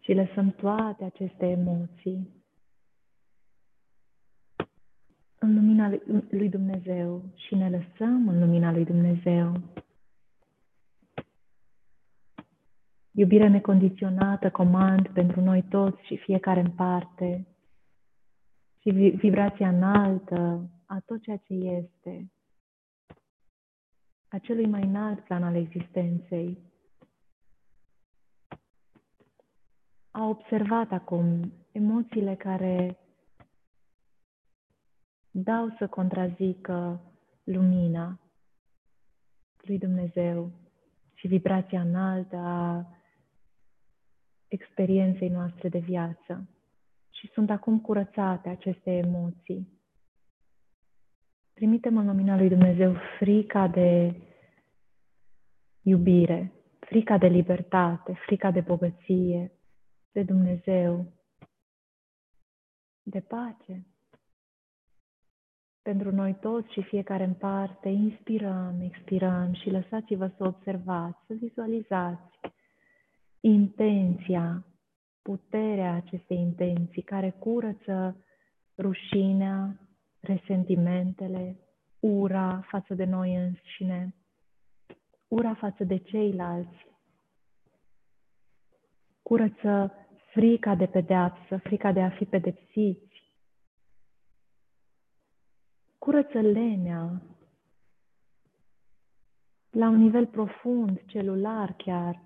Și 0.00 0.12
lăsăm 0.12 0.50
toate 0.50 1.04
aceste 1.04 1.46
emoții 1.46 2.33
în 5.44 5.54
lumina 5.54 5.88
lui 6.30 6.48
Dumnezeu 6.48 7.22
și 7.34 7.54
ne 7.54 7.70
lăsăm 7.70 8.28
în 8.28 8.38
lumina 8.38 8.72
lui 8.72 8.84
Dumnezeu. 8.84 9.60
Iubire 13.10 13.48
necondiționată, 13.48 14.50
comand 14.50 15.08
pentru 15.08 15.40
noi 15.40 15.62
toți 15.62 16.06
și 16.06 16.16
fiecare 16.16 16.60
în 16.60 16.70
parte. 16.70 17.46
Și 18.80 18.90
vibrația 18.90 19.68
înaltă 19.68 20.70
a 20.86 21.00
tot 21.06 21.22
ceea 21.22 21.36
ce 21.36 21.54
este. 21.54 22.32
A 24.28 24.38
celui 24.38 24.66
mai 24.66 24.82
înalt 24.82 25.24
plan 25.24 25.42
al 25.42 25.54
existenței. 25.54 26.58
A 30.10 30.24
observat 30.28 30.92
acum 30.92 31.52
emoțiile 31.72 32.34
care 32.34 32.98
dau 35.36 35.74
să 35.78 35.86
contrazică 35.86 37.00
lumina 37.44 38.20
lui 39.56 39.78
Dumnezeu 39.78 40.50
și 41.14 41.26
vibrația 41.26 41.80
înaltă 41.80 42.36
a 42.36 42.86
experienței 44.48 45.28
noastre 45.28 45.68
de 45.68 45.78
viață. 45.78 46.48
Și 47.10 47.30
sunt 47.32 47.50
acum 47.50 47.80
curățate 47.80 48.48
aceste 48.48 48.90
emoții. 48.90 49.68
Trimitem 51.54 51.96
în 51.96 52.06
lumina 52.06 52.36
lui 52.36 52.48
Dumnezeu 52.48 52.96
frica 53.18 53.68
de 53.68 54.20
iubire, 55.82 56.52
frica 56.80 57.18
de 57.18 57.26
libertate, 57.26 58.12
frica 58.26 58.50
de 58.50 58.60
bogăție, 58.60 59.52
de 60.12 60.22
Dumnezeu, 60.22 61.12
de 63.02 63.20
pace, 63.20 63.86
pentru 65.84 66.10
noi 66.10 66.36
toți 66.40 66.72
și 66.72 66.82
fiecare 66.82 67.24
în 67.24 67.34
parte, 67.34 67.88
inspirăm, 67.88 68.80
expirăm 68.80 69.52
și 69.52 69.70
lăsați-vă 69.70 70.30
să 70.36 70.44
observați, 70.44 71.18
să 71.26 71.34
vizualizați 71.34 72.38
intenția, 73.40 74.64
puterea 75.22 75.94
acestei 75.94 76.36
intenții 76.36 77.02
care 77.02 77.30
curăță 77.38 78.24
rușinea, 78.78 79.80
resentimentele, 80.20 81.56
ura 82.00 82.64
față 82.68 82.94
de 82.94 83.04
noi 83.04 83.34
înșine, 83.34 84.14
ura 85.28 85.54
față 85.54 85.84
de 85.84 85.96
ceilalți, 85.96 86.86
curăță 89.22 89.92
frica 90.32 90.74
de 90.74 90.86
pedeapsă, 90.86 91.56
frica 91.56 91.92
de 91.92 92.00
a 92.00 92.10
fi 92.10 92.24
pedepsiți, 92.24 93.13
curăță 96.04 96.40
lenea 96.40 97.22
la 99.70 99.88
un 99.88 99.96
nivel 99.98 100.26
profund, 100.26 101.00
celular 101.06 101.72
chiar, 101.76 102.22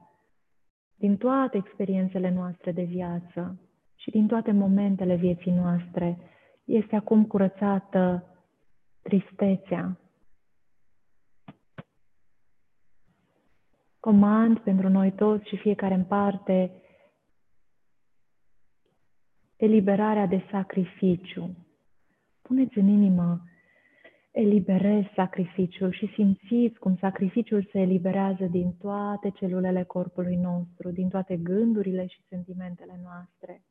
din 0.97 1.17
toate 1.17 1.57
experiențele 1.57 2.31
noastre 2.31 2.73
de 2.73 2.83
viață 2.83 3.61
și 3.95 4.11
din 4.11 4.27
toate 4.27 4.53
momentele 4.53 5.15
vieții 5.17 5.53
noastre. 5.53 6.19
Este 6.65 6.97
acum 6.97 7.27
curățată 7.27 8.25
tristețea. 9.03 9.99
Comand 14.01 14.59
pentru 14.59 14.89
noi 14.89 15.13
toți 15.13 15.49
și 15.49 15.57
fiecare 15.57 15.95
în 15.95 16.05
parte 16.05 16.83
eliberarea 19.57 20.27
de 20.27 20.43
sacrificiu. 20.51 21.57
Puneți 22.43 22.79
în 22.79 22.87
inimă 22.87 23.43
eliberezi 24.31 25.09
sacrificiul 25.15 25.93
și 25.93 26.11
simțiți 26.15 26.79
cum 26.79 26.97
sacrificiul 26.97 27.69
se 27.73 27.81
eliberează 27.81 28.45
din 28.45 28.73
toate 28.73 29.31
celulele 29.31 29.85
corpului 29.85 30.37
nostru, 30.37 30.91
din 30.91 31.09
toate 31.09 31.37
gândurile 31.37 32.07
și 32.07 32.23
sentimentele 32.29 33.01
noastre. 33.03 33.63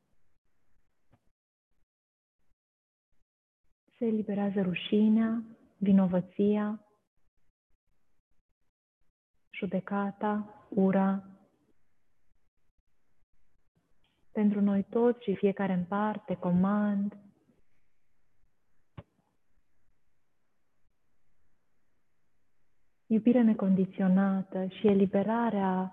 Se 3.98 4.04
eliberează 4.06 4.60
rușinea, 4.60 5.42
vinovăția, 5.76 6.88
judecata, 9.50 10.66
ura. 10.68 11.22
Pentru 14.32 14.60
noi 14.60 14.82
toți 14.82 15.22
și 15.22 15.34
fiecare 15.34 15.72
în 15.72 15.84
parte, 15.84 16.34
comand, 16.34 17.27
iubire 23.08 23.42
necondiționată 23.42 24.66
și 24.66 24.86
eliberarea 24.86 25.92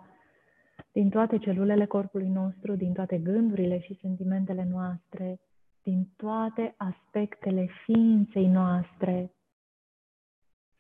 din 0.92 1.10
toate 1.10 1.38
celulele 1.38 1.86
corpului 1.86 2.28
nostru, 2.28 2.76
din 2.76 2.94
toate 2.94 3.18
gândurile 3.18 3.80
și 3.80 3.98
sentimentele 4.02 4.68
noastre, 4.70 5.40
din 5.84 6.08
toate 6.16 6.74
aspectele 6.78 7.68
ființei 7.84 8.48
noastre, 8.48 9.32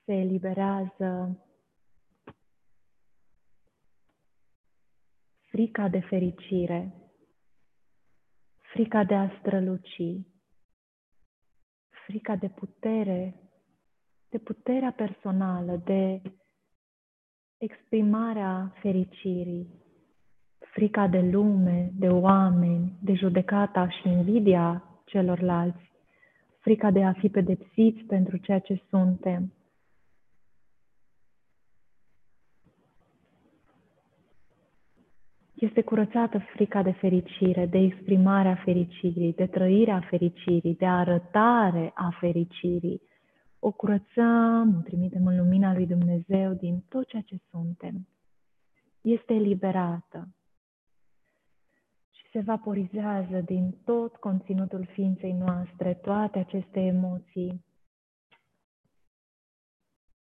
se 0.05 0.13
eliberează 0.13 1.39
frica 5.47 5.87
de 5.87 5.99
fericire, 5.99 6.93
frica 8.73 9.03
de 9.03 9.15
a 9.15 9.29
străluci, 9.39 10.25
frica 12.05 12.35
de 12.35 12.49
putere 12.49 13.44
de 14.35 14.41
puterea 14.41 14.91
personală, 14.91 15.81
de 15.85 16.21
exprimarea 17.57 18.73
fericirii, 18.81 19.67
frica 20.59 21.07
de 21.07 21.21
lume, 21.21 21.91
de 21.99 22.07
oameni, 22.07 22.97
de 23.01 23.13
judecata 23.13 23.89
și 23.89 24.07
invidia 24.07 24.83
celorlalți, 25.05 25.91
frica 26.59 26.91
de 26.91 27.03
a 27.03 27.13
fi 27.13 27.29
pedepsiți 27.29 28.03
pentru 28.03 28.37
ceea 28.37 28.59
ce 28.59 28.81
suntem. 28.89 29.53
Este 35.53 35.81
curățată 35.81 36.39
frica 36.39 36.81
de 36.83 36.91
fericire, 36.91 37.65
de 37.65 37.77
exprimarea 37.77 38.55
fericirii, 38.55 39.33
de 39.33 39.45
trăirea 39.45 39.99
fericirii, 40.09 40.75
de 40.75 40.85
arătare 40.85 41.91
a 41.93 42.09
fericirii, 42.19 43.01
o 43.67 43.71
curățăm, 43.71 44.75
o 44.77 44.81
trimitem 44.81 45.25
în 45.25 45.37
lumina 45.37 45.73
lui 45.73 45.87
Dumnezeu 45.87 46.53
din 46.53 46.83
tot 46.89 47.07
ceea 47.07 47.21
ce 47.21 47.37
suntem. 47.49 48.07
Este 49.01 49.33
eliberată. 49.33 50.27
Și 52.11 52.29
se 52.31 52.39
vaporizează 52.39 53.41
din 53.41 53.75
tot 53.83 54.15
conținutul 54.15 54.85
ființei 54.85 55.33
noastre, 55.33 55.93
toate 55.93 56.39
aceste 56.39 56.79
emoții 56.79 57.65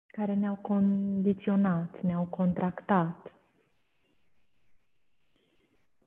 care 0.06 0.34
ne-au 0.34 0.56
condiționat, 0.56 2.02
ne-au 2.02 2.24
contractat. 2.24 3.34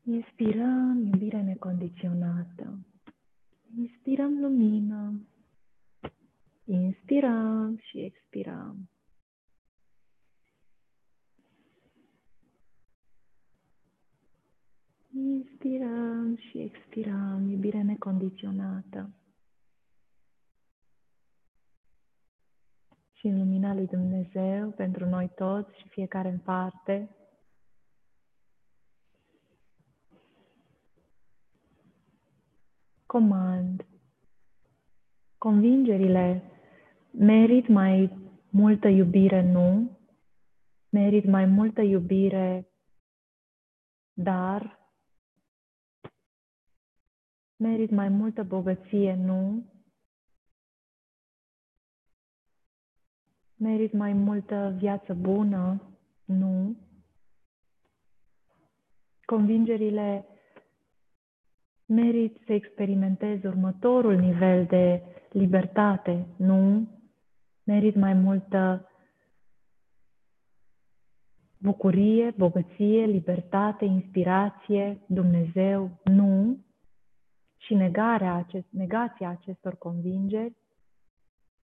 Inspirăm 0.03 1.06
iubire 1.06 1.41
necondiționată. 1.41 2.80
Inspirăm 3.78 4.40
lumină. 4.40 5.20
Inspirăm 6.66 7.78
și 7.78 8.00
expirăm. 8.00 8.90
Inspirăm 15.12 16.36
și 16.36 16.58
expirăm 16.60 17.50
iubire 17.50 17.82
necondiționată. 17.82 19.10
Și 23.14 23.28
în 23.28 23.38
lumina 23.38 23.74
lui 23.74 23.88
Dumnezeu, 23.88 24.70
pentru 24.72 25.06
noi 25.06 25.32
toți 25.36 25.78
și 25.80 25.88
fiecare 25.88 26.30
în 26.30 26.40
parte, 26.40 27.10
comand. 33.06 33.86
Convingerile 35.38 36.55
merit 37.18 37.68
mai 37.68 38.18
multă 38.50 38.88
iubire, 38.88 39.42
nu. 39.42 39.98
Merit 40.90 41.26
mai 41.26 41.46
multă 41.46 41.82
iubire, 41.82 42.68
dar 44.14 44.80
merit 47.56 47.90
mai 47.90 48.10
multă 48.10 48.44
bogăție, 48.44 49.16
nu. 49.16 49.66
Merit 53.56 53.94
mai 53.94 54.14
multă 54.14 54.76
viață 54.78 55.14
bună, 55.14 55.82
nu. 56.26 56.76
Convingerile 59.26 60.26
merit 61.86 62.42
să 62.46 62.54
experimentezi 62.54 63.46
următorul 63.46 64.16
nivel 64.16 64.66
de 64.66 65.02
libertate, 65.30 66.28
nu. 66.38 66.88
Merit 67.66 67.96
mai 67.96 68.14
multă 68.14 68.90
bucurie, 71.58 72.34
bogăție, 72.38 73.06
libertate, 73.06 73.86
inspirație, 73.86 75.00
Dumnezeu, 75.08 76.00
nu. 76.04 76.58
Și 77.58 77.74
negarea 77.74 78.34
acest, 78.34 78.66
negația 78.70 79.30
acestor 79.30 79.76
convingeri, 79.76 80.56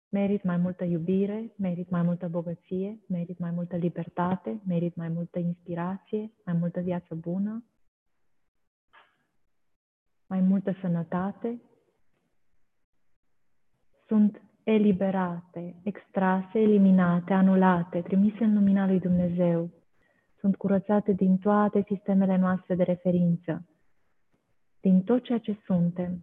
merit 0.08 0.42
mai 0.42 0.56
multă 0.56 0.84
iubire, 0.84 1.52
merit 1.56 1.90
mai 1.90 2.02
multă 2.02 2.28
bogăție, 2.28 2.98
merit 3.08 3.38
mai 3.38 3.50
multă 3.50 3.76
libertate, 3.76 4.60
merit 4.66 4.94
mai 4.94 5.08
multă 5.08 5.38
inspirație, 5.38 6.32
mai 6.44 6.54
multă 6.54 6.80
viață 6.80 7.14
bună, 7.14 7.64
mai 10.26 10.40
multă 10.40 10.74
sănătate, 10.80 11.60
sunt 14.06 14.42
eliberate, 14.72 15.74
extrase, 15.82 16.58
eliminate, 16.58 17.32
anulate, 17.32 18.02
trimise 18.02 18.44
în 18.44 18.54
lumina 18.54 18.86
lui 18.86 19.00
Dumnezeu. 19.00 19.70
Sunt 20.38 20.56
curățate 20.56 21.12
din 21.12 21.38
toate 21.38 21.84
sistemele 21.86 22.36
noastre 22.36 22.74
de 22.74 22.82
referință, 22.82 23.68
din 24.80 25.02
tot 25.02 25.24
ceea 25.24 25.38
ce 25.38 25.58
suntem. 25.64 26.22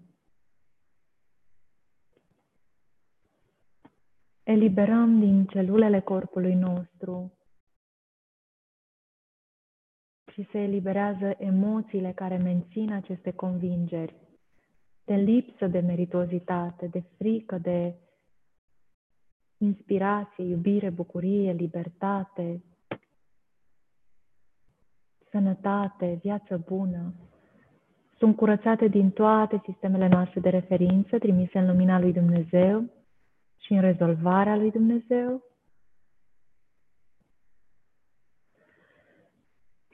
Eliberăm 4.43 5.19
din 5.19 5.45
celulele 5.45 5.99
corpului 5.99 6.53
nostru 6.53 7.33
și 10.31 10.47
se 10.51 10.57
eliberează 10.57 11.35
emoțiile 11.37 12.11
care 12.11 12.37
mențin 12.37 12.91
aceste 12.91 13.31
convingeri 13.31 14.15
de 15.05 15.15
lipsă 15.15 15.67
de 15.67 15.79
meritozitate, 15.79 16.87
de 16.87 17.03
frică, 17.17 17.57
de 17.57 17.95
inspirație, 19.57 20.43
iubire, 20.43 20.89
bucurie, 20.89 21.51
libertate, 21.51 22.63
sănătate, 25.29 26.19
viață 26.21 26.63
bună, 26.67 27.13
sunt 28.17 28.35
curățate 28.35 28.87
din 28.87 29.11
toate 29.11 29.61
sistemele 29.63 30.07
noastre 30.07 30.39
de 30.39 30.49
referință, 30.49 31.17
trimise 31.17 31.59
în 31.59 31.67
lumina 31.67 31.99
lui 31.99 32.13
Dumnezeu 32.13 32.89
și 33.57 33.73
în 33.73 33.81
rezolvarea 33.81 34.55
lui 34.55 34.71
Dumnezeu. 34.71 35.43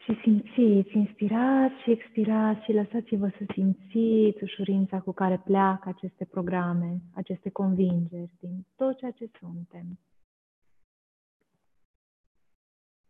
Și 0.03 0.19
simțiți, 0.21 0.97
inspirați 0.97 1.81
și 1.81 1.91
expirați 1.91 2.63
și 2.63 2.71
lăsați-vă 2.71 3.27
să 3.27 3.45
simțiți 3.53 4.43
ușurința 4.43 4.99
cu 4.99 5.11
care 5.11 5.37
pleacă 5.37 5.89
aceste 5.89 6.25
programe, 6.25 7.01
aceste 7.13 7.49
convingeri 7.49 8.31
din 8.39 8.65
tot 8.75 8.97
ceea 8.97 9.11
ce 9.11 9.29
suntem. 9.39 9.99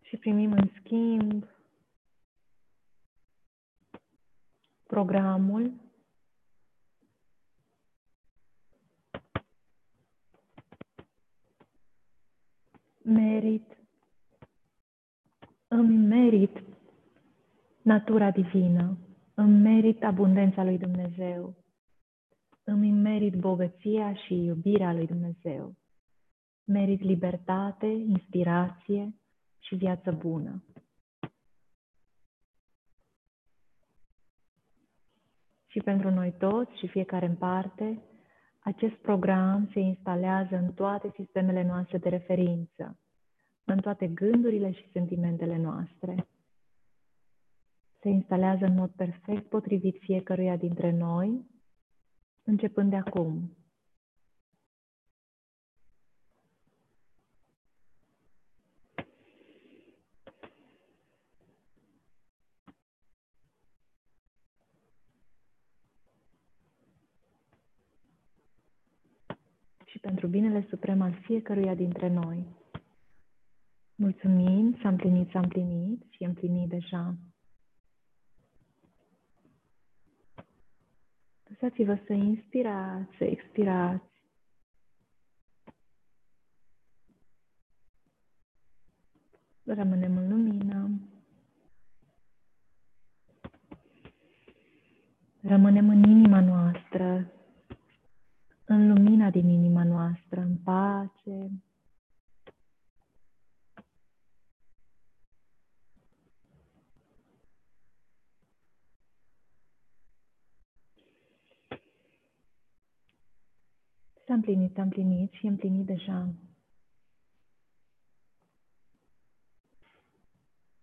Și 0.02 0.18
primim 0.18 0.52
în 0.52 0.70
schimb 0.80 1.46
programul 4.88 5.74
merit, 13.04 13.78
îmi 15.68 15.98
merit 15.98 16.71
natura 17.82 18.32
divină, 18.32 18.98
îmi 19.34 19.62
merit 19.62 20.04
abundența 20.04 20.64
lui 20.64 20.78
Dumnezeu, 20.78 21.56
îmi 22.64 22.92
merit 22.92 23.36
bogăția 23.36 24.14
și 24.14 24.44
iubirea 24.44 24.94
lui 24.94 25.08
Dumnezeu, 25.08 25.76
merit 26.64 27.02
libertate, 27.02 27.86
inspirație 27.86 29.16
și 29.60 29.76
viață 29.76 30.12
bună. 30.12 30.64
Și 35.68 35.80
pentru 35.80 36.10
noi 36.10 36.34
toți 36.38 36.78
și 36.78 36.88
fiecare 36.88 37.26
în 37.26 37.36
parte, 37.36 38.02
acest 38.60 38.94
program 38.96 39.70
se 39.74 39.80
instalează 39.80 40.56
în 40.56 40.74
toate 40.74 41.12
sistemele 41.16 41.64
noastre 41.64 41.98
de 41.98 42.10
referință, 42.10 43.00
în 43.64 43.80
toate 43.80 44.08
gândurile 44.08 44.72
și 44.72 44.92
sentimentele 44.92 45.58
noastre 45.58 46.26
se 48.02 48.10
instalează 48.10 48.66
în 48.66 48.76
mod 48.76 48.90
perfect 48.90 49.50
potrivit 49.50 49.98
fiecăruia 50.00 50.56
dintre 50.56 50.92
noi, 50.92 51.46
începând 52.44 52.90
de 52.90 52.96
acum. 52.96 53.56
Și 69.86 70.00
pentru 70.00 70.28
binele 70.28 70.66
suprem 70.70 71.02
al 71.02 71.14
fiecăruia 71.14 71.76
dintre 71.76 72.10
noi. 72.10 72.46
Mulțumim, 73.96 74.78
s-a 74.82 74.90
împlinit, 74.90 75.30
s-a 75.30 75.40
împlinit 75.40 76.06
și 76.10 76.24
e 76.24 76.26
împlinit 76.26 76.70
deja. 76.70 77.16
Lăsați-vă 81.52 82.00
să 82.06 82.14
inspirați, 82.14 83.16
să 83.18 83.24
expirați. 83.24 84.10
Rămânem 89.64 90.18
în 90.18 90.30
lumină. 90.30 90.90
Rămânem 95.42 95.90
în 95.90 96.04
inima 96.04 96.40
noastră, 96.40 97.32
în 98.66 98.88
lumina 98.88 99.30
din 99.30 99.50
inima 99.50 99.84
noastră, 99.84 100.42
în 100.42 100.58
pace, 100.58 101.52
S-a 114.32 114.38
împlinit, 114.38 114.74
s-a 114.74 114.82
împlinit 114.82 115.32
și 115.32 115.46
împlinit 115.46 115.86
deja. 115.86 116.34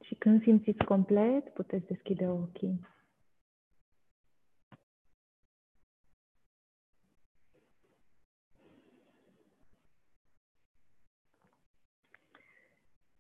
Și 0.04 0.14
când 0.14 0.42
simțiți 0.42 0.84
complet, 0.84 1.48
puteți 1.52 1.86
deschide 1.86 2.28
ochii. 2.28 2.86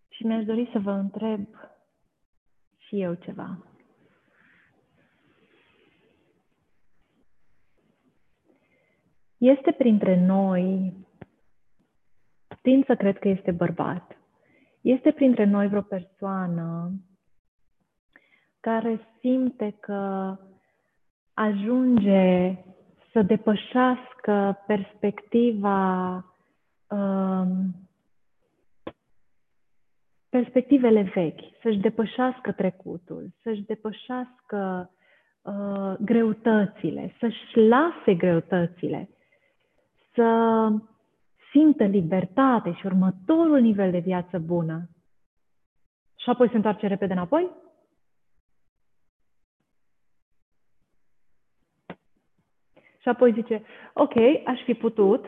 Și 0.08 0.26
mi-aș 0.26 0.44
dori 0.44 0.68
să 0.72 0.78
vă 0.78 0.90
întreb 0.90 1.46
și 2.76 3.00
eu 3.02 3.14
ceva. 3.14 3.67
Este 9.38 9.72
printre 9.72 10.20
noi, 10.20 10.92
tind 12.62 12.86
să 12.86 12.94
cred 12.94 13.18
că 13.18 13.28
este 13.28 13.50
bărbat, 13.50 14.16
este 14.80 15.12
printre 15.12 15.44
noi 15.44 15.68
vreo 15.68 15.80
persoană 15.82 16.90
care 18.60 19.00
simte 19.20 19.76
că 19.80 20.36
ajunge 21.34 22.56
să 23.12 23.22
depășească 23.22 24.64
perspectiva 24.66 26.14
um, 26.88 27.74
perspectivele 30.28 31.02
vechi, 31.14 31.40
să-și 31.62 31.78
depășească 31.78 32.52
trecutul, 32.52 33.30
să-și 33.42 33.62
depășească 33.62 34.90
uh, 35.42 35.94
greutățile, 36.00 37.14
să-și 37.18 37.56
lase 37.68 38.14
greutățile, 38.14 39.08
să 40.18 40.68
simtă 41.50 41.84
libertate 41.84 42.72
și 42.72 42.86
următorul 42.86 43.60
nivel 43.60 43.90
de 43.90 43.98
viață 43.98 44.38
bună. 44.38 44.88
Și 46.16 46.30
apoi 46.30 46.48
se 46.48 46.56
întoarce 46.56 46.86
repede 46.86 47.12
înapoi? 47.12 47.50
Și 53.00 53.08
apoi 53.08 53.32
zice, 53.32 53.62
ok, 53.94 54.14
aș 54.44 54.62
fi 54.64 54.74
putut, 54.74 55.24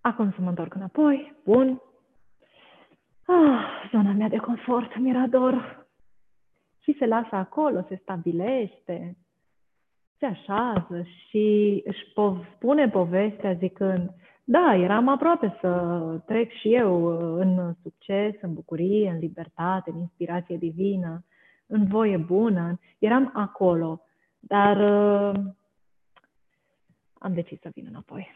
acum 0.00 0.32
să 0.32 0.40
mă 0.40 0.48
întorc 0.48 0.74
înapoi, 0.74 1.34
bun. 1.44 1.82
Ah, 3.26 3.88
zona 3.90 4.12
mea 4.12 4.28
de 4.28 4.36
confort, 4.36 4.98
mirador. 4.98 5.86
Și 6.82 6.96
se 6.98 7.06
lasă 7.06 7.34
acolo, 7.34 7.84
se 7.88 7.98
stabilește, 8.02 9.16
se 10.18 10.26
așează 10.26 11.02
și 11.28 11.82
își 11.84 12.12
spune 12.56 12.88
povestea 12.88 13.52
zicând, 13.52 14.10
da, 14.44 14.74
eram 14.74 15.08
aproape 15.08 15.56
să 15.60 15.70
trec 16.26 16.50
și 16.50 16.74
eu 16.74 17.06
în 17.36 17.74
succes, 17.82 18.34
în 18.40 18.54
bucurie, 18.54 19.10
în 19.10 19.18
libertate, 19.18 19.90
în 19.90 19.98
inspirație 19.98 20.56
divină, 20.56 21.24
în 21.66 21.86
voie 21.86 22.16
bună. 22.16 22.80
Eram 22.98 23.30
acolo, 23.34 24.00
dar 24.38 24.76
uh, 24.76 25.40
am 27.18 27.34
decis 27.34 27.60
să 27.60 27.70
vin 27.74 27.86
înapoi. 27.88 28.34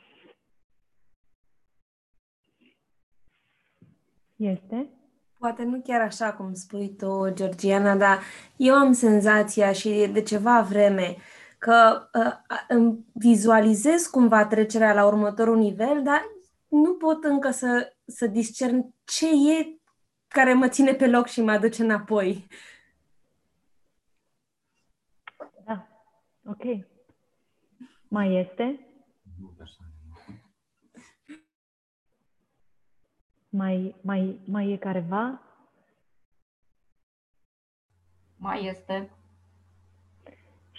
Este? 4.36 4.88
Poate 5.38 5.62
nu 5.62 5.80
chiar 5.84 6.00
așa 6.00 6.32
cum 6.32 6.54
spui 6.54 6.94
tu, 6.96 7.32
Georgiana, 7.32 7.96
dar 7.96 8.18
eu 8.56 8.74
am 8.74 8.92
senzația 8.92 9.72
și 9.72 10.08
de 10.12 10.22
ceva 10.22 10.60
vreme 10.60 11.16
că 11.58 12.08
uh, 12.14 12.56
îmi 12.68 13.06
vizualizez 13.12 14.06
cumva 14.06 14.46
trecerea 14.46 14.92
la 14.92 15.06
următorul 15.06 15.56
nivel, 15.56 16.02
dar 16.02 16.22
nu 16.68 16.94
pot 16.94 17.24
încă 17.24 17.50
să, 17.50 17.96
să 18.06 18.26
discern 18.26 18.94
ce 19.04 19.26
e 19.28 19.80
care 20.28 20.52
mă 20.52 20.68
ține 20.68 20.94
pe 20.94 21.06
loc 21.06 21.26
și 21.26 21.40
mă 21.40 21.50
aduce 21.50 21.82
înapoi. 21.82 22.46
Da, 25.64 25.88
ok. 26.44 26.86
Mai 28.08 28.34
este? 28.36 28.82
Mai, 33.48 33.94
mai, 34.02 34.40
mai 34.46 34.70
e 34.72 34.76
careva? 34.76 35.42
Mai 38.36 38.66
este. 38.66 39.17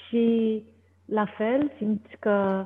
Și 0.10 0.64
la 1.06 1.26
fel, 1.38 1.72
simți 1.78 2.16
că 2.20 2.66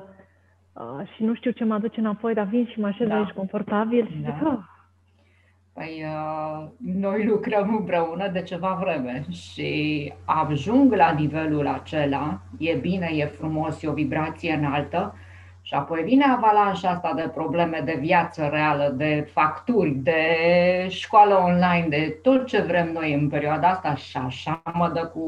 uh, 0.72 1.08
și 1.14 1.22
nu 1.22 1.34
știu 1.34 1.50
ce 1.50 1.64
mă 1.64 1.74
aduce 1.74 2.00
înapoi, 2.00 2.34
dar 2.34 2.46
vin 2.46 2.66
și 2.66 2.80
mă 2.80 2.86
așez 2.86 3.08
Da. 3.08 3.16
aici 3.16 3.30
confortabil 3.30 4.06
și 4.06 4.16
Da. 4.22 4.30
zic, 4.38 4.46
ah, 4.46 4.58
Păi 5.72 6.04
uh, 6.04 6.68
noi 6.78 7.24
lucrăm 7.26 7.76
împreună 7.76 8.28
de 8.28 8.42
ceva 8.42 8.78
vreme 8.80 9.24
și 9.30 10.12
ajung 10.24 10.92
la 10.94 11.10
nivelul 11.10 11.66
acela, 11.66 12.40
e 12.58 12.74
bine, 12.74 13.10
e 13.12 13.26
frumos, 13.26 13.82
e 13.82 13.88
o 13.88 13.92
vibrație 13.92 14.52
înaltă 14.52 15.14
și 15.66 15.74
apoi 15.74 16.02
vine 16.02 16.24
avalanșa 16.24 16.90
asta 16.90 17.12
de 17.14 17.30
probleme 17.34 17.82
de 17.84 17.96
viață 18.00 18.48
reală, 18.52 18.88
de 18.96 19.28
facturi, 19.32 19.90
de 19.90 20.26
școală 20.88 21.34
online, 21.34 21.86
de 21.88 22.18
tot 22.22 22.46
ce 22.46 22.62
vrem 22.62 22.92
noi 22.92 23.12
în 23.14 23.28
perioada 23.28 23.68
asta 23.68 23.94
și 23.94 24.16
așa 24.16 24.62
mă 24.72 24.90
dă 24.94 25.06
cu 25.06 25.24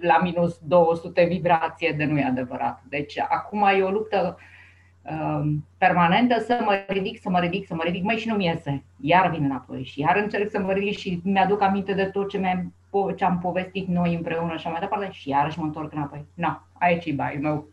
la 0.00 0.20
minus 0.22 0.58
200 0.58 1.24
vibrație 1.24 1.94
de 1.96 2.04
nu 2.04 2.18
e 2.18 2.24
adevărat. 2.24 2.82
Deci 2.88 3.18
acum 3.18 3.62
e 3.78 3.82
o 3.82 3.90
luptă 3.90 4.38
um, 5.02 5.66
permanentă 5.78 6.40
să 6.40 6.60
mă 6.64 6.84
ridic, 6.86 7.20
să 7.20 7.30
mă 7.30 7.38
ridic, 7.38 7.66
să 7.66 7.74
mă 7.74 7.82
ridic, 7.84 8.02
mai 8.02 8.16
și 8.16 8.28
nu-mi 8.28 8.44
iese. 8.46 8.84
Iar 9.00 9.30
vin 9.30 9.44
înapoi 9.44 9.84
și 9.84 10.00
iar 10.00 10.16
încerc 10.16 10.50
să 10.50 10.60
mă 10.60 10.72
ridic 10.72 10.98
și 10.98 11.20
mi-aduc 11.24 11.62
aminte 11.62 11.92
de 11.92 12.04
tot 12.04 12.28
ce, 12.28 12.38
mi-am, 12.38 12.72
po- 12.88 13.16
ce 13.16 13.24
am 13.24 13.38
povestit 13.38 13.86
noi 13.88 14.14
împreună 14.14 14.48
și 14.48 14.54
așa 14.54 14.70
mai 14.70 14.80
departe 14.80 15.08
și 15.10 15.28
iarăși 15.28 15.58
mă 15.58 15.64
întorc 15.64 15.92
înapoi. 15.92 16.24
Nu, 16.34 16.60
aici 16.72 17.06
e 17.06 17.12
baiul 17.12 17.42
meu. 17.42 17.66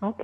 ok. 0.00 0.22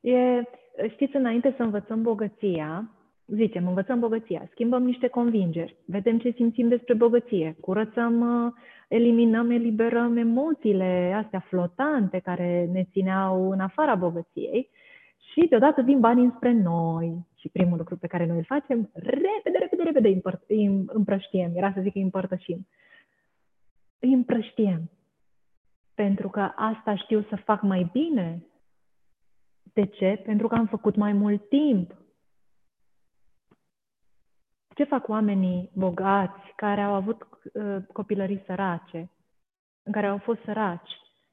E, 0.00 0.42
știți, 0.88 1.16
înainte 1.16 1.54
să 1.56 1.62
învățăm 1.62 2.02
bogăția, 2.02 2.90
zicem, 3.26 3.66
învățăm 3.66 4.00
bogăția, 4.00 4.48
schimbăm 4.50 4.82
niște 4.82 5.08
convingeri, 5.08 5.76
vedem 5.84 6.18
ce 6.18 6.30
simțim 6.30 6.68
despre 6.68 6.94
bogăție, 6.94 7.56
curățăm, 7.60 8.44
uh, 8.44 8.52
eliminăm, 8.88 9.50
eliberăm 9.50 10.16
emoțiile 10.16 11.12
astea 11.16 11.40
flotante 11.40 12.18
care 12.18 12.68
ne 12.72 12.84
țineau 12.92 13.50
în 13.50 13.60
afara 13.60 13.94
bogăției 13.94 14.70
și 15.32 15.46
deodată 15.48 15.82
vin 15.82 16.00
banii 16.00 16.24
înspre 16.24 16.52
noi. 16.52 17.26
Și 17.36 17.48
primul 17.48 17.78
lucru 17.78 17.96
pe 17.96 18.06
care 18.06 18.26
noi 18.26 18.36
îl 18.36 18.44
facem, 18.44 18.90
repede, 18.92 19.58
repede, 19.58 19.82
repede 19.82 20.08
îi 20.08 20.14
împăr- 20.14 20.46
îi 20.46 20.84
împrăștiem. 20.86 21.50
Era 21.54 21.72
să 21.72 21.80
zic 21.80 21.92
că 21.92 21.98
îi 21.98 22.04
împărtășim. 22.04 22.66
Îi 23.98 24.12
împrăștiem. 24.12 24.90
Pentru 25.94 26.28
că 26.28 26.52
asta 26.56 26.96
știu 26.96 27.22
să 27.28 27.36
fac 27.36 27.62
mai 27.62 27.90
bine. 27.92 28.44
De 29.80 29.86
ce? 29.86 30.20
Pentru 30.24 30.48
că 30.48 30.54
am 30.54 30.66
făcut 30.66 30.96
mai 30.96 31.12
mult 31.12 31.48
timp. 31.48 31.94
Ce 34.74 34.84
fac 34.84 35.08
oamenii 35.08 35.70
bogați 35.74 36.52
care 36.56 36.80
au 36.80 36.94
avut 36.94 37.28
uh, 37.52 37.76
copilării 37.92 38.42
sărace, 38.46 39.10
în 39.82 39.92
care 39.92 40.06
au 40.06 40.18
fost 40.18 40.40
săraci? 40.42 40.90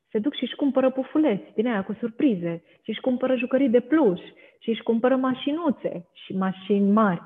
Se 0.10 0.20
duc 0.20 0.34
și 0.36 0.44
își 0.44 0.56
cumpără 0.56 0.92
pufuleți 0.92 1.54
din 1.54 1.68
aia 1.68 1.84
cu 1.84 1.94
surprize 1.94 2.64
și 2.82 2.90
își 2.90 3.02
cumpără 3.02 3.36
jucării 3.36 3.70
de 3.70 3.80
pluș 3.80 4.22
și 4.60 4.70
își 4.70 4.84
cumpără 4.84 5.16
mașinuțe 5.16 6.10
și 6.14 6.34
mașini 6.34 6.92
mari. 6.92 7.22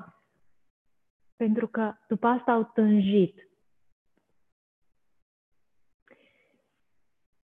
Pentru 1.36 1.66
că 1.66 1.94
după 2.08 2.26
asta 2.26 2.52
au 2.52 2.70
tânjit. 2.74 3.48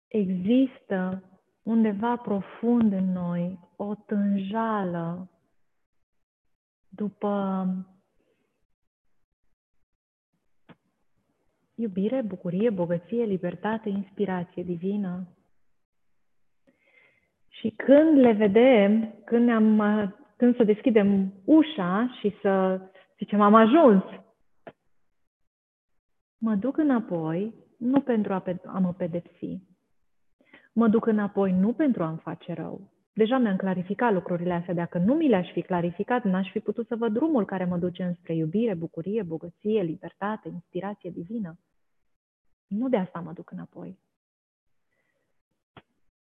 Există 0.08 1.24
undeva 1.68 2.16
profund 2.16 2.92
în 2.92 3.12
noi 3.12 3.60
o 3.76 3.96
tânjală 3.96 5.30
după 6.90 7.66
iubire, 11.76 12.22
bucurie, 12.22 12.70
bogăție, 12.70 13.24
libertate, 13.24 13.90
inspirație 13.90 14.64
divină. 14.64 15.28
Și 17.48 17.70
când 17.70 18.18
le 18.18 18.32
vedem, 18.32 19.14
când, 19.26 19.46
ne-am, 19.46 20.16
când 20.38 20.56
să 20.56 20.64
deschidem 20.64 21.34
ușa 21.46 22.18
și 22.20 22.36
să 22.42 22.82
zicem 23.18 23.42
am 23.42 23.54
ajuns, 23.54 24.04
mă 26.38 26.56
duc 26.56 26.78
înapoi, 26.78 27.54
nu 27.78 28.02
pentru 28.02 28.34
a, 28.34 28.40
pe- 28.40 28.62
a 28.66 28.80
mă 28.80 28.94
pedepsi, 28.94 29.67
mă 30.78 30.88
duc 30.88 31.06
înapoi 31.06 31.52
nu 31.52 31.74
pentru 31.74 32.04
a-mi 32.04 32.18
face 32.18 32.54
rău. 32.54 32.82
Deja 33.14 33.38
mi-am 33.38 33.56
clarificat 33.56 34.14
lucrurile 34.14 34.54
astea. 34.54 34.74
Dacă 34.74 34.98
nu 34.98 35.14
mi 35.14 35.28
le-aș 35.28 35.52
fi 35.52 35.62
clarificat, 35.62 36.24
n-aș 36.24 36.52
fi 36.52 36.60
putut 36.60 36.88
să 36.88 36.96
văd 36.96 37.14
drumul 37.14 37.46
care 37.46 37.66
mă 37.66 37.78
duce 37.78 38.04
înspre 38.04 38.36
iubire, 38.36 38.74
bucurie, 38.74 39.24
bogăție, 39.24 39.82
libertate, 39.82 40.50
inspirație 40.50 41.10
divină. 41.10 41.60
Nu 42.68 42.90
de 42.90 42.98
asta 42.98 43.20
mă 43.20 43.32
duc 43.32 43.52
înapoi. 43.52 44.00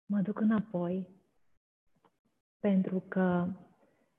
Mă 0.05 0.19
duc 0.19 0.39
înapoi 0.39 1.07
pentru 2.59 3.03
că 3.07 3.47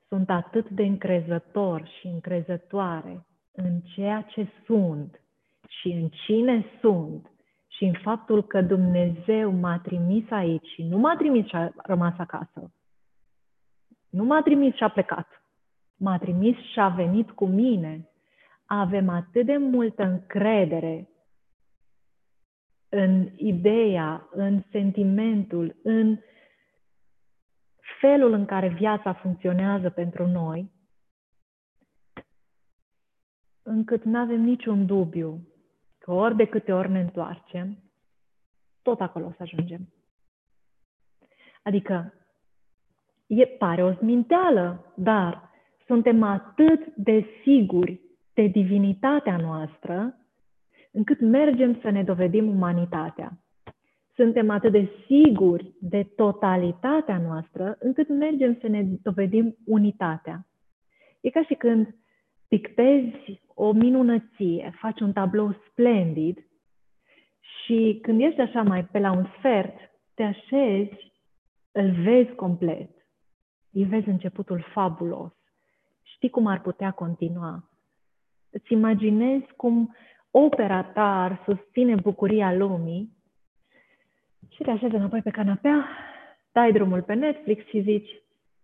sunt 0.09 0.31
atât 0.31 0.69
de 0.69 0.83
încrezător 0.83 1.89
și 2.01 2.07
încrezătoare 2.07 3.27
în 3.53 3.81
ceea 3.81 4.23
ce 4.23 4.49
sunt 4.65 5.21
și 5.69 5.89
în 5.89 6.09
cine 6.09 6.65
sunt 6.81 7.31
și 7.81 7.87
în 7.87 7.95
faptul 8.03 8.47
că 8.47 8.63
Dumnezeu 8.63 9.51
m-a 9.51 9.79
trimis 9.79 10.31
aici 10.31 10.67
și 10.67 10.83
nu 10.83 10.99
m-a 10.99 11.17
trimis 11.17 11.47
și 11.47 11.57
a 11.57 11.73
rămas 11.77 12.15
acasă. 12.19 12.73
Nu 14.11 14.25
m-a 14.25 14.43
trimis 14.43 14.75
și 14.75 14.83
a 14.83 14.89
plecat. 14.89 15.45
M-a 15.97 16.19
trimis 16.19 16.57
și 16.57 16.81
a 16.81 16.89
venit 16.89 17.31
cu 17.31 17.47
mine. 17.47 18.09
avem 18.67 19.09
atât 19.09 19.47
de 19.47 19.57
multă 19.57 20.03
încredere 20.03 21.09
în 22.89 23.29
ideea, 23.37 24.29
în 24.31 24.63
sentimentul, 24.71 25.77
în 25.83 26.19
felul 28.01 28.33
în 28.33 28.45
care 28.45 28.69
viața 28.69 29.13
funcționează 29.13 29.91
pentru 29.91 30.27
noi, 30.27 30.71
încât 33.63 34.05
nu 34.05 34.19
avem 34.19 34.41
niciun 34.41 34.87
dubiu 34.87 35.50
că 36.11 36.17
ori 36.17 36.37
de 36.37 36.45
câte 36.45 36.73
ori 36.73 36.91
ne 36.91 37.01
întoarcem, 37.01 37.79
tot 38.83 39.01
acolo 39.01 39.27
o 39.27 39.31
să 39.31 39.43
ajungem. 39.43 39.89
Adică, 41.63 42.15
e, 43.27 43.47
pare 43.47 43.85
o 43.85 43.95
sminteală, 43.95 44.93
dar 44.97 45.51
suntem 45.87 46.23
atât 46.23 46.95
de 46.97 47.25
siguri 47.43 48.01
de 48.35 48.47
divinitatea 48.47 49.37
noastră, 49.37 50.15
încât 50.91 51.21
mergem 51.21 51.81
să 51.81 51.91
ne 51.91 52.03
dovedim 52.03 52.49
umanitatea. 52.49 53.33
Suntem 54.15 54.51
atât 54.51 54.73
de 54.73 54.89
siguri 55.07 55.75
de 55.81 56.03
totalitatea 56.17 57.19
noastră, 57.19 57.77
încât 57.79 58.09
mergem 58.09 58.59
să 58.61 58.69
ne 58.69 58.83
dovedim 58.83 59.57
unitatea. 59.67 60.47
E 61.21 61.31
ca 61.31 61.43
și 61.43 61.55
când 61.55 61.95
pictezi 62.49 63.41
o 63.63 63.73
minunăție, 63.73 64.73
faci 64.79 65.01
un 65.01 65.13
tablou 65.13 65.53
splendid 65.71 66.39
și 67.41 67.99
când 68.03 68.21
ești 68.21 68.41
așa 68.41 68.63
mai 68.63 68.85
pe 68.85 68.99
la 68.99 69.13
un 69.13 69.27
sfert, 69.39 69.75
te 70.15 70.23
așezi, 70.23 71.13
îl 71.73 71.91
vezi 71.91 72.35
complet. 72.35 72.91
Îi 73.73 73.85
vezi 73.85 74.09
începutul 74.09 74.65
fabulos. 74.73 75.33
Știi 76.03 76.31
cum 76.31 76.47
ar 76.47 76.61
putea 76.61 76.91
continua. 76.91 77.71
Îți 78.51 78.73
imaginezi 78.73 79.53
cum 79.57 79.97
opera 80.31 80.83
ta 80.83 81.23
ar 81.23 81.43
susține 81.45 81.95
bucuria 81.95 82.53
lumii 82.53 83.17
și 84.49 84.63
te 84.63 84.71
așezi 84.71 84.95
înapoi 84.95 85.23
pe 85.23 85.31
canapea, 85.31 85.89
dai 86.53 86.73
drumul 86.73 87.03
pe 87.03 87.15
Netflix 87.15 87.67
și 87.67 87.83
zici, 87.83 88.11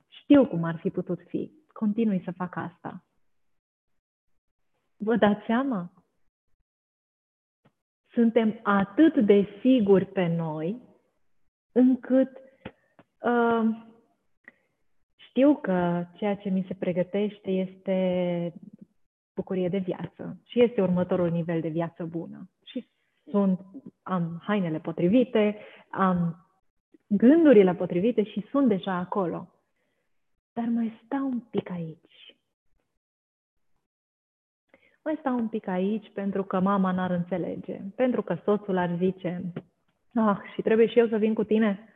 știu 0.09 0.47
cum 0.47 0.65
ar 0.65 0.77
fi 0.77 0.91
putut 0.91 1.21
fi, 1.29 1.53
continui 1.73 2.23
să 2.25 2.31
fac 2.31 2.57
asta. 2.57 3.05
Vă 4.97 5.17
dați 5.17 5.45
seama? 5.47 5.91
Suntem 8.13 8.61
atât 8.63 9.25
de 9.27 9.49
siguri 9.61 10.05
pe 10.05 10.27
noi 10.27 10.83
încât 11.73 12.31
uh, 13.21 13.87
știu 15.17 15.57
că 15.57 16.07
ceea 16.17 16.37
ce 16.37 16.49
mi 16.49 16.65
se 16.69 16.75
pregătește 16.75 17.51
este 17.51 18.53
bucurie 19.35 19.69
de 19.69 19.79
viață 19.79 20.41
și 20.45 20.63
este 20.63 20.83
următorul 20.83 21.31
nivel 21.31 21.61
de 21.61 21.69
viață 21.69 22.05
bună. 22.05 22.51
Și 22.65 22.87
sunt, 23.31 23.61
am 24.03 24.43
hainele 24.43 24.79
potrivite, 24.79 25.59
am 25.91 26.47
gândurile 27.07 27.75
potrivite 27.75 28.23
și 28.23 28.47
sunt 28.51 28.69
deja 28.69 28.93
acolo. 28.93 29.49
Dar 30.53 30.65
mai 30.65 31.01
stau 31.05 31.27
un 31.27 31.41
pic 31.41 31.71
aici. 31.71 32.16
Mai 35.07 35.17
stau 35.19 35.35
un 35.35 35.49
pic 35.49 35.69
aici 35.69 36.11
pentru 36.15 36.43
că 36.43 36.61
mama 36.61 36.93
n-ar 36.93 37.11
înțelege, 37.11 37.81
pentru 37.97 38.23
că 38.23 38.37
soțul 38.45 38.77
ar 38.77 38.91
zice, 38.99 39.43
ah, 40.15 40.37
și 40.55 40.63
trebuie 40.63 40.87
și 40.87 40.99
eu 40.99 41.09
să 41.09 41.17
vin 41.17 41.35
cu 41.35 41.45
tine. 41.45 41.89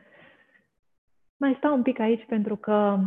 Mai 1.37 1.55
stau 1.59 1.75
un 1.75 1.83
pic 1.83 1.99
aici 1.99 2.25
pentru 2.29 2.57
că 2.57 2.99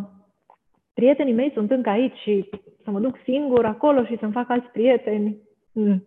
prietenii 0.93 1.33
mei 1.33 1.51
sunt 1.53 1.71
încă 1.71 1.89
aici 1.89 2.15
și 2.15 2.49
să 2.83 2.91
mă 2.91 2.99
duc 2.99 3.17
singur 3.23 3.65
acolo 3.65 4.05
și 4.05 4.17
să-mi 4.17 4.31
fac 4.31 4.49
alți 4.49 4.67
prieteni. 4.67 5.37
Mm. 5.71 6.05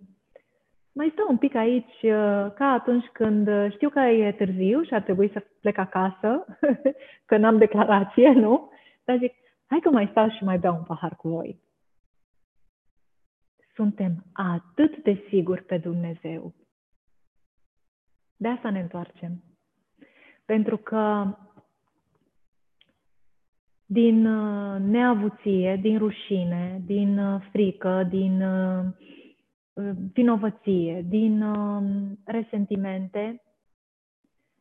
Mai 0.92 1.10
stau 1.12 1.26
un 1.28 1.36
pic 1.36 1.54
aici 1.54 2.02
uh, 2.02 2.46
ca 2.54 2.66
atunci 2.66 3.06
când 3.12 3.48
uh, 3.48 3.66
știu 3.72 3.88
că 3.88 4.00
e 4.00 4.32
târziu 4.32 4.82
și 4.82 4.94
ar 4.94 5.02
trebui 5.02 5.30
să 5.32 5.44
plec 5.60 5.78
acasă, 5.78 6.44
că 7.28 7.36
n-am 7.36 7.58
declarație, 7.58 8.32
nu? 8.32 8.70
Dar 9.04 9.16
zic, 9.18 9.32
hai 9.66 9.78
că 9.78 9.90
mai 9.90 10.08
stau 10.10 10.28
și 10.28 10.44
mai 10.44 10.58
beau 10.58 10.74
un 10.74 10.84
pahar 10.84 11.16
cu 11.16 11.28
voi. 11.28 11.64
Suntem 13.76 14.24
atât 14.32 15.02
de 15.02 15.24
siguri 15.28 15.64
pe 15.64 15.78
Dumnezeu. 15.78 16.54
De 18.36 18.48
asta 18.48 18.70
ne 18.70 18.80
întoarcem. 18.80 19.42
Pentru 20.44 20.76
că 20.76 21.34
din 23.86 24.26
uh, 24.26 24.80
neavuție, 24.80 25.76
din 25.76 25.98
rușine, 25.98 26.82
din 26.84 27.18
uh, 27.18 27.46
frică, 27.50 28.06
din 28.10 28.42
uh, 28.42 28.84
vinovăție, 30.12 31.02
din 31.08 31.44
resentimente. 32.24 33.42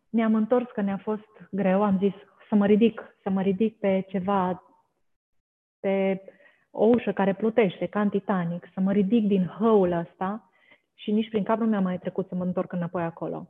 Ne-am 0.09 0.35
întors 0.35 0.71
că 0.71 0.81
ne-a 0.81 0.97
fost 0.97 1.49
greu, 1.51 1.83
am 1.83 1.97
zis 1.97 2.13
să 2.49 2.55
mă 2.55 2.65
ridic, 2.65 3.17
să 3.21 3.29
mă 3.29 3.41
ridic 3.41 3.79
pe 3.79 4.05
ceva, 4.07 4.63
pe 5.79 6.21
o 6.77 6.85
ușă 6.85 7.11
care 7.11 7.33
plutește, 7.33 7.85
ca 7.85 8.01
în 8.01 8.09
Titanic, 8.09 8.69
să 8.73 8.79
mă 8.79 8.91
ridic 8.91 9.27
din 9.27 9.45
hăul 9.59 9.91
ăsta 9.91 10.49
și 10.93 11.11
nici 11.11 11.29
prin 11.29 11.43
cap 11.43 11.59
nu 11.59 11.65
mi-a 11.65 11.79
mai 11.79 11.97
trecut 11.97 12.27
să 12.27 12.35
mă 12.35 12.43
întorc 12.43 12.71
înapoi 12.73 13.03
acolo. 13.03 13.47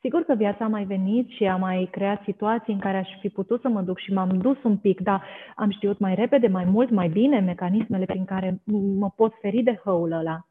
Sigur 0.00 0.22
că 0.22 0.34
viața 0.34 0.64
a 0.64 0.68
mai 0.68 0.84
venit 0.84 1.28
și 1.28 1.44
a 1.46 1.56
mai 1.56 1.88
creat 1.90 2.22
situații 2.22 2.72
în 2.72 2.78
care 2.78 2.96
aș 2.96 3.08
fi 3.20 3.28
putut 3.28 3.60
să 3.60 3.68
mă 3.68 3.82
duc 3.82 3.98
și 3.98 4.12
m-am 4.12 4.38
dus 4.38 4.62
un 4.62 4.76
pic, 4.76 5.00
dar 5.00 5.24
am 5.56 5.70
știut 5.70 5.98
mai 5.98 6.14
repede, 6.14 6.48
mai 6.48 6.64
mult, 6.64 6.90
mai 6.90 7.08
bine 7.08 7.40
mecanismele 7.40 8.04
prin 8.04 8.24
care 8.24 8.60
mă 8.98 9.10
pot 9.10 9.34
feri 9.40 9.62
de 9.62 9.80
hăul 9.84 10.12
ăla. 10.12 10.46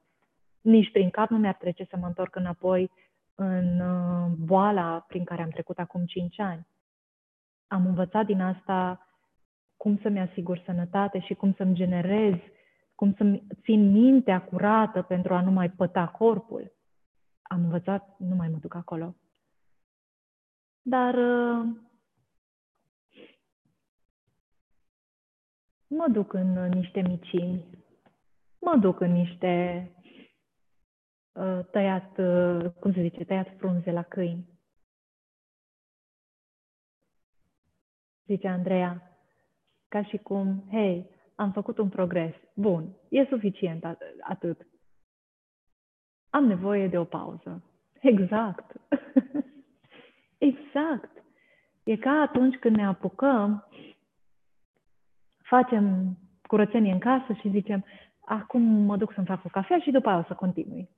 Nici 0.62 0.92
prin 0.92 1.10
cap 1.10 1.30
nu 1.30 1.38
mi-ar 1.38 1.56
trece 1.56 1.86
să 1.90 1.98
mă 2.00 2.08
întorc 2.08 2.36
înapoi 2.36 2.92
în 3.36 3.80
uh, 3.80 4.32
boala 4.46 5.06
prin 5.08 5.24
care 5.24 5.42
am 5.42 5.50
trecut 5.50 5.78
acum 5.78 6.06
5 6.06 6.40
ani. 6.40 6.68
Am 7.68 7.86
învățat 7.86 8.26
din 8.26 8.42
asta 8.42 9.09
cum 9.80 9.98
să-mi 10.02 10.20
asigur 10.20 10.62
sănătate 10.66 11.20
și 11.20 11.34
cum 11.34 11.54
să-mi 11.54 11.74
generez, 11.74 12.34
cum 12.96 13.14
să-mi 13.14 13.48
țin 13.64 13.92
mintea 13.92 14.44
curată 14.44 15.02
pentru 15.02 15.34
a 15.34 15.42
nu 15.42 15.52
mai 15.52 15.70
păta 15.70 16.08
corpul. 16.08 16.74
Am 17.42 17.64
învățat, 17.64 18.16
nu 18.18 18.36
mai 18.36 18.50
mă 18.50 18.58
duc 18.58 18.76
acolo. 18.76 19.16
Dar 20.82 21.14
uh, 21.14 21.76
mă 25.88 26.08
duc 26.12 26.34
în 26.34 26.70
niște 26.70 27.02
micini, 27.02 27.66
mă 28.60 28.78
duc 28.82 29.00
în 29.00 29.12
niște 29.12 29.84
uh, 31.32 31.60
tăiat, 31.72 32.18
uh, 32.18 32.72
cum 32.80 32.94
se 32.94 33.02
zice, 33.02 33.24
tăiat 33.24 33.58
frunze 33.58 33.92
la 33.92 34.04
câini. 34.04 34.60
Zice 38.26 38.48
Andreea, 38.48 39.09
ca 39.90 40.04
și 40.04 40.18
cum, 40.18 40.64
hei, 40.72 41.10
am 41.36 41.52
făcut 41.52 41.78
un 41.78 41.90
progres. 41.90 42.34
Bun, 42.54 42.96
e 43.10 43.26
suficient 43.26 43.86
atât. 44.22 44.68
Am 46.30 46.46
nevoie 46.46 46.88
de 46.88 46.98
o 46.98 47.04
pauză. 47.04 47.64
Exact. 48.02 48.72
Exact. 50.38 51.24
E 51.84 51.98
ca 51.98 52.12
atunci 52.12 52.56
când 52.56 52.76
ne 52.76 52.86
apucăm, 52.86 53.68
facem 55.38 56.18
curățenie 56.48 56.92
în 56.92 57.00
casă 57.00 57.34
și 57.34 57.50
zicem, 57.50 57.86
acum 58.26 58.62
mă 58.62 58.98
duc 58.98 59.14
să-mi 59.14 59.26
fac 59.26 59.46
o 59.46 59.50
cafea 59.50 59.80
și 59.80 59.92
după 59.92 60.10
aia 60.10 60.18
o 60.18 60.24
să 60.24 60.34
continui. 60.34 60.90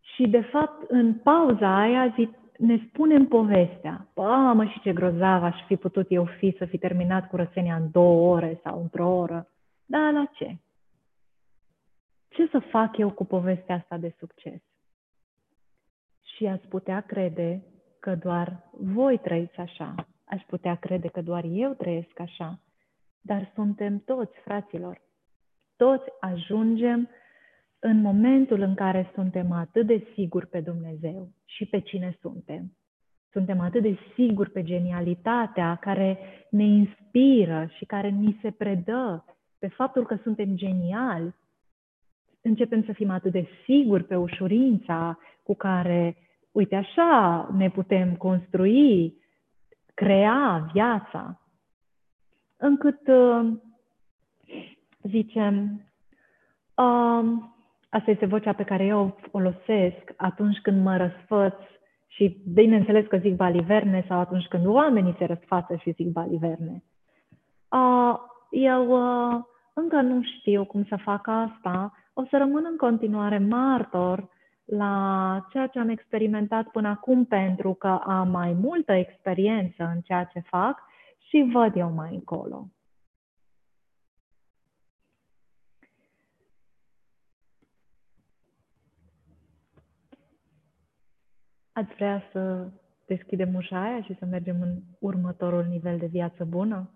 Și, 0.00 0.28
de 0.28 0.40
fapt, 0.40 0.90
în 0.90 1.14
pauza 1.14 1.78
aia 1.80 2.12
zic, 2.16 2.30
ne 2.58 2.86
spunem 2.88 3.26
povestea. 3.26 4.08
Bă, 4.14 4.52
mă, 4.54 4.64
și 4.64 4.80
ce 4.80 4.92
grozav 4.92 5.42
aș 5.42 5.56
fi 5.66 5.76
putut 5.76 6.06
eu 6.08 6.24
fi 6.24 6.54
să 6.58 6.64
fi 6.64 6.78
terminat 6.78 7.28
curățenia 7.28 7.76
în 7.76 7.90
două 7.90 8.34
ore 8.34 8.60
sau 8.62 8.80
într-o 8.80 9.08
oră. 9.08 9.48
Da, 9.86 10.10
la 10.10 10.24
ce? 10.32 10.56
Ce 12.28 12.48
să 12.50 12.58
fac 12.58 12.96
eu 12.96 13.10
cu 13.10 13.24
povestea 13.24 13.74
asta 13.74 13.96
de 13.96 14.14
succes? 14.18 14.60
și 16.38 16.46
ați 16.46 16.66
putea 16.66 17.00
crede 17.00 17.62
că 18.00 18.14
doar 18.14 18.68
voi 18.72 19.18
trăiți 19.18 19.56
așa. 19.56 19.94
Aș 20.24 20.42
putea 20.46 20.74
crede 20.74 21.08
că 21.08 21.20
doar 21.20 21.44
eu 21.48 21.72
trăiesc 21.72 22.20
așa. 22.20 22.58
Dar 23.20 23.50
suntem 23.54 23.98
toți, 23.98 24.38
fraților. 24.44 25.00
Toți 25.76 26.08
ajungem 26.20 27.08
în 27.78 28.00
momentul 28.00 28.60
în 28.60 28.74
care 28.74 29.10
suntem 29.14 29.52
atât 29.52 29.86
de 29.86 30.06
siguri 30.14 30.46
pe 30.46 30.60
Dumnezeu 30.60 31.28
și 31.44 31.66
pe 31.66 31.80
cine 31.80 32.16
suntem. 32.20 32.72
Suntem 33.32 33.60
atât 33.60 33.82
de 33.82 33.98
siguri 34.14 34.50
pe 34.50 34.62
genialitatea 34.62 35.76
care 35.80 36.18
ne 36.50 36.64
inspiră 36.64 37.68
și 37.76 37.84
care 37.84 38.08
ni 38.08 38.38
se 38.42 38.50
predă, 38.50 39.24
pe 39.58 39.68
faptul 39.68 40.06
că 40.06 40.18
suntem 40.22 40.56
geniali. 40.56 41.34
Începem 42.40 42.84
să 42.84 42.92
fim 42.92 43.10
atât 43.10 43.32
de 43.32 43.48
siguri 43.64 44.04
pe 44.04 44.16
ușurința 44.16 45.18
cu 45.42 45.54
care 45.54 46.16
uite, 46.52 46.74
așa 46.74 47.48
ne 47.56 47.70
putem 47.70 48.16
construi, 48.16 49.14
crea 49.94 50.68
viața, 50.72 51.40
încât 52.56 53.00
uh, 53.06 53.52
zicem, 55.02 55.82
Um, 56.78 57.57
asta 57.98 58.10
este 58.10 58.26
vocea 58.26 58.52
pe 58.52 58.64
care 58.64 58.84
eu 58.84 59.00
o 59.00 59.28
folosesc 59.30 60.12
atunci 60.16 60.58
când 60.62 60.82
mă 60.82 60.96
răsfăț 60.96 61.54
și 62.06 62.42
bineînțeles 62.52 63.06
că 63.06 63.16
zic 63.16 63.36
baliverne 63.36 64.04
sau 64.08 64.18
atunci 64.18 64.46
când 64.46 64.66
oamenii 64.66 65.14
se 65.18 65.24
răsfață 65.24 65.76
și 65.76 65.92
zic 65.92 66.06
baliverne. 66.06 66.82
Uh, 67.70 68.14
eu 68.50 68.88
uh, 68.90 69.40
încă 69.74 70.00
nu 70.00 70.22
știu 70.22 70.64
cum 70.64 70.84
să 70.84 70.96
fac 70.96 71.26
asta. 71.26 71.92
O 72.14 72.24
să 72.24 72.36
rămân 72.36 72.64
în 72.70 72.76
continuare 72.76 73.38
martor 73.38 74.28
la 74.64 75.46
ceea 75.50 75.66
ce 75.66 75.78
am 75.78 75.88
experimentat 75.88 76.66
până 76.68 76.88
acum 76.88 77.24
pentru 77.24 77.74
că 77.74 77.98
am 78.06 78.28
mai 78.28 78.56
multă 78.60 78.92
experiență 78.92 79.90
în 79.94 80.00
ceea 80.00 80.24
ce 80.24 80.40
fac 80.40 80.82
și 81.18 81.50
văd 81.52 81.76
eu 81.76 81.92
mai 81.94 82.14
încolo. 82.14 82.66
Ați 91.78 91.94
vrea 91.94 92.22
să 92.32 92.70
deschidem 93.06 93.54
ușa 93.54 93.82
aia 93.82 94.02
și 94.02 94.16
să 94.18 94.24
mergem 94.24 94.60
în 94.60 94.82
următorul 94.98 95.64
nivel 95.64 95.98
de 95.98 96.06
viață 96.06 96.44
bună? 96.44 96.90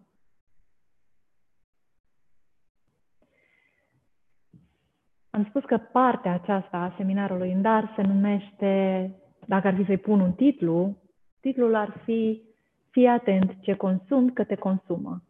Am 5.31 5.44
spus 5.49 5.65
că 5.65 5.78
partea 5.78 6.33
aceasta 6.33 6.77
a 6.77 6.94
seminarului 6.97 7.52
în 7.52 7.62
dar 7.62 7.93
se 7.97 8.02
numește, 8.02 9.15
dacă 9.47 9.67
ar 9.67 9.75
fi 9.75 9.85
să-i 9.85 9.99
pun 9.99 10.20
un 10.20 10.33
titlu, 10.33 10.97
titlul 11.41 11.75
ar 11.75 12.01
fi 12.05 12.43
Fii 12.91 13.07
atent 13.07 13.57
ce 13.61 13.75
consumi 13.75 14.33
că 14.33 14.44
te 14.44 14.55
consumă. 14.55 15.23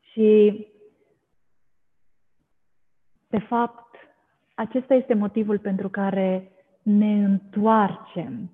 Și, 0.00 0.58
de 3.28 3.38
fapt, 3.38 3.93
acesta 4.54 4.94
este 4.94 5.14
motivul 5.14 5.58
pentru 5.58 5.88
care 5.88 6.52
ne 6.82 7.24
întoarcem. 7.24 8.50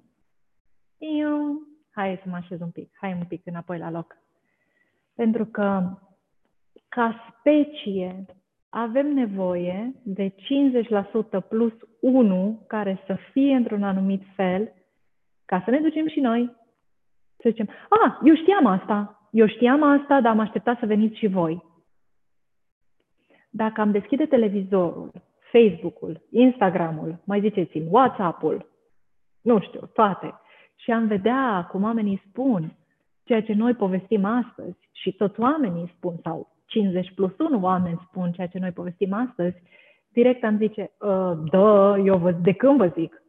Eu, 0.99 1.63
hai 1.91 2.21
să 2.23 2.29
mă 2.29 2.37
așez 2.37 2.61
un 2.61 2.71
pic, 2.71 2.91
hai 3.01 3.13
un 3.13 3.25
pic 3.29 3.47
înapoi 3.47 3.79
la 3.79 3.91
loc. 3.91 4.17
Pentru 5.15 5.47
că 5.47 5.99
ca 6.89 7.35
specie 7.39 8.27
avem 8.69 9.13
nevoie 9.13 9.95
de 10.03 10.35
50% 11.43 11.49
plus 11.49 11.73
1 12.01 12.65
care 12.67 13.03
să 13.07 13.17
fie 13.33 13.55
într-un 13.55 13.83
anumit 13.83 14.23
fel 14.35 14.73
ca 15.45 15.63
să 15.65 15.71
ne 15.71 15.81
ducem 15.81 16.09
și 16.09 16.21
noi. 16.21 16.57
Să 17.37 17.49
zicem, 17.49 17.69
a, 17.89 18.21
eu 18.25 18.35
știam 18.35 18.67
asta, 18.67 19.29
eu 19.31 19.47
știam 19.47 19.83
asta, 19.83 20.21
dar 20.21 20.33
am 20.33 20.39
așteptat 20.39 20.79
să 20.79 20.87
veniți 20.87 21.19
și 21.19 21.27
voi. 21.27 21.65
Dacă 23.51 23.81
am 23.81 23.91
deschide 23.91 24.27
televizorul, 24.27 25.13
Facebook-ul, 25.53 26.21
Instagram-ul, 26.31 27.19
mai 27.25 27.41
ziceți-mi, 27.41 27.89
WhatsApp-ul, 27.91 28.71
nu 29.41 29.61
știu, 29.61 29.81
toate, 29.95 30.41
și 30.77 30.91
am 30.91 31.07
vedea 31.07 31.69
cum 31.71 31.83
oamenii 31.83 32.23
spun 32.29 32.77
ceea 33.25 33.43
ce 33.43 33.53
noi 33.53 33.75
povestim 33.75 34.25
astăzi 34.25 34.79
și 34.93 35.13
toți 35.13 35.41
oamenii 35.41 35.93
spun, 35.97 36.15
sau 36.23 36.57
50 36.67 37.13
plus 37.15 37.39
1 37.39 37.61
oameni 37.61 38.01
spun 38.09 38.33
ceea 38.33 38.47
ce 38.47 38.59
noi 38.59 38.71
povestim 38.71 39.13
astăzi, 39.13 39.57
direct 40.13 40.45
am 40.45 40.57
zice, 40.57 40.91
ă, 41.01 41.43
da, 41.51 41.99
eu 41.99 42.19
vă, 42.19 42.33
de 42.33 42.53
când 42.53 42.77
vă 42.77 42.87
zic? 42.87 43.23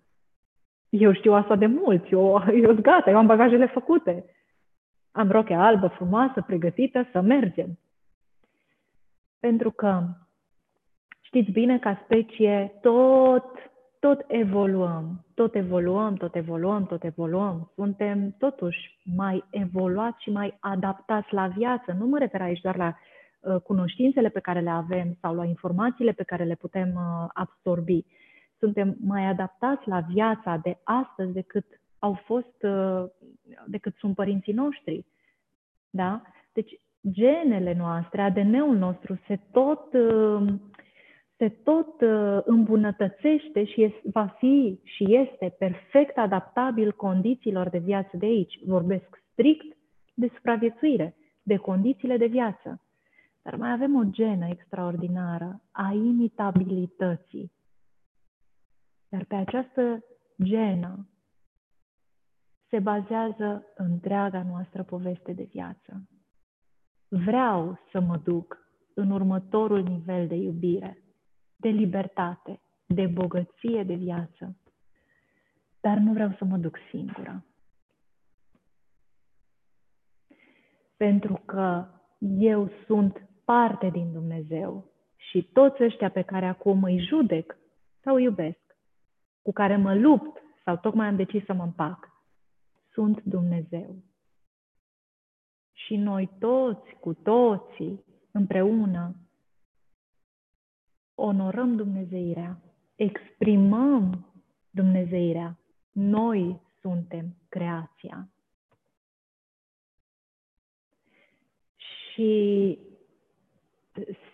Eu 0.89 1.13
știu 1.13 1.33
asta 1.33 1.55
de 1.55 1.65
mult, 1.65 2.11
eu, 2.11 2.43
eu 2.63 2.75
gata, 2.81 3.09
eu 3.09 3.17
am 3.17 3.25
bagajele 3.25 3.65
făcute. 3.65 4.25
Am 5.11 5.31
rochea 5.31 5.65
albă, 5.65 5.87
frumoasă, 5.87 6.41
pregătită 6.41 7.07
să 7.11 7.21
mergem. 7.21 7.79
Pentru 9.39 9.71
că 9.71 10.03
știți 11.31 11.51
bine, 11.51 11.79
ca 11.79 12.01
specie, 12.03 12.77
tot, 12.81 13.45
tot 13.99 14.25
evoluăm, 14.27 15.25
tot 15.33 15.55
evoluăm, 15.55 16.15
tot 16.15 16.35
evoluăm, 16.35 16.85
tot 16.85 17.03
evoluăm. 17.03 17.71
Suntem 17.75 18.35
totuși 18.37 18.99
mai 19.15 19.43
evoluați 19.49 20.23
și 20.23 20.31
mai 20.31 20.57
adaptați 20.59 21.33
la 21.33 21.47
viață. 21.47 21.95
Nu 21.99 22.05
mă 22.05 22.17
refer 22.17 22.41
aici 22.41 22.61
doar 22.61 22.75
la 22.75 22.95
Uh, 23.41 23.61
cunoștințele 23.61 24.29
pe 24.29 24.39
care 24.39 24.59
le 24.59 24.69
avem 24.69 25.17
sau 25.21 25.35
la 25.35 25.45
informațiile 25.45 26.11
pe 26.11 26.23
care 26.23 26.43
le 26.43 26.55
putem 26.55 26.93
uh, 26.95 27.29
absorbi. 27.33 28.05
Suntem 28.57 28.97
mai 29.03 29.25
adaptați 29.25 29.87
la 29.87 29.99
viața 29.99 30.57
de 30.63 30.77
astăzi 30.83 31.31
decât 31.33 31.65
au 31.99 32.13
fost, 32.25 32.63
uh, 32.63 33.03
decât 33.67 33.95
sunt 33.95 34.15
părinții 34.15 34.53
noștri. 34.53 35.05
Da? 35.89 36.21
Deci 36.53 36.79
genele 37.11 37.73
noastre, 37.77 38.21
ADN-ul 38.21 38.77
nostru 38.77 39.19
se 39.27 39.39
tot, 39.51 39.93
se 41.41 41.49
tot 41.49 42.01
îmbunătățește 42.45 43.63
și 43.63 43.93
va 44.03 44.25
fi 44.25 44.79
și 44.83 45.15
este 45.15 45.55
perfect 45.59 46.17
adaptabil 46.17 46.91
condițiilor 46.91 47.69
de 47.69 47.77
viață 47.77 48.17
de 48.17 48.25
aici. 48.25 48.59
Vorbesc 48.65 49.23
strict 49.31 49.77
de 50.13 50.31
supraviețuire, 50.35 51.15
de 51.43 51.57
condițiile 51.57 52.17
de 52.17 52.25
viață. 52.25 52.81
Dar 53.41 53.55
mai 53.55 53.71
avem 53.71 53.95
o 53.95 54.03
genă 54.03 54.47
extraordinară 54.47 55.61
a 55.71 55.91
imitabilității. 55.93 57.51
Iar 59.09 59.25
pe 59.25 59.35
această 59.35 60.03
genă 60.43 61.09
se 62.69 62.79
bazează 62.79 63.65
întreaga 63.75 64.43
noastră 64.49 64.83
poveste 64.83 65.33
de 65.33 65.43
viață. 65.43 66.09
Vreau 67.07 67.79
să 67.91 67.99
mă 67.99 68.17
duc 68.23 68.57
în 68.93 69.11
următorul 69.11 69.83
nivel 69.83 70.27
de 70.27 70.35
iubire, 70.35 71.01
de 71.61 71.69
libertate, 71.69 72.59
de 72.85 73.07
bogăție 73.07 73.83
de 73.83 73.93
viață, 73.93 74.57
dar 75.79 75.97
nu 75.97 76.13
vreau 76.13 76.35
să 76.37 76.45
mă 76.45 76.57
duc 76.57 76.77
singură. 76.89 77.45
Pentru 80.97 81.41
că 81.45 81.87
eu 82.39 82.71
sunt 82.85 83.29
parte 83.45 83.89
din 83.89 84.11
Dumnezeu 84.11 84.91
și 85.15 85.43
toți 85.53 85.83
ăștia 85.83 86.09
pe 86.09 86.21
care 86.21 86.45
acum 86.45 86.83
îi 86.83 87.05
judec 87.05 87.57
sau 88.03 88.17
iubesc, 88.17 88.75
cu 89.41 89.51
care 89.51 89.77
mă 89.77 89.95
lupt 89.95 90.41
sau 90.63 90.77
tocmai 90.77 91.07
am 91.07 91.15
decis 91.15 91.45
să 91.45 91.53
mă 91.53 91.63
împac, 91.63 92.09
sunt 92.91 93.23
Dumnezeu. 93.23 93.95
Și 95.73 95.95
noi 95.95 96.29
toți, 96.39 96.89
cu 96.99 97.13
toții, 97.13 98.03
împreună, 98.31 99.15
onorăm 101.21 101.75
Dumnezeirea, 101.75 102.61
exprimăm 102.95 104.25
Dumnezeirea. 104.69 105.57
Noi 105.91 106.61
suntem 106.81 107.35
creația. 107.49 108.29
Și 112.13 112.79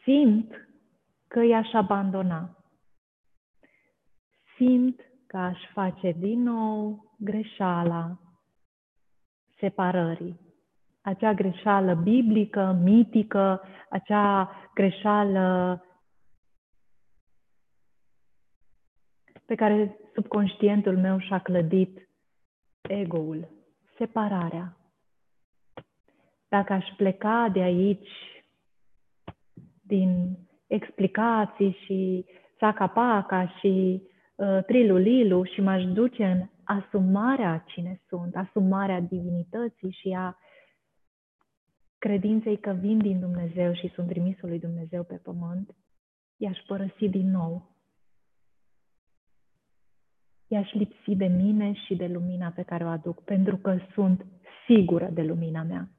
simt 0.03 0.67
că 1.27 1.43
i-aș 1.43 1.73
abandona. 1.73 2.57
Simt 4.55 4.99
că 5.27 5.37
aș 5.37 5.59
face 5.73 6.11
din 6.11 6.41
nou 6.41 7.11
greșeala 7.19 8.19
separării. 9.59 10.39
Acea 11.01 11.33
greșeală 11.33 11.93
biblică, 11.93 12.79
mitică, 12.83 13.61
acea 13.89 14.51
greșeală 14.73 15.81
pe 19.47 19.55
care 19.55 19.97
subconștientul 20.13 20.97
meu 20.97 21.19
și-a 21.19 21.39
clădit 21.39 22.09
ego-ul, 22.81 23.49
separarea. 23.97 24.77
Dacă 26.47 26.73
aș 26.73 26.85
pleca 26.97 27.49
de 27.53 27.59
aici 27.59 28.09
din 29.81 30.37
explicații 30.67 31.77
și 31.85 32.25
saca-paca 32.59 33.47
și 33.47 34.01
uh, 34.35 34.63
trilulilu 34.65 35.43
și 35.43 35.61
m-aș 35.61 35.83
duce 35.83 36.25
în 36.25 36.47
asumarea 36.63 37.63
cine 37.67 38.01
sunt, 38.07 38.35
asumarea 38.35 38.99
divinității 38.99 39.91
și 39.91 40.15
a 40.17 40.37
credinței 41.97 42.57
că 42.57 42.71
vin 42.71 42.97
din 42.97 43.19
Dumnezeu 43.19 43.73
și 43.73 43.91
sunt 43.93 44.07
trimisul 44.07 44.49
lui 44.49 44.59
Dumnezeu 44.59 45.03
pe 45.03 45.15
pământ, 45.15 45.75
i-aș 46.37 46.57
părăsi 46.67 47.09
din 47.09 47.31
nou. 47.31 47.76
I-aș 50.47 50.71
lipsi 50.71 51.15
de 51.15 51.25
mine 51.25 51.73
și 51.73 51.95
de 51.95 52.07
lumina 52.07 52.49
pe 52.49 52.61
care 52.61 52.83
o 52.83 52.87
aduc, 52.87 53.23
pentru 53.23 53.57
că 53.57 53.77
sunt 53.93 54.25
sigură 54.65 55.09
de 55.13 55.21
lumina 55.21 55.63
mea 55.63 55.89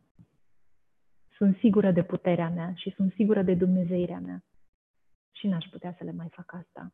sunt 1.39 1.57
sigură 1.57 1.91
de 1.91 2.03
puterea 2.03 2.49
mea 2.49 2.73
și 2.75 2.91
sunt 2.91 3.13
sigură 3.13 3.43
de 3.43 3.55
Dumnezeirea 3.55 4.19
mea. 4.19 4.43
Și 5.33 5.47
n-aș 5.47 5.65
putea 5.71 5.95
să 5.99 6.05
le 6.05 6.13
mai 6.17 6.29
fac 6.31 6.53
asta. 6.53 6.93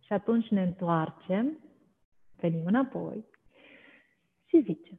Și 0.00 0.12
atunci 0.12 0.48
ne 0.48 0.62
întoarcem, 0.62 1.58
venim 2.36 2.62
înapoi 2.64 3.24
și 4.46 4.62
zicem, 4.62 4.98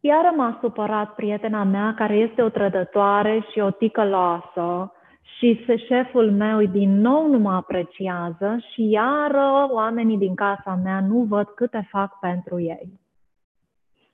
Iară 0.00 0.30
m-a 0.36 0.58
supărat 0.60 1.14
prietena 1.14 1.64
mea 1.64 1.94
care 1.94 2.14
este 2.14 2.42
o 2.42 2.48
trădătoare 2.48 3.40
și 3.52 3.60
o 3.60 3.70
ticăloasă 3.70 4.92
și 5.36 5.62
se 5.66 5.76
șeful 5.76 6.32
meu 6.32 6.66
din 6.66 7.00
nou 7.00 7.26
nu 7.28 7.38
mă 7.38 7.52
apreciază 7.52 8.58
și 8.72 8.88
iară 8.88 9.68
oamenii 9.70 10.18
din 10.18 10.34
casa 10.34 10.74
mea 10.74 11.00
nu 11.00 11.22
văd 11.22 11.48
câte 11.48 11.86
fac 11.90 12.18
pentru 12.18 12.60
ei. 12.60 13.00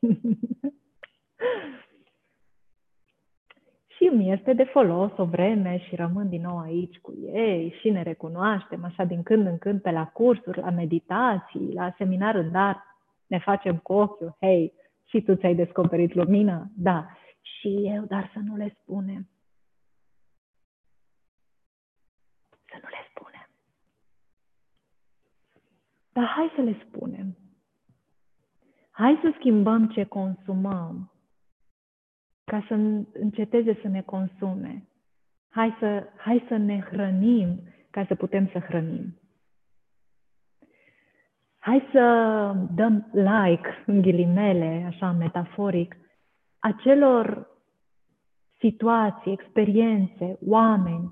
și 3.97 4.05
mi 4.05 4.32
este 4.32 4.52
de 4.52 4.65
folos 4.65 5.10
o 5.16 5.24
vreme 5.24 5.78
și 5.78 5.94
rămân 5.94 6.28
din 6.28 6.41
nou 6.41 6.58
aici 6.58 6.99
cu 6.99 7.15
ei 7.32 7.76
și 7.81 7.91
ne 7.91 8.02
recunoaștem 8.02 8.84
așa 8.84 9.05
din 9.05 9.23
când 9.23 9.47
în 9.47 9.58
când 9.58 9.81
pe 9.81 9.91
la 9.91 10.07
cursuri, 10.07 10.60
la 10.60 10.70
meditații, 10.70 11.73
la 11.73 11.94
seminar 11.97 12.34
în 12.34 12.50
dar, 12.50 12.84
ne 13.26 13.39
facem 13.39 13.76
cu 13.76 13.92
ochiul, 13.92 14.36
hei, 14.41 14.73
și 15.05 15.23
tu 15.23 15.34
ți-ai 15.34 15.55
descoperit 15.55 16.15
lumina? 16.15 16.66
Da. 16.76 17.07
Și 17.42 17.81
eu, 17.84 18.05
dar 18.05 18.31
să 18.32 18.39
nu 18.39 18.57
le 18.57 18.76
spunem. 18.82 19.28
Să 22.50 22.78
nu 22.82 22.89
le 22.89 23.07
spunem. 23.10 23.49
Dar 26.12 26.24
hai 26.24 26.52
să 26.55 26.60
le 26.60 26.76
spunem. 26.86 27.36
Hai 28.91 29.18
să 29.23 29.32
schimbăm 29.39 29.89
ce 29.89 30.05
consumăm 30.05 31.12
ca 32.44 32.65
să 32.68 32.74
înceteze 33.12 33.78
să 33.82 33.89
ne 33.89 34.02
consume. 34.02 34.89
Hai 35.49 35.76
să, 35.78 36.07
hai 36.16 36.44
să 36.49 36.57
ne 36.57 36.81
hrănim 36.81 37.60
ca 37.91 38.05
să 38.07 38.15
putem 38.15 38.49
să 38.49 38.58
hrănim. 38.58 39.16
Hai 41.58 41.89
să 41.92 42.00
dăm 42.74 43.10
like, 43.12 43.82
în 43.86 44.00
ghilimele, 44.02 44.84
așa 44.86 45.12
metaforic, 45.12 45.97
acelor 46.58 47.50
situații, 48.58 49.32
experiențe, 49.32 50.39
oameni 50.47 51.08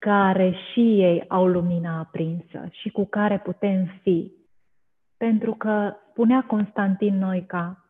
care 0.00 0.52
și 0.52 0.80
ei 0.80 1.24
au 1.28 1.46
lumina 1.46 1.98
aprinsă 1.98 2.68
și 2.70 2.90
cu 2.90 3.04
care 3.04 3.38
putem 3.38 3.86
fi. 4.02 4.32
Pentru 5.16 5.54
că 5.54 5.94
spunea 6.10 6.44
Constantin 6.46 7.18
Noica, 7.18 7.84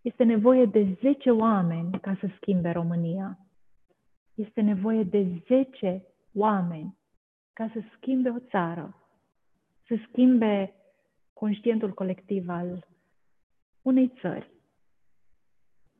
este 0.00 0.24
nevoie 0.24 0.64
de 0.64 0.96
10 1.00 1.30
oameni 1.30 2.00
ca 2.00 2.16
să 2.20 2.28
schimbe 2.36 2.70
România. 2.70 3.38
Este 4.34 4.60
nevoie 4.60 5.02
de 5.02 5.26
10 5.46 6.02
oameni 6.34 6.96
ca 7.52 7.70
să 7.72 7.80
schimbe 7.96 8.28
o 8.28 8.38
țară, 8.38 8.96
să 9.86 9.94
schimbe 10.08 10.74
conștientul 11.32 11.94
colectiv 11.94 12.48
al 12.48 12.86
unei 13.82 14.12
țări. 14.20 14.50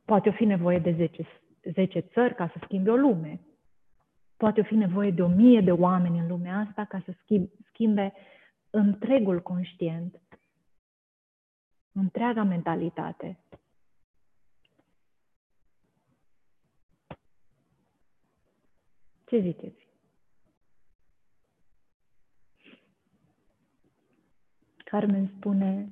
Poate 0.05 0.29
o 0.29 0.31
fi 0.31 0.45
nevoie 0.45 0.79
de 0.79 0.91
10, 0.91 1.27
10 1.73 1.99
țări 1.99 2.35
ca 2.35 2.47
să 2.47 2.59
schimbe 2.63 2.89
o 2.89 2.95
lume. 2.95 3.39
Poate 4.37 4.59
o 4.59 4.63
fi 4.63 4.75
nevoie 4.75 5.11
de 5.11 5.21
o 5.21 5.27
mie 5.27 5.61
de 5.61 5.71
oameni 5.71 6.19
în 6.19 6.27
lumea 6.27 6.57
asta 6.57 6.85
ca 6.85 7.01
să 7.05 7.13
schimbe 7.69 8.13
întregul 8.69 9.41
conștient, 9.41 10.21
întreaga 11.91 12.43
mentalitate. 12.43 13.39
Ce 19.25 19.39
ziceți? 19.39 19.87
Carmen 24.77 25.27
spune 25.37 25.91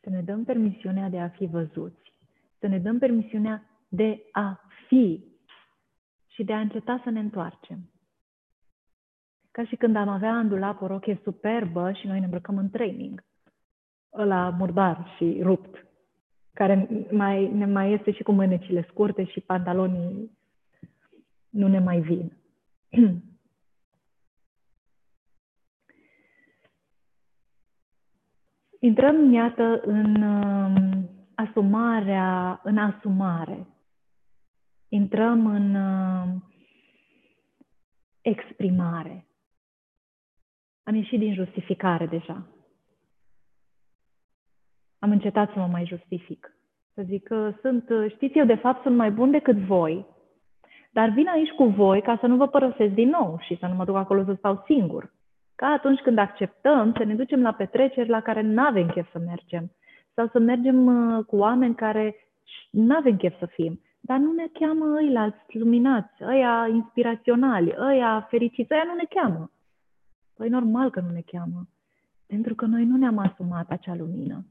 să 0.00 0.10
ne 0.10 0.22
dăm 0.22 0.44
permisiunea 0.44 1.08
de 1.08 1.20
a 1.20 1.28
fi 1.28 1.46
văzuți, 1.46 2.12
să 2.58 2.66
ne 2.66 2.78
dăm 2.78 2.98
permisiunea 2.98 3.64
de 3.88 4.22
a 4.32 4.60
fi 4.86 5.31
și 6.32 6.44
de 6.44 6.52
a 6.52 6.60
înceta 6.60 7.00
să 7.04 7.10
ne 7.10 7.20
întoarcem. 7.20 7.78
Ca 9.50 9.64
și 9.64 9.76
când 9.76 9.96
am 9.96 10.08
avea 10.08 10.38
în 10.38 10.48
dulap 10.48 10.80
o 10.80 10.86
rochie 10.86 11.20
superbă 11.22 11.92
și 11.92 12.06
noi 12.06 12.18
ne 12.18 12.24
îmbrăcăm 12.24 12.56
în 12.56 12.70
training, 12.70 13.24
ăla 14.12 14.50
murdar 14.50 15.14
și 15.16 15.40
rupt, 15.42 15.86
care 16.52 17.06
mai, 17.10 17.52
ne 17.52 17.66
mai 17.66 17.92
este 17.92 18.12
și 18.12 18.22
cu 18.22 18.32
mânecile 18.32 18.86
scurte 18.88 19.24
și 19.24 19.40
pantalonii 19.40 20.38
nu 21.48 21.68
ne 21.68 21.78
mai 21.78 22.00
vin. 22.00 22.32
Intrăm, 28.80 29.32
iată, 29.32 29.80
în 29.84 30.22
uh, 30.22 31.02
asumarea, 31.34 32.60
în 32.62 32.78
asumare. 32.78 33.66
Intrăm 34.94 35.46
în 35.46 35.74
uh, 35.74 36.28
exprimare. 38.20 39.26
Am 40.82 40.94
ieșit 40.94 41.18
din 41.18 41.34
justificare 41.34 42.06
deja. 42.06 42.46
Am 44.98 45.10
încetat 45.10 45.52
să 45.52 45.58
mă 45.58 45.66
mai 45.66 45.86
justific. 45.86 46.56
Să 46.94 47.02
zic 47.02 47.22
că 47.22 47.52
sunt, 47.60 47.84
știți, 48.08 48.38
eu 48.38 48.44
de 48.44 48.54
fapt 48.54 48.82
sunt 48.82 48.96
mai 48.96 49.10
bun 49.10 49.30
decât 49.30 49.56
voi, 49.56 50.06
dar 50.90 51.08
vin 51.08 51.28
aici 51.28 51.50
cu 51.50 51.64
voi 51.64 52.02
ca 52.02 52.18
să 52.20 52.26
nu 52.26 52.36
vă 52.36 52.48
părăsesc 52.48 52.92
din 52.92 53.08
nou 53.08 53.38
și 53.40 53.56
să 53.60 53.66
nu 53.66 53.74
mă 53.74 53.84
duc 53.84 53.96
acolo 53.96 54.24
să 54.24 54.34
stau 54.34 54.62
singur 54.66 55.12
ca 55.54 55.66
atunci 55.66 56.00
când 56.00 56.18
acceptăm 56.18 56.94
să 56.96 57.04
ne 57.04 57.14
ducem 57.14 57.42
la 57.42 57.52
petreceri 57.52 58.08
la 58.08 58.20
care 58.20 58.40
nu 58.40 58.62
avem 58.62 58.88
chef 58.88 59.10
să 59.10 59.18
mergem 59.18 59.72
sau 60.14 60.28
să 60.28 60.38
mergem 60.38 60.86
uh, 60.86 61.24
cu 61.24 61.36
oameni 61.36 61.74
care 61.74 62.16
nu 62.70 62.96
avem 62.96 63.16
chef 63.16 63.38
să 63.38 63.46
fim, 63.46 63.80
dar 64.04 64.18
nu 64.18 64.32
ne 64.32 64.46
cheamă 64.52 64.94
ăilalți 64.94 65.58
luminați, 65.58 66.22
ăia 66.22 66.66
inspiraționali, 66.66 67.74
ăia 67.78 68.26
fericiți, 68.30 68.72
ăia 68.72 68.84
nu 68.84 68.94
ne 68.94 69.04
cheamă. 69.04 69.50
Păi 70.34 70.48
normal 70.48 70.90
că 70.90 71.00
nu 71.00 71.10
ne 71.10 71.20
cheamă, 71.20 71.68
pentru 72.26 72.54
că 72.54 72.66
noi 72.66 72.84
nu 72.84 72.96
ne-am 72.96 73.18
asumat 73.18 73.70
acea 73.70 73.94
lumină. 73.94 74.46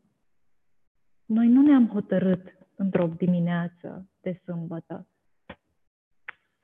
Noi 1.25 1.47
nu 1.47 1.61
ne-am 1.61 1.87
hotărât 1.87 2.57
într-o 2.75 3.07
dimineață 3.07 4.09
de 4.21 4.41
sâmbătă. 4.43 5.07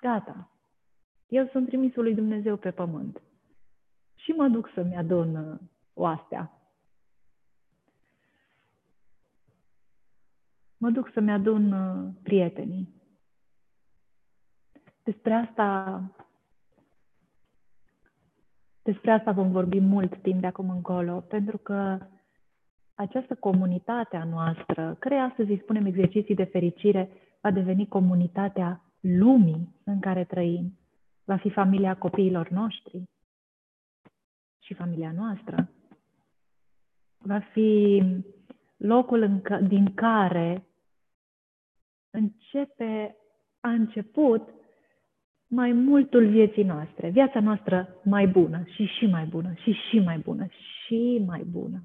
Gata. 0.02 0.52
Eu 1.28 1.48
sunt 1.48 1.68
trimisul 1.68 2.04
lui 2.04 2.14
Dumnezeu 2.14 2.58
pe 2.58 2.72
pământ 2.72 3.22
și 4.16 4.32
mă 4.32 4.48
duc 4.48 4.70
să-mi 4.74 4.96
adun 4.96 5.36
uh, 5.36 5.60
oastea. 5.94 6.57
Mă 10.78 10.90
duc 10.90 11.12
să-mi 11.14 11.32
adun 11.32 11.72
uh, 11.72 12.14
prietenii. 12.24 12.96
Despre 15.04 15.34
asta, 15.34 16.02
despre 18.82 19.12
asta 19.12 19.32
vom 19.32 19.52
vorbi 19.52 19.80
mult 19.80 20.22
timp 20.22 20.42
de 20.42 20.48
acum 20.48 20.70
încolo, 20.70 21.20
pentru 21.20 21.58
că 21.58 21.98
această 22.96 23.36
comunitate 23.36 24.16
a 24.18 24.24
noastră, 24.24 24.96
care 25.00 25.16
astăzi 25.16 25.52
îi 25.52 25.60
spunem 25.62 25.86
exerciții 25.86 26.36
de 26.36 26.44
fericire, 26.44 27.10
va 27.42 27.52
deveni 27.52 27.88
comunitatea 27.88 28.82
lumii 29.00 29.76
în 29.84 30.00
care 30.00 30.24
trăim. 30.24 30.78
Va 31.24 31.38
fi 31.38 31.50
familia 31.50 31.96
copiilor 31.96 32.50
noștri, 32.50 33.04
și 34.68 34.74
familia 34.74 35.12
noastră. 35.12 35.70
Va 37.18 37.40
fi 37.40 38.04
locul 38.78 39.22
în 39.22 39.42
ca, 39.42 39.60
din 39.60 39.94
care 39.94 40.67
începe, 42.18 43.16
a 43.60 43.70
început 43.70 44.50
mai 45.48 45.72
multul 45.72 46.30
vieții 46.30 46.64
noastre, 46.64 47.10
viața 47.10 47.40
noastră 47.40 48.00
mai 48.04 48.28
bună 48.28 48.64
și 48.64 48.86
și 48.86 49.06
mai 49.06 49.26
bună 49.26 49.54
și 49.54 49.72
și 49.72 50.00
mai 50.00 50.18
bună 50.18 50.48
și 50.86 51.24
mai 51.26 51.44
bună. 51.44 51.84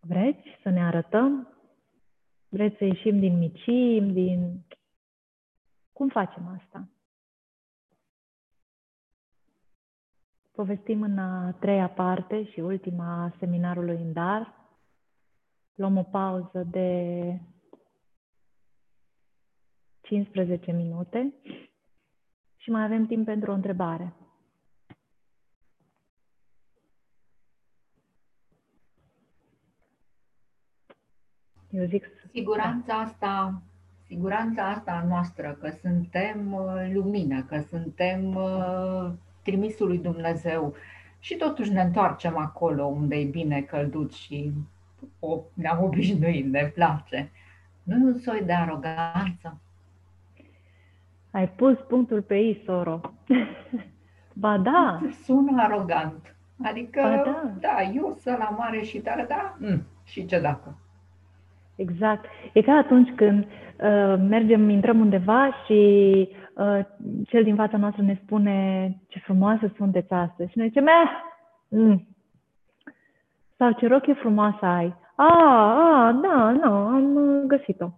Vreți 0.00 0.48
să 0.62 0.68
ne 0.68 0.84
arătăm? 0.84 1.54
Vreți 2.48 2.76
să 2.76 2.84
ieșim 2.84 3.18
din 3.18 3.38
micim, 3.38 4.12
din... 4.12 4.64
Cum 5.92 6.08
facem 6.08 6.46
asta? 6.46 6.88
Povestim 10.52 11.02
în 11.02 11.18
a 11.18 11.52
treia 11.52 11.88
parte 11.88 12.44
și 12.44 12.60
ultima 12.60 13.22
a 13.22 13.36
seminarului 13.38 13.96
în 13.96 14.12
dar. 14.12 14.59
Luăm 15.80 15.96
o 15.96 16.02
pauză 16.02 16.66
de 16.70 17.40
15 20.00 20.72
minute 20.72 21.34
și 22.56 22.70
mai 22.70 22.84
avem 22.84 23.06
timp 23.06 23.24
pentru 23.24 23.50
o 23.50 23.54
întrebare. 23.54 24.14
Eu 31.70 31.84
zic... 31.84 32.06
Siguranța 32.32 32.94
asta, 32.94 33.62
siguranța 34.06 34.68
asta 34.68 35.04
noastră, 35.08 35.58
că 35.60 35.70
suntem 35.70 36.52
uh, 36.52 36.90
lumină, 36.92 37.44
că 37.44 37.60
suntem 37.60 38.34
uh, 38.34 39.12
trimisul 39.42 39.86
lui 39.86 39.98
Dumnezeu, 39.98 40.74
și 41.18 41.36
totuși 41.36 41.72
ne 41.72 41.80
întoarcem 41.82 42.36
acolo 42.36 42.84
unde 42.84 43.16
e 43.16 43.24
bine 43.24 43.62
călduț 43.62 44.14
și 44.14 44.52
o, 45.18 45.40
ne-am 45.54 45.82
obișnuit, 45.84 46.46
ne 46.46 46.70
place. 46.74 47.30
Nu 47.82 47.96
e 47.96 48.04
un 48.04 48.18
soi 48.18 48.42
de 48.46 48.52
aroganță? 48.52 49.60
Ai 51.30 51.48
pus 51.48 51.78
punctul 51.88 52.22
pe 52.22 52.36
ei, 52.36 52.62
soro. 52.64 53.00
ba 54.42 54.58
da, 54.58 55.00
Sună 55.22 55.62
arogant. 55.62 56.34
Adică, 56.62 57.00
Ba 57.00 57.22
da. 57.24 57.52
da, 57.60 57.82
eu 57.94 58.16
sunt 58.20 58.38
la 58.38 58.54
mare 58.58 58.82
și 58.82 58.98
tare, 58.98 59.24
da, 59.28 59.56
mm, 59.58 59.82
și 60.04 60.26
ce 60.26 60.40
dacă? 60.40 60.78
exact. 61.80 62.24
E 62.52 62.62
ca 62.62 62.72
atunci 62.72 63.10
când 63.16 63.44
uh, 63.44 64.14
mergem, 64.28 64.68
intrăm 64.68 65.00
undeva 65.00 65.50
și 65.64 65.78
uh, 66.54 66.80
cel 67.28 67.42
din 67.42 67.54
fața 67.54 67.76
noastră 67.76 68.02
ne 68.02 68.18
spune 68.24 68.96
ce 69.08 69.18
frumoasă 69.18 69.72
sunteți 69.76 70.12
astăzi. 70.12 70.50
Și 70.50 70.58
noi 70.58 70.66
zicem, 70.66 70.86
eh, 70.86 71.10
mm. 71.68 72.09
Sau 73.60 73.72
ce 73.72 73.86
rochie 73.86 74.14
frumoasă 74.14 74.64
ai. 74.64 74.94
A, 75.14 75.26
a, 76.06 76.12
da, 76.12 76.50
nu, 76.50 76.72
am 76.72 77.14
uh, 77.14 77.42
găsit-o. 77.46 77.88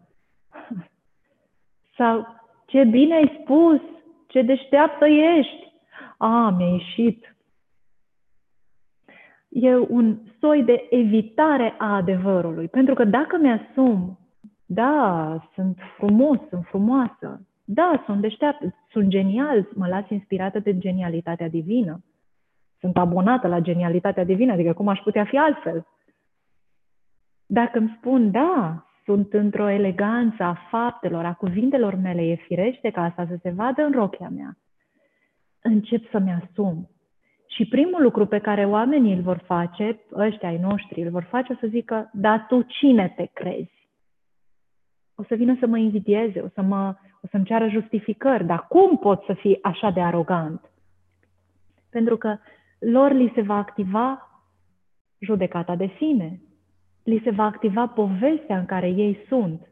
Sau 1.97 2.27
ce 2.67 2.85
bine 2.85 3.15
ai 3.15 3.41
spus, 3.43 3.81
ce 4.27 4.43
deșteaptă 4.43 5.07
ești. 5.07 5.73
A, 6.19 6.55
mi-a 6.57 6.67
ieșit. 6.67 7.37
E 9.49 9.77
un 9.77 10.19
soi 10.41 10.63
de 10.63 10.87
evitare 10.91 11.75
a 11.79 11.95
adevărului. 11.95 12.69
Pentru 12.69 12.95
că 12.95 13.05
dacă 13.05 13.37
mi-asum, 13.37 14.19
da, 14.67 15.37
sunt 15.55 15.79
frumos, 15.97 16.39
sunt 16.49 16.65
frumoasă, 16.65 17.41
da, 17.65 18.03
sunt 18.07 18.21
deșteaptă, 18.21 18.75
sunt 18.91 19.09
genial, 19.09 19.69
mă 19.75 19.87
las 19.87 20.09
inspirată 20.09 20.59
de 20.59 20.79
genialitatea 20.79 21.49
divină. 21.49 22.01
Sunt 22.83 22.97
abonată 22.97 23.49
la 23.49 23.61
genialitatea 23.61 24.25
divină, 24.25 24.53
adică 24.53 24.73
cum 24.73 24.89
aș 24.89 24.99
putea 24.99 25.25
fi 25.25 25.39
altfel? 25.39 25.87
Dacă 27.47 27.79
îmi 27.79 27.95
spun, 27.99 28.31
da, 28.31 28.87
sunt 29.05 29.33
într-o 29.33 29.69
eleganță 29.69 30.43
a 30.43 30.59
faptelor, 30.71 31.25
a 31.25 31.35
cuvintelor 31.35 31.95
mele, 31.95 32.23
e 32.23 32.35
firește 32.35 32.91
ca 32.91 33.03
asta 33.03 33.27
să 33.29 33.39
se 33.43 33.51
vadă 33.51 33.83
în 33.83 33.93
rochia 33.93 34.29
mea. 34.29 34.57
Încep 35.63 36.11
să-mi 36.11 36.41
asum. 36.43 36.91
Și 37.47 37.67
primul 37.67 38.03
lucru 38.03 38.27
pe 38.27 38.39
care 38.39 38.65
oamenii 38.65 39.15
îl 39.15 39.23
vor 39.23 39.43
face, 39.45 40.01
ăștia 40.15 40.49
ai 40.49 40.59
noștri, 40.59 41.03
îl 41.03 41.11
vor 41.11 41.23
face 41.23 41.53
o 41.53 41.57
să 41.61 41.67
zică, 41.67 42.11
dar 42.13 42.45
tu 42.49 42.63
cine 42.63 43.13
te 43.17 43.25
crezi? 43.33 43.89
O 45.15 45.23
să 45.23 45.35
vină 45.35 45.57
să 45.61 45.67
mă 45.67 45.79
invidieze, 45.79 46.41
o, 46.41 46.49
să 46.49 46.63
mă, 46.63 46.97
o 47.21 47.27
să-mi 47.31 47.45
ceară 47.45 47.69
justificări, 47.69 48.45
dar 48.45 48.67
cum 48.67 48.99
pot 48.99 49.25
să 49.25 49.33
fii 49.33 49.63
așa 49.63 49.91
de 49.91 50.01
arogant? 50.01 50.71
Pentru 51.91 52.17
că 52.17 52.37
lor 52.83 53.13
li 53.13 53.33
se 53.35 53.43
va 53.43 53.57
activa 53.57 54.31
judecata 55.19 55.77
de 55.77 55.91
sine, 55.97 56.41
li 57.03 57.21
se 57.25 57.31
va 57.31 57.45
activa 57.45 57.87
povestea 57.87 58.59
în 58.59 58.65
care 58.65 58.89
ei 58.89 59.19
sunt. 59.29 59.67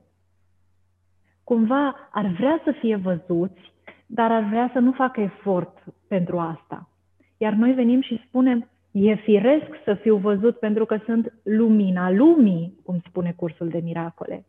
Cumva 1.45 2.09
ar 2.13 2.27
vrea 2.27 2.61
să 2.65 2.71
fie 2.81 2.97
văzuți, 2.97 3.73
dar 4.07 4.33
ar 4.33 4.43
vrea 4.43 4.71
să 4.73 4.79
nu 4.79 4.93
facă 4.93 5.21
efort 5.21 5.85
pentru 6.09 6.39
asta. 6.39 6.89
Iar 7.37 7.53
noi 7.53 7.73
venim 7.73 8.01
și 8.01 8.23
spunem, 8.27 8.69
e 8.91 9.15
firesc 9.15 9.69
să 9.85 9.95
fiu 9.95 10.17
văzut 10.17 10.59
pentru 10.59 10.85
că 10.85 10.99
sunt 11.05 11.33
lumina 11.43 12.11
lumii, 12.11 12.79
cum 12.85 13.01
spune 13.09 13.33
cursul 13.33 13.69
de 13.69 13.79
miracole. 13.79 14.45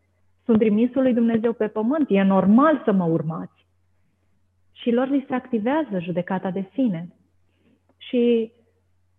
Sunt 0.46 0.58
trimisul 0.58 1.02
lui 1.02 1.14
Dumnezeu 1.14 1.54
pe 1.54 1.68
pământ, 1.68 2.06
e 2.10 2.22
normal 2.22 2.82
să 2.86 2.92
mă 2.92 3.04
urmați. 3.04 3.66
Și 4.72 4.92
lor 4.92 5.08
li 5.08 5.26
se 5.28 5.34
activează 5.34 6.00
judecata 6.00 6.52
de 6.52 6.70
sine. 6.74 7.08
Și 8.12 8.52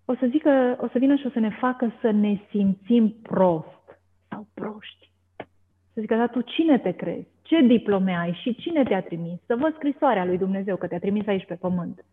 o 0.05 0.15
să 0.15 0.27
zică, 0.31 0.77
o 0.81 0.89
să 0.89 0.99
vină 0.99 1.17
și 1.17 1.27
o 1.27 1.31
să 1.31 1.39
ne 1.39 1.51
facă 1.51 1.93
să 2.01 2.11
ne 2.11 2.41
simțim 2.51 3.17
prost 3.23 4.01
sau 4.29 4.47
proști. 4.55 5.11
Să 5.93 6.01
zică, 6.01 6.15
dar 6.15 6.29
tu 6.29 6.41
cine 6.41 6.79
te 6.79 6.91
crezi? 6.91 7.27
Ce 7.43 7.61
diplome 7.61 8.17
ai 8.17 8.39
și 8.43 8.55
cine 8.55 8.83
te-a 8.83 9.03
trimis? 9.03 9.39
Să 9.47 9.57
văd 9.57 9.75
scrisoarea 9.75 10.25
lui 10.25 10.39
Dumnezeu 10.39 10.77
că 10.77 10.87
te-a 10.87 10.99
trimis 10.99 11.27
aici 11.27 11.47
pe 11.47 11.55
pământ. 11.55 12.05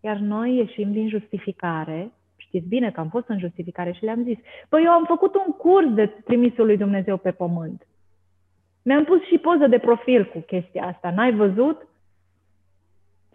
Iar 0.00 0.16
noi 0.16 0.56
ieșim 0.56 0.92
din 0.92 1.08
justificare, 1.08 2.12
știți 2.36 2.68
bine 2.68 2.90
că 2.90 3.00
am 3.00 3.08
fost 3.08 3.28
în 3.28 3.38
justificare 3.38 3.92
și 3.92 4.04
le-am 4.04 4.22
zis, 4.22 4.38
păi 4.68 4.84
eu 4.84 4.90
am 4.90 5.04
făcut 5.04 5.34
un 5.34 5.52
curs 5.52 5.92
de 5.94 6.06
trimisul 6.06 6.66
lui 6.66 6.76
Dumnezeu 6.76 7.16
pe 7.16 7.30
pământ. 7.30 7.86
Mi-am 8.82 9.04
pus 9.04 9.22
și 9.22 9.38
poză 9.38 9.66
de 9.66 9.78
profil 9.78 10.24
cu 10.26 10.38
chestia 10.38 10.84
asta, 10.84 11.10
n-ai 11.10 11.32
văzut? 11.32 11.88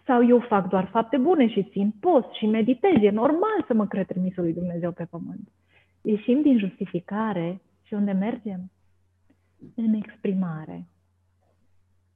Sau 0.06 0.28
eu 0.28 0.40
fac 0.40 0.68
doar 0.68 0.86
fapte 0.86 1.18
bune 1.18 1.48
și 1.48 1.64
țin 1.64 1.92
post 2.00 2.32
și 2.32 2.46
meditez, 2.46 3.02
e 3.02 3.10
normal 3.10 3.64
să 3.68 3.74
mă 3.74 3.88
cred 3.88 4.06
trimisul 4.06 4.44
lui 4.44 4.54
Dumnezeu 4.54 4.92
pe 4.92 5.06
pământ. 5.06 5.50
Ieșim 6.02 6.42
din 6.42 6.58
justificare 6.58 7.62
și 7.84 7.94
unde 7.94 8.12
mergem? 8.12 8.72
În 9.76 9.94
exprimare. 9.94 10.88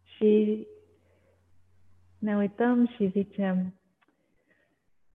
Și 0.03 0.67
ne 2.19 2.37
uităm 2.37 2.87
și 2.87 3.09
zicem, 3.09 3.73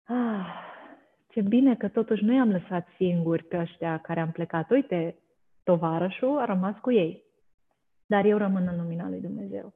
Ah, 0.04 0.46
ce 1.28 1.40
bine 1.40 1.76
că 1.76 1.88
totuși 1.88 2.24
nu 2.24 2.32
i-am 2.34 2.50
lăsat 2.50 2.88
singuri 2.96 3.44
pe 3.44 3.58
ăștia 3.58 3.98
care 3.98 4.20
am 4.20 4.30
plecat. 4.30 4.70
Uite, 4.70 5.16
tovarășul 5.62 6.38
a 6.38 6.44
rămas 6.44 6.78
cu 6.78 6.92
ei. 6.92 7.24
Dar 8.06 8.24
eu 8.24 8.38
rămân 8.38 8.66
în 8.66 8.76
lumina 8.76 9.08
lui 9.08 9.20
Dumnezeu. 9.20 9.72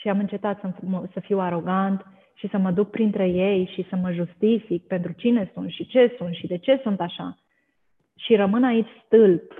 Și 0.00 0.08
am 0.08 0.18
încetat 0.18 0.60
să, 0.60 0.72
să 1.12 1.20
fiu 1.20 1.38
arogant 1.38 2.06
și 2.34 2.48
să 2.48 2.58
mă 2.58 2.70
duc 2.70 2.90
printre 2.90 3.28
ei 3.28 3.70
și 3.74 3.86
să 3.88 3.96
mă 3.96 4.12
justific 4.12 4.86
pentru 4.86 5.12
cine 5.12 5.50
sunt 5.54 5.70
și 5.70 5.86
ce 5.86 6.14
sunt 6.16 6.34
și 6.34 6.46
de 6.46 6.56
ce 6.56 6.80
sunt 6.82 7.00
așa. 7.00 7.38
Și 8.16 8.36
rămân 8.36 8.64
aici 8.64 8.88
stâlp 9.04 9.52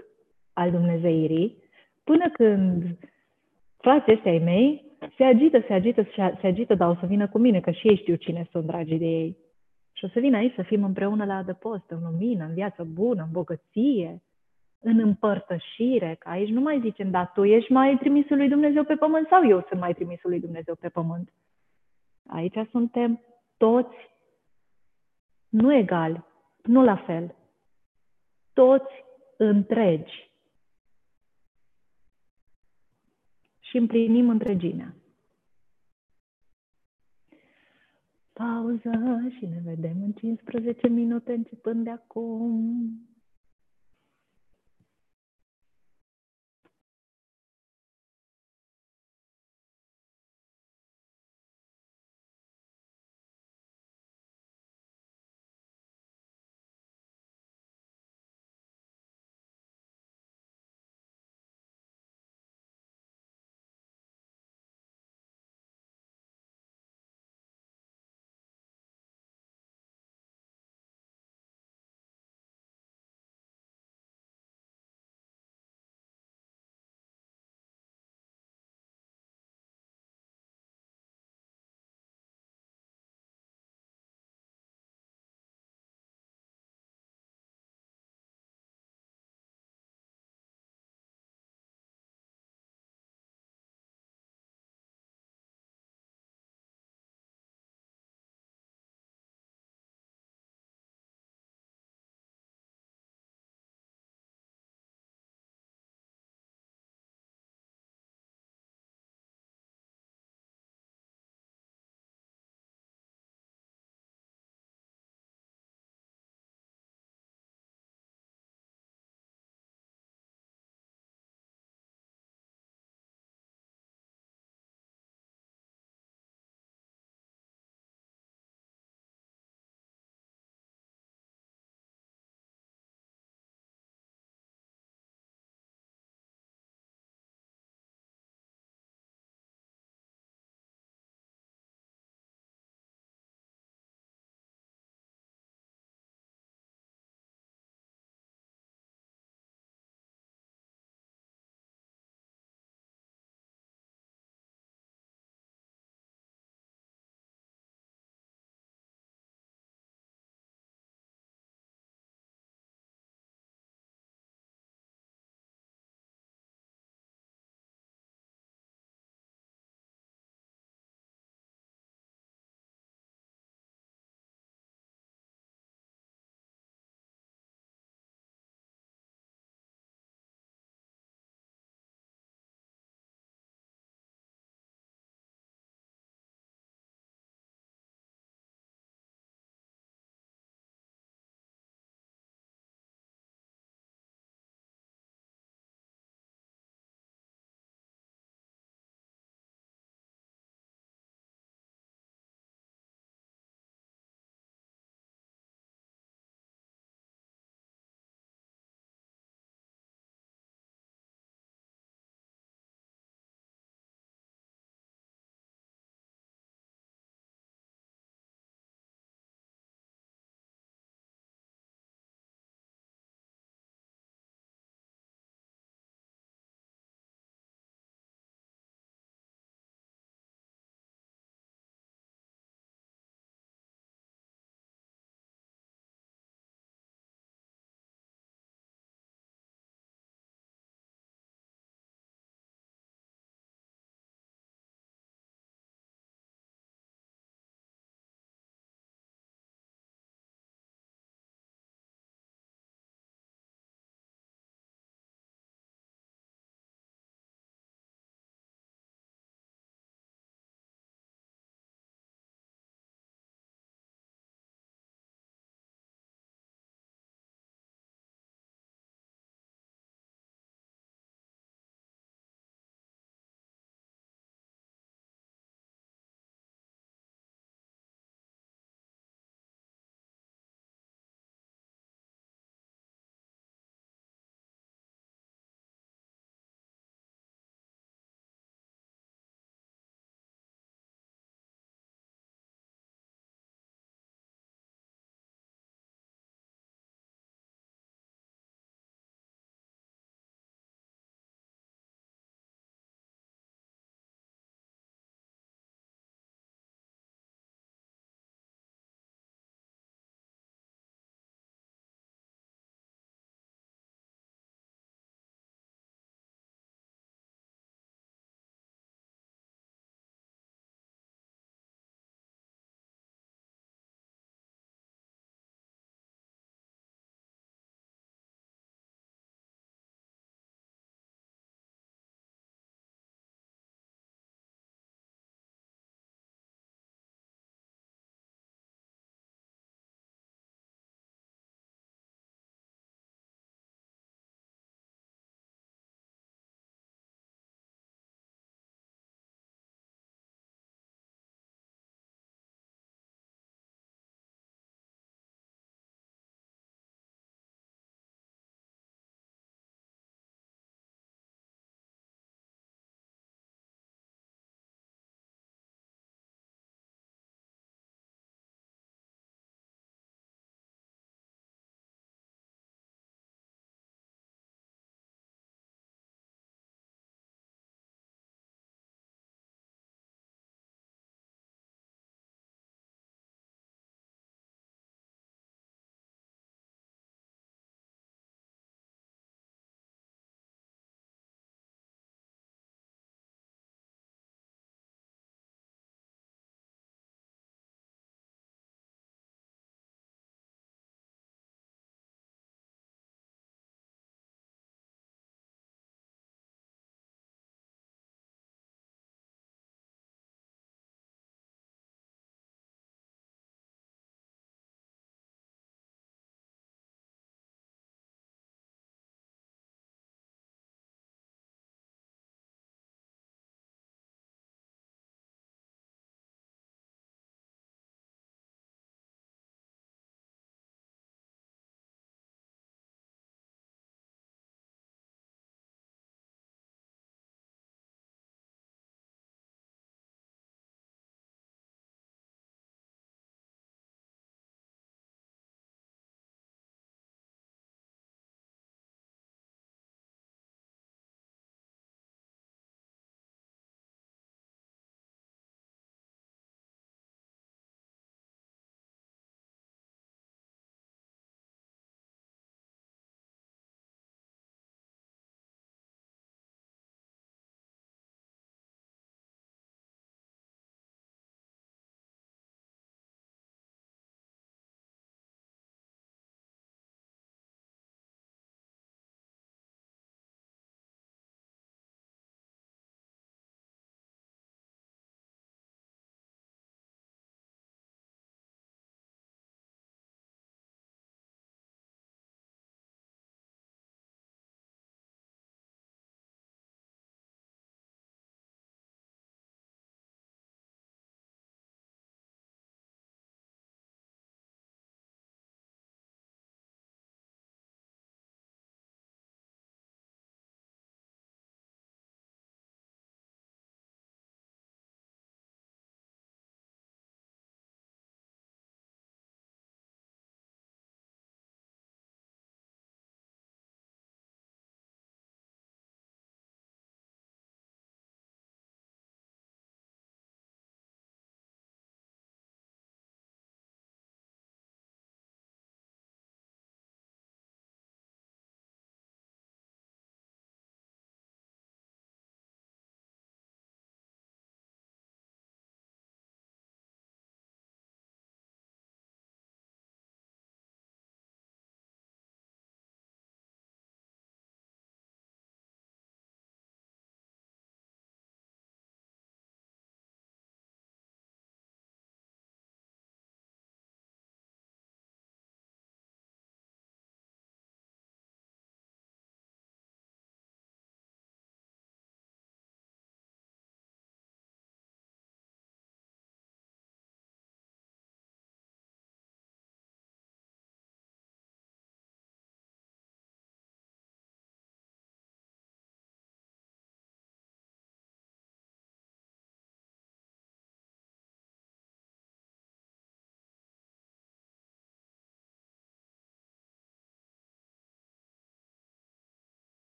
al 0.53 0.71
Dumnezeirii 0.71 1.57
până 2.05 2.31
când 2.31 2.99
frații 3.77 4.13
ăștia 4.13 4.31
ai 4.31 4.39
mei 4.39 4.85
se 5.17 5.25
agită, 5.25 5.65
se 5.67 5.73
agită, 5.73 6.07
se 6.41 6.47
agită, 6.47 6.75
dar 6.75 6.89
o 6.89 6.95
să 7.01 7.07
vină 7.07 7.29
cu 7.29 7.39
mine, 7.39 7.61
că 7.61 7.71
și 7.71 7.89
ei 7.89 7.97
știu 7.97 8.15
cine 8.15 8.49
sunt 8.51 8.67
dragii 8.67 8.99
de 8.99 9.05
ei. 9.05 9.37
Și 9.93 10.05
o 10.05 10.09
să 10.09 10.21
vină 10.21 10.37
aici 10.37 10.55
să 10.55 10.63
fim 10.63 10.85
împreună 10.85 11.25
la 11.25 11.35
adăpost, 11.37 11.91
în 11.91 11.99
lumină, 12.11 12.45
în 12.45 12.55
viață 12.55 12.85
bună, 12.85 13.23
în 13.23 13.29
bogăție, 13.33 14.23
în 14.81 14.99
împărtășire, 14.99 16.17
că 16.19 16.29
aici 16.29 16.49
nu 16.49 16.61
mai 16.61 16.81
zicem, 16.81 17.11
da, 17.11 17.25
tu 17.25 17.45
ești 17.45 17.73
mai 17.73 17.97
trimisul 17.99 18.37
lui 18.37 18.49
Dumnezeu 18.49 18.85
pe 18.85 18.95
pământ 18.95 19.29
sau 19.29 19.47
eu 19.47 19.65
sunt 19.69 19.81
mai 19.81 19.95
trimisul 19.95 20.31
lui 20.31 20.41
Dumnezeu 20.41 20.75
pe 20.75 20.89
pământ. 20.89 21.33
Aici 22.27 22.59
suntem 22.71 23.21
toți 23.57 23.97
nu 25.49 25.75
egali, 25.75 26.25
nu 26.63 26.85
la 26.85 26.97
fel, 26.97 27.35
toți 28.53 29.05
întregi. 29.37 30.31
și 33.71 33.77
împlinim 33.77 34.29
întregimea. 34.29 34.95
Pauză 38.33 38.91
și 39.39 39.47
ne 39.47 39.61
vedem 39.65 40.03
în 40.03 40.13
15 40.13 40.89
minute 40.89 41.33
începând 41.33 41.85
de 41.85 41.91
acum. 41.91 43.10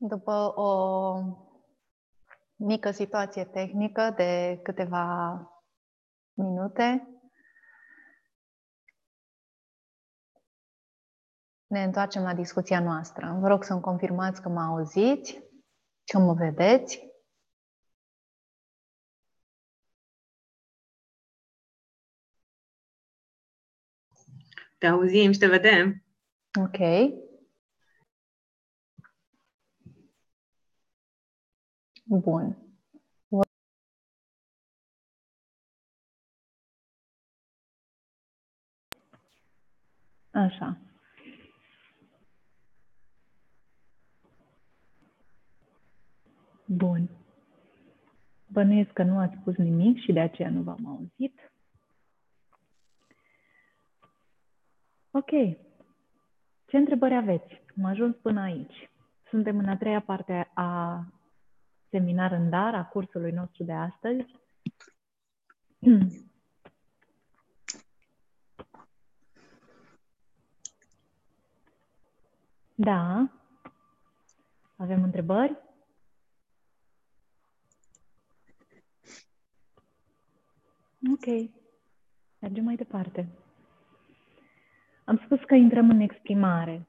După 0.00 0.52
o 0.60 0.70
mică 2.56 2.90
situație 2.90 3.44
tehnică 3.44 4.12
de 4.16 4.60
câteva 4.62 5.40
minute, 6.32 7.08
ne 11.66 11.82
întoarcem 11.82 12.22
la 12.22 12.34
discuția 12.34 12.80
noastră. 12.80 13.36
Vă 13.40 13.48
rog 13.48 13.64
să-mi 13.64 13.80
confirmați 13.80 14.42
că 14.42 14.48
mă 14.48 14.60
auziți, 14.60 15.42
că 16.04 16.18
mă 16.18 16.32
vedeți. 16.32 17.06
Te 24.78 24.86
auzim 24.86 25.32
și 25.32 25.38
te 25.38 25.46
vedem. 25.46 26.04
Ok. 26.60 26.78
Bun. 32.08 32.56
Așa. 40.30 40.78
Bun. 46.66 47.08
Bănuiesc 48.52 48.92
că 48.92 49.02
nu 49.02 49.18
ați 49.18 49.36
spus 49.40 49.56
nimic 49.56 49.98
și 49.98 50.12
de 50.12 50.20
aceea 50.20 50.50
nu 50.50 50.62
v-am 50.62 50.86
auzit. 50.86 51.52
Ok. 55.10 55.30
Ce 56.66 56.76
întrebări 56.76 57.14
aveți? 57.14 57.62
Am 57.78 57.84
ajuns 57.84 58.16
până 58.16 58.40
aici. 58.40 58.90
Suntem 59.28 59.58
în 59.58 59.68
a 59.68 59.76
treia 59.76 60.00
parte 60.00 60.50
a 60.54 61.04
seminar 61.90 62.32
în 62.32 62.50
dar, 62.50 62.74
a 62.74 62.84
cursului 62.84 63.32
nostru 63.32 63.64
de 63.64 63.72
astăzi. 63.72 64.26
Da. 72.80 73.30
Avem 74.76 75.02
întrebări? 75.02 75.56
Ok. 81.12 81.50
Mergem 82.38 82.64
mai 82.64 82.76
departe. 82.76 83.28
Am 85.04 85.20
spus 85.24 85.40
că 85.40 85.54
intrăm 85.54 85.90
în 85.90 86.00
exprimare. 86.00 86.88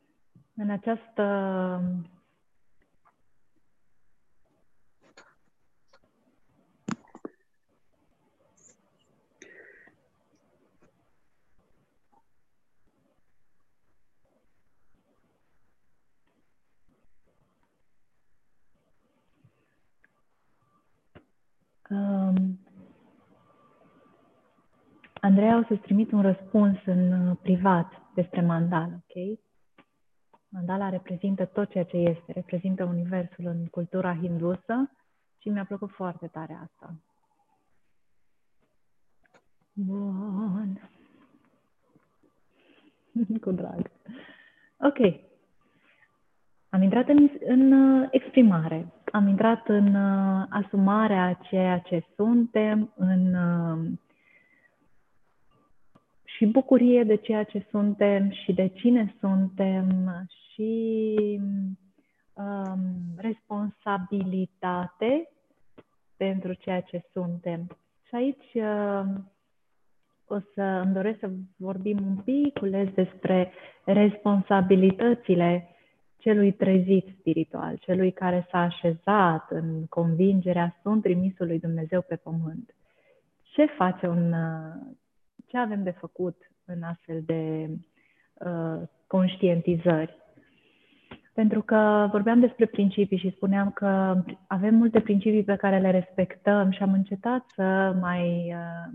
În 0.56 0.70
această 0.70 1.24
Um, 21.90 22.60
Andreea 25.40 25.60
o 25.64 25.68
să-ți 25.68 25.82
trimit 25.82 26.12
un 26.12 26.22
răspuns 26.22 26.78
în 26.86 27.28
uh, 27.28 27.38
privat 27.42 27.92
despre 28.14 28.42
mandala, 28.42 28.94
ok? 28.94 29.40
Mandala 30.50 30.90
reprezintă 30.90 31.46
tot 31.46 31.70
ceea 31.70 31.84
ce 31.84 31.98
este, 31.98 32.32
reprezintă 32.32 32.84
universul 32.84 33.46
în 33.46 33.66
cultura 33.66 34.16
hindusă 34.16 34.92
și 35.38 35.50
mi-a 35.50 35.66
plăcut 35.66 35.90
foarte 35.92 36.28
tare 36.28 36.60
asta. 36.64 36.94
Bun. 39.74 40.90
Cu 43.44 43.52
drag. 43.52 43.92
Ok. 44.78 45.20
Am 46.70 46.82
intrat 46.82 47.08
în, 47.08 47.30
în 47.46 47.72
uh, 47.72 48.08
exprimare, 48.12 48.94
am 49.12 49.28
intrat 49.28 49.68
în 49.68 49.96
uh, 49.96 50.46
asumarea 50.50 51.34
ceea 51.34 51.80
ce 51.80 52.06
suntem, 52.16 52.94
în 52.96 53.34
uh, 53.34 53.92
și 56.40 56.46
bucurie 56.46 57.04
de 57.04 57.16
ceea 57.16 57.44
ce 57.44 57.66
suntem 57.70 58.32
și 58.32 58.54
de 58.54 58.68
cine 58.68 59.16
suntem 59.20 59.88
și 60.52 61.16
um, 62.34 62.80
responsabilitate 63.18 65.30
pentru 66.18 66.54
ceea 66.54 66.82
ce 66.82 67.04
suntem. 67.12 67.78
Și 68.08 68.16
aici 68.16 68.54
uh, 68.54 69.04
o 70.28 70.40
să 70.54 70.62
îmi 70.62 70.94
doresc 70.94 71.20
să 71.20 71.30
vorbim 71.58 71.98
un 72.08 72.16
pic 72.16 72.60
despre 72.94 73.52
responsabilitățile 73.84 75.68
celui 76.18 76.52
trezit 76.52 77.08
spiritual, 77.20 77.76
celui 77.76 78.12
care 78.12 78.48
s-a 78.52 78.60
așezat 78.60 79.46
în 79.50 79.86
convingerea 79.86 80.80
sunt 80.82 81.02
trimisul 81.02 81.48
lui 81.48 81.60
Dumnezeu 81.60 82.02
pe 82.02 82.16
pământ. 82.16 82.76
Ce 83.44 83.66
face 83.66 84.08
un 84.08 84.34
ce 85.50 85.58
avem 85.58 85.84
de 85.84 85.92
făcut 85.92 86.52
în 86.66 86.84
astfel 86.84 87.22
de 87.26 87.70
uh, 88.34 88.82
conștientizări. 89.08 90.18
Pentru 91.34 91.62
că 91.62 92.08
vorbeam 92.12 92.40
despre 92.40 92.66
principii 92.66 93.18
și 93.18 93.34
spuneam 93.36 93.72
că 93.72 94.22
avem 94.48 94.76
multe 94.76 95.02
principii 95.02 95.44
pe 95.44 95.56
care 95.56 95.80
le 95.80 95.92
respectăm 95.92 96.72
și 96.72 96.82
am 96.82 96.94
încetat 96.94 97.46
să 97.56 97.96
mai 98.00 98.54
uh, 98.54 98.94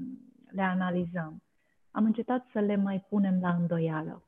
le 0.50 0.62
analizăm. 0.62 1.42
Am 1.90 2.04
încetat 2.04 2.46
să 2.52 2.60
le 2.60 2.76
mai 2.76 3.04
punem 3.08 3.38
la 3.40 3.56
îndoială. 3.60 4.22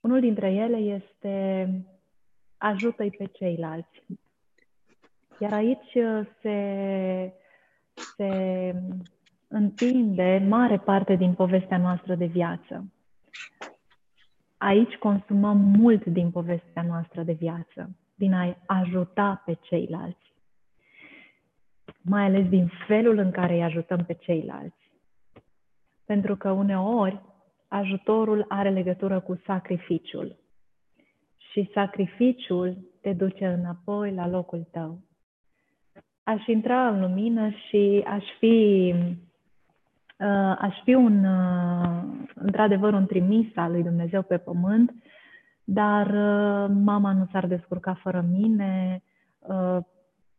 Unul 0.00 0.20
dintre 0.20 0.52
ele 0.52 0.76
este 0.76 1.68
ajută-i 2.56 3.10
pe 3.10 3.24
ceilalți. 3.24 4.02
Iar 5.38 5.52
aici 5.52 5.94
uh, 5.94 6.26
se, 6.40 7.32
se 8.16 8.28
întinde 9.48 10.44
mare 10.48 10.78
parte 10.78 11.14
din 11.14 11.34
povestea 11.34 11.78
noastră 11.78 12.14
de 12.14 12.26
viață. 12.26 12.92
Aici 14.56 14.94
consumăm 14.94 15.56
mult 15.58 16.04
din 16.04 16.30
povestea 16.30 16.82
noastră 16.82 17.22
de 17.22 17.32
viață, 17.32 17.96
din 18.14 18.32
a 18.32 18.56
ajuta 18.66 19.42
pe 19.44 19.58
ceilalți, 19.60 20.34
mai 22.02 22.24
ales 22.24 22.48
din 22.48 22.70
felul 22.86 23.18
în 23.18 23.30
care 23.30 23.54
îi 23.54 23.62
ajutăm 23.62 24.04
pe 24.04 24.12
ceilalți. 24.12 24.90
Pentru 26.04 26.36
că 26.36 26.50
uneori 26.50 27.20
ajutorul 27.68 28.44
are 28.48 28.70
legătură 28.70 29.20
cu 29.20 29.40
sacrificiul 29.44 30.36
și 31.50 31.70
sacrificiul 31.72 32.76
te 33.00 33.12
duce 33.12 33.46
înapoi 33.46 34.12
la 34.14 34.28
locul 34.28 34.68
tău. 34.70 34.98
Aș 36.22 36.46
intra 36.46 36.88
în 36.88 37.00
lumină 37.00 37.50
și 37.50 38.04
aș 38.06 38.24
fi 38.38 38.94
uh, 38.96 39.10
aș 40.58 40.82
fi 40.82 40.94
un, 40.94 41.24
uh, 41.24 42.02
într-adevăr 42.34 42.92
un 42.92 43.06
trimis 43.06 43.56
al 43.56 43.70
lui 43.70 43.82
Dumnezeu 43.82 44.22
pe 44.22 44.38
pământ, 44.38 44.92
dar 45.64 46.06
uh, 46.06 46.76
mama 46.84 47.12
nu 47.12 47.28
s-ar 47.32 47.46
descurca 47.46 47.94
fără 47.94 48.20
mine, 48.30 49.02
uh, 49.38 49.78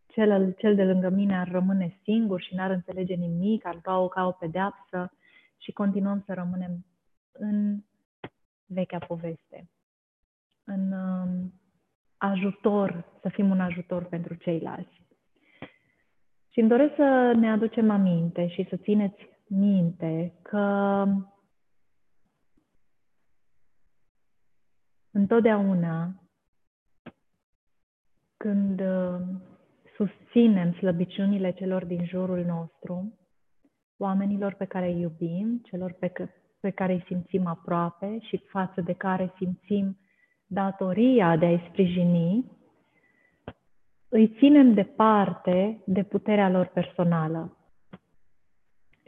cel, 0.08 0.54
cel 0.58 0.76
de 0.76 0.84
lângă 0.84 1.10
mine 1.10 1.40
ar 1.40 1.52
rămâne 1.52 2.00
singur 2.04 2.42
și 2.42 2.56
n-ar 2.56 2.72
înțelege 2.72 3.14
nimic, 3.14 3.66
ar 3.66 3.80
lua 3.84 4.00
o 4.00 4.08
ca 4.08 4.26
o 4.28 4.32
pedeapsă 4.32 5.12
și 5.58 5.72
continuăm 5.72 6.24
să 6.26 6.34
rămânem 6.34 6.86
în 7.32 7.80
vechea 8.66 8.98
poveste, 8.98 9.70
în 10.64 10.92
uh, 10.92 11.52
ajutor, 12.18 13.06
să 13.22 13.30
fim 13.30 13.50
un 13.50 13.60
ajutor 13.60 14.04
pentru 14.04 14.34
ceilalți. 14.34 15.02
Și 16.50 16.60
îmi 16.60 16.70
doresc 16.70 16.96
să 16.96 17.34
ne 17.36 17.52
aducem 17.52 17.90
aminte 17.90 18.48
și 18.48 18.66
să 18.70 18.76
țineți 18.76 19.30
minte 19.50 20.34
că 20.42 21.06
întotdeauna 25.12 26.14
când 28.38 28.80
uh, 28.80 29.20
susținem 29.96 30.74
slăbiciunile 30.74 31.52
celor 31.52 31.86
din 31.86 32.06
jurul 32.06 32.46
nostru, 32.46 33.14
oamenilor 33.98 34.54
pe 34.54 34.66
care 34.66 34.88
îi 34.88 35.00
iubim, 35.00 35.62
celor 35.64 35.92
pe, 36.00 36.14
pe 36.60 36.70
care 36.70 36.94
îi 36.94 37.04
simțim 37.06 37.46
aproape 37.46 38.18
și 38.20 38.38
față 38.38 38.82
de 38.82 38.94
care 38.94 39.34
simțim 39.38 39.98
datoria 40.48 41.38
de 41.38 41.46
a-i 41.46 41.66
sprijini, 41.70 42.52
îi 44.10 44.36
ținem 44.38 44.74
departe 44.74 45.82
de 45.86 46.04
puterea 46.04 46.50
lor 46.50 46.66
personală 46.66 47.59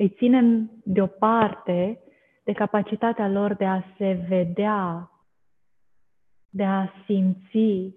îi 0.02 0.10
ținem 0.10 0.72
deoparte 0.84 2.00
de 2.44 2.52
capacitatea 2.52 3.28
lor 3.30 3.54
de 3.54 3.66
a 3.66 3.84
se 3.98 4.12
vedea, 4.28 5.12
de 6.50 6.64
a 6.66 6.88
simți 7.06 7.96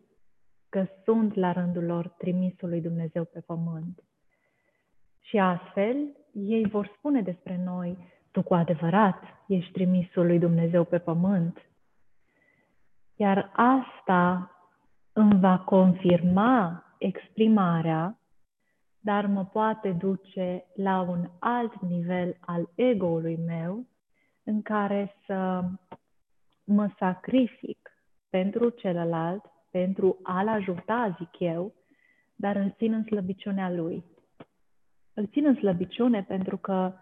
că 0.69 0.87
sunt 1.05 1.35
la 1.35 1.53
rândul 1.53 1.85
lor 1.85 2.09
trimisul 2.09 2.69
lui 2.69 2.81
Dumnezeu 2.81 3.25
pe 3.25 3.41
pământ. 3.41 4.03
Și 5.21 5.39
astfel, 5.39 5.97
ei 6.33 6.69
vor 6.69 6.95
spune 6.97 7.23
despre 7.23 7.61
noi, 7.65 7.97
tu 8.31 8.43
cu 8.43 8.55
adevărat 8.55 9.23
ești 9.47 9.73
trimisul 9.73 10.27
lui 10.27 10.39
Dumnezeu 10.39 10.85
pe 10.85 10.99
pământ. 10.99 11.59
Iar 13.17 13.51
asta 13.53 14.51
îmi 15.13 15.41
va 15.41 15.59
confirma 15.59 16.85
exprimarea, 16.99 18.19
dar 19.05 19.27
mă 19.27 19.45
poate 19.45 19.91
duce 19.91 20.65
la 20.75 21.01
un 21.01 21.29
alt 21.39 21.81
nivel 21.81 22.37
al 22.41 22.71
ego-ului 22.75 23.39
meu, 23.47 23.87
în 24.45 24.63
care 24.63 25.15
să 25.27 25.65
mă 26.65 26.91
sacrific 26.99 27.91
pentru 28.31 28.69
celălalt, 28.69 29.45
pentru 29.71 30.19
a-l 30.23 30.49
ajuta, 30.49 31.17
zic 31.19 31.39
eu, 31.39 31.75
dar 32.35 32.57
îl 32.57 32.75
țin 32.77 32.93
în 32.93 33.05
slăbiciunea 33.05 33.71
lui. 33.71 34.05
Îl 35.15 35.27
țin 35.27 35.47
în 35.47 35.55
slăbiciune 35.55 36.23
pentru 36.23 36.57
că 36.57 36.93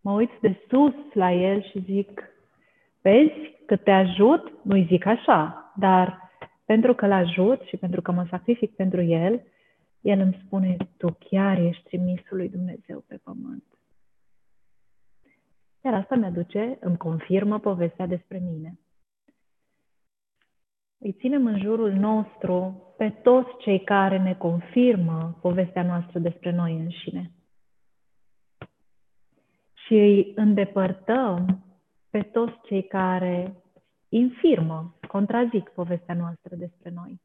mă 0.00 0.12
uit 0.12 0.30
de 0.40 0.60
sus 0.68 0.94
la 1.12 1.32
el 1.32 1.62
și 1.62 1.84
zic, 1.84 2.22
vezi 3.02 3.54
că 3.66 3.76
te 3.76 3.90
ajut, 3.90 4.52
nu-i 4.62 4.86
zic 4.88 5.06
așa, 5.06 5.72
dar 5.76 6.30
pentru 6.64 6.94
că 6.94 7.06
l-ajut 7.06 7.60
și 7.62 7.76
pentru 7.76 8.02
că 8.02 8.12
mă 8.12 8.26
sacrific 8.30 8.74
pentru 8.74 9.02
el, 9.02 9.42
el 10.00 10.20
îmi 10.20 10.42
spune, 10.44 10.76
tu 10.96 11.16
chiar 11.18 11.58
ești 11.58 11.82
trimisul 11.82 12.36
lui 12.36 12.48
Dumnezeu 12.48 13.04
pe 13.06 13.16
pământ. 13.16 13.64
Iar 15.84 15.94
asta 15.94 16.14
mi-aduce, 16.14 16.76
îmi 16.80 16.96
confirmă 16.96 17.58
povestea 17.58 18.06
despre 18.06 18.38
mine. 18.38 18.78
Îi 20.98 21.12
ținem 21.12 21.46
în 21.46 21.58
jurul 21.58 21.92
nostru 21.92 22.82
pe 22.96 23.10
toți 23.10 23.48
cei 23.58 23.84
care 23.84 24.18
ne 24.18 24.34
confirmă 24.34 25.38
povestea 25.40 25.82
noastră 25.82 26.18
despre 26.18 26.50
noi 26.50 26.76
înșine. 26.76 27.30
Și 29.86 29.94
îi 29.94 30.32
îndepărtăm 30.34 31.64
pe 32.10 32.22
toți 32.22 32.60
cei 32.66 32.82
care 32.82 33.54
infirmă, 34.08 34.94
contrazic 35.08 35.68
povestea 35.68 36.14
noastră 36.14 36.56
despre 36.56 36.90
noi. 36.90 37.20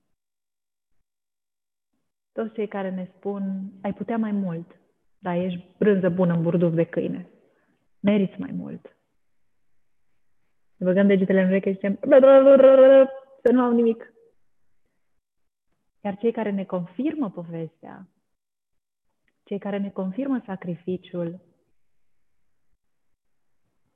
Toți 2.32 2.54
cei 2.54 2.68
care 2.68 2.90
ne 2.90 3.10
spun, 3.16 3.72
ai 3.82 3.94
putea 3.94 4.18
mai 4.18 4.32
mult, 4.32 4.80
dar 5.20 5.36
ești 5.36 5.66
brânză 5.78 6.10
bună 6.10 6.34
în 6.34 6.42
burduf 6.42 6.74
de 6.74 6.84
câine. 6.84 7.30
Meriți 8.00 8.40
mai 8.40 8.52
mult. 8.52 8.98
Ne 10.76 10.86
băgăm 10.86 11.08
degetele 11.08 11.42
în 11.42 11.48
ureche 11.48 11.70
și 11.70 11.76
zicem, 11.76 12.00
să 13.44 13.52
nu 13.52 13.62
au 13.62 13.72
nimic. 13.72 14.14
Iar 16.02 16.18
cei 16.18 16.32
care 16.32 16.52
ne 16.52 16.64
confirmă 16.64 17.30
povestea, 17.30 18.08
cei 19.44 19.60
care 19.60 19.78
ne 19.78 19.90
confirmă 19.90 20.42
sacrificiul, 20.46 21.40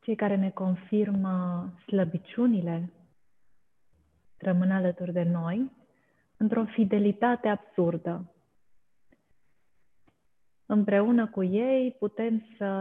cei 0.01 0.15
care 0.15 0.35
ne 0.35 0.49
confirmă 0.49 1.69
slăbiciunile, 1.85 2.93
rămân 4.37 4.71
alături 4.71 5.13
de 5.13 5.23
noi 5.23 5.71
într-o 6.37 6.65
fidelitate 6.65 7.47
absurdă. 7.47 8.29
Împreună 10.65 11.27
cu 11.27 11.43
ei 11.43 11.95
putem 11.99 12.43
să 12.57 12.71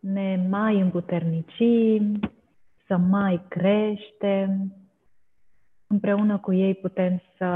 ne 0.00 0.46
mai 0.48 0.80
împuternicim, 0.80 2.18
să 2.86 2.96
mai 2.96 3.44
creștem, 3.48 4.72
împreună 5.86 6.38
cu 6.38 6.52
ei 6.52 6.74
putem 6.74 7.22
să 7.36 7.48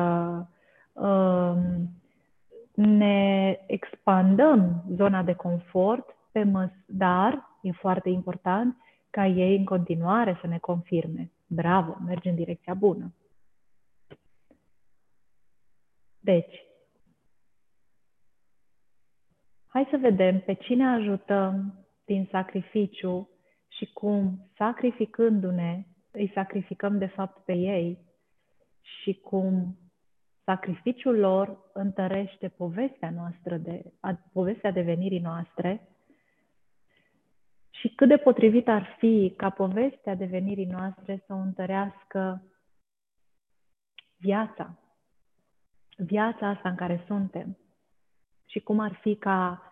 uh, 0.93 1.57
ne 2.75 3.59
expandăm 3.67 4.85
zona 4.95 5.23
de 5.23 5.35
confort, 5.35 6.17
pe 6.33 6.43
măs- 6.45 6.85
dar 6.87 7.49
e 7.63 7.71
foarte 7.73 8.09
important 8.09 8.77
ca 9.11 9.27
ei 9.27 9.57
în 9.57 9.65
continuare 9.65 10.39
să 10.41 10.47
ne 10.47 10.59
confirme. 10.59 11.31
Bravo, 11.47 11.97
mergi 12.07 12.29
în 12.29 12.35
direcția 12.35 12.75
bună. 12.75 13.13
Deci, 16.29 16.65
hai 19.67 19.87
să 19.91 19.97
vedem 19.97 20.41
pe 20.41 20.55
cine 20.55 20.87
ajutăm 20.87 21.87
din 22.05 22.29
sacrificiu 22.31 23.29
și 23.69 23.93
cum, 23.93 24.51
sacrificându-ne, 24.57 25.85
îi 26.11 26.31
sacrificăm 26.35 26.99
de 26.99 27.07
fapt 27.07 27.45
pe 27.45 27.53
ei 27.53 27.99
și 28.81 29.15
cum 29.15 29.79
sacrificiul 30.45 31.19
lor 31.19 31.71
întărește 31.73 32.49
povestea 32.49 33.11
noastră, 33.11 33.57
de, 33.57 33.93
povestea 34.33 34.71
devenirii 34.71 35.21
noastre 35.21 35.89
și 37.71 37.89
cât 37.89 38.09
de 38.09 38.17
potrivit 38.17 38.69
ar 38.69 38.97
fi 38.99 39.35
ca 39.37 39.51
povestea 39.51 40.15
devenirii 40.15 40.71
noastre 40.71 41.23
să 41.27 41.33
o 41.33 41.37
întărească 41.37 42.43
viața, 44.17 44.79
viața 45.99 46.49
asta 46.49 46.69
în 46.69 46.75
care 46.75 47.05
suntem 47.07 47.59
și 48.47 48.61
cum 48.61 48.79
ar 48.79 48.99
fi 49.01 49.17
ca 49.17 49.63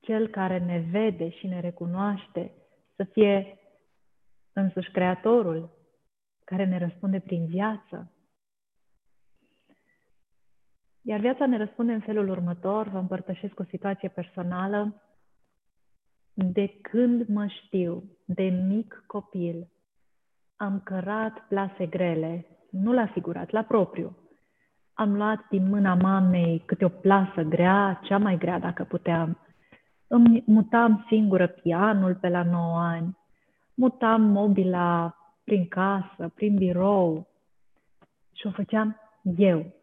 cel 0.00 0.28
care 0.28 0.58
ne 0.58 0.78
vede 0.90 1.30
și 1.30 1.46
ne 1.46 1.60
recunoaște 1.60 2.52
să 2.96 3.04
fie 3.04 3.58
însuși 4.52 4.90
Creatorul 4.90 5.70
care 6.44 6.64
ne 6.64 6.78
răspunde 6.78 7.20
prin 7.20 7.46
viață. 7.46 8.10
Iar 11.02 11.20
viața 11.20 11.46
ne 11.46 11.56
răspunde 11.56 11.92
în 11.92 12.00
felul 12.00 12.28
următor, 12.28 12.88
vă 12.88 12.98
împărtășesc 12.98 13.58
o 13.60 13.64
situație 13.64 14.08
personală. 14.08 15.02
De 16.34 16.78
când 16.82 17.28
mă 17.28 17.46
știu, 17.46 18.02
de 18.24 18.42
mic 18.42 19.04
copil, 19.06 19.68
am 20.56 20.80
cărat 20.80 21.46
plase 21.48 21.86
grele, 21.86 22.46
nu 22.70 22.92
la 22.92 23.06
figurat, 23.06 23.50
la 23.50 23.62
propriu. 23.62 24.25
Am 24.98 25.16
luat 25.16 25.48
din 25.48 25.68
mâna 25.68 25.94
mamei 25.94 26.62
câte 26.66 26.84
o 26.84 26.88
plasă 26.88 27.42
grea, 27.42 28.00
cea 28.02 28.18
mai 28.18 28.38
grea 28.38 28.58
dacă 28.58 28.84
puteam. 28.84 29.38
Îmi 30.06 30.42
mutam 30.46 31.04
singură 31.08 31.46
pianul 31.46 32.14
pe 32.14 32.28
la 32.28 32.42
9 32.42 32.78
ani, 32.78 33.18
mutam 33.74 34.22
mobila 34.22 35.16
prin 35.44 35.68
casă, 35.68 36.32
prin 36.34 36.54
birou 36.54 37.28
și 38.32 38.46
o 38.46 38.50
făceam 38.50 38.96
eu. 39.36 39.74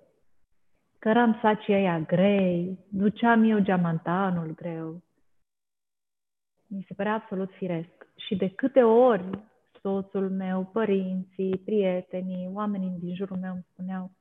Căram 1.00 1.40
sacii 1.42 1.74
aia 1.74 2.00
grei, 2.00 2.80
duceam 2.90 3.44
eu 3.44 3.60
geamantanul 3.60 4.54
greu. 4.56 5.02
Mi 6.68 6.86
se 6.88 6.94
părea 6.94 7.14
absolut 7.14 7.52
firesc. 7.52 8.08
Și 8.16 8.36
de 8.36 8.50
câte 8.50 8.84
ori 8.84 9.30
soțul 9.82 10.30
meu, 10.30 10.64
părinții, 10.64 11.62
prietenii, 11.66 12.50
oamenii 12.54 12.98
din 13.00 13.16
jurul 13.16 13.38
meu 13.38 13.52
îmi 13.52 13.66
spuneau 13.72 14.12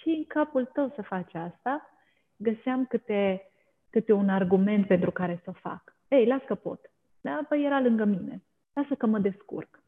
și 0.00 0.08
în 0.08 0.24
capul 0.24 0.64
tău 0.64 0.92
să 0.94 1.02
faci 1.02 1.34
asta, 1.34 1.90
găseam 2.36 2.86
câte, 2.86 3.50
câte 3.90 4.12
un 4.12 4.28
argument 4.28 4.86
pentru 4.86 5.10
care 5.10 5.40
să 5.44 5.50
o 5.50 5.52
fac. 5.52 5.96
Ei, 6.08 6.26
las 6.26 6.42
că 6.42 6.54
pot. 6.54 6.90
Da, 7.20 7.44
păi 7.48 7.64
era 7.64 7.80
lângă 7.80 8.04
mine. 8.04 8.42
Lasă 8.72 8.94
că 8.94 9.06
mă 9.06 9.18
descurc. 9.18 9.82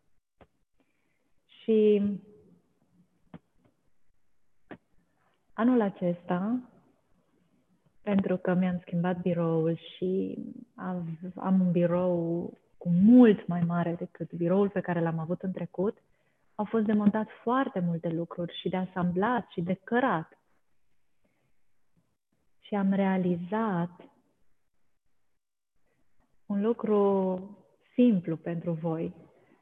Și 1.46 2.02
anul 5.52 5.80
acesta, 5.80 6.60
pentru 8.02 8.36
că 8.36 8.54
mi-am 8.54 8.78
schimbat 8.80 9.20
biroul 9.20 9.76
și 9.76 10.38
am 11.34 11.60
un 11.60 11.70
birou 11.70 12.52
cu 12.78 12.88
mult 12.88 13.46
mai 13.46 13.60
mare 13.60 13.94
decât 13.94 14.32
biroul 14.32 14.68
pe 14.68 14.80
care 14.80 15.00
l-am 15.00 15.18
avut 15.18 15.42
în 15.42 15.52
trecut, 15.52 15.98
au 16.58 16.64
fost 16.64 16.84
demontat 16.84 17.28
foarte 17.42 17.80
multe 17.80 18.08
lucruri 18.08 18.58
și 18.60 18.68
de 18.68 18.76
asamblat 18.76 19.48
și 19.48 19.60
de 19.60 19.74
cărat. 19.74 20.38
Și 22.60 22.74
am 22.74 22.92
realizat 22.92 23.90
un 26.46 26.60
lucru 26.60 27.40
simplu 27.94 28.36
pentru 28.36 28.72
voi, 28.72 29.14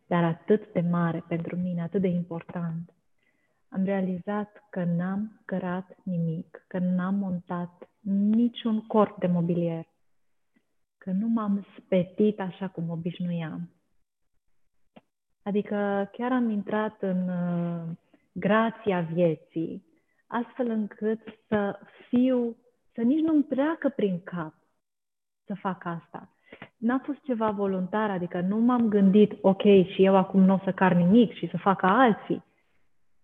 dar 0.06 0.24
atât 0.24 0.72
de 0.72 0.80
mare 0.80 1.24
pentru 1.28 1.56
mine, 1.56 1.82
atât 1.82 2.00
de 2.00 2.08
important. 2.08 2.94
Am 3.68 3.84
realizat 3.84 4.66
că 4.70 4.84
n-am 4.84 5.42
cărat 5.44 5.96
nimic, 6.02 6.64
că 6.68 6.78
n-am 6.78 7.14
montat 7.14 7.90
niciun 8.10 8.86
corp 8.86 9.18
de 9.18 9.26
mobilier, 9.26 9.86
că 10.98 11.10
nu 11.10 11.28
m-am 11.28 11.66
spetit 11.78 12.40
așa 12.40 12.68
cum 12.68 12.90
obișnuiam. 12.90 13.75
Adică 15.46 16.08
chiar 16.12 16.32
am 16.32 16.50
intrat 16.50 17.02
în 17.02 17.28
uh, 17.28 17.82
grația 18.32 19.00
vieții, 19.00 19.84
astfel 20.26 20.70
încât 20.70 21.20
să 21.48 21.78
fiu, 22.08 22.56
să 22.94 23.00
nici 23.00 23.24
nu-mi 23.24 23.42
treacă 23.42 23.88
prin 23.88 24.20
cap 24.24 24.54
să 25.44 25.54
fac 25.54 25.84
asta 25.84 26.30
n-a 26.76 27.00
fost 27.04 27.18
ceva 27.22 27.50
voluntar, 27.50 28.10
adică 28.10 28.40
nu 28.40 28.56
m-am 28.56 28.88
gândit, 28.88 29.32
ok, 29.40 29.62
și 29.62 30.04
eu 30.04 30.16
acum 30.16 30.40
nu 30.40 30.54
o 30.54 30.58
să 30.64 30.72
car 30.72 30.92
nimic 30.92 31.32
și 31.32 31.48
să 31.50 31.56
facă 31.56 31.86
alții. 31.86 32.44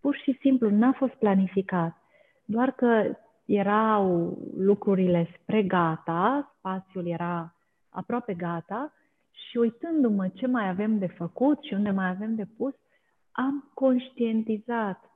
Pur 0.00 0.16
și 0.16 0.38
simplu 0.40 0.70
n-a 0.70 0.92
fost 0.92 1.12
planificat. 1.12 1.96
doar 2.44 2.70
că 2.70 3.16
erau 3.44 4.36
lucrurile 4.56 5.28
spre 5.40 5.62
gata, 5.62 6.54
spațiul 6.58 7.06
era 7.06 7.54
aproape 7.88 8.34
gata 8.34 8.92
și 9.32 9.56
uitându-mă 9.56 10.28
ce 10.28 10.46
mai 10.46 10.68
avem 10.68 10.98
de 10.98 11.06
făcut 11.06 11.62
și 11.62 11.74
unde 11.74 11.90
mai 11.90 12.08
avem 12.08 12.34
de 12.34 12.44
pus, 12.44 12.74
am 13.30 13.70
conștientizat. 13.74 15.10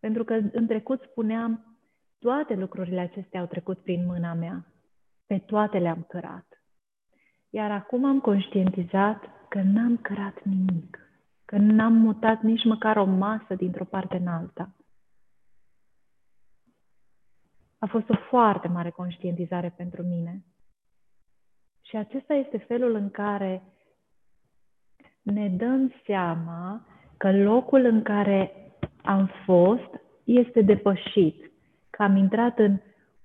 Pentru 0.00 0.24
că 0.24 0.34
în 0.52 0.66
trecut 0.66 1.02
spuneam, 1.02 1.78
toate 2.18 2.54
lucrurile 2.54 3.00
acestea 3.00 3.40
au 3.40 3.46
trecut 3.46 3.78
prin 3.78 4.06
mâna 4.06 4.34
mea. 4.34 4.66
Pe 5.26 5.38
toate 5.38 5.78
le-am 5.78 6.04
cărat. 6.08 6.62
Iar 7.50 7.70
acum 7.70 8.04
am 8.04 8.20
conștientizat 8.20 9.48
că 9.48 9.62
n-am 9.62 9.96
cărat 9.96 10.42
nimic. 10.42 10.98
Că 11.44 11.56
n-am 11.56 11.92
mutat 11.92 12.42
nici 12.42 12.64
măcar 12.64 12.96
o 12.96 13.04
masă 13.04 13.54
dintr-o 13.54 13.84
parte 13.84 14.16
în 14.16 14.26
alta. 14.26 14.74
A 17.78 17.86
fost 17.86 18.08
o 18.08 18.14
foarte 18.28 18.68
mare 18.68 18.90
conștientizare 18.90 19.74
pentru 19.76 20.02
mine. 20.02 20.44
Și 21.90 21.96
acesta 21.96 22.34
este 22.34 22.58
felul 22.58 22.94
în 22.94 23.10
care 23.10 23.62
ne 25.22 25.48
dăm 25.48 25.92
seama 26.06 26.86
că 27.16 27.32
locul 27.32 27.84
în 27.84 28.02
care 28.02 28.52
am 29.02 29.30
fost 29.44 30.00
este 30.24 30.60
depășit, 30.60 31.50
că 31.90 32.02
am 32.02 32.16
intrat 32.16 32.58
în 32.58 32.76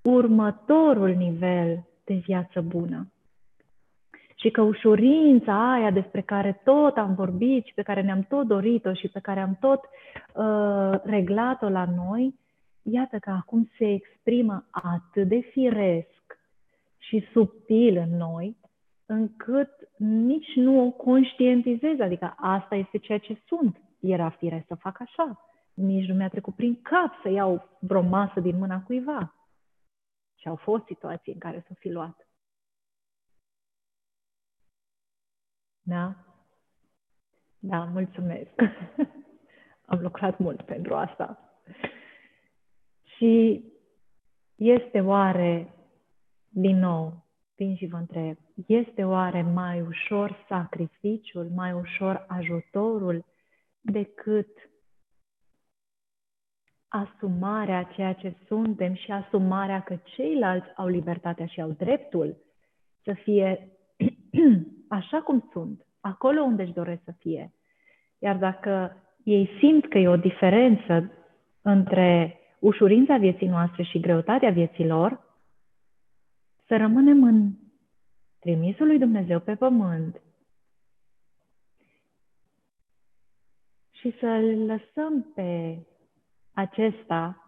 următorul 0.02 1.10
nivel 1.10 1.86
de 2.04 2.14
viață 2.14 2.62
bună. 2.62 3.12
Și 4.36 4.50
că 4.50 4.62
ușurința 4.62 5.72
aia 5.72 5.92
despre 5.92 6.22
care 6.22 6.62
tot 6.64 6.98
am 6.98 7.14
vorbit 7.16 7.66
și 7.66 7.74
pe 7.74 7.82
care 7.82 8.02
ne-am 8.02 8.22
tot 8.22 8.48
dorit-o 8.48 8.94
și 8.94 9.08
pe 9.08 9.20
care 9.20 9.40
am 9.40 9.58
tot 9.60 9.80
uh, 9.82 11.00
reglat-o 11.04 11.70
la 11.70 11.86
noi, 11.96 12.36
iată 12.82 13.18
că 13.20 13.30
acum 13.30 13.70
se 13.78 13.92
exprimă 13.92 14.66
atât 14.72 15.28
de 15.28 15.40
firesc 15.40 16.15
și 17.08 17.28
subtil 17.32 17.98
în 17.98 18.16
noi, 18.18 18.58
încât 19.06 19.70
nici 19.98 20.56
nu 20.56 20.86
o 20.86 20.92
conștientizez, 20.92 22.00
adică 22.00 22.34
asta 22.38 22.76
este 22.76 22.98
ceea 22.98 23.18
ce 23.18 23.42
sunt. 23.46 23.82
Era 24.00 24.30
firesc 24.30 24.66
să 24.68 24.76
fac 24.76 25.00
așa. 25.00 25.50
Nici 25.74 26.08
nu 26.08 26.14
mi-a 26.16 26.30
trecut 26.30 26.56
prin 26.56 26.82
cap 26.82 27.14
să 27.22 27.30
iau 27.30 27.78
vreo 27.80 28.02
masă 28.02 28.40
din 28.40 28.58
mâna 28.58 28.82
cuiva. 28.82 29.36
Și 30.36 30.48
au 30.48 30.56
fost 30.56 30.86
situații 30.86 31.34
în 31.34 31.40
care 31.40 31.64
să 31.68 31.74
fi 31.74 31.90
luat. 31.90 32.28
Da? 35.82 36.16
Da, 37.60 37.84
mulțumesc. 37.84 38.52
Am 39.92 40.00
lucrat 40.00 40.38
mult 40.38 40.62
pentru 40.62 40.96
asta. 40.96 41.40
Și 43.04 43.64
este 44.56 45.02
oare, 45.02 45.75
din 46.58 46.80
nou, 46.80 47.26
vin 47.56 47.76
și 47.76 47.86
vă 47.86 47.98
întreb, 47.98 48.38
este 48.68 49.04
oare 49.04 49.42
mai 49.42 49.82
ușor 49.82 50.46
sacrificiul, 50.48 51.52
mai 51.56 51.72
ușor 51.72 52.26
ajutorul 52.28 53.26
decât 53.82 54.48
asumarea 56.88 57.84
ceea 57.84 58.14
ce 58.14 58.36
suntem 58.48 58.94
și 58.94 59.12
asumarea 59.12 59.82
că 59.82 59.98
ceilalți 60.04 60.68
au 60.76 60.88
libertatea 60.88 61.46
și 61.46 61.62
au 61.62 61.70
dreptul 61.70 62.38
să 63.04 63.14
fie 63.14 63.70
așa 65.00 65.22
cum 65.22 65.50
sunt, 65.52 65.86
acolo 66.00 66.42
unde 66.42 66.64
își 66.64 66.74
doresc 66.74 67.02
să 67.04 67.12
fie. 67.20 67.54
Iar 68.20 68.38
dacă 68.38 69.04
ei 69.24 69.50
simt 69.60 69.90
că 69.90 69.98
e 69.98 70.08
o 70.08 70.18
diferență 70.18 71.12
între 71.62 72.40
ușurința 72.60 73.18
vieții 73.18 73.48
noastre 73.48 73.84
și 73.84 74.00
greutatea 74.00 74.50
vieții 74.50 74.88
lor, 74.88 75.25
să 76.68 76.78
rămânem 76.78 77.24
în 77.24 77.52
trimisul 78.40 78.88
lui 78.88 79.00
Dumnezeu 79.00 79.40
pe 79.40 79.56
pământ 79.56 80.22
și 83.92 84.16
să-L 84.20 84.66
lăsăm 84.66 85.32
pe 85.36 85.80
acesta 86.54 87.46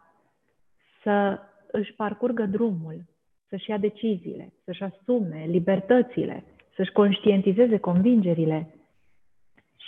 să 1.03 1.39
își 1.71 1.93
parcurgă 1.93 2.45
drumul, 2.45 3.05
să-și 3.47 3.69
ia 3.69 3.77
deciziile, 3.77 4.53
să-și 4.63 4.83
asume 4.83 5.45
libertățile, 5.45 6.43
să-și 6.75 6.91
conștientizeze 6.91 7.77
convingerile 7.77 8.75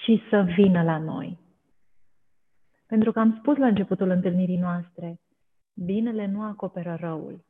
și 0.03 0.21
să 0.29 0.41
vină 0.41 0.83
la 0.83 0.97
noi. 0.97 1.37
Pentru 2.87 3.11
că 3.11 3.19
am 3.19 3.37
spus 3.39 3.57
la 3.57 3.67
începutul 3.67 4.09
întâlnirii 4.09 4.57
noastre, 4.57 5.19
binele 5.73 6.25
nu 6.25 6.41
acoperă 6.41 6.97
răul. 6.99 7.43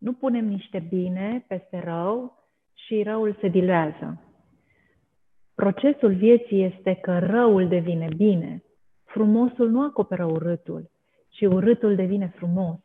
Nu 0.00 0.12
punem 0.12 0.44
niște 0.44 0.86
bine 0.88 1.44
peste 1.48 1.80
rău 1.84 2.38
și 2.74 3.02
răul 3.02 3.36
se 3.40 3.48
diluează. 3.48 4.24
Procesul 5.54 6.14
vieții 6.14 6.64
este 6.64 6.94
că 6.94 7.18
răul 7.18 7.68
devine 7.68 8.08
bine. 8.16 8.62
Frumosul 9.04 9.70
nu 9.70 9.82
acoperă 9.82 10.24
urâtul, 10.24 10.90
ci 11.28 11.40
urâtul 11.40 11.94
devine 11.94 12.32
frumos. 12.36 12.78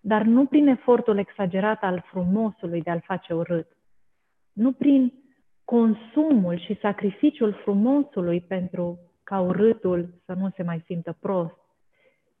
Dar 0.00 0.22
nu 0.22 0.46
prin 0.46 0.66
efortul 0.66 1.18
exagerat 1.18 1.82
al 1.82 2.04
frumosului 2.06 2.82
de 2.82 2.90
a-l 2.90 3.02
face 3.04 3.32
urât. 3.34 3.76
Nu 4.52 4.72
prin 4.72 5.12
consumul 5.64 6.58
și 6.58 6.78
sacrificiul 6.80 7.52
frumosului 7.52 8.40
pentru 8.40 8.98
ca 9.22 9.40
urâtul 9.40 10.14
să 10.24 10.32
nu 10.32 10.50
se 10.56 10.62
mai 10.62 10.82
simtă 10.84 11.16
prost, 11.20 11.58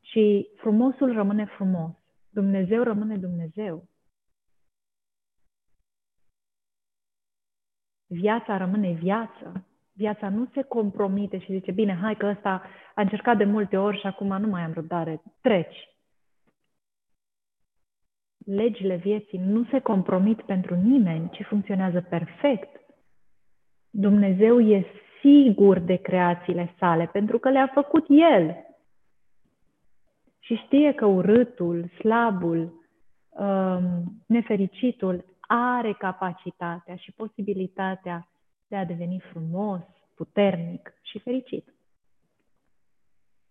ci 0.00 0.18
frumosul 0.56 1.12
rămâne 1.12 1.44
frumos. 1.44 2.01
Dumnezeu 2.32 2.82
rămâne 2.82 3.16
Dumnezeu. 3.16 3.88
Viața 8.06 8.56
rămâne 8.56 8.92
viață. 8.92 9.66
Viața 9.92 10.28
nu 10.28 10.46
se 10.54 10.62
compromite 10.62 11.38
și 11.38 11.52
zice, 11.52 11.72
bine, 11.72 11.94
hai 11.94 12.16
că 12.16 12.26
ăsta 12.26 12.62
a 12.94 13.00
încercat 13.00 13.36
de 13.36 13.44
multe 13.44 13.76
ori 13.76 13.98
și 13.98 14.06
acum 14.06 14.26
nu 14.26 14.46
mai 14.46 14.62
am 14.62 14.72
răbdare. 14.72 15.22
Treci. 15.40 15.90
Legile 18.46 18.96
vieții 18.96 19.38
nu 19.38 19.64
se 19.64 19.80
compromit 19.80 20.42
pentru 20.42 20.74
nimeni, 20.74 21.30
ci 21.30 21.42
funcționează 21.42 22.00
perfect. 22.00 22.80
Dumnezeu 23.90 24.60
e 24.60 24.86
sigur 25.20 25.78
de 25.78 25.96
creațiile 25.96 26.74
sale, 26.78 27.06
pentru 27.06 27.38
că 27.38 27.50
le-a 27.50 27.70
făcut 27.74 28.04
El. 28.08 28.71
Și 30.44 30.54
știe 30.54 30.92
că 30.92 31.06
urâtul, 31.06 31.88
slabul, 31.88 32.86
um, 33.28 34.22
nefericitul 34.26 35.24
are 35.40 35.92
capacitatea 35.92 36.96
și 36.96 37.12
posibilitatea 37.12 38.28
de 38.68 38.76
a 38.76 38.84
deveni 38.84 39.20
frumos, 39.20 39.80
puternic 40.14 40.94
și 41.02 41.18
fericit. 41.18 41.74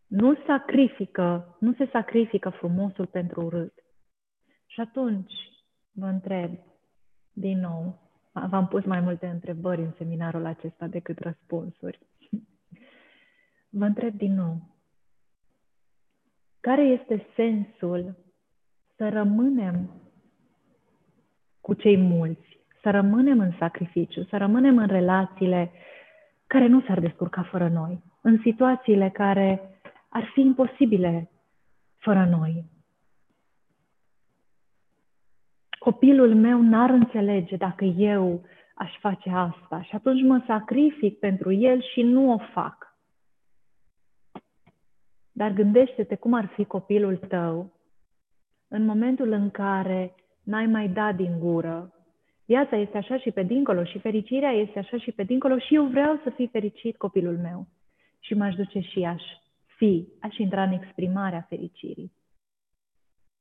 Nu 0.07 0.35
sacrifică, 0.45 1.57
nu 1.59 1.73
se 1.73 1.89
sacrifică 1.91 2.49
frumosul 2.49 3.05
pentru 3.05 3.41
urât. 3.41 3.73
Și 4.65 4.79
atunci 4.79 5.33
vă 5.91 6.05
întreb 6.05 6.51
din 7.33 7.59
nou, 7.59 7.99
v-am 8.49 8.67
pus 8.67 8.83
mai 8.83 8.99
multe 8.99 9.27
întrebări 9.27 9.81
în 9.81 9.91
seminarul 9.97 10.45
acesta 10.45 10.87
decât 10.87 11.19
răspunsuri. 11.19 11.99
Vă 13.79 13.85
întreb 13.85 14.13
din 14.13 14.33
nou, 14.33 14.70
care 16.61 16.81
este 16.81 17.25
sensul 17.35 18.15
să 18.95 19.09
rămânem 19.09 19.89
cu 21.61 21.73
cei 21.73 21.97
mulți, 21.97 22.59
să 22.81 22.89
rămânem 22.89 23.39
în 23.39 23.51
sacrificiu, 23.59 24.23
să 24.23 24.37
rămânem 24.37 24.77
în 24.77 24.87
relațiile 24.87 25.71
care 26.47 26.67
nu 26.67 26.81
s-ar 26.81 26.99
descurca 26.99 27.43
fără 27.43 27.67
noi, 27.67 28.03
în 28.21 28.39
situațiile 28.43 29.09
care 29.09 29.79
ar 30.09 30.29
fi 30.33 30.41
imposibile 30.41 31.31
fără 31.97 32.27
noi. 32.31 32.65
Copilul 35.79 36.35
meu 36.35 36.61
n-ar 36.61 36.89
înțelege 36.89 37.55
dacă 37.55 37.85
eu 37.85 38.45
aș 38.75 38.97
face 38.99 39.29
asta 39.29 39.81
și 39.81 39.95
atunci 39.95 40.21
mă 40.21 40.43
sacrific 40.47 41.19
pentru 41.19 41.51
el 41.51 41.81
și 41.81 42.01
nu 42.01 42.31
o 42.33 42.37
fac. 42.37 42.90
Dar 45.31 45.51
gândește-te 45.51 46.15
cum 46.15 46.33
ar 46.33 46.45
fi 46.45 46.65
copilul 46.65 47.17
tău 47.17 47.71
în 48.67 48.85
momentul 48.85 49.31
în 49.31 49.49
care 49.49 50.15
n-ai 50.43 50.65
mai 50.65 50.89
dat 50.89 51.15
din 51.15 51.39
gură. 51.39 51.93
Viața 52.45 52.75
este 52.75 52.97
așa 52.97 53.17
și 53.17 53.31
pe 53.31 53.43
dincolo 53.43 53.83
și 53.83 53.99
fericirea 53.99 54.51
este 54.51 54.79
așa 54.79 54.97
și 54.97 55.11
pe 55.11 55.23
dincolo 55.23 55.59
și 55.59 55.75
eu 55.75 55.85
vreau 55.85 56.19
să 56.23 56.29
fii 56.29 56.47
fericit 56.47 56.97
copilul 56.97 57.37
meu. 57.37 57.67
Și 58.19 58.33
m-aș 58.33 58.55
duce 58.55 58.79
și 58.79 59.03
aș 59.03 59.23
fi, 59.77 60.07
aș 60.21 60.37
intra 60.37 60.63
în 60.63 60.71
exprimarea 60.71 61.45
fericirii. 61.49 62.11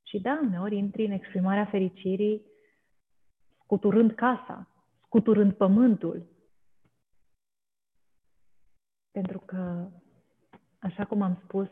Și 0.03 0.21
da, 0.21 0.41
uneori 0.43 0.77
intri 0.77 1.05
în 1.05 1.13
exprimarea 1.13 1.65
fericirii 1.65 2.43
scuturând 3.63 4.13
casa, 4.13 4.69
scuturând 5.05 5.53
pământul. 5.53 6.27
Pentru 9.11 9.39
că, 9.39 9.89
așa 10.79 11.05
cum 11.05 11.23
am 11.23 11.41
spus 11.45 11.69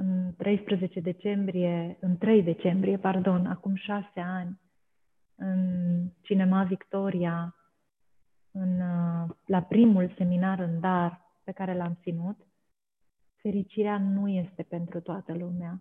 în 0.00 0.34
13 0.36 1.00
decembrie, 1.00 1.96
în 2.00 2.16
3 2.16 2.42
decembrie, 2.42 2.96
pardon, 2.96 3.46
acum 3.46 3.74
șase 3.74 4.20
ani, 4.20 4.60
în 5.36 5.60
Cinema 6.20 6.64
Victoria, 6.64 7.54
în, 8.50 8.80
uh, 8.80 9.30
la 9.46 9.62
primul 9.62 10.12
seminar 10.16 10.58
în 10.58 10.80
dar 10.80 11.20
pe 11.44 11.52
care 11.52 11.76
l-am 11.76 11.98
ținut, 12.02 12.36
fericirea 13.36 13.98
nu 13.98 14.28
este 14.28 14.62
pentru 14.62 15.00
toată 15.00 15.34
lumea. 15.34 15.80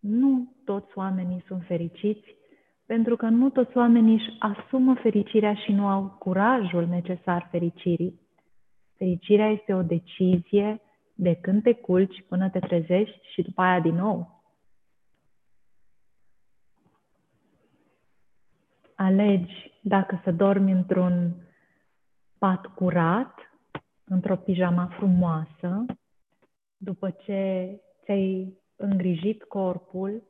Nu 0.00 0.54
toți 0.64 0.98
oamenii 0.98 1.44
sunt 1.46 1.64
fericiți, 1.64 2.34
pentru 2.86 3.16
că 3.16 3.28
nu 3.28 3.50
toți 3.50 3.76
oamenii 3.76 4.14
își 4.14 4.36
asumă 4.38 4.94
fericirea 4.94 5.54
și 5.54 5.72
nu 5.72 5.86
au 5.86 6.16
curajul 6.18 6.86
necesar 6.86 7.48
fericirii. 7.50 8.20
Fericirea 8.96 9.48
este 9.48 9.74
o 9.74 9.82
decizie 9.82 10.83
de 11.14 11.34
când 11.34 11.62
te 11.62 11.72
culci 11.72 12.24
până 12.28 12.50
te 12.50 12.58
trezești 12.58 13.20
și 13.32 13.42
după 13.42 13.62
aia 13.62 13.80
din 13.80 13.94
nou. 13.94 14.42
Alegi 18.94 19.72
dacă 19.82 20.20
să 20.24 20.32
dormi 20.32 20.72
într-un 20.72 21.34
pat 22.38 22.66
curat, 22.66 23.34
într-o 24.04 24.36
pijama 24.36 24.86
frumoasă, 24.86 25.84
după 26.76 27.10
ce 27.10 27.70
ți-ai 28.04 28.58
îngrijit 28.76 29.42
corpul, 29.42 30.22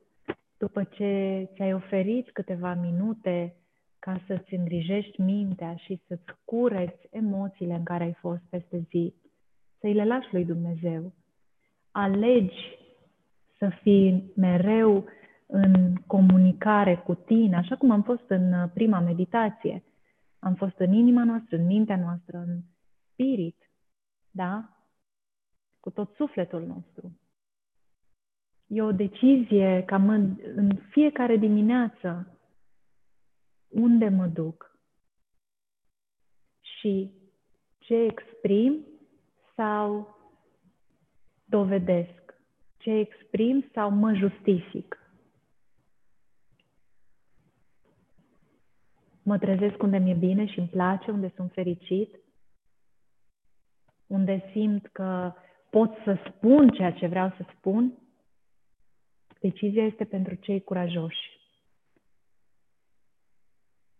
după 0.58 0.84
ce 0.84 1.48
ți-ai 1.54 1.74
oferit 1.74 2.30
câteva 2.30 2.74
minute 2.74 3.56
ca 3.98 4.20
să-ți 4.26 4.54
îngrijești 4.54 5.20
mintea 5.20 5.74
și 5.74 6.00
să-ți 6.06 6.34
cureți 6.44 7.08
emoțiile 7.10 7.74
în 7.74 7.84
care 7.84 8.04
ai 8.04 8.16
fost 8.20 8.42
peste 8.50 8.78
zi, 8.88 9.14
să-i 9.84 9.94
le 9.94 10.04
lași 10.04 10.32
lui 10.32 10.44
Dumnezeu. 10.44 11.12
Alegi 11.90 12.78
să 13.58 13.68
fii 13.82 14.32
mereu 14.36 15.04
în 15.46 15.94
comunicare 16.06 16.96
cu 16.96 17.14
tine, 17.14 17.56
așa 17.56 17.76
cum 17.76 17.90
am 17.90 18.02
fost 18.02 18.28
în 18.28 18.68
prima 18.68 19.00
meditație. 19.00 19.84
Am 20.38 20.54
fost 20.54 20.78
în 20.78 20.92
inima 20.92 21.24
noastră, 21.24 21.56
în 21.56 21.66
mintea 21.66 21.96
noastră, 21.96 22.38
în 22.38 22.60
spirit, 23.12 23.70
da? 24.30 24.68
Cu 25.80 25.90
tot 25.90 26.14
sufletul 26.14 26.66
nostru. 26.66 27.18
E 28.66 28.82
o 28.82 28.92
decizie 28.92 29.82
cam 29.86 30.08
în, 30.08 30.36
în 30.54 30.76
fiecare 30.90 31.36
dimineață 31.36 32.38
unde 33.68 34.08
mă 34.08 34.26
duc 34.26 34.78
și 36.60 37.10
ce 37.78 37.94
exprim 37.94 38.86
sau 39.54 40.16
dovedesc, 41.44 42.34
ce 42.76 42.90
exprim 42.90 43.64
sau 43.72 43.90
mă 43.90 44.12
justific. 44.14 44.98
Mă 49.22 49.38
trezesc 49.38 49.82
unde 49.82 49.98
mi-e 49.98 50.14
bine 50.14 50.46
și 50.46 50.58
îmi 50.58 50.68
place, 50.68 51.10
unde 51.10 51.32
sunt 51.36 51.52
fericit, 51.52 52.18
unde 54.06 54.50
simt 54.52 54.86
că 54.86 55.32
pot 55.70 55.90
să 56.04 56.18
spun 56.28 56.68
ceea 56.68 56.92
ce 56.92 57.06
vreau 57.06 57.28
să 57.28 57.46
spun. 57.56 57.92
Decizia 59.40 59.84
este 59.84 60.04
pentru 60.04 60.34
cei 60.34 60.60
curajoși. 60.62 61.34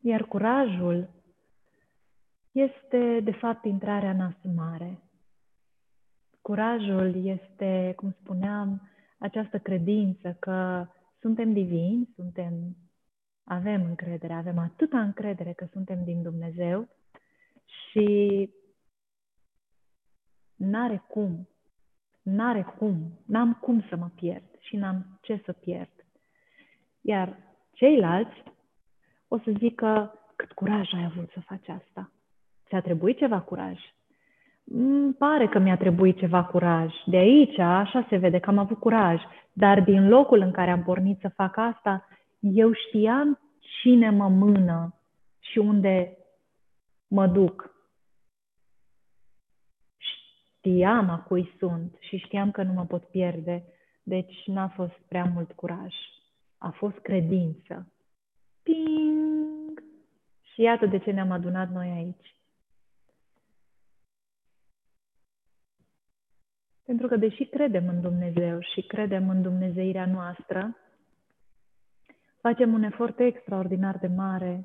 Iar 0.00 0.24
curajul 0.24 1.08
este, 2.52 3.20
de 3.20 3.33
fapt, 3.33 3.65
intrarea 3.65 4.10
în 4.10 4.20
asumare. 4.20 5.03
Curajul 6.44 7.24
este, 7.26 7.92
cum 7.97 8.10
spuneam, 8.20 8.89
această 9.18 9.58
credință 9.58 10.36
că 10.40 10.86
suntem 11.20 11.52
divini, 11.52 12.08
suntem, 12.14 12.76
avem 13.44 13.84
încredere, 13.84 14.32
avem 14.32 14.58
atâta 14.58 15.00
încredere 15.00 15.52
că 15.52 15.66
suntem 15.73 16.05
din 16.05 16.23
Dumnezeu 16.23 16.89
și 17.64 18.50
n-are 20.56 21.05
cum, 21.08 21.48
n-are 22.23 22.62
cum, 22.62 23.18
n-am 23.26 23.55
cum 23.55 23.82
să 23.89 23.97
mă 23.97 24.10
pierd 24.14 24.58
și 24.58 24.76
n-am 24.76 25.18
ce 25.23 25.42
să 25.44 25.52
pierd. 25.52 26.06
Iar 27.00 27.39
ceilalți 27.73 28.42
o 29.28 29.39
să 29.39 29.52
zică 29.58 30.18
cât 30.36 30.52
curaj 30.52 30.92
ai 30.92 31.05
avut 31.05 31.31
să 31.31 31.40
faci 31.40 31.68
asta. 31.68 32.12
Ți-a 32.66 32.81
trebuit 32.81 33.18
ceva 33.18 33.40
curaj. 33.40 33.78
Îmi 34.65 35.15
pare 35.15 35.49
că 35.49 35.59
mi-a 35.59 35.76
trebuit 35.76 36.18
ceva 36.18 36.44
curaj. 36.44 36.94
De 37.07 37.17
aici, 37.17 37.59
așa 37.59 38.07
se 38.09 38.17
vede 38.17 38.39
că 38.39 38.51
am 38.51 38.59
avut 38.59 38.78
curaj. 38.78 39.23
Dar 39.52 39.81
din 39.83 40.09
locul 40.09 40.41
în 40.41 40.51
care 40.51 40.70
am 40.70 40.83
pornit 40.83 41.20
să 41.20 41.28
fac 41.28 41.57
asta, 41.57 42.09
eu 42.41 42.73
știam 42.73 43.39
cine 43.81 44.10
mă 44.10 44.28
mână 44.28 44.94
și 45.39 45.59
unde 45.59 46.18
mă 47.09 47.26
duc. 47.26 47.75
Știam 49.97 51.09
a 51.09 51.18
cui 51.18 51.55
sunt 51.59 51.97
și 52.01 52.17
știam 52.17 52.51
că 52.51 52.62
nu 52.62 52.73
mă 52.73 52.84
pot 52.84 53.05
pierde, 53.05 53.65
deci 54.02 54.43
n-a 54.47 54.68
fost 54.68 54.94
prea 55.09 55.25
mult 55.34 55.52
curaj. 55.52 55.94
A 56.59 56.70
fost 56.70 56.99
credință. 56.99 57.93
Ping! 58.62 59.83
Și 60.52 60.60
iată 60.60 60.86
de 60.86 60.99
ce 60.99 61.10
ne-am 61.10 61.31
adunat 61.31 61.70
noi 61.70 61.91
aici. 61.91 62.34
Pentru 66.84 67.06
că 67.06 67.16
deși 67.16 67.44
credem 67.44 67.88
în 67.88 68.00
Dumnezeu 68.00 68.60
și 68.60 68.82
credem 68.82 69.28
în 69.28 69.42
Dumnezeirea 69.42 70.06
noastră, 70.06 70.76
facem 72.40 72.72
un 72.72 72.82
efort 72.82 73.18
extraordinar 73.18 73.98
de 73.98 74.06
mare 74.06 74.64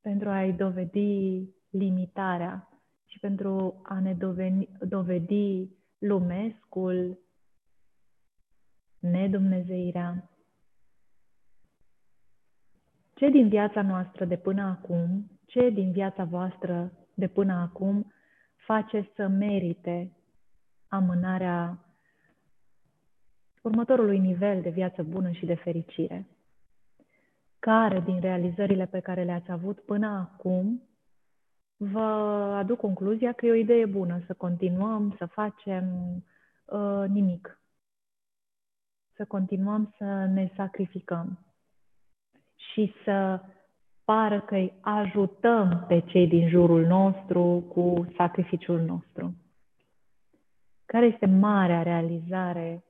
pentru 0.00 0.28
a-i 0.28 0.52
dovedi 0.52 1.48
limitarea 1.70 2.68
și 3.06 3.18
pentru 3.18 3.80
a 3.82 4.00
ne 4.00 4.14
doveni, 4.14 4.68
dovedi 4.88 5.68
lumescul, 5.98 7.18
nedumnezeirea. 8.98 10.30
Ce 13.14 13.28
din 13.28 13.48
viața 13.48 13.82
noastră 13.82 14.24
de 14.24 14.36
până 14.36 14.62
acum, 14.62 15.30
ce 15.46 15.70
din 15.70 15.92
viața 15.92 16.24
voastră 16.24 16.92
de 17.14 17.28
până 17.28 17.52
acum 17.52 18.12
face 18.56 19.10
să 19.14 19.26
merite 19.26 20.13
amânarea 20.94 21.78
următorului 23.62 24.18
nivel 24.18 24.60
de 24.60 24.70
viață 24.70 25.02
bună 25.02 25.30
și 25.30 25.46
de 25.46 25.54
fericire? 25.54 26.26
Care 27.58 28.00
din 28.00 28.20
realizările 28.20 28.86
pe 28.86 29.00
care 29.00 29.24
le-ați 29.24 29.50
avut 29.50 29.80
până 29.80 30.06
acum 30.06 30.82
vă 31.76 32.00
aduc 32.56 32.78
concluzia 32.78 33.32
că 33.32 33.46
e 33.46 33.50
o 33.50 33.54
idee 33.54 33.86
bună 33.86 34.20
să 34.26 34.34
continuăm 34.34 35.14
să 35.18 35.26
facem 35.26 35.84
uh, 36.64 37.04
nimic, 37.08 37.60
să 39.14 39.24
continuăm 39.24 39.94
să 39.98 40.04
ne 40.04 40.50
sacrificăm 40.56 41.38
și 42.56 42.94
să 43.04 43.40
pară 44.04 44.40
că 44.40 44.54
îi 44.54 44.72
ajutăm 44.80 45.84
pe 45.88 46.00
cei 46.00 46.26
din 46.26 46.48
jurul 46.48 46.86
nostru 46.86 47.64
cu 47.68 48.06
sacrificiul 48.16 48.80
nostru. 48.80 49.34
Care 50.94 51.06
este 51.06 51.26
marea 51.26 51.82
realizare 51.82 52.84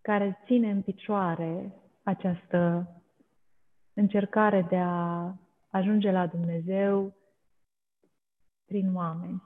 care 0.00 0.38
ține 0.44 0.70
în 0.70 0.82
picioare 0.82 1.72
această 2.02 2.88
încercare 3.94 4.66
de 4.68 4.76
a 4.76 5.34
ajunge 5.70 6.10
la 6.10 6.26
Dumnezeu 6.26 7.14
prin 8.64 8.94
oameni, 8.94 9.42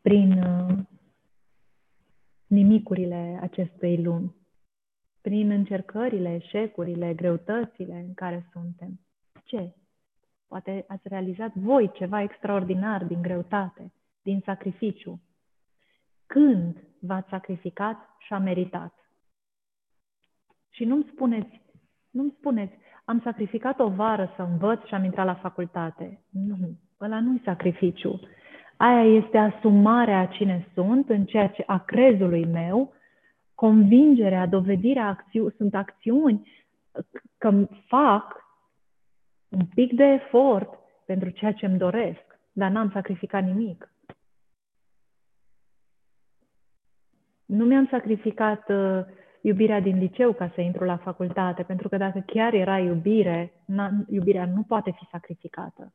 prin 0.00 0.42
uh, 0.42 0.78
nimicurile 2.46 3.38
acestei 3.40 4.02
lumi, 4.02 4.34
prin 5.20 5.50
încercările, 5.50 6.34
eșecurile, 6.34 7.14
greutățile 7.14 7.94
în 7.94 8.14
care 8.14 8.48
suntem. 8.52 9.00
Ce? 9.44 9.74
Poate 10.46 10.84
ați 10.86 11.08
realizat 11.08 11.54
voi 11.54 11.90
ceva 11.92 12.22
extraordinar 12.22 13.04
din 13.04 13.22
greutate, 13.22 13.92
din 14.22 14.40
sacrificiu. 14.44 15.20
Când 16.28 16.76
v-ați 17.00 17.28
sacrificat 17.28 18.16
și 18.18 18.32
a 18.32 18.38
meritat? 18.38 18.94
Și 20.70 20.84
nu-mi 20.84 21.08
spuneți, 21.12 21.60
nu-mi 22.10 22.34
spuneți, 22.38 22.72
am 23.04 23.20
sacrificat 23.20 23.80
o 23.80 23.88
vară 23.88 24.32
să 24.36 24.42
învăț 24.42 24.84
și 24.84 24.94
am 24.94 25.04
intrat 25.04 25.26
la 25.26 25.34
facultate. 25.34 26.20
Nu, 26.30 26.56
ăla 27.00 27.20
nu-i 27.20 27.40
sacrificiu. 27.44 28.20
Aia 28.76 29.02
este 29.02 29.38
asumarea 29.38 30.18
a 30.18 30.26
cine 30.26 30.68
sunt, 30.74 31.08
în 31.08 31.24
ceea 31.24 31.48
ce 31.48 31.62
a 31.66 31.78
crezului 31.78 32.44
meu, 32.44 32.92
convingerea, 33.54 34.46
dovedirea, 34.46 35.06
acțiu- 35.06 35.50
sunt 35.50 35.74
acțiuni 35.74 36.50
că 37.38 37.66
fac 37.86 38.44
un 39.48 39.66
pic 39.74 39.92
de 39.92 40.04
efort 40.04 40.78
pentru 41.06 41.30
ceea 41.30 41.52
ce 41.52 41.66
îmi 41.66 41.78
doresc, 41.78 42.38
dar 42.52 42.70
n-am 42.70 42.90
sacrificat 42.90 43.44
nimic. 43.44 43.92
Nu 47.48 47.64
mi-am 47.64 47.86
sacrificat 47.90 48.68
uh, 48.68 49.00
iubirea 49.40 49.80
din 49.80 49.98
liceu 49.98 50.32
ca 50.32 50.52
să 50.54 50.60
intru 50.60 50.84
la 50.84 50.96
facultate, 50.96 51.62
pentru 51.62 51.88
că 51.88 51.96
dacă 51.96 52.22
chiar 52.26 52.54
era 52.54 52.78
iubire, 52.78 53.52
iubirea 54.08 54.46
nu 54.46 54.62
poate 54.62 54.90
fi 54.90 55.06
sacrificată. 55.10 55.92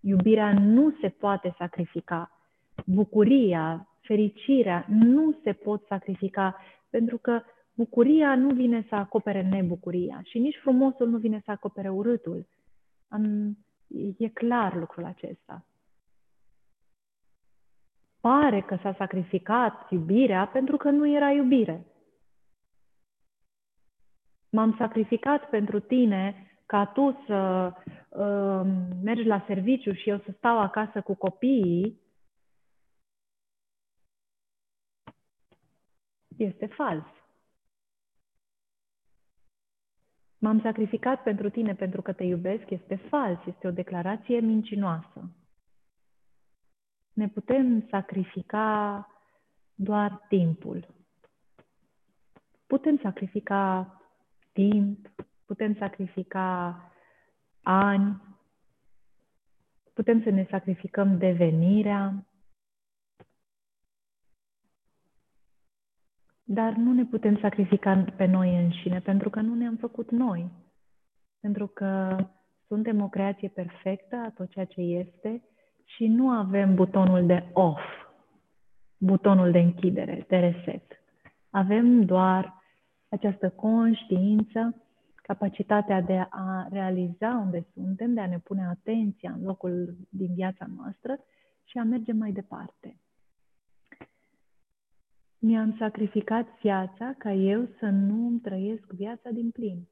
Iubirea 0.00 0.52
nu 0.52 0.94
se 1.00 1.08
poate 1.08 1.54
sacrifica. 1.58 2.30
Bucuria, 2.86 3.88
fericirea 4.00 4.86
nu 4.88 5.38
se 5.42 5.52
pot 5.52 5.84
sacrifica, 5.86 6.56
pentru 6.90 7.18
că 7.18 7.40
bucuria 7.74 8.34
nu 8.34 8.54
vine 8.54 8.86
să 8.88 8.94
acopere 8.94 9.42
nebucuria 9.42 10.20
și 10.24 10.38
nici 10.38 10.56
frumosul 10.62 11.08
nu 11.08 11.18
vine 11.18 11.42
să 11.44 11.50
acopere 11.50 11.88
urâtul. 11.88 12.46
Am, 13.08 13.56
e 14.18 14.28
clar 14.28 14.76
lucrul 14.76 15.04
acesta. 15.04 15.64
Pare 18.26 18.60
că 18.60 18.76
s-a 18.82 18.94
sacrificat 18.98 19.90
iubirea 19.90 20.46
pentru 20.46 20.76
că 20.76 20.90
nu 20.90 21.08
era 21.08 21.30
iubire. 21.30 21.86
M-am 24.50 24.74
sacrificat 24.78 25.48
pentru 25.48 25.80
tine 25.80 26.50
ca 26.66 26.86
tu 26.86 27.22
să 27.26 27.72
uh, 28.08 28.60
mergi 29.02 29.24
la 29.26 29.44
serviciu 29.46 29.92
și 29.92 30.08
eu 30.08 30.18
să 30.18 30.32
stau 30.36 30.58
acasă 30.60 31.00
cu 31.00 31.14
copiii, 31.14 32.00
este 36.36 36.66
fals. 36.66 37.04
M-am 40.38 40.60
sacrificat 40.60 41.22
pentru 41.22 41.50
tine 41.50 41.74
pentru 41.74 42.02
că 42.02 42.12
te 42.12 42.24
iubesc, 42.24 42.70
este 42.70 42.96
fals, 42.96 43.38
este 43.46 43.66
o 43.66 43.70
declarație 43.70 44.40
mincinoasă. 44.40 45.30
Ne 47.16 47.28
putem 47.28 47.86
sacrifica 47.90 49.06
doar 49.74 50.26
timpul. 50.28 50.86
Putem 52.66 52.98
sacrifica 52.98 53.90
timp, 54.52 55.14
putem 55.46 55.74
sacrifica 55.74 56.80
ani, 57.62 58.22
putem 59.92 60.22
să 60.22 60.30
ne 60.30 60.46
sacrificăm 60.50 61.18
devenirea, 61.18 62.26
dar 66.44 66.72
nu 66.72 66.92
ne 66.92 67.04
putem 67.04 67.38
sacrifica 67.38 68.04
pe 68.16 68.24
noi 68.24 68.64
înșine, 68.64 69.00
pentru 69.00 69.30
că 69.30 69.40
nu 69.40 69.54
ne-am 69.54 69.76
făcut 69.76 70.10
noi. 70.10 70.50
Pentru 71.40 71.66
că 71.66 72.16
suntem 72.66 73.00
o 73.00 73.08
creație 73.08 73.48
perfectă 73.48 74.16
a 74.16 74.30
tot 74.30 74.50
ceea 74.50 74.64
ce 74.64 74.80
este 74.80 75.42
și 75.86 76.06
nu 76.06 76.30
avem 76.30 76.74
butonul 76.74 77.26
de 77.26 77.50
off, 77.52 77.80
butonul 78.98 79.50
de 79.50 79.58
închidere, 79.58 80.24
de 80.28 80.36
reset. 80.36 80.82
Avem 81.50 82.04
doar 82.04 82.62
această 83.08 83.50
conștiință, 83.50 84.82
capacitatea 85.14 86.00
de 86.00 86.26
a 86.30 86.66
realiza 86.70 87.28
unde 87.28 87.66
suntem, 87.72 88.14
de 88.14 88.20
a 88.20 88.26
ne 88.26 88.38
pune 88.38 88.66
atenția 88.66 89.32
în 89.32 89.42
locul 89.42 89.96
din 90.08 90.34
viața 90.34 90.66
noastră 90.76 91.18
și 91.64 91.78
a 91.78 91.82
merge 91.82 92.12
mai 92.12 92.32
departe. 92.32 93.00
Mi-am 95.38 95.76
sacrificat 95.78 96.46
viața 96.60 97.14
ca 97.18 97.32
eu 97.32 97.68
să 97.78 97.86
nu 97.86 98.26
îmi 98.26 98.40
trăiesc 98.40 98.92
viața 98.92 99.30
din 99.30 99.50
plin. 99.50 99.88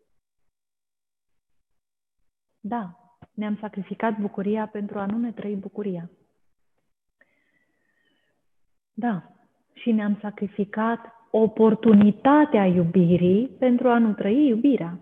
Da, 2.61 3.04
ne-am 3.35 3.57
sacrificat 3.61 4.19
bucuria 4.19 4.67
pentru 4.67 4.99
a 4.99 5.07
nu 5.07 5.19
ne 5.19 5.33
trăi 5.33 5.57
bucuria. 5.57 6.11
Da, 8.93 9.23
și 9.73 9.93
ne-am 9.93 10.19
sacrificat 10.21 11.01
oportunitatea 11.31 12.67
iubirii 12.67 13.49
pentru 13.49 13.89
a 13.89 13.99
nu 13.99 14.13
trăi 14.13 14.47
iubirea. 14.47 15.01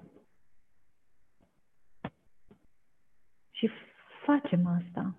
Și 3.51 3.71
facem 4.25 4.67
asta. 4.67 5.15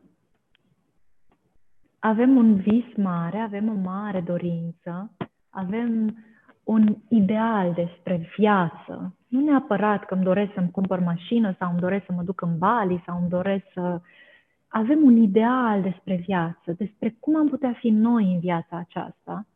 Avem 1.99 2.35
un 2.35 2.55
vis 2.55 2.95
mare, 2.95 3.37
avem 3.37 3.69
o 3.69 3.73
mare 3.73 4.21
dorință, 4.21 5.11
avem 5.49 6.17
un 6.63 6.95
ideal 7.09 7.73
despre 7.73 8.29
viață. 8.37 9.17
Nu 9.33 9.39
neapărat 9.39 10.05
că 10.05 10.13
îmi 10.13 10.23
doresc 10.23 10.53
să-mi 10.53 10.71
cumpăr 10.71 10.99
mașină 10.99 11.55
sau 11.59 11.69
îmi 11.71 11.79
doresc 11.79 12.05
să 12.05 12.11
mă 12.11 12.23
duc 12.23 12.41
în 12.41 12.57
Bali 12.57 13.03
sau 13.05 13.17
îmi 13.19 13.29
doresc 13.29 13.65
să... 13.73 14.01
Avem 14.67 15.03
un 15.03 15.17
ideal 15.17 15.81
despre 15.81 16.15
viață, 16.15 16.71
despre 16.77 17.15
cum 17.19 17.35
am 17.35 17.47
putea 17.47 17.73
fi 17.73 17.89
noi 17.89 18.33
în 18.33 18.39
viața 18.39 18.77
aceasta. 18.77 19.47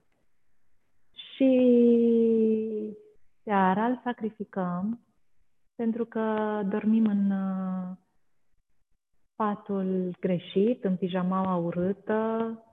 Și 1.13 1.51
seara 3.43 3.85
îl 3.85 3.99
sacrificăm 4.03 4.99
pentru 5.75 6.05
că 6.05 6.59
dormim 6.69 7.05
în 7.05 7.31
uh, 7.31 7.95
patul 9.35 10.15
greșit, 10.19 10.83
în 10.83 10.95
pijamaua 10.95 11.55
urâtă 11.55 12.51
uh, 12.53 12.66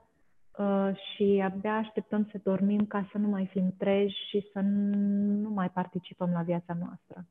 și 0.93 1.41
abia 1.43 1.75
așteptăm 1.75 2.27
să 2.31 2.39
dormim 2.43 2.85
ca 2.85 3.07
să 3.11 3.17
nu 3.17 3.27
mai 3.27 3.45
fim 3.45 3.73
treji 3.77 4.15
și 4.29 4.47
să 4.53 4.59
nu 4.59 5.49
mai 5.49 5.69
participăm 5.69 6.31
la 6.31 6.41
viața 6.41 6.73
noastră. 6.73 7.25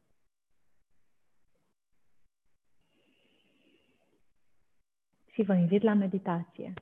Și 5.32 5.42
vă 5.42 5.54
invit 5.54 5.82
la 5.82 5.94
meditație. 5.94 6.72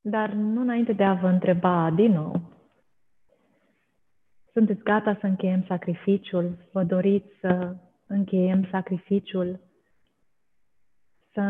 Dar 0.00 0.32
nu 0.32 0.60
înainte 0.60 0.92
de 0.92 1.04
a 1.04 1.14
vă 1.14 1.28
întreba 1.28 1.90
din 1.90 2.12
nou 2.12 2.54
sunteți 4.56 4.82
gata 4.82 5.16
să 5.20 5.26
încheiem 5.26 5.64
sacrificiul? 5.66 6.56
Vă 6.72 6.84
doriți 6.84 7.28
să 7.40 7.76
încheiem 8.06 8.68
sacrificiul? 8.70 9.60
Să 11.32 11.42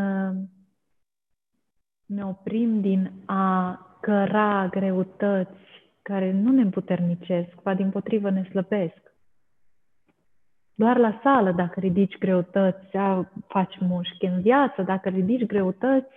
ne 2.06 2.24
oprim 2.24 2.80
din 2.80 3.10
a 3.24 3.80
căra 4.00 4.68
greutăți 4.70 5.60
care 6.02 6.32
nu 6.32 6.52
ne 6.52 6.60
împuternicesc, 6.62 7.62
ba 7.62 7.74
din 7.74 7.90
potrivă 7.90 8.30
ne 8.30 8.44
slăbesc. 8.44 9.14
Doar 10.74 10.96
la 10.96 11.20
sală, 11.22 11.52
dacă 11.52 11.80
ridici 11.80 12.18
greutăți, 12.18 12.96
a, 12.96 13.30
faci 13.46 13.78
mușchi. 13.80 14.24
În 14.24 14.40
viață, 14.40 14.82
dacă 14.82 15.08
ridici 15.08 15.46
greutăți, 15.46 16.14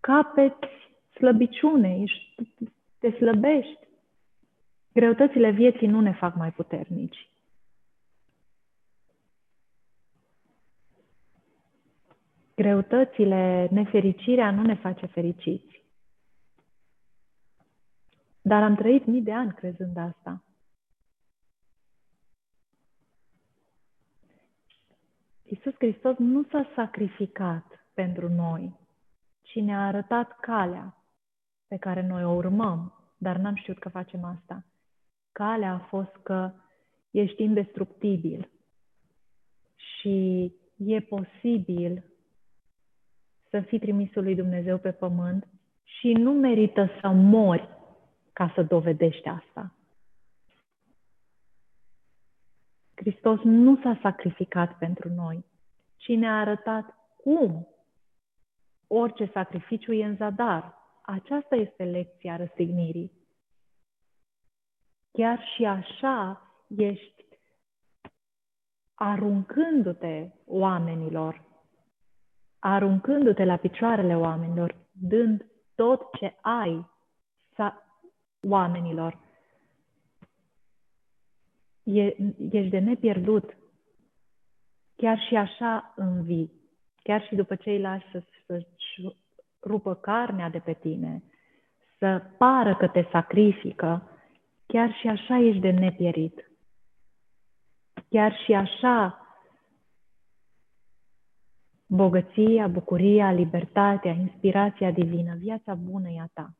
capeți 0.00 0.68
slăbiciune, 1.14 1.98
ești, 2.00 2.34
te 2.98 3.10
slăbești. 3.10 3.78
Greutățile 4.92 5.50
vieții 5.50 5.86
nu 5.86 6.00
ne 6.00 6.12
fac 6.12 6.36
mai 6.36 6.50
puternici. 6.50 7.31
Greutățile, 12.62 13.68
nefericirea 13.70 14.50
nu 14.50 14.62
ne 14.62 14.74
face 14.74 15.06
fericiți. 15.06 15.84
Dar 18.42 18.62
am 18.62 18.74
trăit 18.74 19.06
mii 19.06 19.22
de 19.22 19.32
ani 19.32 19.52
crezând 19.52 19.96
asta. 19.96 20.44
Iisus 25.42 25.74
Hristos 25.74 26.16
nu 26.18 26.42
s-a 26.42 26.70
sacrificat 26.74 27.86
pentru 27.94 28.28
noi, 28.28 28.78
ci 29.42 29.54
ne-a 29.54 29.86
arătat 29.86 30.40
calea 30.40 30.96
pe 31.68 31.76
care 31.76 32.06
noi 32.06 32.24
o 32.24 32.30
urmăm, 32.30 32.92
dar 33.18 33.36
n-am 33.36 33.54
știut 33.54 33.78
că 33.78 33.88
facem 33.88 34.24
asta. 34.24 34.64
Calea 35.32 35.72
a 35.72 35.78
fost 35.78 36.16
că 36.22 36.52
ești 37.10 37.42
indestructibil 37.42 38.50
și 39.76 40.52
e 40.76 41.00
posibil 41.00 42.11
să 43.52 43.60
fii 43.60 43.78
trimisul 43.78 44.22
lui 44.22 44.34
Dumnezeu 44.34 44.78
pe 44.78 44.92
pământ 44.92 45.48
și 45.82 46.12
nu 46.12 46.32
merită 46.32 46.88
să 47.00 47.08
mori 47.08 47.68
ca 48.32 48.52
să 48.54 48.62
dovedești 48.62 49.28
asta. 49.28 49.74
Hristos 52.94 53.40
nu 53.42 53.80
s-a 53.82 53.98
sacrificat 54.02 54.78
pentru 54.78 55.08
noi, 55.08 55.44
ci 55.96 56.08
ne-a 56.08 56.38
arătat 56.38 56.94
cum 57.16 57.68
orice 58.86 59.30
sacrificiu 59.32 59.92
e 59.92 60.04
în 60.04 60.16
zadar. 60.16 60.74
Aceasta 61.02 61.56
este 61.56 61.84
lecția 61.84 62.36
răstignirii. 62.36 63.12
Chiar 65.12 65.40
și 65.54 65.64
așa 65.64 66.42
ești 66.76 67.24
aruncându-te 68.94 70.30
oamenilor, 70.46 71.51
aruncându-te 72.62 73.44
la 73.44 73.56
picioarele 73.56 74.16
oamenilor, 74.16 74.76
dând 74.92 75.46
tot 75.74 76.02
ce 76.18 76.34
ai 76.40 76.90
sa- 77.54 78.00
oamenilor. 78.48 79.18
E, 81.82 82.02
ești 82.50 82.68
de 82.68 82.78
nepierdut. 82.78 83.56
Chiar 84.96 85.18
și 85.18 85.36
așa 85.36 85.92
învii. 85.96 86.52
Chiar 87.02 87.22
și 87.26 87.34
după 87.34 87.54
ce 87.54 87.70
îi 87.70 87.80
lași 87.80 88.10
să, 88.10 88.22
să-și 88.46 89.16
rupă 89.62 89.94
carnea 89.94 90.48
de 90.48 90.58
pe 90.58 90.72
tine, 90.72 91.22
să 91.98 92.22
pară 92.38 92.76
că 92.76 92.88
te 92.88 93.06
sacrifică, 93.10 94.10
chiar 94.66 94.92
și 94.92 95.08
așa 95.08 95.38
ești 95.38 95.60
de 95.60 95.70
nepierit. 95.70 96.50
Chiar 98.08 98.36
și 98.44 98.52
așa 98.52 99.21
bogăția, 101.94 102.68
bucuria, 102.68 103.32
libertatea, 103.32 104.12
inspirația 104.12 104.90
divină, 104.90 105.34
viața 105.38 105.74
bună 105.74 106.08
e 106.08 106.20
a 106.20 106.26
ta. 106.32 106.54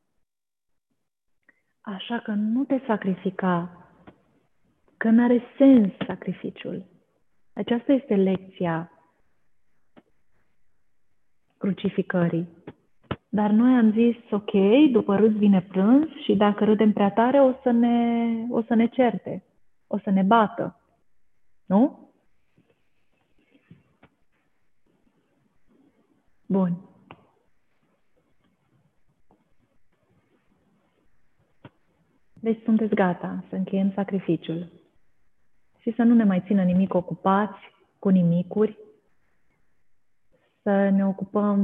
Așa 1.81 2.19
că 2.19 2.31
nu 2.31 2.63
te 2.63 2.79
sacrifica, 2.87 3.87
că 4.97 5.09
nu 5.09 5.23
are 5.23 5.41
sens 5.57 5.91
sacrificiul. 6.07 6.85
Aceasta 7.53 7.93
este 7.93 8.15
lecția 8.15 8.91
crucificării. 11.57 12.47
Dar 13.29 13.49
noi 13.49 13.73
am 13.73 13.91
zis, 13.91 14.15
ok, 14.31 14.51
după 14.91 15.15
râs 15.15 15.31
vine 15.31 15.61
prânz 15.61 16.07
și 16.23 16.35
dacă 16.35 16.63
râdem 16.63 16.93
prea 16.93 17.11
tare 17.11 17.41
o 17.41 17.53
să 17.63 17.71
ne, 17.71 18.27
o 18.49 18.61
să 18.61 18.73
ne 18.73 18.87
certe, 18.87 19.43
o 19.87 19.99
să 19.99 20.09
ne 20.09 20.21
bată. 20.21 20.81
Nu? 21.65 22.02
Bun. 26.53 26.77
Deci 32.33 32.63
sunteți 32.63 32.95
gata 32.95 33.43
să 33.49 33.55
încheiem 33.55 33.91
sacrificiul 33.91 34.71
și 35.79 35.93
să 35.95 36.03
nu 36.03 36.13
ne 36.13 36.23
mai 36.23 36.43
țină 36.45 36.63
nimic 36.63 36.93
ocupați 36.93 37.59
cu 37.99 38.09
nimicuri, 38.09 38.77
să 40.61 40.89
ne 40.89 41.05
ocupăm 41.05 41.59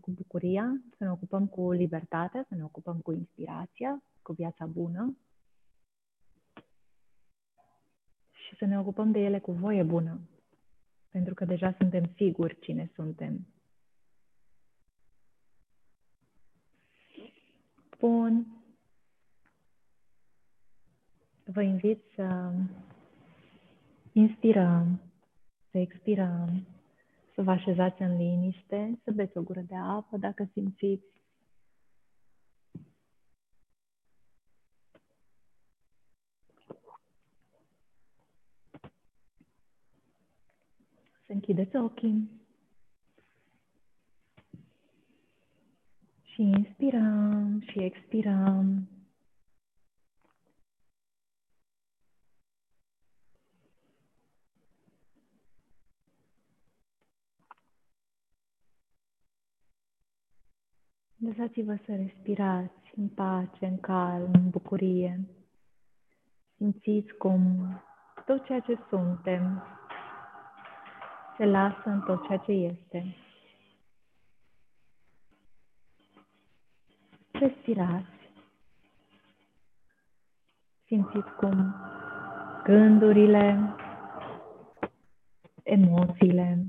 cu 0.00 0.10
bucuria, 0.10 0.82
să 0.96 1.04
ne 1.04 1.10
ocupăm 1.10 1.46
cu 1.46 1.72
libertatea, 1.72 2.44
să 2.48 2.54
ne 2.54 2.64
ocupăm 2.64 2.98
cu 2.98 3.12
inspirația, 3.12 4.02
cu 4.22 4.32
viața 4.32 4.66
bună 4.66 5.16
și 8.30 8.56
să 8.56 8.64
ne 8.64 8.78
ocupăm 8.78 9.10
de 9.10 9.18
ele 9.18 9.38
cu 9.38 9.52
voie 9.52 9.82
bună, 9.82 10.20
pentru 11.10 11.34
că 11.34 11.44
deja 11.44 11.74
suntem 11.78 12.04
siguri 12.16 12.58
cine 12.60 12.90
suntem. 12.94 13.53
Bun. 18.04 18.46
Vă 21.44 21.62
invit 21.62 22.02
să 22.14 22.52
inspirăm, 24.12 25.00
să 25.70 25.78
expirăm, 25.78 26.66
să 27.34 27.42
vă 27.42 27.50
așezați 27.50 28.02
în 28.02 28.16
liniște, 28.16 29.00
să 29.04 29.10
beți 29.10 29.36
o 29.36 29.42
gură 29.42 29.60
de 29.60 29.76
apă 29.76 30.16
dacă 30.16 30.48
simțiți. 30.52 31.22
Să 41.26 41.32
închideți 41.32 41.76
ochii. 41.76 42.43
Și 46.34 46.42
inspirăm 46.42 47.60
și 47.60 47.78
expirăm. 47.82 48.88
Lăsați-vă 61.16 61.76
să 61.84 61.94
respirați 61.94 62.92
în 62.96 63.08
pace, 63.08 63.66
în 63.66 63.78
calm, 63.80 64.30
în 64.32 64.50
bucurie. 64.50 65.20
Simțiți 66.56 67.12
cum 67.12 67.66
tot 68.26 68.44
ceea 68.44 68.60
ce 68.60 68.78
suntem 68.88 69.62
se 71.36 71.44
lasă 71.44 71.82
în 71.84 72.00
tot 72.00 72.26
ceea 72.26 72.38
ce 72.38 72.52
este. 72.52 73.23
Respirați. 77.46 78.06
Simțiți 80.86 81.30
cum 81.36 81.74
gândurile, 82.62 83.74
emoțiile, 85.62 86.66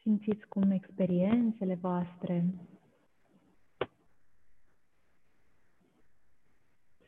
Simțiți 0.00 0.46
cum 0.48 0.70
experiențele 0.70 1.74
voastre 1.74 2.44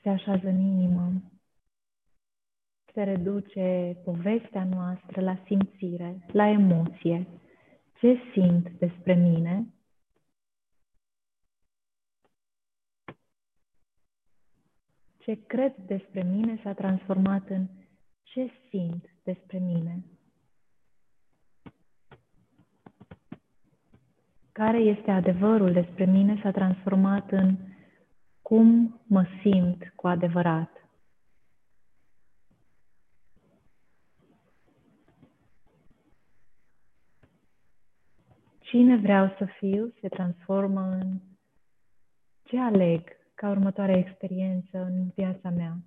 se 0.02 0.08
așează 0.08 0.48
în 0.48 0.60
inimă, 0.60 1.12
se 2.92 3.02
reduce 3.02 3.96
povestea 4.04 4.64
noastră 4.64 5.20
la 5.20 5.42
simțire, 5.46 6.26
la 6.32 6.46
emoție. 6.46 7.26
Ce 7.98 8.18
simt 8.32 8.70
despre 8.70 9.14
mine? 9.14 9.72
Ce 15.28 15.46
cred 15.46 15.74
despre 15.86 16.22
mine 16.22 16.60
s-a 16.62 16.72
transformat 16.72 17.48
în 17.48 17.66
ce 18.22 18.50
simt 18.70 19.04
despre 19.22 19.58
mine. 19.58 20.04
care 24.52 24.78
este 24.78 25.10
adevărul 25.10 25.72
despre 25.72 26.04
mine 26.04 26.40
s-a 26.42 26.50
transformat 26.50 27.30
în 27.30 27.56
cum 28.42 29.00
mă 29.06 29.26
simt 29.42 29.92
cu 29.96 30.06
adevărat. 30.06 30.88
Cine 38.58 38.96
vreau 38.96 39.34
să 39.38 39.44
fiu 39.58 39.94
se 40.00 40.08
transformă 40.08 40.80
în 40.80 41.20
ce 42.42 42.58
aleg 42.58 43.17
ca 43.38 43.48
următoarea 43.48 43.96
experiență 43.96 44.78
în 44.78 45.08
viața 45.14 45.50
mea. 45.50 45.78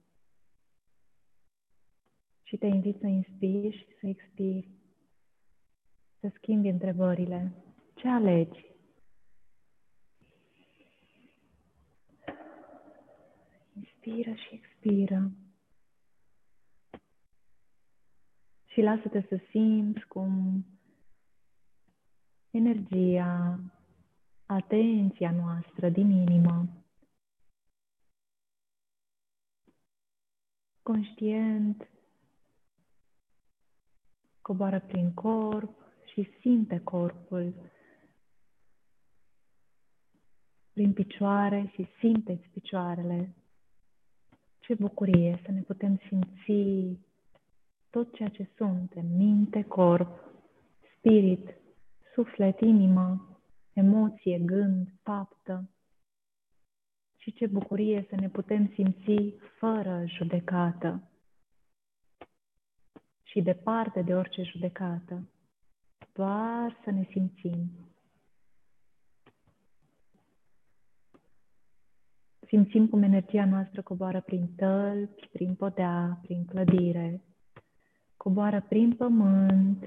Și 2.43 2.57
te 2.57 2.65
invit 2.65 2.99
să 2.99 3.07
inspiri 3.07 3.77
și 3.77 3.85
să 3.99 4.07
expiri, 4.07 4.69
să 6.19 6.31
schimbi 6.33 6.67
întrebările. 6.67 7.51
Ce 7.95 8.07
alegi? 8.07 8.65
Inspiră 13.75 14.33
și 14.33 14.53
expiră. 14.53 15.31
Și 18.65 18.81
lasă-te 18.81 19.25
să 19.29 19.39
simți 19.49 20.07
cum 20.07 20.65
energia, 22.51 23.59
atenția 24.45 25.31
noastră 25.31 25.89
din 25.89 26.09
inimă, 26.09 26.80
conștient, 30.83 31.89
coboară 34.41 34.79
prin 34.79 35.13
corp 35.13 35.73
și 36.13 36.27
simte 36.39 36.79
corpul 36.83 37.53
prin 40.73 40.93
picioare 40.93 41.71
și 41.73 41.87
simteți 41.99 42.47
picioarele. 42.53 43.35
Ce 44.59 44.73
bucurie 44.73 45.41
să 45.45 45.51
ne 45.51 45.61
putem 45.61 45.99
simți 46.07 46.99
tot 47.89 48.13
ceea 48.13 48.29
ce 48.29 48.49
suntem, 48.55 49.05
minte, 49.05 49.63
corp, 49.63 50.19
spirit, 50.97 51.49
suflet, 52.13 52.59
inimă, 52.59 53.37
emoție, 53.73 54.39
gând, 54.39 54.87
faptă. 55.01 55.69
Și 57.21 57.33
ce 57.33 57.47
bucurie 57.47 58.05
să 58.09 58.15
ne 58.15 58.29
putem 58.29 58.71
simți 58.73 59.35
fără 59.59 60.03
judecată 60.05 61.09
și 63.23 63.41
departe 63.41 64.01
de 64.01 64.15
orice 64.15 64.43
judecată. 64.43 65.29
Doar 66.13 66.79
să 66.83 66.91
ne 66.91 67.07
simțim. 67.09 67.71
Simțim 72.47 72.87
cum 72.87 73.03
energia 73.03 73.45
noastră 73.45 73.81
coboară 73.81 74.21
prin 74.21 74.55
tălpi, 74.55 75.27
prin 75.27 75.55
podea, 75.55 76.19
prin 76.21 76.45
clădire, 76.45 77.21
coboară 78.17 78.61
prin 78.61 78.95
pământ 78.95 79.83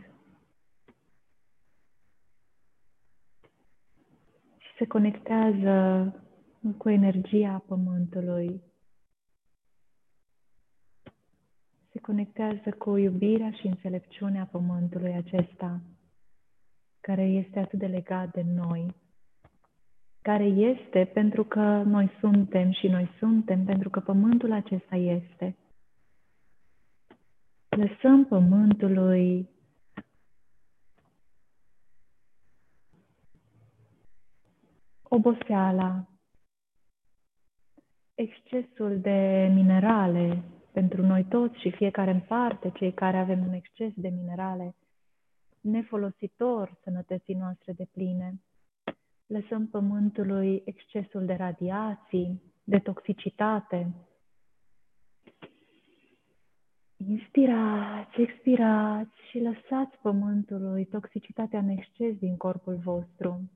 și 4.58 4.76
se 4.78 4.86
conectează 4.86 6.23
cu 6.72 6.88
energia 6.88 7.62
pământului. 7.66 8.62
Se 11.92 12.00
conectează 12.00 12.70
cu 12.78 12.96
iubirea 12.96 13.50
și 13.50 13.66
înțelepciunea 13.66 14.48
pământului 14.50 15.12
acesta, 15.12 15.80
care 17.00 17.22
este 17.22 17.58
atât 17.58 17.78
de 17.78 17.86
legat 17.86 18.32
de 18.32 18.42
noi 18.54 18.94
care 20.24 20.44
este 20.44 21.04
pentru 21.04 21.44
că 21.44 21.82
noi 21.82 22.10
suntem 22.20 22.70
și 22.72 22.86
noi 22.86 23.10
suntem 23.18 23.64
pentru 23.64 23.90
că 23.90 24.00
pământul 24.00 24.52
acesta 24.52 24.96
este. 24.96 25.56
Lăsăm 27.68 28.24
pământului 28.24 29.48
oboseala, 35.02 36.08
excesul 38.14 39.00
de 39.00 39.50
minerale 39.54 40.42
pentru 40.72 41.02
noi 41.02 41.24
toți 41.24 41.60
și 41.60 41.70
fiecare 41.70 42.10
în 42.10 42.20
parte, 42.20 42.70
cei 42.74 42.92
care 42.92 43.16
avem 43.16 43.46
un 43.46 43.52
exces 43.52 43.92
de 43.94 44.08
minerale 44.08 44.74
nefolositor 45.60 46.78
sănătății 46.82 47.34
noastre 47.34 47.72
de 47.72 47.86
pline. 47.92 48.40
Lăsăm 49.26 49.66
pământului 49.66 50.62
excesul 50.64 51.24
de 51.24 51.34
radiații, 51.34 52.42
de 52.64 52.78
toxicitate. 52.78 53.94
Inspirați, 56.96 58.20
expirați 58.20 59.14
și 59.30 59.38
lăsați 59.38 59.98
pământului 60.02 60.84
toxicitatea 60.84 61.58
în 61.58 61.68
exces 61.68 62.16
din 62.18 62.36
corpul 62.36 62.74
vostru. 62.74 63.50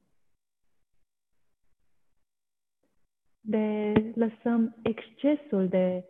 De 3.41 3.92
lăsăm 4.15 4.76
excesul 4.83 5.68
de 5.68 6.05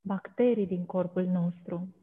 bacterii 0.00 0.66
din 0.66 0.86
corpul 0.86 1.24
nostru. 1.24 1.94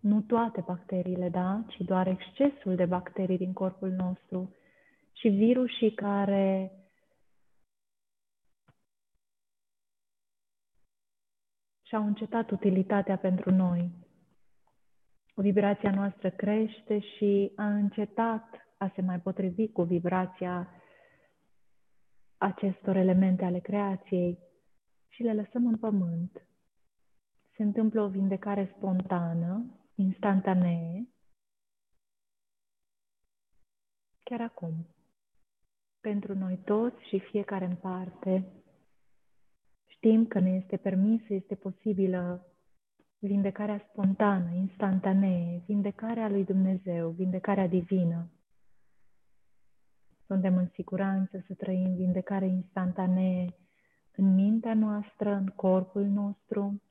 Nu 0.00 0.20
toate 0.20 0.60
bacteriile, 0.66 1.28
da, 1.28 1.64
ci 1.68 1.76
doar 1.76 2.06
excesul 2.06 2.74
de 2.74 2.84
bacterii 2.84 3.36
din 3.36 3.52
corpul 3.52 3.90
nostru 3.90 4.54
și 5.12 5.28
virusii 5.28 5.94
care 5.94 6.72
și-au 11.82 12.06
încetat 12.06 12.50
utilitatea 12.50 13.16
pentru 13.18 13.50
noi. 13.50 13.90
Vibrația 15.34 15.90
noastră 15.90 16.30
crește 16.30 16.98
și 16.98 17.52
a 17.56 17.66
încetat 17.74 18.44
a 18.84 18.92
se 18.94 19.02
mai 19.02 19.20
potrivi 19.20 19.68
cu 19.68 19.82
vibrația 19.82 20.68
acestor 22.36 22.96
elemente 22.96 23.44
ale 23.44 23.58
creației 23.58 24.38
și 25.08 25.22
le 25.22 25.34
lăsăm 25.34 25.66
în 25.66 25.76
pământ. 25.76 26.46
Se 27.56 27.62
întâmplă 27.62 28.02
o 28.02 28.08
vindecare 28.08 28.72
spontană, 28.76 29.64
instantanee, 29.94 31.08
chiar 34.22 34.40
acum, 34.40 34.86
pentru 36.00 36.34
noi 36.34 36.56
toți 36.64 37.08
și 37.08 37.18
fiecare 37.18 37.64
în 37.64 37.76
parte. 37.76 38.52
Știm 39.86 40.26
că 40.26 40.38
ne 40.38 40.50
este 40.50 40.76
permisă, 40.76 41.34
este 41.34 41.54
posibilă 41.54 42.46
vindecarea 43.18 43.86
spontană, 43.90 44.54
instantanee, 44.54 45.62
vindecarea 45.66 46.28
lui 46.28 46.44
Dumnezeu, 46.44 47.10
vindecarea 47.10 47.66
divină. 47.66 48.33
Suntem 50.26 50.56
în 50.56 50.68
siguranță 50.72 51.44
să 51.46 51.54
trăim 51.54 51.94
vindecare 51.94 52.46
instantanee 52.46 53.54
în 54.16 54.34
mintea 54.34 54.74
noastră, 54.74 55.32
în 55.32 55.46
corpul 55.46 56.04
nostru. 56.04 56.82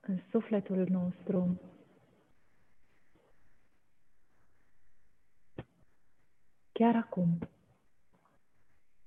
În 0.00 0.18
sufletul 0.30 0.86
nostru. 0.90 1.60
Chiar 6.72 6.96
acum. 6.96 7.38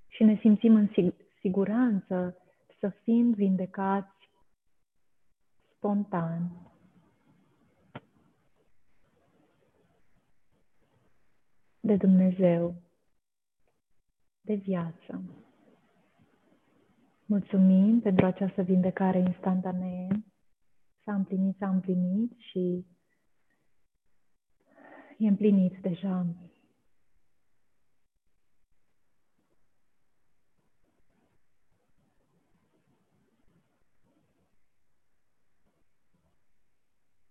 Și 0.08 0.24
ne 0.24 0.38
simțim 0.40 0.76
în 0.76 0.90
siguranță 1.40 2.38
să 2.80 2.90
fim 2.90 3.32
vindecați 3.32 4.30
spontan. 5.76 6.75
De 11.86 11.96
Dumnezeu, 11.96 12.76
de 14.42 14.54
viață. 14.54 15.24
Mulțumim 17.26 18.00
pentru 18.02 18.26
această 18.26 18.62
vindecare 18.62 19.20
instantanee. 19.20 20.08
S-a 21.04 21.14
împlinit, 21.14 21.56
s-a 21.58 21.70
împlinit 21.70 22.32
și 22.38 22.86
e 25.18 25.28
împlinit 25.28 25.78
deja. 25.82 26.26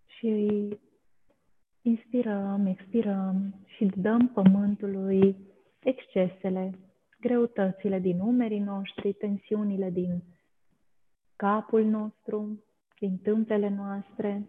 Și 0.07 0.68
Inspirăm, 1.86 2.66
expirăm 2.66 3.55
și 3.77 3.85
dăm 3.97 4.28
pământului 4.28 5.36
excesele, 5.78 6.78
greutățile 7.20 7.99
din 7.99 8.20
umerii 8.20 8.59
noștri, 8.59 9.12
tensiunile 9.12 9.91
din 9.91 10.23
capul 11.36 11.85
nostru, 11.85 12.65
din 12.99 13.19
tâmplele 13.19 13.69
noastre. 13.69 14.47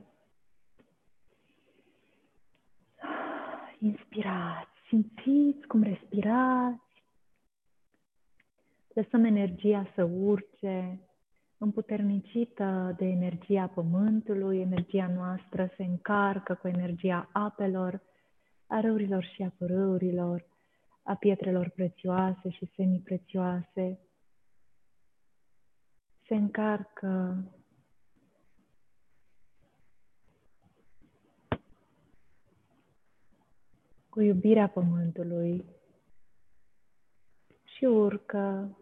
Inspirați, 3.79 4.69
simțiți 4.87 5.67
cum 5.67 5.83
respirați. 5.83 7.03
Lăsăm 8.93 9.23
energia 9.23 9.87
să 9.95 10.03
urce 10.03 10.99
împuternicită 11.57 12.95
de 12.97 13.05
energia 13.05 13.67
pământului, 13.67 14.59
energia 14.59 15.11
noastră 15.15 15.71
se 15.75 15.83
încarcă 15.83 16.53
cu 16.53 16.67
energia 16.67 17.29
apelor, 17.31 18.01
a 18.67 18.79
râurilor 18.79 19.23
și 19.23 19.41
a 19.41 19.51
părâurilor, 19.57 20.45
a 21.03 21.15
pietrelor 21.15 21.69
prețioase 21.69 22.49
și 22.49 22.71
semiprețioase. 22.75 23.99
Se 26.27 26.35
încarcă. 26.35 27.43
Cu 34.09 34.21
iubirea 34.21 34.67
pământului 34.67 35.65
și 37.63 37.85
urcă 37.85 38.77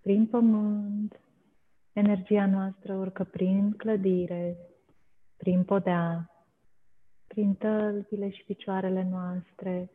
prin 0.00 0.26
pământ, 0.26 1.20
energia 1.92 2.46
noastră 2.46 2.94
urcă 2.94 3.24
prin 3.24 3.72
clădire, 3.72 4.56
prin 5.36 5.64
podea, 5.64 6.30
prin 7.38 7.54
tălpile 7.54 8.30
și 8.30 8.44
picioarele 8.44 9.02
noastre, 9.02 9.90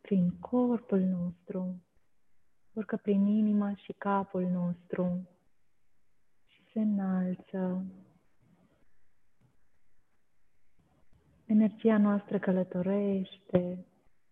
prin 0.00 0.30
corpul 0.40 1.00
nostru, 1.00 1.82
urcă 2.72 2.96
prin 2.96 3.26
inima 3.26 3.74
și 3.74 3.92
capul 3.92 4.42
nostru 4.42 5.28
și 6.46 6.62
se 6.72 6.80
înalță. 6.80 7.84
Energia 11.46 11.98
noastră 11.98 12.38
călătorește, 12.38 13.86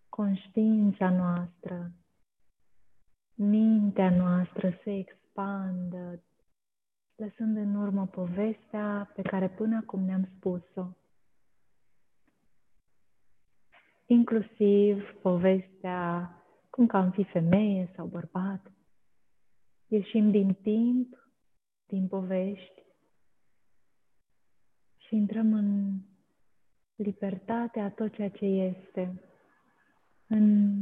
conștiința 0.09 1.09
noastră 1.09 1.91
mintea 3.33 4.09
noastră 4.09 4.79
se 4.83 4.97
expandă, 4.97 6.23
lăsând 7.15 7.57
în 7.57 7.75
urmă 7.75 8.05
povestea 8.05 9.11
pe 9.15 9.21
care 9.21 9.49
până 9.49 9.77
acum 9.77 10.03
ne-am 10.03 10.29
spus-o. 10.37 10.87
Inclusiv 14.05 15.15
povestea 15.21 16.29
cum 16.69 16.87
că 16.87 16.97
am 16.97 17.11
fi 17.11 17.23
femeie 17.23 17.91
sau 17.95 18.05
bărbat. 18.05 18.71
Ieșim 19.87 20.31
din 20.31 20.53
timp, 20.53 21.29
din 21.87 22.07
povești 22.07 22.83
și 24.97 25.15
intrăm 25.15 25.53
în 25.53 25.99
libertatea 26.95 27.89
tot 27.89 28.13
ceea 28.13 28.29
ce 28.29 28.45
este, 28.45 29.21
în 30.27 30.75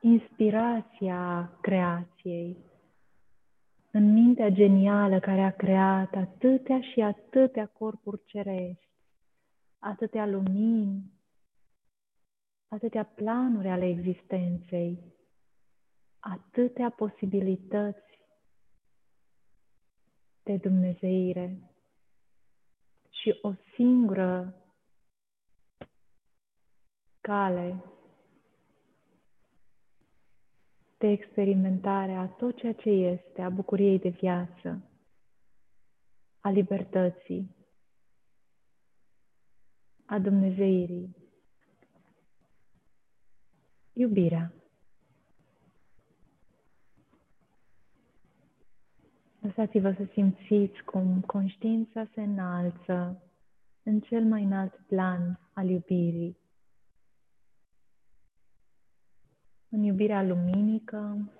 inspirația 0.00 1.52
creației, 1.60 2.56
în 3.90 4.12
mintea 4.12 4.48
genială 4.48 5.20
care 5.20 5.40
a 5.40 5.56
creat 5.56 6.14
atâtea 6.14 6.80
și 6.80 7.00
atâtea 7.00 7.66
corpuri 7.66 8.22
cerești, 8.24 8.93
atâtea 9.84 10.26
lumini, 10.26 11.12
atâtea 12.68 13.04
planuri 13.04 13.68
ale 13.68 13.88
existenței, 13.88 14.98
atâtea 16.18 16.90
posibilități 16.90 18.18
de 20.42 20.56
dumnezeire. 20.56 21.58
Și 23.10 23.38
o 23.42 23.52
singură 23.74 24.54
cale 27.20 27.84
de 30.98 31.06
experimentare 31.06 32.12
a 32.12 32.26
tot 32.26 32.56
ceea 32.56 32.72
ce 32.74 32.90
este, 32.90 33.42
a 33.42 33.48
bucuriei 33.48 33.98
de 33.98 34.08
viață, 34.08 34.90
a 36.40 36.50
libertății, 36.50 37.53
a 40.06 40.18
Dumnezeirii, 40.18 41.16
iubirea. 43.92 44.52
Lăsați-vă 49.40 49.92
să 49.92 50.04
simțiți 50.12 50.82
cum 50.84 51.20
conștiința 51.20 52.06
se 52.14 52.22
înalță 52.22 53.22
în 53.82 54.00
cel 54.00 54.24
mai 54.24 54.42
înalt 54.42 54.74
plan 54.86 55.38
al 55.52 55.68
iubirii. 55.68 56.36
În 59.68 59.82
iubirea 59.82 60.22
luminică, 60.22 61.32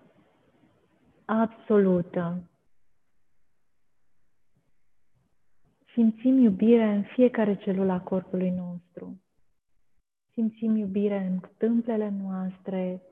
absolută. 1.24 2.42
Simțim 5.94 6.38
iubire 6.38 6.84
în 6.84 7.02
fiecare 7.02 7.56
celulă 7.56 7.92
a 7.92 8.00
corpului 8.00 8.50
nostru. 8.50 9.20
Simțim 10.32 10.76
iubire 10.76 11.18
în 11.18 11.40
tâmplele 11.56 12.08
noastre, 12.08 13.02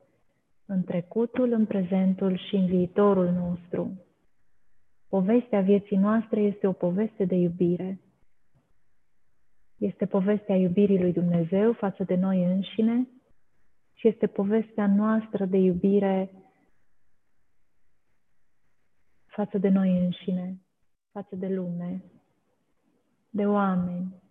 în 0.66 0.82
trecutul, 0.82 1.52
în 1.52 1.66
prezentul 1.66 2.38
și 2.38 2.54
în 2.54 2.66
viitorul 2.66 3.30
nostru. 3.30 4.04
Povestea 5.08 5.60
vieții 5.60 5.96
noastre 5.96 6.40
este 6.40 6.66
o 6.66 6.72
poveste 6.72 7.24
de 7.24 7.34
iubire. 7.34 8.00
Este 9.76 10.06
povestea 10.06 10.56
iubirii 10.56 11.00
lui 11.00 11.12
Dumnezeu 11.12 11.72
față 11.72 12.04
de 12.04 12.14
noi 12.14 12.44
înșine 12.44 13.08
și 13.94 14.08
este 14.08 14.26
povestea 14.26 14.86
noastră 14.86 15.44
de 15.44 15.56
iubire 15.56 16.30
față 19.26 19.58
de 19.58 19.68
noi 19.68 20.04
înșine, 20.04 20.60
față 21.12 21.36
de 21.36 21.48
lume, 21.48 22.02
de 23.34 23.46
oameni, 23.46 24.22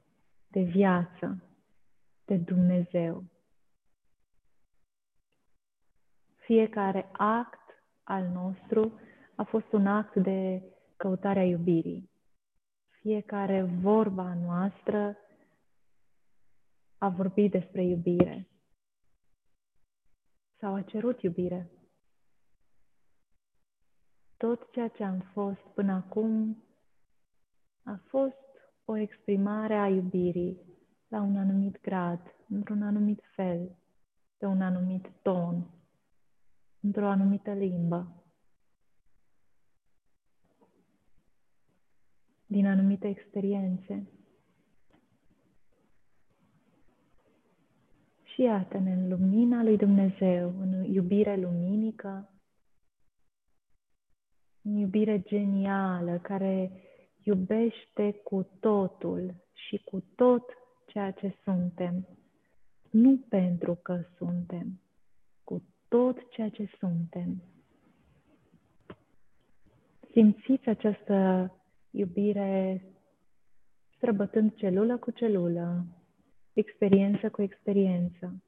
de 0.47 0.61
viață, 0.61 1.43
de 2.25 2.35
Dumnezeu. 2.35 3.23
Fiecare 6.37 7.09
act 7.11 7.59
al 8.03 8.27
nostru 8.27 8.99
a 9.35 9.43
fost 9.43 9.71
un 9.71 9.87
act 9.87 10.15
de 10.15 10.63
căutare 10.97 11.39
a 11.39 11.45
iubirii. 11.45 12.09
Fiecare 13.01 13.61
vorba 13.63 14.33
noastră 14.33 15.17
a 16.97 17.09
vorbit 17.09 17.51
despre 17.51 17.83
iubire 17.83 18.47
sau 20.59 20.73
a 20.73 20.81
cerut 20.81 21.21
iubire. 21.21 21.69
Tot 24.37 24.71
ceea 24.71 24.87
ce 24.87 25.03
am 25.03 25.19
fost 25.19 25.61
până 25.73 25.91
acum 25.93 26.63
a 27.83 27.99
fost 28.07 28.50
o 28.85 28.97
exprimare 28.97 29.73
a 29.73 29.87
iubirii 29.87 30.57
la 31.07 31.21
un 31.21 31.37
anumit 31.37 31.81
grad, 31.81 32.19
într-un 32.49 32.81
anumit 32.81 33.19
fel, 33.35 33.75
pe 34.37 34.45
un 34.45 34.61
anumit 34.61 35.11
ton, 35.21 35.65
într-o 36.79 37.07
anumită 37.07 37.53
limbă. 37.53 38.21
din 42.51 42.67
anumite 42.67 43.07
experiențe. 43.07 44.07
Și 48.23 48.41
iată-ne 48.41 48.93
în 48.93 49.09
lumina 49.09 49.63
lui 49.63 49.77
Dumnezeu, 49.77 50.53
în 50.59 50.83
iubire 50.83 51.35
luminică, 51.35 52.29
în 54.61 54.75
iubire 54.75 55.21
genială 55.21 56.19
care 56.19 56.71
iubește 57.23 58.11
cu 58.23 58.47
totul 58.59 59.35
și 59.53 59.77
cu 59.77 60.03
tot 60.15 60.43
ceea 60.85 61.11
ce 61.11 61.35
suntem. 61.43 62.07
Nu 62.89 63.17
pentru 63.29 63.75
că 63.75 64.03
suntem, 64.17 64.79
cu 65.43 65.63
tot 65.87 66.29
ceea 66.29 66.49
ce 66.49 66.69
suntem. 66.79 67.41
Simțiți 70.11 70.69
această 70.69 71.51
iubire 71.91 72.85
străbătând 73.95 74.55
celulă 74.55 74.97
cu 74.97 75.11
celulă, 75.11 75.85
experiență 76.53 77.29
cu 77.29 77.41
experiență, 77.41 78.43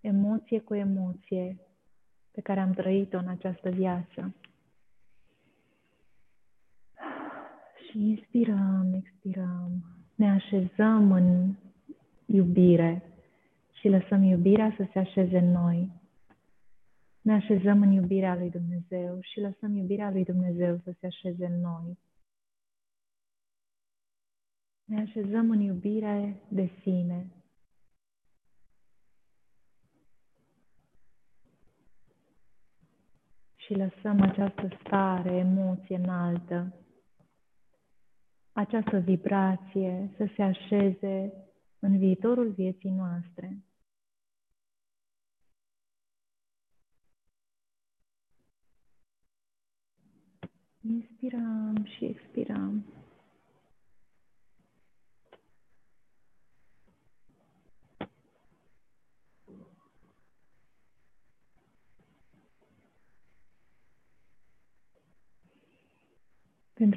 emoție 0.00 0.60
cu 0.60 0.74
emoție 0.74 1.58
pe 2.30 2.40
care 2.40 2.60
am 2.60 2.72
trăit-o 2.72 3.18
în 3.18 3.28
această 3.28 3.70
viață. 3.70 4.34
Și 7.90 8.08
inspirăm, 8.08 8.92
expirăm, 8.94 9.84
ne 10.14 10.30
așezăm 10.30 11.12
în 11.12 11.54
iubire 12.26 13.02
și 13.72 13.88
lăsăm 13.88 14.22
iubirea 14.22 14.74
să 14.76 14.88
se 14.92 14.98
așeze 14.98 15.38
în 15.38 15.50
noi. 15.50 15.90
Ne 17.20 17.32
așezăm 17.32 17.82
în 17.82 17.90
iubirea 17.90 18.36
lui 18.36 18.50
Dumnezeu 18.50 19.18
și 19.20 19.40
lăsăm 19.40 19.76
iubirea 19.76 20.10
lui 20.10 20.24
Dumnezeu 20.24 20.80
să 20.84 20.94
se 21.00 21.06
așeze 21.06 21.46
în 21.46 21.60
noi. 21.60 21.98
Ne 24.84 25.00
așezăm 25.00 25.50
în 25.50 25.60
iubire 25.60 26.40
de 26.48 26.70
sine. 26.82 27.26
Și 33.56 33.74
lăsăm 33.74 34.20
această 34.20 34.68
stare, 34.84 35.30
emoție 35.30 35.96
înaltă, 35.96 36.79
această 38.52 38.98
vibrație 38.98 40.10
să 40.16 40.28
se 40.36 40.42
așeze 40.42 41.32
în 41.78 41.98
viitorul 41.98 42.50
vieții 42.50 42.90
noastre. 42.90 43.64
Inspirăm 50.80 51.84
și 51.84 52.04
expirăm. 52.04 52.84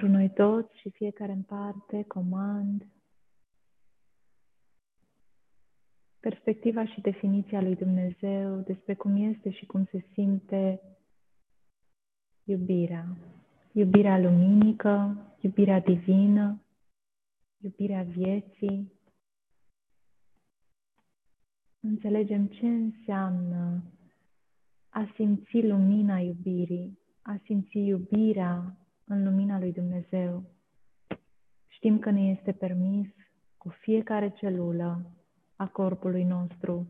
Pentru 0.03 0.21
noi 0.21 0.33
toți 0.33 0.79
și 0.79 0.89
fiecare 0.89 1.31
în 1.31 1.41
parte, 1.41 2.03
comand, 2.07 2.87
perspectiva 6.19 6.85
și 6.85 7.01
definiția 7.01 7.61
lui 7.61 7.75
Dumnezeu 7.75 8.59
despre 8.59 8.95
cum 8.95 9.15
este 9.29 9.51
și 9.51 9.65
cum 9.65 9.85
se 9.85 10.05
simte 10.13 10.81
iubirea. 12.43 13.17
Iubirea 13.71 14.19
luminică, 14.19 15.17
iubirea 15.41 15.79
divină, 15.79 16.61
iubirea 17.57 18.03
vieții. 18.03 18.91
Înțelegem 21.79 22.47
ce 22.47 22.67
înseamnă 22.67 23.83
a 24.89 25.11
simți 25.15 25.61
lumina 25.61 26.19
iubirii, 26.19 26.99
a 27.21 27.39
simți 27.45 27.77
iubirea 27.77 28.77
în 29.13 29.23
lumina 29.23 29.59
lui 29.59 29.71
Dumnezeu. 29.71 30.43
Știm 31.67 31.99
că 31.99 32.09
ne 32.09 32.21
este 32.21 32.51
permis 32.51 33.07
cu 33.57 33.69
fiecare 33.69 34.29
celulă 34.29 35.01
a 35.55 35.67
corpului 35.67 36.23
nostru, 36.23 36.87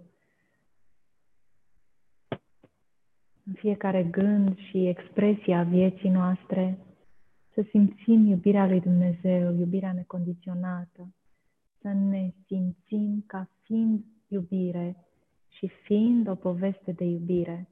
în 3.45 3.53
fiecare 3.53 4.03
gând 4.03 4.57
și 4.57 4.87
expresia 4.87 5.59
a 5.59 5.63
vieții 5.63 6.09
noastre, 6.09 6.77
să 7.53 7.65
simțim 7.69 8.25
iubirea 8.25 8.67
lui 8.67 8.79
Dumnezeu, 8.79 9.55
iubirea 9.55 9.93
necondiționată, 9.93 11.13
să 11.81 11.87
ne 11.87 12.33
simțim 12.45 13.23
ca 13.27 13.49
fiind 13.61 14.03
iubire 14.27 14.95
și 15.47 15.67
fiind 15.67 16.27
o 16.27 16.35
poveste 16.35 16.91
de 16.91 17.03
iubire. 17.03 17.67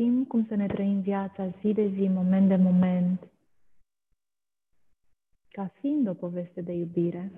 știm 0.00 0.24
cum 0.24 0.46
să 0.46 0.54
ne 0.54 0.66
trăim 0.66 1.00
viața 1.00 1.48
zi 1.48 1.72
de 1.72 1.88
zi, 1.88 2.08
moment 2.08 2.48
de 2.48 2.56
moment, 2.56 3.30
ca 5.48 5.66
fiind 5.80 6.08
o 6.08 6.14
poveste 6.14 6.60
de 6.60 6.72
iubire. 6.72 7.32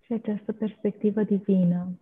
Și 0.00 0.12
această 0.12 0.52
perspectivă 0.52 1.22
divină 1.22 1.98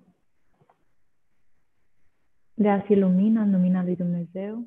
de 2.55 2.69
a 2.69 2.81
fi 2.81 2.95
lumina 2.95 3.43
în 3.43 3.51
lumina 3.51 3.83
lui 3.83 3.97
Dumnezeu 3.97 4.67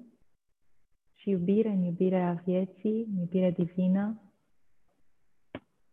și 1.16 1.30
iubire 1.30 1.70
în 1.70 1.84
iubirea 1.84 2.42
vieții, 2.46 3.08
în 3.14 3.18
iubirea 3.20 3.52
divină, 3.52 4.23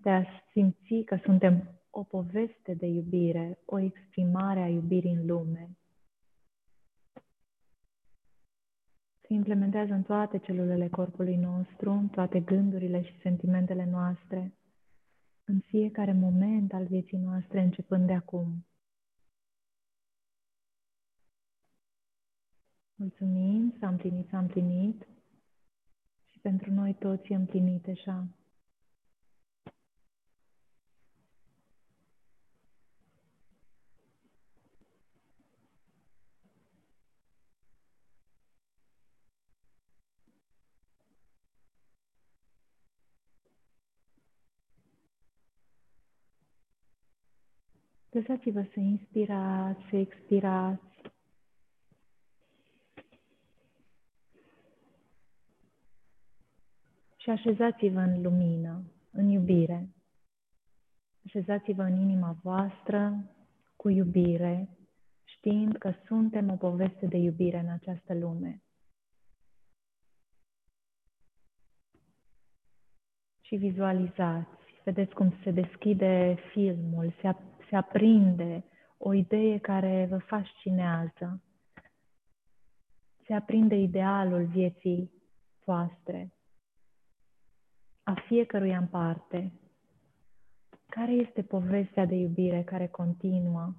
de 0.02 0.10
a 0.10 0.24
simți 0.50 1.02
că 1.04 1.18
suntem 1.24 1.80
o 1.90 2.02
poveste 2.02 2.74
de 2.74 2.86
iubire, 2.86 3.58
o 3.64 3.78
exprimare 3.78 4.60
a 4.60 4.68
iubirii 4.68 5.12
în 5.12 5.26
lume. 5.26 5.76
Se 9.20 9.32
implementează 9.32 9.92
în 9.92 10.02
toate 10.02 10.38
celulele 10.38 10.88
corpului 10.88 11.36
nostru, 11.36 11.90
în 11.90 12.08
toate 12.08 12.40
gândurile 12.40 13.02
și 13.02 13.20
sentimentele 13.20 13.84
noastre, 13.84 14.54
în 15.44 15.60
fiecare 15.60 16.12
moment 16.12 16.72
al 16.72 16.86
vieții 16.86 17.18
noastre, 17.18 17.60
începând 17.60 18.06
de 18.06 18.12
acum. 18.12 18.66
Mulțumim, 22.94 23.74
s-a 23.78 23.88
împlinit, 23.88 24.28
s-a 24.28 24.38
împlinit 24.38 25.08
și 26.24 26.38
pentru 26.38 26.72
noi 26.72 26.94
toți 26.94 27.32
e 27.32 27.34
împlinit 27.34 27.88
așa. 27.88 28.39
Lăsați-vă 48.10 48.62
să 48.72 48.80
inspirați, 48.80 49.80
să 49.90 49.96
expirați. 49.96 50.82
Și 57.16 57.30
așezați-vă 57.30 58.00
în 58.00 58.22
lumină, 58.22 58.82
în 59.12 59.28
iubire. 59.28 59.88
Așezați-vă 61.24 61.82
în 61.82 62.00
inima 62.00 62.36
voastră 62.42 63.24
cu 63.76 63.88
iubire, 63.88 64.68
știind 65.24 65.76
că 65.78 65.92
suntem 66.06 66.50
o 66.50 66.56
poveste 66.56 67.06
de 67.06 67.16
iubire 67.16 67.58
în 67.58 67.68
această 67.68 68.14
lume. 68.14 68.62
Și 73.40 73.56
vizualizați, 73.56 74.58
vedeți 74.84 75.14
cum 75.14 75.34
se 75.42 75.50
deschide 75.50 76.36
filmul, 76.52 77.14
se 77.20 77.28
se 77.70 77.76
aprinde 77.76 78.64
o 78.98 79.14
idee 79.14 79.58
care 79.58 80.06
vă 80.10 80.18
fascinează. 80.18 81.42
Se 83.26 83.34
aprinde 83.34 83.74
idealul 83.74 84.44
vieții 84.44 85.10
voastre, 85.64 86.32
a 88.02 88.14
fiecăruia 88.26 88.78
în 88.78 88.86
parte. 88.86 89.52
Care 90.88 91.12
este 91.12 91.42
povestea 91.42 92.04
de 92.04 92.14
iubire 92.14 92.62
care 92.62 92.86
continuă? 92.86 93.74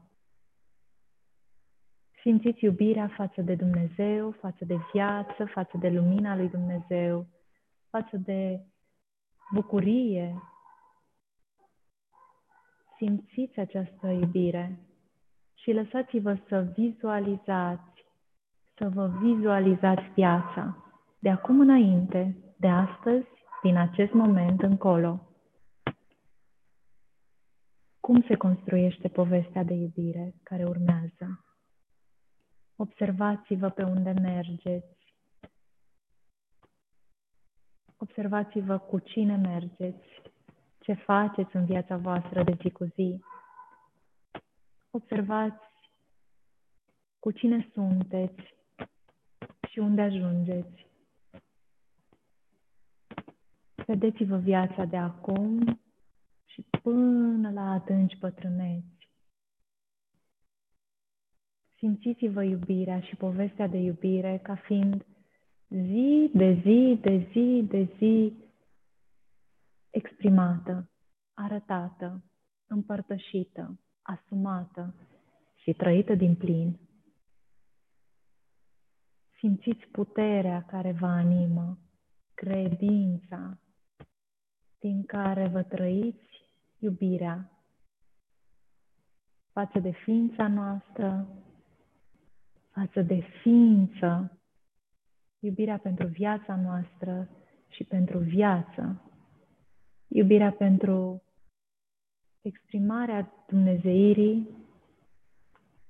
Simțiți 2.22 2.64
iubirea 2.64 3.08
față 3.08 3.42
de 3.42 3.56
Dumnezeu, 3.56 4.32
față 4.32 4.66
de 4.66 4.76
viață, 4.94 5.46
față 5.46 5.78
de 5.78 5.90
lumina 5.90 6.36
lui 6.36 6.50
Dumnezeu, 6.50 7.28
față 7.90 8.18
de 8.18 8.60
bucurie, 9.54 10.51
simțiți 13.02 13.60
această 13.60 14.08
iubire 14.08 14.80
și 15.54 15.72
lăsați-vă 15.72 16.38
să 16.48 16.74
vizualizați, 16.78 18.06
să 18.78 18.90
vă 18.90 19.08
vizualizați 19.08 20.12
viața 20.16 20.86
de 21.20 21.30
acum 21.30 21.60
înainte, 21.60 22.36
de 22.58 22.68
astăzi, 22.68 23.28
din 23.64 23.78
acest 23.78 24.12
moment 24.14 24.62
încolo. 24.62 25.20
Cum 28.00 28.22
se 28.22 28.36
construiește 28.36 29.08
povestea 29.08 29.64
de 29.64 29.74
iubire 29.74 30.34
care 30.44 30.64
urmează? 30.66 31.46
Observați-vă 32.76 33.70
pe 33.70 33.84
unde 33.84 34.12
mergeți. 34.12 35.16
Observați-vă 37.98 38.78
cu 38.78 39.00
cine 39.00 39.36
mergeți 39.36 40.22
ce 40.82 40.94
faceți 40.94 41.56
în 41.56 41.66
viața 41.66 41.98
voastră 41.98 42.44
de 42.44 42.58
zi 42.62 42.70
cu 42.70 42.84
zi. 42.84 43.24
Observați 44.92 45.64
cu 47.20 47.32
cine 47.32 47.70
sunteți 47.74 48.56
și 49.70 49.80
unde 49.80 50.02
ajungeți. 50.02 50.88
Vedeți-vă 53.86 54.38
viața 54.38 54.86
de 54.86 54.98
acum 54.98 55.80
și 56.46 56.66
până 56.82 57.52
la 57.52 57.72
adânci 57.72 58.18
bătrâneți. 58.20 59.10
Simțiți-vă 61.78 62.44
iubirea 62.44 63.00
și 63.00 63.16
povestea 63.16 63.68
de 63.68 63.78
iubire 63.78 64.40
ca 64.44 64.56
fiind 64.56 65.06
zi 65.68 66.32
de 66.34 66.54
zi 66.64 66.98
de 67.02 67.28
zi 67.32 67.64
de 67.68 67.90
zi 67.98 68.34
exprimată, 69.92 70.90
arătată, 71.34 72.24
împărtășită, 72.68 73.80
asumată 74.02 74.96
și 75.56 75.74
trăită 75.74 76.16
din 76.16 76.36
plin. 76.36 76.80
Simțiți 79.38 79.86
puterea 79.92 80.64
care 80.64 80.92
vă 80.92 81.06
animă, 81.06 81.78
credința 82.34 83.60
din 84.80 85.06
care 85.06 85.48
vă 85.48 85.64
trăiți 85.64 86.30
iubirea 86.80 87.52
față 89.52 89.80
de 89.80 89.92
ființa 89.92 90.48
noastră, 90.48 91.28
față 92.72 93.02
de 93.02 93.24
ființă, 93.42 94.40
iubirea 95.40 95.78
pentru 95.78 96.08
viața 96.08 96.56
noastră 96.56 97.30
și 97.68 97.84
pentru 97.84 98.18
viață 98.18 99.11
iubirea 100.14 100.52
pentru 100.52 101.24
exprimarea 102.42 103.32
Dumnezeirii 103.48 104.50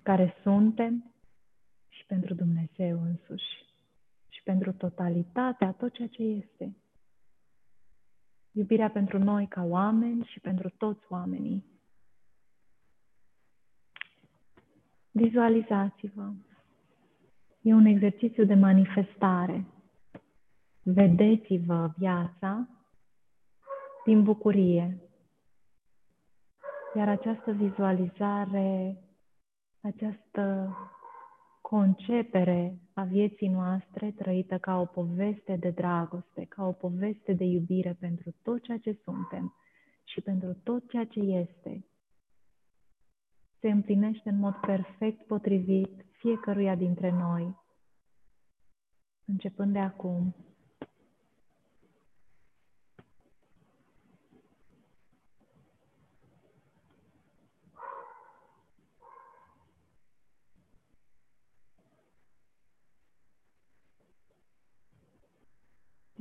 care 0.04 0.36
suntem 0.42 1.14
și 1.90 2.06
pentru 2.06 2.34
Dumnezeu 2.34 3.02
însuși 3.02 3.66
și 4.30 4.44
pentru 4.44 4.72
totalitatea, 4.74 5.72
tot 5.72 5.94
ceea 5.94 6.08
ce 6.08 6.24
este. 6.24 6.76
Iubirea 8.52 8.90
pentru 8.90 9.18
noi 9.18 9.48
ca 9.48 9.64
oameni 9.64 10.26
și 10.26 10.40
pentru 10.40 10.70
toți 10.70 11.06
oamenii. 11.10 11.66
Vizualizați-vă. 15.12 16.32
E 17.62 17.74
un 17.74 17.86
exercițiu 17.86 18.46
de 18.46 18.54
manifestare. 18.54 19.66
Vedeți-vă 20.84 21.94
viața 21.98 22.68
din 24.06 24.24
bucurie. 24.24 25.02
Iar 26.96 27.10
această 27.10 27.52
vizualizare, 27.52 28.98
această 29.82 30.76
concepere 31.62 32.80
a 32.94 33.04
vieții 33.04 33.48
noastre 33.48 34.12
trăită 34.12 34.58
ca 34.58 34.80
o 34.80 34.86
poveste 34.86 35.56
de 35.56 35.70
dragoste, 35.70 36.46
ca 36.50 36.68
o 36.68 36.72
poveste 36.72 37.34
de 37.34 37.44
iubire 37.44 37.98
pentru 38.00 38.36
tot 38.44 38.64
ceea 38.64 38.78
ce 38.78 39.00
suntem 39.04 39.54
și 40.04 40.22
pentru 40.22 40.54
tot 40.64 40.90
ceea 40.90 41.06
ce 41.06 41.20
este, 41.20 41.86
se 43.60 43.70
împlinește 43.70 44.30
în 44.30 44.40
mod 44.40 44.54
perfect 44.54 45.26
potrivit 45.26 46.06
fiecăruia 46.12 46.76
dintre 46.76 47.12
noi, 47.12 47.56
începând 49.26 49.74
de 49.74 49.80
acum 49.80 50.36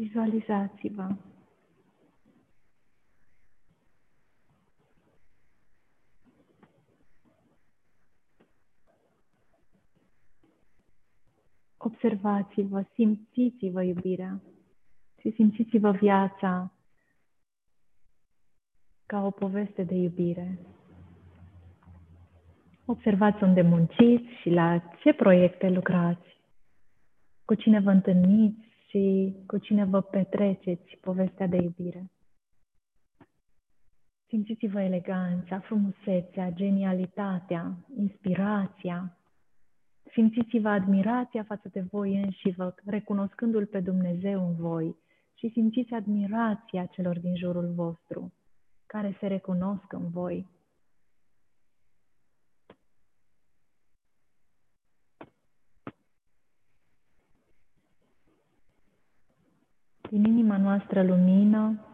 Vizualizați-vă. 0.01 1.17
Observați-vă, 11.77 12.85
simțiți-vă 12.95 13.83
iubirea 13.83 14.41
și 15.21 15.31
simțiți-vă 15.31 15.91
viața 15.91 16.73
ca 19.07 19.25
o 19.25 19.31
poveste 19.31 19.83
de 19.83 19.95
iubire. 19.95 20.59
Observați 22.85 23.43
unde 23.43 23.63
munciți 23.63 24.29
și 24.41 24.51
la 24.51 24.79
ce 24.79 25.13
proiecte 25.13 25.69
lucrați, 25.69 26.41
cu 27.45 27.55
cine 27.55 27.81
vă 27.81 27.91
întâlniți 27.91 28.70
și 28.91 29.35
cu 29.47 29.59
cine 29.59 29.85
vă 29.85 30.01
petreceți 30.01 30.97
povestea 31.01 31.47
de 31.47 31.57
iubire. 31.57 32.11
Simțiți-vă 34.29 34.81
eleganța, 34.81 35.59
frumusețea, 35.59 36.51
genialitatea, 36.51 37.77
inspirația. 37.97 39.19
Simțiți-vă 40.13 40.69
admirația 40.69 41.43
față 41.43 41.69
de 41.73 41.81
voi 41.81 42.23
înșivă, 42.23 42.75
recunoscându-L 42.85 43.67
pe 43.67 43.81
Dumnezeu 43.81 44.47
în 44.49 44.55
voi 44.55 44.97
și 45.35 45.51
simțiți 45.53 45.93
admirația 45.93 46.87
celor 46.87 47.19
din 47.19 47.37
jurul 47.37 47.73
vostru, 47.75 48.33
care 48.87 49.17
se 49.21 49.27
recunosc 49.27 49.93
în 49.93 50.11
voi. 50.11 50.47
Din 60.11 60.25
inima 60.25 60.57
noastră 60.57 61.03
lumină, 61.03 61.85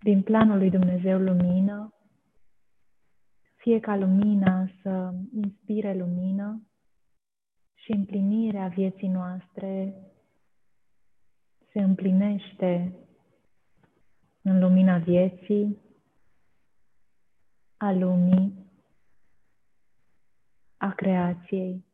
din 0.00 0.22
planul 0.22 0.58
lui 0.58 0.70
Dumnezeu 0.70 1.18
lumină, 1.18 1.94
fie 3.56 3.80
ca 3.80 3.96
lumina 3.96 4.70
să 4.82 5.14
inspire 5.32 5.94
lumină 5.94 6.66
și 7.74 7.92
împlinirea 7.92 8.68
vieții 8.68 9.08
noastre 9.08 9.94
se 11.72 11.80
împlinește 11.80 12.96
în 14.42 14.58
lumina 14.58 14.98
vieții, 14.98 15.78
a 17.76 17.92
lumii, 17.92 18.63
a 20.84 20.92
creației. 20.94 21.84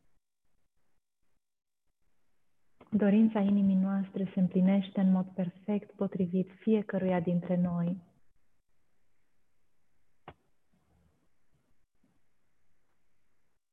Dorința 2.91 3.41
inimii 3.41 3.77
noastre 3.77 4.31
se 4.35 4.41
împlinește 4.41 5.01
în 5.01 5.11
mod 5.11 5.27
perfect 5.27 5.91
potrivit 5.91 6.51
fiecăruia 6.59 7.21
dintre 7.21 7.57
noi. 7.57 8.03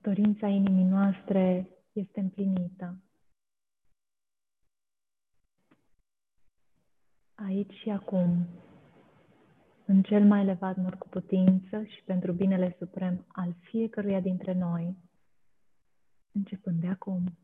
Dorința 0.02 0.48
inimii 0.48 0.86
noastre 0.86 1.70
este 1.92 2.20
împlinită. 2.20 3.02
Aici 7.36 7.74
și 7.74 7.90
acum, 7.90 8.48
în 9.86 10.02
cel 10.02 10.24
mai 10.24 10.42
elevat 10.42 10.78
mod 10.78 10.96
cu 10.96 11.08
putință 11.08 11.84
și 11.84 12.04
pentru 12.04 12.32
binele 12.32 12.76
suprem 12.80 13.26
al 13.28 13.56
fiecăruia 13.60 14.20
dintre 14.20 14.54
noi, 14.54 15.07
începând 16.38 16.80
de 16.82 16.88
acum. 16.88 17.38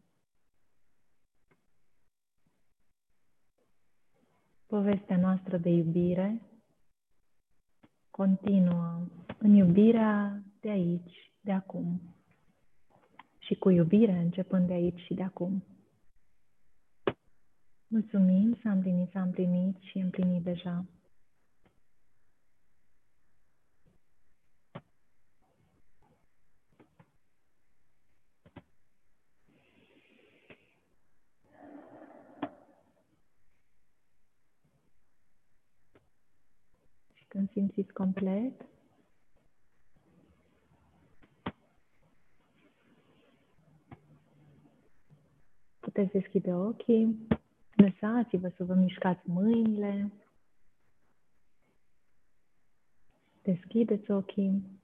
Povestea 4.66 5.18
noastră 5.18 5.58
de 5.58 5.70
iubire 5.70 6.42
continuă 8.10 9.08
în 9.38 9.54
iubirea 9.54 10.44
de 10.60 10.70
aici, 10.70 11.32
de 11.42 11.52
acum 11.52 12.02
și 13.40 13.56
cu 13.56 13.70
iubire 13.70 14.12
începând 14.12 14.68
de 14.68 14.74
aici 14.74 15.00
și 15.00 15.14
de 15.14 15.24
acum. 15.24 15.64
Mulțumim, 17.88 18.58
s-a 18.62 18.72
împlinit, 18.72 19.10
s-a 19.12 19.22
împlinit 19.22 19.78
și 19.80 19.98
împlinit 19.98 20.44
deja. 20.44 20.86
Și 37.54 37.60
când 37.60 37.74
simțiți 37.74 37.94
complet, 37.94 38.66
puteți 45.80 46.12
deschide 46.12 46.54
ochii, 46.54 47.28
lăsați-vă 47.76 48.50
să 48.56 48.64
vă 48.64 48.74
mișcați 48.74 49.30
mâinile, 49.30 50.12
deschideți 53.42 54.12
ochii. 54.12 54.82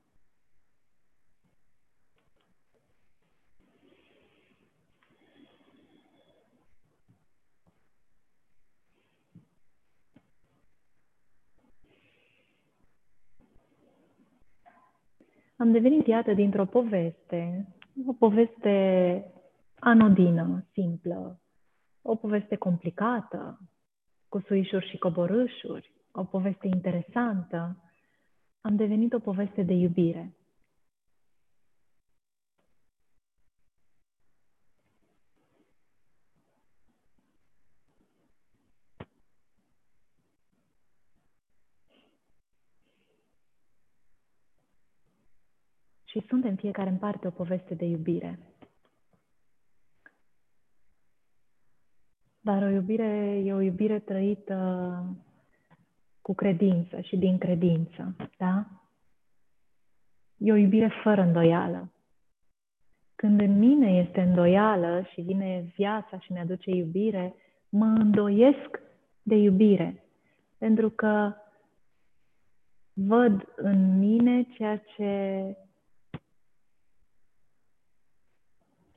Am 15.61 15.71
devenit, 15.71 16.07
iată, 16.07 16.33
dintr-o 16.33 16.65
poveste, 16.65 17.67
o 18.07 18.13
poveste 18.13 19.25
anodină, 19.79 20.65
simplă, 20.71 21.41
o 22.01 22.15
poveste 22.15 22.55
complicată, 22.55 23.59
cu 24.29 24.39
suișuri 24.39 24.89
și 24.89 24.97
coborâșuri, 24.97 25.93
o 26.11 26.23
poveste 26.23 26.67
interesantă, 26.67 27.77
am 28.61 28.75
devenit 28.75 29.13
o 29.13 29.19
poveste 29.19 29.61
de 29.61 29.73
iubire. 29.73 30.33
Și 46.05 46.18
suntem 46.29 46.55
fiecare 46.55 46.89
în 46.89 46.97
parte 46.97 47.27
o 47.27 47.29
poveste 47.29 47.73
de 47.73 47.85
iubire. 47.85 48.39
Dar 52.41 52.61
o 52.63 52.69
iubire 52.69 53.41
e 53.45 53.53
o 53.53 53.61
iubire 53.61 53.99
trăită 53.99 55.03
cu 56.21 56.33
credință 56.33 57.01
și 57.01 57.17
din 57.17 57.37
credință, 57.37 58.15
da? 58.37 58.65
E 60.37 60.51
o 60.51 60.55
iubire 60.55 60.91
fără 61.03 61.21
îndoială. 61.21 61.91
Când 63.15 63.41
în 63.41 63.57
mine 63.57 63.97
este 63.97 64.21
îndoială 64.21 65.01
și 65.11 65.21
vine 65.21 65.71
viața 65.75 66.19
și 66.19 66.31
mi-aduce 66.31 66.69
iubire, 66.69 67.35
mă 67.69 67.85
îndoiesc 67.85 68.81
de 69.21 69.35
iubire. 69.35 70.03
Pentru 70.57 70.89
că 70.89 71.33
văd 72.93 73.47
în 73.55 73.97
mine 73.97 74.43
ceea 74.43 74.77
ce 74.77 75.43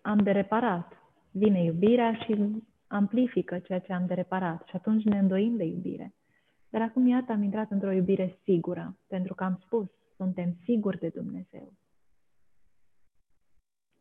am 0.03 0.19
de 0.19 0.31
reparat. 0.31 0.93
Vine 1.31 1.63
iubirea 1.63 2.13
și 2.15 2.63
amplifică 2.87 3.59
ceea 3.59 3.79
ce 3.79 3.93
am 3.93 4.07
de 4.07 4.15
reparat 4.15 4.67
și 4.67 4.77
atunci 4.77 5.05
ne 5.05 5.19
îndoim 5.19 5.57
de 5.57 5.65
iubire. 5.65 6.15
Dar 6.71 6.83
acum, 6.83 7.07
iată, 7.07 7.33
am 7.33 7.43
intrat 7.43 7.71
într-o 7.71 7.93
iubire 7.93 8.39
sigură, 8.43 8.97
pentru 9.07 9.35
că 9.35 9.45
am 9.45 9.61
spus, 9.65 9.89
suntem 10.17 10.57
siguri 10.65 10.99
de 10.99 11.09
Dumnezeu. 11.09 11.73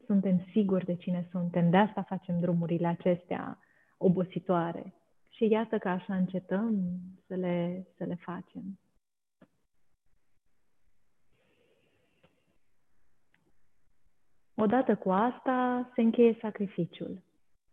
Suntem 0.06 0.46
siguri 0.52 0.86
de 0.86 0.96
cine 0.96 1.28
suntem, 1.32 1.70
de 1.70 1.78
asta 1.78 2.02
facem 2.02 2.40
drumurile 2.40 2.88
acestea 2.88 3.60
obositoare. 3.98 4.94
Și 5.30 5.48
iată 5.48 5.78
că 5.78 5.90
așa 5.90 6.16
încetăm 6.16 7.00
să 7.28 7.36
le, 7.36 7.88
să 7.98 8.04
le 8.04 8.16
facem. 8.16 8.80
Odată 14.64 14.96
cu 14.96 15.10
asta 15.10 15.90
se 15.96 16.02
încheie 16.02 16.38
sacrificiul 16.42 17.22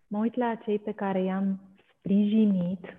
mă 0.07 0.19
uit 0.19 0.35
la 0.35 0.55
cei 0.55 0.79
pe 0.79 0.93
care 0.93 1.23
i-am 1.23 1.61
sprijinit 1.99 2.97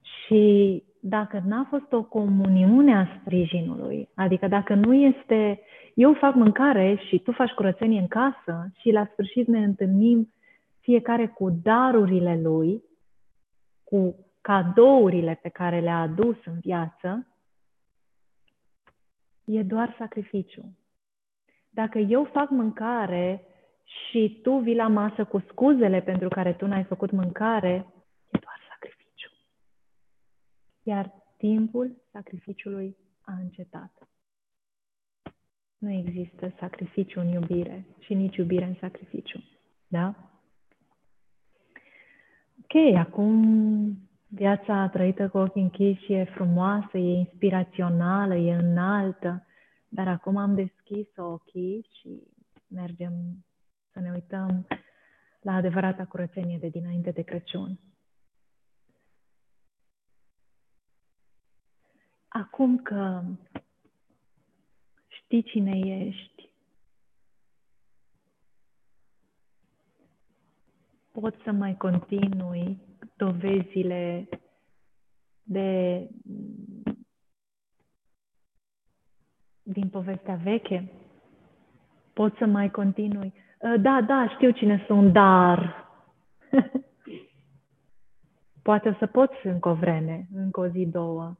și 0.00 0.82
dacă 1.00 1.42
n-a 1.46 1.66
fost 1.68 1.92
o 1.92 2.02
comuniune 2.02 2.96
a 2.96 3.06
sprijinului, 3.20 4.08
adică 4.14 4.48
dacă 4.48 4.74
nu 4.74 4.94
este, 4.94 5.60
eu 5.94 6.14
fac 6.14 6.34
mâncare 6.34 6.96
și 7.08 7.18
tu 7.18 7.32
faci 7.32 7.50
curățenie 7.50 8.00
în 8.00 8.08
casă 8.08 8.70
și 8.80 8.90
la 8.90 9.08
sfârșit 9.12 9.46
ne 9.46 9.64
întâlnim 9.64 10.32
fiecare 10.80 11.26
cu 11.26 11.50
darurile 11.62 12.40
lui, 12.42 12.82
cu 13.84 14.16
cadourile 14.40 15.38
pe 15.42 15.48
care 15.48 15.80
le-a 15.80 16.00
adus 16.00 16.36
în 16.44 16.58
viață, 16.60 17.26
e 19.44 19.62
doar 19.62 19.94
sacrificiu. 19.98 20.77
Dacă 21.78 21.98
eu 21.98 22.24
fac 22.24 22.50
mâncare 22.50 23.42
și 23.84 24.38
tu 24.42 24.58
vii 24.58 24.74
la 24.74 24.88
masă 24.88 25.24
cu 25.24 25.44
scuzele 25.48 26.00
pentru 26.00 26.28
care 26.28 26.52
tu 26.52 26.66
n-ai 26.66 26.84
făcut 26.84 27.10
mâncare, 27.10 27.86
e 28.30 28.38
doar 28.40 28.60
sacrificiu. 28.68 29.30
iar 30.82 31.12
timpul 31.36 31.96
sacrificiului 32.12 32.96
a 33.20 33.32
încetat. 33.32 34.08
Nu 35.78 35.90
există 35.90 36.52
sacrificiu 36.58 37.20
în 37.20 37.28
iubire 37.28 37.86
și 37.98 38.14
nici 38.14 38.36
iubire 38.36 38.64
în 38.64 38.74
sacrificiu. 38.80 39.44
Da? 39.86 40.14
Ok, 42.62 42.96
acum 42.96 43.98
viața 44.26 44.88
trăită 44.88 45.28
cu 45.28 45.38
ochii 45.38 45.62
închiși 45.62 46.12
e 46.12 46.24
frumoasă, 46.24 46.98
e 46.98 47.18
inspirațională, 47.18 48.34
e 48.34 48.54
înaltă, 48.54 49.42
dar 49.88 50.08
acum 50.08 50.36
am 50.36 50.54
deschis 50.54 51.16
ochii 51.16 51.88
și 51.98 52.22
mergem 52.66 53.44
să 53.92 54.00
ne 54.00 54.10
uităm 54.12 54.66
la 55.40 55.52
adevărata 55.52 56.04
curățenie 56.04 56.58
de 56.58 56.68
dinainte 56.68 57.10
de 57.10 57.22
Crăciun. 57.22 57.78
Acum 62.28 62.82
că 62.82 63.22
știi 65.08 65.42
cine 65.42 65.78
ești, 66.06 66.50
poți 71.12 71.42
să 71.44 71.50
mai 71.50 71.76
continui 71.76 72.80
dovezile 73.16 74.28
de 75.42 76.08
din 79.72 79.88
povestea 79.88 80.34
veche? 80.42 80.92
Poți 82.12 82.36
să 82.36 82.46
mai 82.46 82.70
continui? 82.70 83.34
Ă, 83.62 83.76
da, 83.76 84.00
da, 84.06 84.28
știu 84.28 84.50
cine 84.50 84.84
sunt, 84.86 85.12
dar... 85.12 85.86
Poate 88.62 88.88
o 88.88 88.92
să 88.92 89.06
poți 89.06 89.46
încă 89.46 89.68
o 89.68 89.74
vreme, 89.74 90.26
încă 90.34 90.60
o 90.60 90.66
zi, 90.66 90.86
două. 90.86 91.36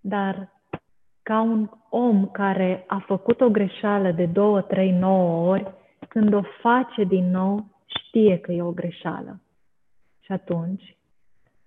Dar 0.00 0.52
ca 1.22 1.40
un 1.40 1.70
om 1.90 2.26
care 2.26 2.84
a 2.86 2.98
făcut 2.98 3.40
o 3.40 3.50
greșeală 3.50 4.12
de 4.12 4.26
două, 4.26 4.60
trei, 4.60 4.90
nouă 4.90 5.50
ori, 5.50 5.72
când 6.08 6.32
o 6.32 6.42
face 6.60 7.04
din 7.04 7.30
nou, 7.30 7.64
știe 7.84 8.38
că 8.38 8.52
e 8.52 8.62
o 8.62 8.72
greșeală. 8.72 9.40
Și 10.20 10.32
atunci, 10.32 10.96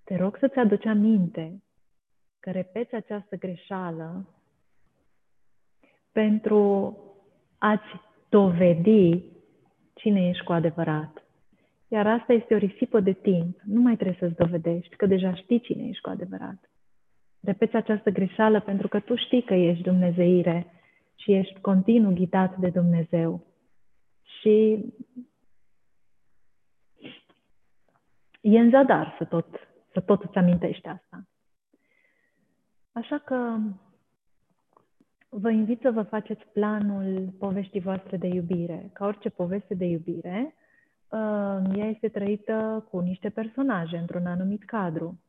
te 0.03 0.15
rog 0.15 0.37
să-ți 0.39 0.57
aduci 0.57 0.85
aminte 0.85 1.63
că 2.39 2.51
repeți 2.51 2.95
această 2.95 3.35
greșeală 3.35 4.25
pentru 6.11 6.97
a-ți 7.57 8.01
dovedi 8.29 9.23
cine 9.93 10.27
ești 10.27 10.43
cu 10.43 10.51
adevărat. 10.51 11.25
Iar 11.87 12.07
asta 12.07 12.33
este 12.33 12.53
o 12.53 12.57
risipă 12.57 12.99
de 12.99 13.13
timp. 13.13 13.59
Nu 13.63 13.81
mai 13.81 13.95
trebuie 13.95 14.17
să-ți 14.19 14.35
dovedești, 14.35 14.95
că 14.95 15.05
deja 15.05 15.35
știi 15.35 15.59
cine 15.59 15.87
ești 15.87 16.01
cu 16.01 16.09
adevărat. 16.09 16.69
Repeți 17.41 17.75
această 17.75 18.09
greșeală 18.09 18.59
pentru 18.59 18.87
că 18.87 18.99
tu 18.99 19.15
știi 19.15 19.43
că 19.43 19.53
ești 19.53 19.83
Dumnezeire 19.83 20.73
și 21.15 21.33
ești 21.33 21.59
continuu 21.59 22.13
ghidat 22.13 22.57
de 22.57 22.69
Dumnezeu. 22.69 23.45
Și 24.39 24.85
e 28.41 28.59
în 28.59 28.69
zadar 28.69 29.15
să 29.17 29.25
tot, 29.25 29.47
să 29.93 29.99
tot 29.99 30.23
îți 30.23 30.37
amintești 30.37 30.87
asta. 30.87 31.27
Așa 32.91 33.17
că 33.17 33.57
vă 35.33 35.49
invit 35.49 35.81
să 35.81 35.91
vă 35.91 36.01
faceți 36.01 36.45
planul 36.53 37.33
poveștii 37.39 37.79
voastre 37.79 38.17
de 38.17 38.27
iubire. 38.27 38.89
Ca 38.93 39.05
orice 39.05 39.29
poveste 39.29 39.73
de 39.73 39.85
iubire, 39.85 40.55
uh, 41.09 41.77
ea 41.77 41.85
este 41.85 42.09
trăită 42.09 42.87
cu 42.89 42.99
niște 42.99 43.29
personaje 43.29 43.97
într-un 43.97 44.25
anumit 44.25 44.63
cadru. 44.63 45.19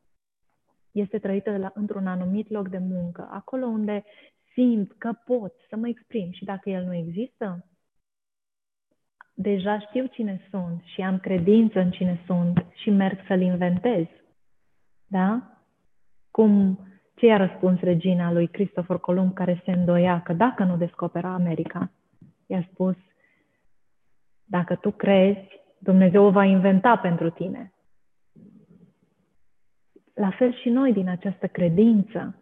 Este 0.93 1.19
trăită 1.19 1.57
la, 1.57 1.73
într-un 1.75 2.07
anumit 2.07 2.51
loc 2.51 2.69
de 2.69 2.79
muncă, 2.79 3.29
acolo 3.31 3.67
unde 3.67 4.05
simt 4.53 4.93
că 4.99 5.13
pot 5.25 5.55
să 5.69 5.77
mă 5.77 5.89
exprim 5.89 6.31
și 6.31 6.45
dacă 6.45 6.71
el 6.71 6.85
nu 6.85 6.95
există, 6.95 7.67
deja 9.35 9.79
știu 9.79 10.07
cine 10.07 10.41
sunt 10.51 10.83
și 10.83 11.01
am 11.01 11.19
credință 11.19 11.79
în 11.79 11.91
cine 11.91 12.23
sunt 12.27 12.67
și 12.75 12.91
merg 12.91 13.19
să-l 13.27 13.41
inventez. 13.41 14.07
Da? 15.07 15.59
Cum 16.31 16.79
ce 17.15 17.27
i-a 17.27 17.37
răspuns 17.37 17.81
regina 17.81 18.33
lui 18.33 18.47
Christopher 18.47 18.97
Columb 18.97 19.35
care 19.35 19.63
se 19.65 19.71
îndoia 19.71 20.23
că 20.23 20.33
dacă 20.33 20.65
nu 20.65 20.77
descopera 20.77 21.33
America, 21.33 21.91
i-a 22.47 22.69
spus, 22.73 22.97
dacă 24.45 24.75
tu 24.75 24.91
crezi, 24.91 25.61
Dumnezeu 25.79 26.25
o 26.25 26.31
va 26.31 26.45
inventa 26.45 26.97
pentru 26.97 27.31
tine. 27.31 27.73
La 30.15 30.31
fel 30.31 30.55
și 30.55 30.69
noi 30.69 30.93
din 30.93 31.09
această 31.09 31.47
credință. 31.47 32.37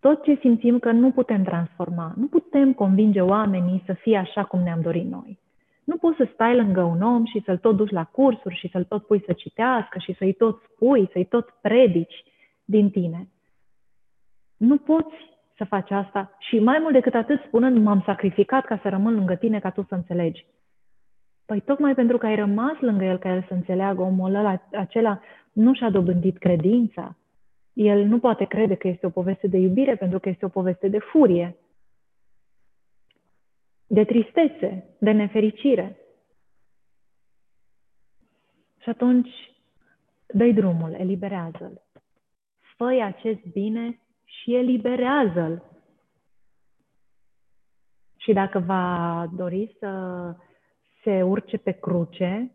Tot 0.00 0.22
ce 0.22 0.34
simțim 0.40 0.78
că 0.78 0.90
nu 0.90 1.10
putem 1.10 1.42
transforma, 1.42 2.12
nu 2.16 2.26
putem 2.26 2.72
convinge 2.72 3.20
oamenii 3.20 3.82
să 3.86 3.92
fie 3.92 4.16
așa 4.16 4.44
cum 4.44 4.60
ne-am 4.60 4.80
dorit 4.80 5.10
noi. 5.10 5.38
Nu 5.84 5.96
poți 5.96 6.16
să 6.16 6.28
stai 6.32 6.56
lângă 6.56 6.82
un 6.82 7.02
om 7.02 7.24
și 7.24 7.42
să-l 7.44 7.58
tot 7.58 7.76
duci 7.76 7.90
la 7.90 8.04
cursuri 8.04 8.54
și 8.54 8.68
să-l 8.68 8.84
tot 8.84 9.06
pui 9.06 9.22
să 9.26 9.32
citească 9.32 9.98
și 9.98 10.14
să-i 10.14 10.32
tot 10.32 10.62
spui, 10.62 11.08
să-i 11.12 11.24
tot 11.24 11.50
predici 11.60 12.24
din 12.64 12.90
tine. 12.90 13.28
Nu 14.64 14.76
poți 14.78 15.14
să 15.56 15.64
faci 15.64 15.90
asta 15.90 16.36
și 16.38 16.58
mai 16.58 16.78
mult 16.80 16.92
decât 16.92 17.14
atât 17.14 17.42
spunând 17.46 17.82
m-am 17.82 18.02
sacrificat 18.06 18.64
ca 18.64 18.78
să 18.82 18.88
rămân 18.88 19.14
lângă 19.14 19.34
tine 19.34 19.58
ca 19.58 19.70
tu 19.70 19.84
să 19.88 19.94
înțelegi. 19.94 20.46
Păi 21.46 21.60
tocmai 21.60 21.94
pentru 21.94 22.18
că 22.18 22.26
ai 22.26 22.34
rămas 22.34 22.80
lângă 22.80 23.04
el 23.04 23.18
ca 23.18 23.34
el 23.34 23.44
să 23.48 23.54
înțeleagă 23.54 24.02
omul 24.02 24.34
ăla, 24.34 24.62
acela 24.72 25.20
nu 25.52 25.74
și-a 25.74 25.90
dobândit 25.90 26.38
credința. 26.38 27.16
El 27.72 28.04
nu 28.04 28.18
poate 28.18 28.44
crede 28.44 28.74
că 28.74 28.88
este 28.88 29.06
o 29.06 29.10
poveste 29.10 29.46
de 29.46 29.58
iubire 29.58 29.96
pentru 29.96 30.18
că 30.18 30.28
este 30.28 30.44
o 30.44 30.48
poveste 30.48 30.88
de 30.88 30.98
furie, 30.98 31.56
de 33.86 34.04
tristețe, 34.04 34.84
de 34.98 35.10
nefericire. 35.10 35.98
Și 38.80 38.88
atunci 38.88 39.30
dă 40.26 40.44
drumul, 40.44 40.92
eliberează-l. 40.92 41.82
fă 42.76 43.00
acest 43.02 43.40
bine 43.52 43.98
și 44.24 44.54
eliberează-l. 44.54 45.62
Și 48.16 48.32
dacă 48.32 48.58
va 48.58 49.26
dori 49.36 49.76
să 49.78 49.90
se 51.02 51.22
urce 51.22 51.56
pe 51.56 51.70
cruce 51.70 52.52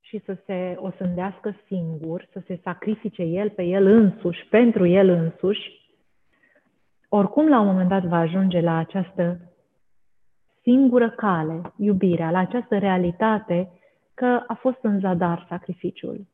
și 0.00 0.22
să 0.24 0.38
se 0.46 0.76
osândească 0.78 1.56
singur, 1.66 2.28
să 2.32 2.42
se 2.46 2.60
sacrifice 2.62 3.22
el 3.22 3.50
pe 3.50 3.62
el 3.62 3.86
însuși, 3.86 4.46
pentru 4.46 4.86
el 4.86 5.08
însuși, 5.08 5.70
oricum 7.08 7.48
la 7.48 7.60
un 7.60 7.66
moment 7.66 7.88
dat 7.88 8.04
va 8.04 8.16
ajunge 8.16 8.60
la 8.60 8.76
această 8.76 9.40
singură 10.62 11.10
cale, 11.10 11.72
iubirea, 11.76 12.30
la 12.30 12.38
această 12.38 12.78
realitate 12.78 13.70
că 14.14 14.44
a 14.46 14.54
fost 14.54 14.78
în 14.82 15.00
zadar 15.00 15.46
sacrificiul 15.48 16.26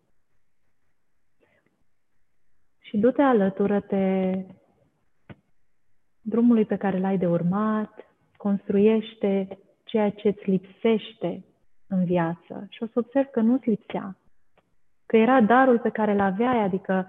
și 2.85 2.97
du-te 2.97 3.23
alătură-te 3.23 4.33
drumului 6.21 6.65
pe 6.65 6.77
care 6.77 6.99
l-ai 6.99 7.19
de 7.19 7.27
urmat, 7.27 7.91
construiește 8.37 9.59
ceea 9.85 10.11
ce 10.11 10.29
îți 10.29 10.51
lipsește 10.51 11.45
în 11.89 12.05
viață 12.05 12.67
și 12.69 12.83
o 12.83 12.87
să 12.87 12.93
observ 12.95 13.27
că 13.27 13.41
nu-ți 13.41 13.69
lipsea, 13.69 14.17
că 15.07 15.17
era 15.17 15.41
darul 15.41 15.79
pe 15.79 15.89
care 15.89 16.13
îl 16.13 16.21
aveai, 16.21 16.63
adică 16.63 17.09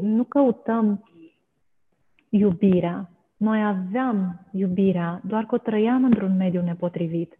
nu 0.00 0.24
căutăm 0.24 1.08
iubirea. 2.28 3.10
Noi 3.36 3.64
aveam 3.64 4.46
iubirea, 4.52 5.20
doar 5.24 5.46
că 5.46 5.54
o 5.54 5.58
trăiam 5.58 6.04
într-un 6.04 6.36
mediu 6.36 6.62
nepotrivit. 6.62 7.38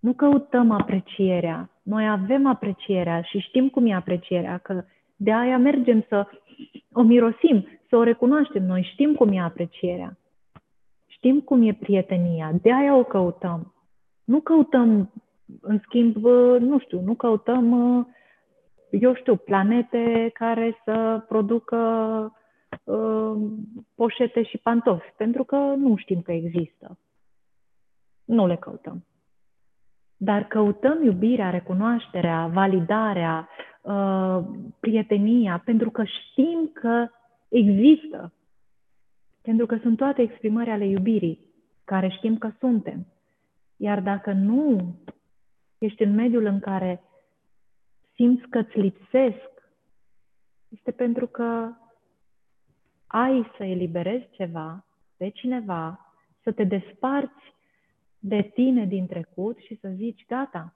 Nu 0.00 0.12
căutăm 0.12 0.70
aprecierea. 0.70 1.70
Noi 1.82 2.08
avem 2.08 2.46
aprecierea 2.46 3.22
și 3.22 3.38
știm 3.38 3.68
cum 3.68 3.86
e 3.86 3.94
aprecierea, 3.94 4.58
că 4.58 4.84
de 5.16 5.32
aia 5.32 5.58
mergem 5.58 6.04
să 6.08 6.26
o 6.92 7.02
mirosim, 7.02 7.66
să 7.88 7.96
o 7.96 8.02
recunoaștem. 8.02 8.62
Noi 8.62 8.88
știm 8.92 9.14
cum 9.14 9.32
e 9.32 9.40
aprecierea. 9.40 10.18
Știm 11.06 11.40
cum 11.40 11.62
e 11.62 11.72
prietenia. 11.72 12.52
De 12.62 12.72
aia 12.72 12.96
o 12.96 13.04
căutăm. 13.04 13.74
Nu 14.24 14.40
căutăm, 14.40 15.12
în 15.60 15.78
schimb, 15.78 16.16
nu 16.58 16.78
știu, 16.78 17.00
nu 17.00 17.14
căutăm, 17.14 17.72
eu 18.90 19.14
știu, 19.14 19.36
planete 19.36 20.30
care 20.34 20.80
să 20.84 21.24
producă 21.28 21.76
uh, 22.84 23.32
poșete 23.94 24.42
și 24.42 24.58
pantofi, 24.58 25.12
pentru 25.16 25.44
că 25.44 25.56
nu 25.56 25.96
știm 25.96 26.22
că 26.22 26.32
există. 26.32 26.98
Nu 28.24 28.46
le 28.46 28.56
căutăm. 28.56 29.04
Dar 30.16 30.44
căutăm 30.44 31.02
iubirea, 31.04 31.50
recunoașterea, 31.50 32.46
validarea, 32.46 33.48
Uh, 33.80 34.40
prietenia, 34.80 35.62
pentru 35.64 35.90
că 35.90 36.04
știm 36.04 36.70
că 36.72 37.08
există. 37.48 38.32
Pentru 39.42 39.66
că 39.66 39.76
sunt 39.76 39.96
toate 39.96 40.22
exprimări 40.22 40.70
ale 40.70 40.86
iubirii, 40.86 41.40
care 41.84 42.08
știm 42.08 42.38
că 42.38 42.50
suntem. 42.58 43.06
Iar 43.76 44.00
dacă 44.00 44.32
nu 44.32 44.94
ești 45.78 46.02
în 46.02 46.14
mediul 46.14 46.44
în 46.44 46.60
care 46.60 47.02
simți 48.14 48.48
că 48.48 48.58
îți 48.58 48.78
lipsesc, 48.78 49.50
este 50.68 50.90
pentru 50.90 51.26
că 51.26 51.72
ai 53.06 53.50
să 53.56 53.64
eliberezi 53.64 54.30
ceva 54.30 54.84
de 55.16 55.28
cineva, 55.28 56.14
să 56.42 56.52
te 56.52 56.64
desparți 56.64 57.54
de 58.18 58.50
tine 58.54 58.84
din 58.84 59.06
trecut 59.06 59.58
și 59.58 59.78
să 59.80 59.88
zici, 59.88 60.26
gata, 60.26 60.74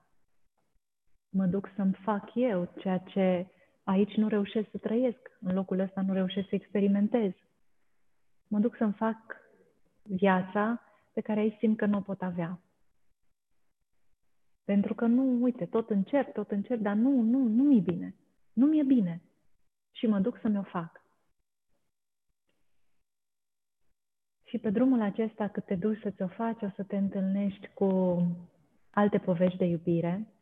mă 1.34 1.46
duc 1.46 1.70
să-mi 1.76 1.92
fac 1.92 2.34
eu 2.34 2.72
ceea 2.78 2.98
ce 2.98 3.46
aici 3.84 4.14
nu 4.14 4.28
reușesc 4.28 4.70
să 4.70 4.78
trăiesc, 4.78 5.30
în 5.40 5.54
locul 5.54 5.78
ăsta 5.78 6.00
nu 6.00 6.12
reușesc 6.12 6.48
să 6.48 6.54
experimentez. 6.54 7.32
Mă 8.48 8.58
duc 8.58 8.76
să-mi 8.76 8.92
fac 8.92 9.16
viața 10.02 10.82
pe 11.12 11.20
care 11.20 11.40
ai 11.40 11.56
simt 11.58 11.76
că 11.76 11.86
nu 11.86 11.96
o 11.98 12.00
pot 12.00 12.22
avea. 12.22 12.60
Pentru 14.64 14.94
că 14.94 15.06
nu, 15.06 15.42
uite, 15.42 15.66
tot 15.66 15.90
încerc, 15.90 16.32
tot 16.32 16.50
încerc, 16.50 16.80
dar 16.80 16.94
nu, 16.94 17.20
nu, 17.20 17.38
nu 17.38 17.62
mi-e 17.62 17.80
bine. 17.80 18.14
Nu 18.52 18.66
mi-e 18.66 18.82
bine. 18.82 19.22
Și 19.92 20.06
mă 20.06 20.18
duc 20.18 20.38
să 20.40 20.48
mi-o 20.48 20.62
fac. 20.62 21.02
Și 24.44 24.58
pe 24.58 24.70
drumul 24.70 25.00
acesta, 25.00 25.48
cât 25.48 25.64
te 25.64 25.74
duci 25.74 26.00
să 26.00 26.10
ți-o 26.10 26.28
faci, 26.28 26.62
o 26.62 26.68
să 26.74 26.82
te 26.82 26.96
întâlnești 26.96 27.68
cu 27.74 28.18
alte 28.90 29.18
povești 29.18 29.58
de 29.58 29.64
iubire, 29.64 30.34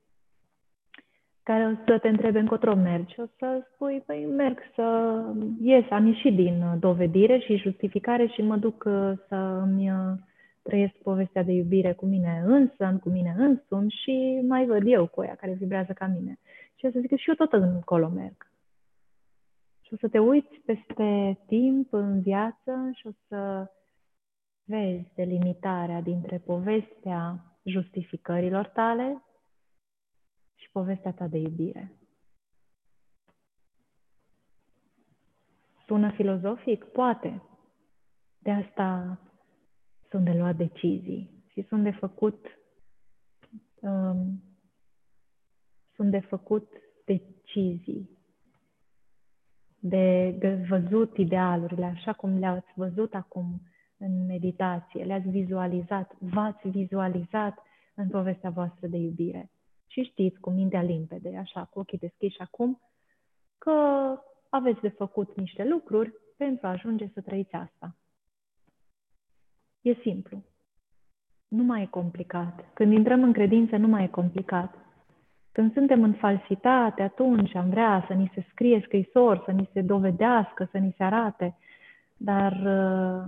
care 1.42 1.66
o 1.66 1.84
să 1.86 1.98
te 1.98 2.08
întrebe 2.08 2.38
încotro 2.38 2.74
mergi. 2.74 3.20
O 3.20 3.24
să 3.38 3.66
spui, 3.74 4.02
păi 4.06 4.26
merg 4.36 4.58
să 4.74 5.16
ies, 5.60 5.84
am 5.90 6.06
ieșit 6.06 6.34
din 6.34 6.76
dovedire 6.78 7.38
și 7.38 7.56
justificare 7.56 8.26
și 8.26 8.42
mă 8.42 8.56
duc 8.56 8.84
uh, 8.86 9.12
să 9.28 9.34
îmi 9.34 9.90
uh, 9.90 10.12
trăiesc 10.62 10.94
povestea 11.02 11.42
de 11.42 11.52
iubire 11.52 11.92
cu 11.92 12.06
mine 12.06 12.42
însă, 12.46 12.98
cu 13.02 13.08
mine 13.08 13.34
însumi 13.36 13.94
și 14.02 14.44
mai 14.48 14.66
văd 14.66 14.82
eu 14.84 15.06
cu 15.06 15.22
ea 15.22 15.34
care 15.34 15.52
vibrează 15.52 15.92
ca 15.92 16.06
mine. 16.06 16.38
Și 16.74 16.86
o 16.86 16.90
să 16.90 16.98
zic 16.98 17.08
că 17.08 17.16
și 17.16 17.28
eu 17.28 17.34
tot 17.34 17.52
încolo 17.52 18.08
merg. 18.08 18.50
Și 19.80 19.94
o 19.94 19.96
să 19.96 20.08
te 20.08 20.18
uiți 20.18 20.60
peste 20.64 21.38
timp 21.46 21.92
în 21.92 22.20
viață 22.20 22.90
și 22.94 23.06
o 23.06 23.10
să 23.28 23.70
vezi 24.64 25.12
delimitarea 25.14 26.00
dintre 26.00 26.42
povestea 26.46 27.44
justificărilor 27.64 28.66
tale 28.66 29.22
și 30.62 30.70
povestea 30.72 31.12
ta 31.12 31.26
de 31.26 31.38
iubire. 31.38 31.92
Sună 35.86 36.12
filozofic? 36.12 36.84
Poate. 36.84 37.42
De 38.38 38.50
asta 38.50 39.20
sunt 40.08 40.24
de 40.24 40.32
luat 40.32 40.56
decizii 40.56 41.44
și 41.48 41.62
sunt 41.62 41.82
de 41.82 41.90
făcut 41.90 42.46
um, 43.80 44.42
sunt 45.94 46.10
de 46.10 46.20
făcut 46.20 46.68
decizii, 47.04 48.10
de, 49.78 50.30
de 50.38 50.54
văzut 50.68 51.16
idealurile 51.16 51.84
așa 51.84 52.12
cum 52.12 52.38
le-ați 52.38 52.72
văzut 52.74 53.14
acum 53.14 53.60
în 53.98 54.26
meditație, 54.26 55.04
le-ați 55.04 55.28
vizualizat, 55.28 56.16
v-ați 56.18 56.68
vizualizat 56.68 57.58
în 57.94 58.08
povestea 58.08 58.50
voastră 58.50 58.86
de 58.86 58.96
iubire. 58.96 59.50
Și 59.92 60.02
știți 60.02 60.40
cu 60.40 60.50
mintea 60.50 60.82
limpede, 60.82 61.36
așa, 61.36 61.64
cu 61.64 61.78
ochii 61.78 61.98
deschiși 61.98 62.40
acum, 62.40 62.80
că 63.58 63.72
aveți 64.48 64.80
de 64.80 64.88
făcut 64.88 65.36
niște 65.36 65.64
lucruri 65.64 66.12
pentru 66.36 66.66
a 66.66 66.70
ajunge 66.70 67.08
să 67.14 67.20
trăiți 67.20 67.54
asta. 67.54 67.96
E 69.80 69.94
simplu. 69.94 70.42
Nu 71.48 71.62
mai 71.62 71.82
e 71.82 71.86
complicat. 71.86 72.64
Când 72.74 72.92
intrăm 72.92 73.22
în 73.22 73.32
credință, 73.32 73.76
nu 73.76 73.88
mai 73.88 74.04
e 74.04 74.08
complicat. 74.08 74.74
Când 75.52 75.72
suntem 75.72 76.02
în 76.02 76.12
falsitate, 76.12 77.02
atunci 77.02 77.54
am 77.54 77.68
vrea 77.68 78.04
să 78.06 78.12
ni 78.12 78.30
se 78.34 78.46
scrie 78.50 78.80
scrisori, 78.84 79.42
să 79.44 79.50
ni 79.50 79.70
se 79.72 79.80
dovedească, 79.80 80.68
să 80.70 80.78
ni 80.78 80.94
se 80.96 81.04
arate. 81.04 81.56
Dar 82.16 82.52
uh, 82.52 83.24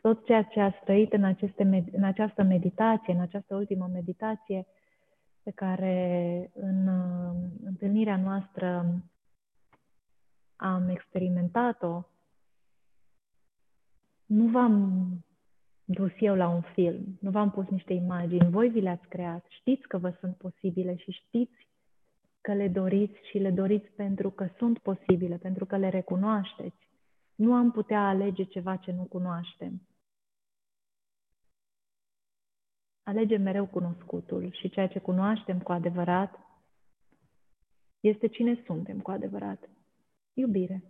tot 0.00 0.24
ceea 0.24 0.42
ce 0.42 0.60
a 0.60 0.70
trăit 0.70 1.12
în, 1.12 1.24
aceste, 1.24 1.86
în 1.92 2.02
această 2.02 2.42
meditație, 2.42 3.12
în 3.12 3.20
această 3.20 3.54
ultimă 3.54 3.90
meditație, 3.92 4.66
pe 5.48 5.54
care 5.54 6.50
în 6.54 6.86
uh, 6.86 7.36
întâlnirea 7.64 8.16
noastră 8.16 8.94
am 10.56 10.88
experimentat-o, 10.88 12.02
nu 14.26 14.48
v-am 14.48 15.08
dus 15.84 16.10
eu 16.18 16.34
la 16.34 16.48
un 16.48 16.60
film, 16.60 17.18
nu 17.20 17.30
v-am 17.30 17.50
pus 17.50 17.66
niște 17.68 17.92
imagini, 17.92 18.50
voi 18.50 18.68
vi 18.68 18.80
le-ați 18.80 19.08
creat, 19.08 19.44
știți 19.48 19.88
că 19.88 19.98
vă 19.98 20.16
sunt 20.20 20.36
posibile 20.36 20.96
și 20.96 21.10
știți 21.10 21.68
că 22.40 22.54
le 22.54 22.68
doriți 22.68 23.18
și 23.30 23.38
le 23.38 23.50
doriți 23.50 23.90
pentru 23.90 24.30
că 24.30 24.48
sunt 24.56 24.78
posibile, 24.78 25.36
pentru 25.36 25.66
că 25.66 25.76
le 25.76 25.88
recunoașteți. 25.88 26.88
Nu 27.34 27.54
am 27.54 27.70
putea 27.70 28.08
alege 28.08 28.44
ceva 28.44 28.76
ce 28.76 28.92
nu 28.92 29.02
cunoaștem. 29.02 29.87
Alegem 33.08 33.42
mereu 33.42 33.66
cunoscutul 33.66 34.52
și 34.52 34.68
ceea 34.68 34.88
ce 34.88 34.98
cunoaștem 34.98 35.60
cu 35.60 35.72
adevărat 35.72 36.38
este 38.00 38.26
cine 38.26 38.62
suntem 38.66 39.00
cu 39.00 39.10
adevărat. 39.10 39.68
Iubire. 40.32 40.82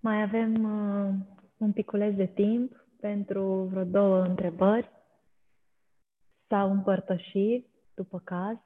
Mai 0.00 0.22
avem 0.22 0.64
uh, 0.64 1.14
un 1.56 1.72
piculeț 1.72 2.14
de 2.14 2.26
timp 2.26 2.86
pentru 3.00 3.44
vreo 3.44 3.84
două 3.84 4.22
întrebări 4.22 4.90
sau 6.48 6.70
împărtășiri, 6.70 7.66
după 7.94 8.18
caz. 8.18 8.56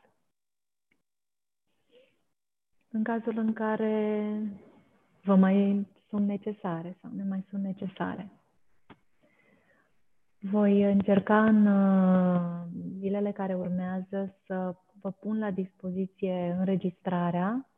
În 2.88 3.02
cazul 3.02 3.38
în 3.38 3.52
care 3.52 4.40
vă 5.28 5.34
mai 5.34 5.86
sunt 6.08 6.26
necesare 6.26 6.96
sau 7.02 7.10
ne 7.14 7.24
mai 7.24 7.44
sunt 7.48 7.62
necesare. 7.62 8.30
Voi 10.40 10.82
încerca 10.82 11.44
în 11.44 11.66
uh, 11.66 12.40
zilele 12.98 13.32
care 13.32 13.54
urmează 13.54 14.36
să 14.46 14.74
vă 15.00 15.10
pun 15.10 15.38
la 15.38 15.50
dispoziție 15.50 16.56
înregistrarea 16.58 17.68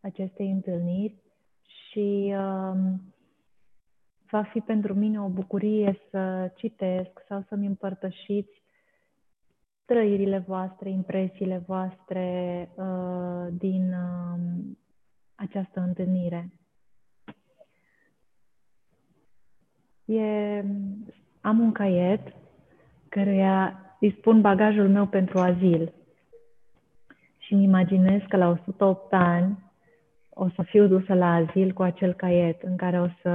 acestei 0.00 0.50
întâlniri 0.50 1.16
și 1.62 2.34
uh, 2.36 2.78
va 4.30 4.42
fi 4.42 4.60
pentru 4.60 4.94
mine 4.94 5.20
o 5.20 5.28
bucurie 5.28 5.98
să 6.10 6.52
citesc 6.56 7.24
sau 7.28 7.44
să-mi 7.48 7.66
împărtășiți 7.66 8.62
trăirile 9.84 10.38
voastre, 10.38 10.90
impresiile 10.90 11.62
voastre 11.66 12.68
uh, 12.74 13.46
din 13.50 13.92
uh, 13.92 14.40
această 15.34 15.80
întâlnire. 15.80 16.50
E, 20.06 20.62
am 21.40 21.58
un 21.60 21.72
caiet 21.72 22.34
căruia 23.08 23.80
îi 24.00 24.14
spun 24.18 24.40
bagajul 24.40 24.88
meu 24.88 25.06
pentru 25.06 25.38
azil 25.38 25.92
și 27.38 27.52
îmi 27.52 27.64
imaginez 27.64 28.20
că 28.28 28.36
la 28.36 28.48
108 28.48 29.12
ani 29.12 29.58
o 30.30 30.48
să 30.48 30.62
fiu 30.62 30.86
dusă 30.86 31.14
la 31.14 31.32
azil 31.32 31.72
cu 31.72 31.82
acel 31.82 32.12
caiet 32.12 32.62
în 32.62 32.76
care 32.76 33.00
o 33.00 33.06
să 33.22 33.30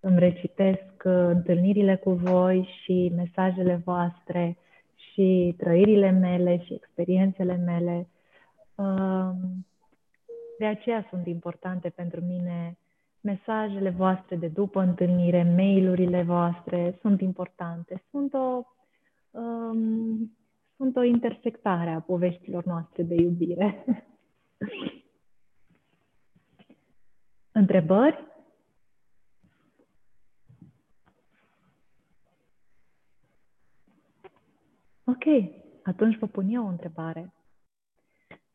îmi 0.00 0.18
recitesc 0.18 1.02
uh, 1.04 1.12
întâlnirile 1.12 1.96
cu 1.96 2.10
voi 2.10 2.68
și 2.82 3.12
mesajele 3.16 3.82
voastre 3.84 4.58
și 4.94 5.54
trăirile 5.56 6.10
mele 6.10 6.62
și 6.64 6.72
experiențele 6.72 7.56
mele. 7.56 8.08
Um, 8.74 9.66
de 10.58 10.66
aceea 10.66 11.06
sunt 11.10 11.26
importante 11.26 11.88
pentru 11.88 12.20
mine 12.20 12.78
mesajele 13.26 13.90
voastre 13.90 14.36
de 14.36 14.48
după 14.48 14.80
întâlnire, 14.80 15.42
mail-urile 15.42 16.22
voastre 16.22 16.98
sunt 17.00 17.20
importante. 17.20 18.04
Sunt 18.10 18.34
o, 18.34 18.62
um, 19.30 20.36
sunt 20.76 20.96
o 20.96 21.02
intersectare 21.02 21.90
a 21.90 22.00
poveștilor 22.00 22.64
noastre 22.64 23.02
de 23.02 23.14
iubire. 23.14 23.84
Întrebări? 27.52 28.24
Ok, 35.04 35.24
atunci 35.82 36.18
vă 36.18 36.26
pun 36.26 36.48
eu 36.48 36.64
o 36.64 36.68
întrebare. 36.68 37.34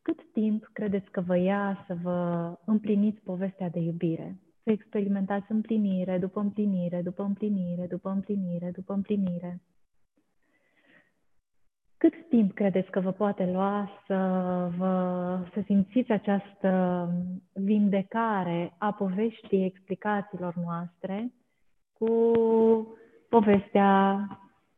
Cât 0.01 0.32
timp 0.32 0.69
credeți 0.74 1.09
că 1.11 1.22
vă 1.22 1.38
ia 1.38 1.83
să 1.88 1.95
vă 2.01 2.58
împliniți 2.66 3.19
povestea 3.19 3.69
de 3.69 3.80
iubire? 3.80 4.40
Să 4.64 4.72
experimentați 4.72 5.51
împlinire 5.51 6.17
după 6.17 6.40
împlinire, 6.40 7.01
după 7.01 7.23
împlinire, 7.23 7.88
după 7.88 8.09
împlinire, 8.09 8.72
după 8.72 8.93
împlinire. 8.93 9.61
Cât 11.98 12.14
timp 12.30 12.53
credeți 12.53 12.91
că 12.91 12.99
vă 12.99 13.11
poate 13.11 13.51
lua 13.51 13.90
să, 14.07 14.17
vă, 14.77 15.40
să 15.53 15.61
simțiți 15.65 16.11
această 16.11 17.09
vindecare 17.53 18.75
a 18.77 18.93
poveștii 18.93 19.65
explicațiilor 19.65 20.56
noastre 20.56 21.33
cu 21.93 22.31
povestea 23.30 24.27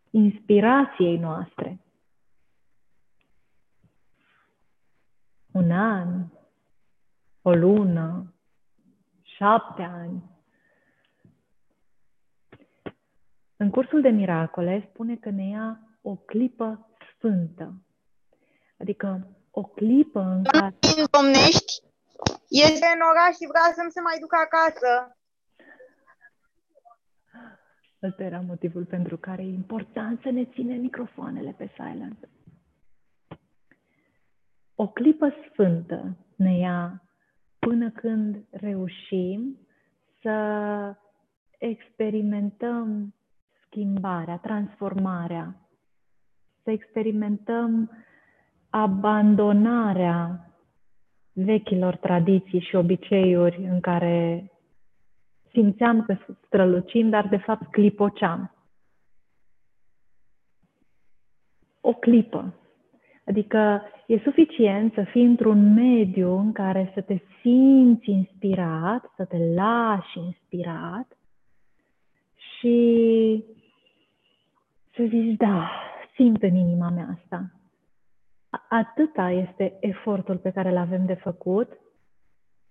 inspirației 0.09 1.17
noastre? 1.17 1.83
an, 5.71 6.25
o 7.41 7.53
lună, 7.53 8.32
șapte 9.43 9.81
ani. 9.81 10.23
În 13.57 13.69
cursul 13.69 14.01
de 14.01 14.09
miracole 14.09 14.87
spune 14.89 15.15
că 15.15 15.29
ne 15.29 15.47
ia 15.47 15.79
o 16.01 16.15
clipă 16.15 16.89
sfântă. 17.15 17.73
Adică 18.77 19.27
o 19.51 19.63
clipă 19.63 20.19
în 20.19 20.43
care... 20.43 20.75
domnești, 21.11 21.73
este 22.49 22.87
în 22.95 23.01
oraș 23.11 23.33
și 23.39 23.51
vrea 23.51 23.73
să-mi 23.75 23.91
se 23.91 24.01
mai 24.01 24.17
duc 24.19 24.33
acasă. 24.33 25.17
Ăsta 28.01 28.23
era 28.23 28.39
motivul 28.39 28.85
pentru 28.85 29.17
care 29.17 29.41
e 29.41 29.59
important 29.63 30.21
să 30.21 30.29
ne 30.29 30.45
ținem 30.45 30.79
microfoanele 30.79 31.51
pe 31.57 31.71
silent. 31.75 32.29
O 34.75 34.87
clipă 34.87 35.33
sfântă 35.51 36.17
ne 36.35 36.57
ia 36.57 37.02
până 37.63 37.89
când 37.89 38.37
reușim 38.51 39.57
să 40.21 40.95
experimentăm 41.57 43.13
schimbarea, 43.65 44.37
transformarea, 44.37 45.55
să 46.63 46.71
experimentăm 46.71 47.91
abandonarea 48.69 50.47
vechilor 51.33 51.95
tradiții 51.95 52.59
și 52.59 52.75
obiceiuri 52.75 53.65
în 53.65 53.79
care 53.79 54.51
simțeam 55.51 56.05
că 56.05 56.17
strălucim, 56.45 57.09
dar 57.09 57.27
de 57.27 57.37
fapt 57.37 57.71
clipoceam. 57.71 58.55
O 61.81 61.93
clipă. 61.93 62.53
Adică 63.25 63.81
e 64.07 64.17
suficient 64.17 64.93
să 64.93 65.03
fii 65.03 65.25
într-un 65.25 65.73
mediu 65.73 66.37
în 66.37 66.51
care 66.51 66.91
să 66.93 67.01
te 67.01 67.17
simți 67.41 68.09
inspirat, 68.09 69.11
să 69.15 69.25
te 69.25 69.37
lași 69.55 70.19
inspirat 70.19 71.17
și 72.35 73.45
să 74.95 75.03
zici, 75.07 75.37
da, 75.37 75.71
simt 76.15 76.43
în 76.43 76.55
inima 76.55 76.89
mea 76.89 77.17
asta. 77.21 77.51
Atâta 78.69 79.29
este 79.29 79.77
efortul 79.79 80.37
pe 80.37 80.51
care 80.51 80.69
îl 80.69 80.77
avem 80.77 81.05
de 81.05 81.13
făcut 81.13 81.69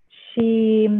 și 0.07 0.91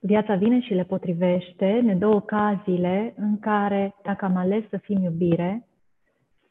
viața 0.00 0.34
vine 0.34 0.60
și 0.60 0.74
le 0.74 0.84
potrivește, 0.84 1.80
ne 1.80 1.94
dă 1.94 2.06
ocaziile 2.06 3.14
în 3.16 3.38
care, 3.38 3.94
dacă 4.02 4.24
am 4.24 4.36
ales 4.36 4.68
să 4.68 4.76
fim 4.76 5.02
iubire, 5.02 5.68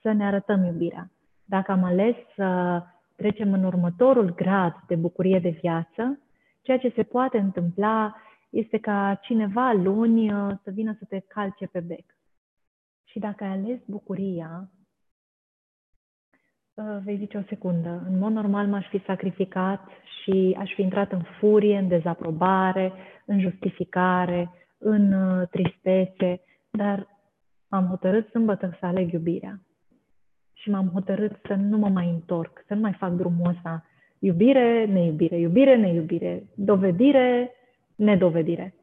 să 0.02 0.12
ne 0.12 0.26
arătăm 0.26 0.64
iubirea. 0.64 1.12
Dacă 1.53 1.72
am 1.72 1.83
ales 1.83 2.15
să 2.35 2.82
trecem 3.15 3.53
în 3.53 3.64
următorul 3.64 4.33
grad 4.35 4.75
de 4.88 4.95
bucurie 4.95 5.40
de 5.40 5.49
viață, 5.49 6.19
ceea 6.61 6.77
ce 6.77 6.91
se 6.95 7.03
poate 7.03 7.38
întâmpla 7.38 8.15
este 8.49 8.77
ca 8.77 9.19
cineva 9.22 9.72
luni 9.72 10.30
să 10.64 10.72
vină 10.72 10.95
să 10.99 11.06
te 11.09 11.19
calce 11.19 11.67
pe 11.67 11.80
bec. 11.80 12.06
Și 13.03 13.19
dacă 13.19 13.43
ai 13.43 13.49
ales 13.49 13.80
bucuria, 13.85 14.69
uh, 16.73 16.98
vei 17.03 17.17
zice 17.17 17.38
o 17.38 17.48
secundă. 17.48 18.03
În 18.07 18.17
mod 18.17 18.32
normal 18.32 18.67
m-aș 18.67 18.88
fi 18.88 19.03
sacrificat 19.06 19.88
și 20.22 20.56
aș 20.59 20.73
fi 20.73 20.82
intrat 20.82 21.11
în 21.11 21.22
furie, 21.40 21.77
în 21.77 21.88
dezaprobare, 21.88 22.93
în 23.25 23.40
justificare, 23.40 24.49
în 24.77 25.11
uh, 25.11 25.48
tristețe, 25.48 26.41
dar 26.69 27.07
am 27.67 27.85
hotărât 27.85 28.30
sâmbătă 28.30 28.77
să 28.80 28.85
aleg 28.85 29.11
iubirea. 29.11 29.59
Și 30.64 30.69
m-am 30.69 30.90
hotărât 30.90 31.40
să 31.48 31.53
nu 31.53 31.77
mă 31.77 31.90
mai 31.90 32.09
întorc, 32.09 32.64
să 32.67 32.74
nu 32.74 32.80
mai 32.80 32.93
fac 32.93 33.11
drumul 33.11 33.50
ăsta. 33.50 33.85
Iubire, 34.19 34.85
neiubire, 34.85 35.38
iubire, 35.38 35.75
neiubire, 35.75 36.43
dovedire, 36.56 37.51
nedovedire. 37.95 38.74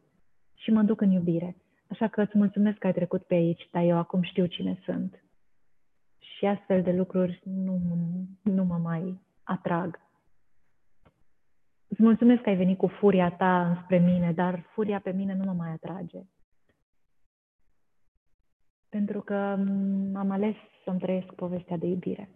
Și 0.55 0.71
mă 0.71 0.83
duc 0.83 1.01
în 1.01 1.11
iubire. 1.11 1.57
Așa 1.89 2.09
că 2.09 2.23
îți 2.23 2.39
mulțumesc 2.39 2.79
că 2.79 2.87
ai 2.87 2.93
trecut 2.93 3.23
pe 3.23 3.35
aici, 3.35 3.69
dar 3.71 3.83
eu 3.83 3.97
acum 3.97 4.23
știu 4.23 4.47
cine 4.47 4.79
sunt. 4.85 5.25
Și 6.19 6.47
astfel 6.47 6.83
de 6.83 6.93
lucruri 6.93 7.43
nu, 7.45 7.81
nu 8.43 8.65
mă 8.65 8.79
mai 8.83 9.21
atrag. 9.43 10.01
Îți 11.89 12.03
mulțumesc 12.03 12.43
că 12.43 12.49
ai 12.49 12.57
venit 12.57 12.79
cu 12.79 12.87
furia 12.87 13.31
ta 13.31 13.81
spre 13.85 13.99
mine, 13.99 14.33
dar 14.33 14.65
furia 14.73 15.01
pe 15.01 15.11
mine 15.11 15.35
nu 15.35 15.45
mă 15.45 15.53
mai 15.53 15.71
atrage. 15.71 16.19
Pentru 18.91 19.21
că 19.21 19.35
am 20.15 20.31
ales 20.31 20.55
să-mi 20.85 20.99
trăiesc 20.99 21.33
povestea 21.33 21.77
de 21.77 21.87
iubire. 21.87 22.29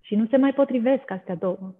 Și 0.00 0.14
nu 0.14 0.26
se 0.26 0.36
mai 0.36 0.52
potrivesc 0.52 1.10
astea 1.10 1.34
două. 1.34 1.74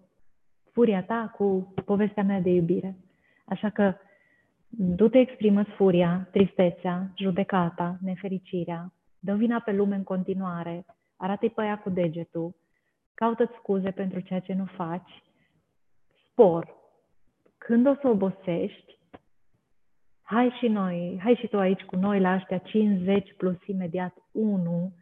Furia 0.73 1.03
ta 1.03 1.33
cu 1.37 1.75
povestea 1.85 2.23
mea 2.23 2.41
de 2.41 2.51
iubire. 2.51 2.97
Așa 3.45 3.71
că 3.71 3.95
du-te, 4.69 5.19
exprimă 5.19 5.63
furia, 5.63 6.29
tristețea, 6.31 7.13
judecata, 7.17 7.97
nefericirea, 8.01 8.93
dă 9.19 9.35
vina 9.35 9.61
pe 9.61 9.73
lume 9.73 9.95
în 9.95 10.03
continuare, 10.03 10.85
arată-i 11.17 11.51
pe 11.51 11.63
ea 11.63 11.79
cu 11.79 11.91
degetul, 11.91 12.55
caută 13.15 13.51
scuze 13.59 13.91
pentru 13.91 14.21
ceea 14.21 14.41
ce 14.41 14.53
nu 14.53 14.65
faci, 14.65 15.23
spor. 16.31 16.75
Când 17.59 17.87
o 17.87 17.95
să 17.95 18.09
obosești, 18.09 18.99
hai 20.25 20.51
și 20.59 20.69
noi, 20.69 21.19
hai 21.23 21.35
și 21.35 21.47
tu 21.47 21.59
aici 21.59 21.83
cu 21.83 21.97
noi 21.97 22.21
la 22.21 22.35
ăștia 22.35 22.59
50 22.59 23.35
plus 23.37 23.67
imediat 23.67 24.15
1, 24.33 24.93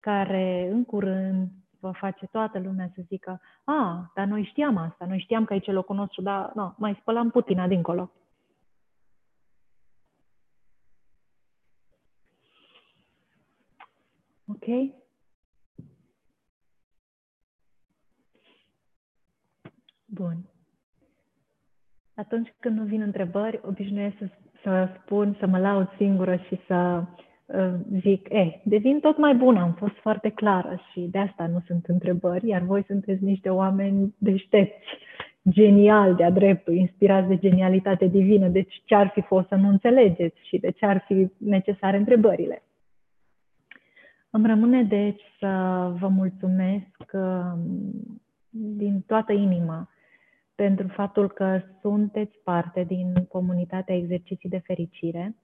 care 0.00 0.68
în 0.70 0.84
curând 0.84 1.48
va 1.80 1.92
face 1.92 2.26
toată 2.26 2.58
lumea 2.58 2.90
să 2.94 3.02
zică, 3.06 3.40
a, 3.64 4.10
dar 4.14 4.26
noi 4.26 4.44
știam 4.44 4.76
asta, 4.76 5.06
noi 5.06 5.18
știam 5.18 5.44
că 5.44 5.52
aici 5.52 5.66
e 5.66 5.72
locul 5.72 5.96
nostru, 5.96 6.22
dar 6.22 6.52
no, 6.54 6.74
mai 6.76 6.96
spălam 7.00 7.30
Putina 7.30 7.66
dincolo. 7.66 8.12
Ok? 14.46 14.94
Bun. 20.06 20.48
Atunci 22.14 22.54
când 22.60 22.78
nu 22.78 22.84
vin 22.84 23.00
întrebări, 23.00 23.60
obișnuiesc 23.62 24.16
să, 24.18 24.30
să 24.64 24.88
spun, 25.02 25.36
să 25.38 25.46
mă 25.46 25.58
laud 25.58 25.88
singură 25.96 26.36
și 26.36 26.60
să 26.66 27.02
uh, 27.46 27.72
zic, 28.00 28.28
e, 28.28 28.36
eh, 28.38 28.60
devin 28.64 29.00
tot 29.00 29.18
mai 29.18 29.34
bună, 29.34 29.60
am 29.60 29.72
fost 29.72 29.94
foarte 29.94 30.28
clară 30.28 30.80
și 30.92 31.00
de 31.00 31.18
asta 31.18 31.46
nu 31.46 31.62
sunt 31.66 31.84
întrebări, 31.86 32.48
iar 32.48 32.62
voi 32.62 32.84
sunteți 32.86 33.24
niște 33.24 33.48
oameni 33.48 34.14
deștepți, 34.18 34.86
genial 35.50 36.14
de-a 36.14 36.30
dreptul, 36.30 36.74
inspirați 36.74 37.28
de 37.28 37.36
genialitate 37.36 38.06
divină, 38.06 38.48
deci 38.48 38.82
ce 38.84 38.94
ar 38.94 39.08
fi 39.08 39.20
fost 39.20 39.48
să 39.48 39.54
nu 39.54 39.68
înțelegeți 39.68 40.36
și 40.48 40.58
de 40.58 40.70
ce 40.70 40.86
ar 40.86 41.04
fi 41.06 41.28
necesare 41.38 41.96
întrebările. 41.96 42.62
Îmi 44.30 44.46
rămâne 44.46 44.82
deci 44.82 45.22
să 45.38 45.46
vă 45.98 46.08
mulțumesc 46.08 47.10
um, 47.12 47.58
din 48.50 49.02
toată 49.06 49.32
inima 49.32 49.88
pentru 50.54 50.88
faptul 50.88 51.30
că 51.30 51.60
sunteți 51.80 52.38
parte 52.38 52.84
din 52.84 53.14
comunitatea 53.14 53.94
Exerciții 53.94 54.48
de 54.48 54.58
Fericire, 54.58 55.36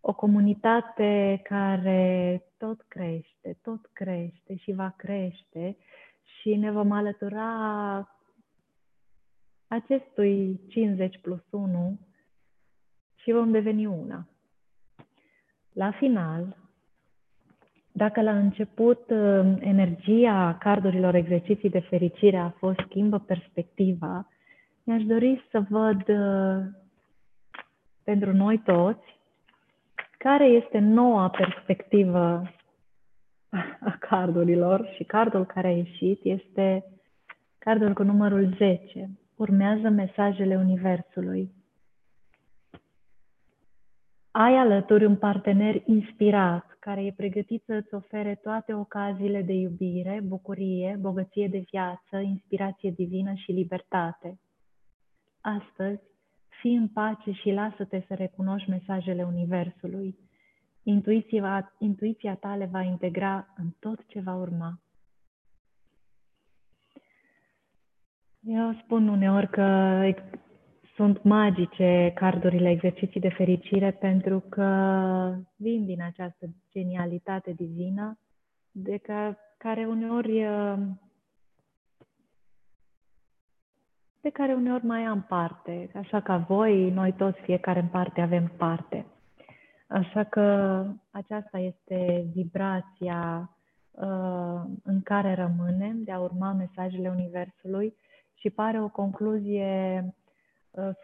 o 0.00 0.14
comunitate 0.14 1.40
care 1.42 2.42
tot 2.58 2.84
crește, 2.88 3.58
tot 3.62 3.90
crește 3.92 4.56
și 4.56 4.72
va 4.72 4.94
crește 4.96 5.76
și 6.22 6.54
ne 6.56 6.70
vom 6.70 6.92
alătura 6.92 7.48
acestui 9.66 10.60
50 10.68 11.18
plus 11.20 11.42
1 11.50 11.98
și 13.14 13.32
vom 13.32 13.50
deveni 13.50 13.86
una. 13.86 14.28
La 15.72 15.90
final, 15.90 16.63
dacă 17.96 18.22
la 18.22 18.36
început 18.36 19.10
uh, 19.10 19.54
energia 19.60 20.56
cardurilor 20.60 21.14
exerciții 21.14 21.70
de 21.70 21.80
fericire 21.80 22.36
a 22.36 22.48
fost 22.48 22.78
schimbă 22.88 23.18
perspectiva, 23.18 24.28
mi-aș 24.84 25.02
dori 25.02 25.46
să 25.50 25.64
văd 25.68 26.08
uh, 26.08 26.64
pentru 28.04 28.32
noi 28.32 28.58
toți 28.58 29.18
care 30.18 30.44
este 30.44 30.78
noua 30.78 31.28
perspectivă 31.28 32.42
a 33.80 33.96
cardurilor 34.00 34.88
și 34.94 35.04
cardul 35.04 35.46
care 35.46 35.66
a 35.66 35.76
ieșit 35.76 36.20
este 36.22 36.84
cardul 37.58 37.92
cu 37.92 38.02
numărul 38.02 38.54
10. 38.56 39.10
Urmează 39.36 39.88
mesajele 39.88 40.56
Universului. 40.56 41.50
Ai 44.30 44.56
alături 44.56 45.04
un 45.04 45.16
partener 45.16 45.82
inspirat 45.84 46.73
care 46.84 47.04
e 47.04 47.12
pregătit 47.12 47.62
să 47.66 47.72
îți 47.74 47.94
ofere 47.94 48.34
toate 48.34 48.74
ocaziile 48.74 49.42
de 49.42 49.52
iubire, 49.52 50.20
bucurie, 50.24 50.96
bogăție 51.00 51.48
de 51.48 51.64
viață, 51.70 52.16
inspirație 52.16 52.90
divină 52.90 53.34
și 53.34 53.52
libertate. 53.52 54.40
Astăzi, 55.40 56.00
fii 56.60 56.74
în 56.74 56.88
pace 56.88 57.30
și 57.30 57.50
lasă-te 57.50 58.04
să 58.06 58.14
recunoști 58.14 58.70
mesajele 58.70 59.22
Universului. 59.22 60.18
Intuiția, 60.82 61.74
intuiția 61.78 62.34
ta 62.34 62.56
le 62.56 62.68
va 62.72 62.82
integra 62.82 63.54
în 63.56 63.66
tot 63.78 64.06
ce 64.06 64.20
va 64.20 64.34
urma. 64.34 64.80
Eu 68.40 68.78
spun 68.82 69.08
uneori 69.08 69.50
că 69.50 70.00
ex- 70.04 70.43
sunt 70.94 71.22
magice 71.22 72.12
cardurile 72.14 72.70
exerciții 72.70 73.20
de 73.20 73.28
fericire 73.28 73.90
pentru 73.90 74.40
că 74.40 74.68
vin 75.56 75.84
din 75.84 76.02
această 76.02 76.46
genialitate 76.70 77.52
divină 77.52 78.18
de 78.70 78.96
ca, 78.96 79.36
care 79.58 79.86
uneori 79.86 80.44
uh, 80.46 80.78
de 84.20 84.30
care 84.30 84.54
uneori 84.54 84.84
mai 84.84 85.02
am 85.02 85.22
parte. 85.22 85.90
Așa 85.94 86.20
ca 86.20 86.36
voi, 86.36 86.90
noi 86.90 87.12
toți, 87.12 87.40
fiecare 87.40 87.80
în 87.80 87.88
parte, 87.88 88.20
avem 88.20 88.52
parte. 88.56 89.06
Așa 89.86 90.24
că 90.24 90.86
aceasta 91.10 91.58
este 91.58 92.26
vibrația 92.34 93.50
uh, 93.90 94.62
în 94.82 95.02
care 95.02 95.34
rămânem 95.34 96.02
de 96.02 96.12
a 96.12 96.20
urma 96.20 96.52
mesajele 96.52 97.08
Universului 97.08 97.94
și 98.34 98.50
pare 98.50 98.82
o 98.82 98.88
concluzie 98.88 100.02
uh, 100.06 100.23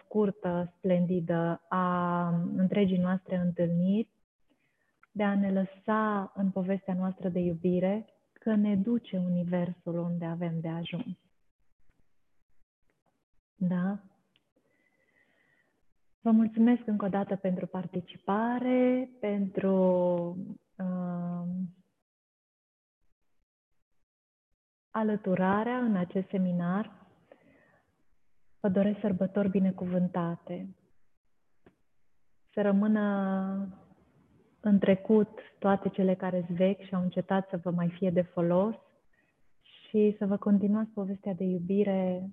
scurtă, 0.05 0.73
splendidă 0.77 1.61
a 1.69 2.29
întregii 2.57 2.99
noastre 2.99 3.37
întâlniri, 3.37 4.09
de 5.13 5.23
a 5.23 5.35
ne 5.37 5.53
lăsa 5.53 6.33
în 6.35 6.51
povestea 6.51 6.95
noastră 6.95 7.29
de 7.29 7.39
iubire 7.39 8.05
că 8.33 8.55
ne 8.55 8.77
duce 8.77 9.17
Universul 9.17 9.99
unde 9.99 10.25
avem 10.25 10.61
de 10.61 10.69
ajuns. 10.69 11.17
Da? 13.57 13.99
Vă 16.21 16.31
mulțumesc 16.31 16.87
încă 16.87 17.05
o 17.05 17.09
dată 17.09 17.37
pentru 17.37 17.67
participare, 17.67 19.11
pentru 19.21 19.75
uh, 20.77 21.49
alăturarea 24.91 25.79
în 25.79 25.97
acest 25.97 26.29
seminar. 26.29 27.00
Vă 28.61 28.69
doresc 28.69 29.01
sărbători 29.01 29.49
binecuvântate. 29.49 30.77
Să 32.53 32.63
rămână 32.63 33.05
în 34.61 34.79
trecut 34.79 35.39
toate 35.59 35.89
cele 35.89 36.15
care 36.15 36.43
sunt 36.47 36.57
vechi 36.57 36.81
și 36.81 36.95
au 36.95 37.03
încetat 37.03 37.49
să 37.49 37.57
vă 37.57 37.71
mai 37.71 37.89
fie 37.91 38.11
de 38.11 38.23
folos 38.23 38.75
și 39.63 40.15
să 40.19 40.27
vă 40.27 40.37
continuați 40.37 40.91
povestea 40.91 41.35
de 41.35 41.45
iubire 41.45 42.31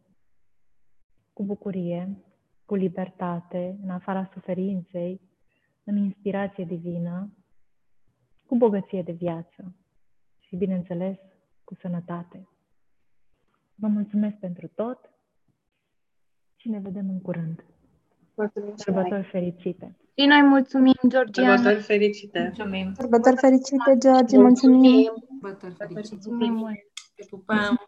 cu 1.33 1.43
bucurie, 1.43 2.17
cu 2.65 2.75
libertate, 2.75 3.77
în 3.83 3.89
afara 3.89 4.30
suferinței, 4.33 5.22
în 5.83 5.97
inspirație 5.97 6.65
divină, 6.65 7.33
cu 8.45 8.56
bogăție 8.56 9.01
de 9.01 9.11
viață 9.11 9.75
și, 10.39 10.56
bineînțeles, 10.56 11.17
cu 11.64 11.75
sănătate. 11.75 12.47
Vă 13.75 13.88
mulțumesc 13.88 14.35
pentru 14.35 14.67
tot 14.67 15.11
și 16.67 16.73
ne 16.73 16.79
vedem 16.83 17.05
în 17.09 17.21
curând. 17.21 17.63
Sărbători 18.75 19.23
fericite! 19.23 19.95
Și 20.17 20.25
noi 20.25 20.41
mulțumim, 20.41 20.93
Georgiana. 21.07 21.55
Sărbători 21.55 21.83
fericite! 21.83 22.39
Mulțumim! 22.39 22.93
Sărbători 22.93 23.37
fericite, 23.37 23.97
George, 23.97 24.37
mulțumim! 24.37 25.13
Sărbători 25.41 25.73
fericite! 25.73 26.09
Mulțumim 26.11 26.53
mult! 26.53 26.77
Te 27.15 27.25
pupăm! 27.29 27.86